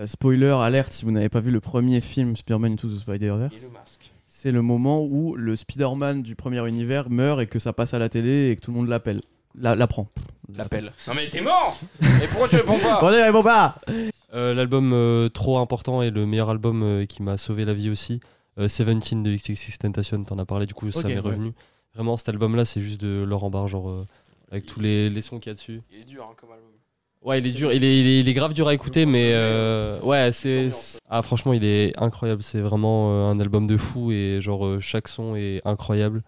euh, 0.00 0.06
spoiler 0.06 0.48
alerte, 0.60 0.92
si 0.92 1.04
vous 1.04 1.12
n'avez 1.12 1.28
pas 1.28 1.38
vu 1.38 1.52
le 1.52 1.60
premier 1.60 2.00
film 2.00 2.34
Spider-Man 2.34 2.72
Into 2.72 2.88
the 2.88 2.98
Spider-Verse. 2.98 3.70
C'est 4.40 4.52
le 4.52 4.62
moment 4.62 5.02
où 5.02 5.34
le 5.34 5.56
Spider-Man 5.56 6.22
du 6.22 6.36
premier 6.36 6.64
univers 6.68 7.10
meurt 7.10 7.40
et 7.40 7.46
que 7.48 7.58
ça 7.58 7.72
passe 7.72 7.92
à 7.92 7.98
la 7.98 8.08
télé 8.08 8.50
et 8.50 8.54
que 8.56 8.60
tout 8.60 8.70
le 8.70 8.76
monde 8.76 8.86
l'appelle. 8.88 9.20
La- 9.56 9.74
L'apprend. 9.74 10.06
L'appel. 10.56 10.92
Non 11.08 11.14
mais 11.14 11.28
t'es 11.28 11.40
mort 11.40 11.76
Et 12.00 12.26
pourquoi 12.28 12.48
tu 12.48 12.54
réponds 12.54 12.78
pas 12.78 13.00
Bon, 13.00 13.08
réponds 13.08 13.42
pas 13.42 13.78
Euh, 14.34 14.54
L'album 14.54 14.92
euh, 14.92 15.28
trop 15.28 15.58
important 15.58 16.02
et 16.02 16.10
le 16.10 16.24
meilleur 16.24 16.50
album 16.50 16.84
euh, 16.84 17.04
qui 17.04 17.24
m'a 17.24 17.36
sauvé 17.36 17.64
la 17.64 17.74
vie 17.74 17.90
aussi, 17.90 18.20
euh, 18.60 18.68
Seventeen 18.68 19.24
de 19.24 19.34
XXX 19.34 19.76
Tentation, 19.78 20.22
t'en 20.22 20.38
as 20.38 20.44
parlé, 20.44 20.66
du 20.66 20.74
coup 20.74 20.92
ça 20.92 21.08
m'est 21.08 21.14
ouais. 21.14 21.18
revenu. 21.18 21.52
Vraiment, 21.94 22.16
cet 22.16 22.28
album-là, 22.28 22.64
c'est 22.64 22.80
juste 22.80 23.00
de 23.00 23.24
Laurent 23.26 23.50
Barre, 23.50 23.66
genre 23.66 23.90
euh, 23.90 24.06
avec 24.52 24.66
tous 24.66 24.78
les, 24.78 25.10
les 25.10 25.20
sons 25.20 25.40
qu'il 25.40 25.50
y 25.50 25.52
a 25.52 25.54
dessus. 25.54 25.80
Il 25.90 25.98
est 25.98 26.04
dur 26.04 26.22
hein, 26.30 26.34
comme 26.36 26.52
album. 26.52 26.70
Ouais, 27.22 27.40
il 27.40 27.46
est 27.46 27.52
dur, 27.52 27.72
il 27.72 27.82
est, 27.84 28.00
il 28.00 28.06
est, 28.06 28.20
il 28.20 28.28
est 28.28 28.32
grave 28.32 28.54
dur 28.54 28.68
à 28.68 28.74
écouter, 28.74 29.04
mais 29.04 29.32
euh, 29.32 30.00
ouais, 30.00 30.30
c'est. 30.32 30.70
Ah, 31.10 31.20
franchement, 31.22 31.52
il 31.52 31.64
est 31.64 31.92
incroyable. 32.00 32.42
C'est 32.42 32.60
vraiment 32.60 33.10
euh, 33.12 33.30
un 33.30 33.40
album 33.40 33.66
de 33.66 33.76
fou 33.76 34.12
et 34.12 34.38
genre 34.40 34.64
euh, 34.64 34.80
chaque 34.80 35.08
son 35.08 35.34
est 35.34 35.60
incroyable. 35.64 36.22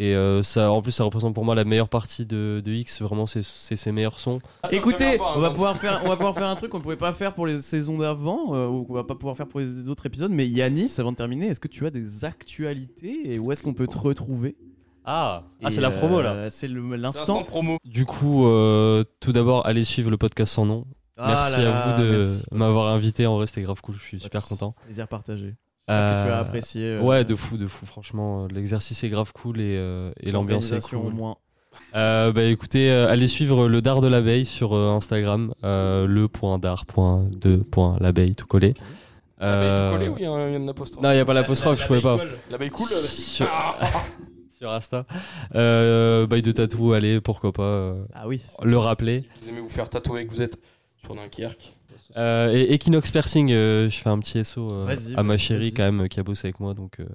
Et 0.00 0.14
euh, 0.14 0.44
ça, 0.44 0.70
en 0.70 0.80
plus, 0.80 0.92
ça 0.92 1.02
représente 1.02 1.34
pour 1.34 1.44
moi 1.44 1.56
la 1.56 1.64
meilleure 1.64 1.88
partie 1.88 2.24
de, 2.24 2.62
de 2.64 2.72
X. 2.72 3.02
Vraiment, 3.02 3.26
c'est 3.26 3.42
c'est 3.42 3.74
ses 3.74 3.90
meilleurs 3.90 4.20
sons. 4.20 4.38
Ah, 4.62 4.68
Écoutez, 4.70 5.18
hein, 5.18 5.32
on 5.34 5.40
va 5.40 5.50
pouvoir 5.50 5.76
faire, 5.76 6.02
on 6.04 6.08
va 6.08 6.14
pouvoir 6.16 6.34
faire 6.34 6.46
un 6.46 6.54
truc 6.56 6.70
qu'on 6.70 6.78
ne 6.78 6.82
pouvait 6.84 6.96
pas 6.96 7.12
faire 7.12 7.34
pour 7.34 7.46
les 7.48 7.60
saisons 7.60 7.98
d'avant, 7.98 8.54
euh, 8.54 8.68
ou 8.68 8.84
qu'on 8.84 8.92
va 8.94 9.02
pas 9.04 9.16
pouvoir 9.16 9.36
faire 9.36 9.48
pour 9.48 9.58
les 9.58 9.88
autres 9.88 10.06
épisodes. 10.06 10.30
Mais 10.30 10.46
Yanis, 10.46 10.94
avant 10.98 11.10
de 11.10 11.16
terminer, 11.16 11.46
est-ce 11.48 11.58
que 11.58 11.66
tu 11.68 11.84
as 11.84 11.90
des 11.90 12.24
actualités 12.24 13.32
et 13.34 13.38
où 13.40 13.50
est-ce 13.50 13.62
qu'on 13.62 13.74
peut 13.74 13.88
te 13.88 13.98
retrouver? 13.98 14.54
Ah, 15.10 15.44
Et, 15.62 15.70
c'est 15.70 15.80
la 15.80 15.90
promo 15.90 16.20
là. 16.20 16.32
euh, 16.32 16.48
C'est 16.50 16.68
l'instant. 16.68 17.20
instant 17.22 17.42
promo. 17.42 17.78
Du 17.84 18.04
coup, 18.04 18.46
euh, 18.46 19.02
tout 19.20 19.32
d'abord, 19.32 19.64
allez 19.66 19.82
suivre 19.84 20.10
le 20.10 20.18
podcast 20.18 20.52
sans 20.52 20.66
nom. 20.66 20.84
Ah 21.16 21.28
merci 21.28 21.62
là 21.62 21.82
à 21.82 21.96
vous 21.96 22.02
de 22.02 22.22
m'avoir 22.52 22.88
invité. 22.92 23.26
En 23.26 23.36
vrai, 23.38 23.46
c'était 23.46 23.62
grave 23.62 23.80
cool. 23.80 23.94
Je 23.94 24.00
suis 24.02 24.20
super 24.20 24.42
content. 24.46 24.74
Plaisir 24.84 25.08
partagé. 25.08 25.54
Que 25.86 25.86
tu 25.86 25.92
as 25.92 25.94
Euh, 25.94 26.40
apprécié. 26.42 26.84
euh, 26.84 27.00
Ouais, 27.00 27.24
de 27.24 27.34
fou, 27.34 27.56
de 27.56 27.66
fou. 27.66 27.86
Franchement, 27.86 28.44
euh, 28.44 28.48
l'exercice 28.52 29.02
est 29.02 29.08
grave 29.08 29.32
cool 29.32 29.60
et, 29.62 29.76
euh, 29.78 30.10
et 30.20 30.30
l'ambiance 30.30 30.70
est 30.72 30.86
cool. 30.90 30.98
au 30.98 31.08
moins. 31.10 31.36
Euh, 31.94 32.30
bah 32.32 32.42
écoutez, 32.44 32.90
euh, 32.90 33.08
allez 33.08 33.28
suivre 33.28 33.66
le 33.68 33.80
dard 33.80 34.00
de 34.02 34.08
l'abeille 34.08 34.44
sur 34.44 34.74
euh, 34.76 34.90
Instagram, 34.90 35.54
euh, 35.64 36.06
le.dard.de.l'abeille 36.06 38.34
tout 38.34 38.46
collé. 38.46 38.74
L'abeille 39.40 39.74
tout 39.74 39.80
Euh, 39.82 39.92
collé 39.92 40.08
ou 40.08 40.14
il 40.18 40.20
y 40.20 40.24
y 40.24 40.26
a 40.26 40.32
un 40.32 40.68
apostrophe? 40.68 41.02
Non, 41.02 41.10
il 41.12 41.14
n'y 41.14 41.20
a 41.20 41.24
pas 41.24 41.32
l'apostrophe, 41.34 41.80
je 41.80 41.86
pouvais 41.86 42.00
pas. 42.02 42.18
L'abeille 42.50 42.68
cool 42.70 42.88
Sur, 42.88 43.46
Ah 43.50 43.74
sur 44.58 44.70
Insta. 44.72 45.06
Euh, 45.54 46.26
bail 46.26 46.42
de 46.42 46.52
tatou, 46.52 46.92
allez, 46.92 47.20
pourquoi 47.20 47.52
pas 47.52 47.62
euh, 47.62 48.04
Ah 48.14 48.26
oui. 48.26 48.42
le 48.62 48.76
rappeler. 48.78 49.20
Si 49.20 49.28
vous 49.42 49.48
aimez 49.50 49.60
vous 49.60 49.68
faire 49.68 49.88
tatouer 49.88 50.22
et 50.22 50.26
que 50.26 50.32
vous 50.32 50.42
êtes 50.42 50.58
sur 50.96 51.14
Dunkerque. 51.14 51.74
Euh, 52.16 52.52
et 52.52 52.72
Equinox 52.74 53.10
Piercing, 53.10 53.52
euh, 53.52 53.88
je 53.88 53.96
fais 53.98 54.08
un 54.10 54.18
petit 54.18 54.44
SO 54.44 54.70
euh, 54.72 54.96
à 55.16 55.22
ma 55.22 55.36
chérie 55.38 55.72
quand 55.72 55.84
même 55.90 56.08
qui 56.08 56.18
a 56.18 56.22
bossé 56.22 56.46
avec 56.48 56.58
moi, 56.60 56.74
donc 56.74 57.00
euh, 57.00 57.06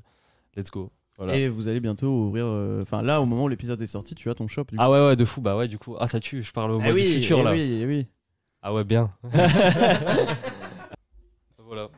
let's 0.56 0.72
go. 0.72 0.92
Voilà. 1.18 1.36
Et 1.36 1.48
vous 1.50 1.68
allez 1.68 1.80
bientôt 1.80 2.08
ouvrir. 2.08 2.46
euh, 2.48 2.82
Enfin, 2.82 3.02
là, 3.02 3.22
au 3.22 3.26
moment 3.26 3.44
où 3.44 3.48
l'épisode 3.48 3.82
est 3.82 3.88
sorti, 3.88 4.16
tu 4.16 4.30
as 4.30 4.36
ton 4.36 4.48
shop. 4.48 4.66
Du 4.72 4.78
Ah 4.80 4.90
ouais, 4.90 5.06
ouais, 5.06 5.16
de 5.16 5.26
fou, 5.26 5.42
bah 5.42 5.56
ouais, 5.58 5.68
du 5.68 5.78
coup. 5.78 5.96
Ah, 6.00 6.08
ça 6.08 6.20
tue, 6.20 6.42
je 6.44 6.52
parle 6.52 6.72
au 6.72 6.80
Eh 6.80 6.84
mois 6.84 6.92
oui, 6.94 7.04
du 7.04 7.10
futur 7.22 7.40
eh 7.40 7.44
là. 7.44 7.52
Oui, 7.52 7.80
eh 7.82 7.86
oui. 7.86 8.08
Ah 8.62 8.74
ouais, 8.74 8.84
bien. 8.84 9.10
voilà. 11.60 11.90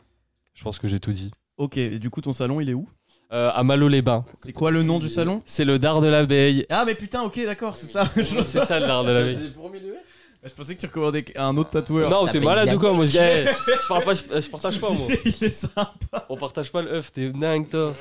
Je 0.53 0.63
pense 0.63 0.79
que 0.79 0.87
j'ai 0.87 0.99
tout 0.99 1.11
dit. 1.13 1.31
Ok, 1.57 1.77
et 1.77 1.99
du 1.99 2.09
coup, 2.09 2.21
ton 2.21 2.33
salon, 2.33 2.59
il 2.59 2.69
est 2.69 2.73
où? 2.73 2.89
Euh, 3.35 3.51
à 3.53 3.63
Malo-les-Bains. 3.63 4.23
C'est 4.41 4.53
quoi 4.53 4.71
le 4.71 4.81
nom 4.81 4.97
du 4.97 5.09
salon? 5.09 5.41
C'est 5.45 5.65
le 5.65 5.77
dard 5.77 5.99
de 5.99 6.07
l'abeille. 6.07 6.65
Ah, 6.69 6.85
mais 6.85 6.95
putain, 6.95 7.21
ok, 7.21 7.43
d'accord, 7.43 7.75
c'est 7.75 7.87
ça. 7.87 8.05
C'est 8.15 8.61
ça 8.61 8.79
le 8.79 8.87
dard 8.87 9.03
de 9.03 9.11
l'abeille. 9.11 9.51
Je 10.41 10.53
pensais 10.53 10.75
que 10.75 10.79
tu 10.79 10.85
recommandais 10.85 11.25
un 11.35 11.57
autre 11.57 11.71
tatoueur. 11.71 12.09
Non, 12.09 12.27
t'es 12.27 12.39
malade 12.39 12.73
ou 12.73 12.79
quoi 12.79 12.93
Moi, 12.93 13.03
je, 13.03 13.11
je, 13.17 13.87
parle 13.89 14.05
pas, 14.05 14.13
je, 14.13 14.21
je 14.39 14.49
partage 14.49 14.79
pas, 14.79 14.89
moi. 14.89 15.07
il 15.25 15.43
est 15.43 15.49
sympa. 15.49 16.25
On 16.29 16.37
partage 16.37 16.71
pas 16.71 16.81
le 16.81 16.93
œuf, 16.93 17.11
t'es 17.11 17.29
dingue, 17.29 17.67
toi. 17.67 17.93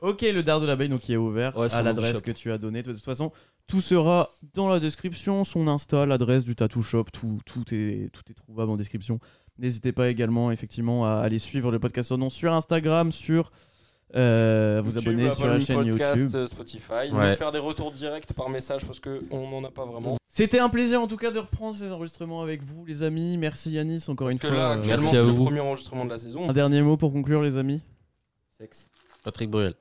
Ok, 0.00 0.22
le 0.22 0.42
dard 0.42 0.60
de 0.60 0.66
l'abeille 0.66 0.88
donc 0.88 1.02
qui 1.02 1.12
est 1.12 1.16
ouvert 1.16 1.56
Ouais, 1.56 1.68
c'est 1.68 1.76
à 1.76 1.82
l'adresse 1.82 2.20
que 2.20 2.32
tu 2.32 2.50
as 2.50 2.58
donnée. 2.58 2.82
De 2.82 2.92
toute 2.92 3.04
façon, 3.04 3.30
tout 3.68 3.80
sera 3.80 4.30
dans 4.54 4.68
la 4.68 4.80
description, 4.80 5.44
son 5.44 5.68
Insta, 5.68 6.06
l'adresse 6.06 6.44
du 6.44 6.56
tattoo 6.56 6.82
shop, 6.82 7.04
tout, 7.12 7.38
tout, 7.46 7.72
est, 7.72 8.10
tout 8.12 8.22
est 8.28 8.34
trouvable 8.34 8.72
en 8.72 8.76
description. 8.76 9.20
N'hésitez 9.58 9.92
pas 9.92 10.08
également 10.08 10.50
effectivement 10.50 11.06
à 11.06 11.20
aller 11.20 11.38
suivre 11.38 11.70
le 11.70 11.78
podcast 11.78 12.10
au 12.10 12.16
nom 12.16 12.30
sur 12.30 12.52
Instagram, 12.52 13.12
sur 13.12 13.52
euh, 14.14 14.80
vous 14.84 14.92
YouTube, 14.92 15.08
abonner 15.12 15.30
sur 15.32 15.46
la 15.46 15.60
chaîne 15.60 15.76
Podcast, 15.90 16.16
YouTube. 16.20 16.36
euh, 16.36 16.46
Spotify. 16.46 17.10
Ouais. 17.12 17.34
Faire 17.36 17.52
des 17.52 17.58
retours 17.58 17.92
directs 17.92 18.32
par 18.34 18.48
message 18.48 18.84
parce 18.84 19.00
qu'on 19.00 19.48
n'en 19.50 19.64
a 19.64 19.70
pas 19.70 19.84
vraiment. 19.86 20.16
C'était 20.28 20.58
un 20.58 20.68
plaisir 20.68 21.00
en 21.00 21.06
tout 21.06 21.16
cas 21.16 21.30
de 21.30 21.38
reprendre 21.38 21.74
ces 21.76 21.90
enregistrements 21.90 22.42
avec 22.42 22.62
vous 22.62 22.84
les 22.86 23.02
amis. 23.02 23.36
Merci 23.36 23.70
Yanis 23.72 24.04
encore 24.08 24.28
Parce 24.28 24.34
une 24.34 24.38
que 24.40 24.48
fois. 24.48 24.56
là, 24.56 24.68
Euh, 24.70 24.74
actuellement, 24.78 25.02
Merci 25.02 25.16
à 25.16 25.20
c'est 25.20 25.26
le 25.26 25.32
vous. 25.32 25.44
premier 25.44 25.60
enregistrement 25.60 26.04
de 26.04 26.10
la 26.10 26.18
saison. 26.18 26.48
Un 26.48 26.52
dernier 26.52 26.82
mot 26.82 26.96
pour 26.96 27.12
conclure 27.12 27.42
les 27.42 27.56
amis. 27.56 27.80
Sexe. 28.50 28.90
Patrick 29.24 29.50
Bruel. 29.50 29.74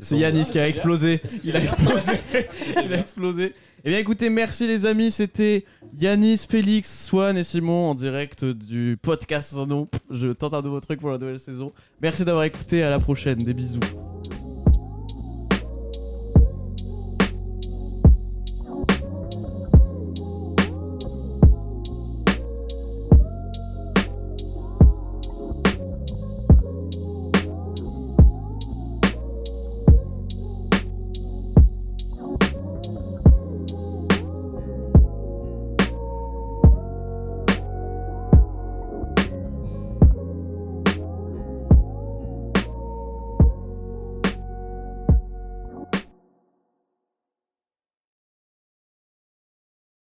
C'est 0.00 0.16
Yanis 0.16 0.46
qui 0.50 0.58
a 0.58 0.66
explosé. 0.68 1.20
Il 1.44 1.54
a 1.54 1.62
explosé. 1.62 2.12
Il 2.84 2.92
a 2.94 2.98
explosé. 2.98 3.52
Eh 3.84 3.90
bien 3.90 3.98
écoutez, 3.98 4.30
merci 4.30 4.68
les 4.68 4.86
amis. 4.86 5.10
C'était 5.10 5.64
Yanis, 5.98 6.46
Félix, 6.48 7.06
Swan 7.06 7.36
et 7.36 7.42
Simon 7.42 7.90
en 7.90 7.94
direct 7.96 8.44
du 8.44 8.96
podcast 9.00 9.50
sans. 9.50 9.88
Je 10.08 10.28
tente 10.28 10.54
un 10.54 10.62
nouveau 10.62 10.78
truc 10.78 11.00
pour 11.00 11.10
la 11.10 11.18
nouvelle 11.18 11.40
saison. 11.40 11.72
Merci 12.00 12.24
d'avoir 12.24 12.44
écouté. 12.44 12.84
À 12.84 12.90
la 12.90 13.00
prochaine. 13.00 13.38
Des 13.38 13.54
bisous. 13.54 13.80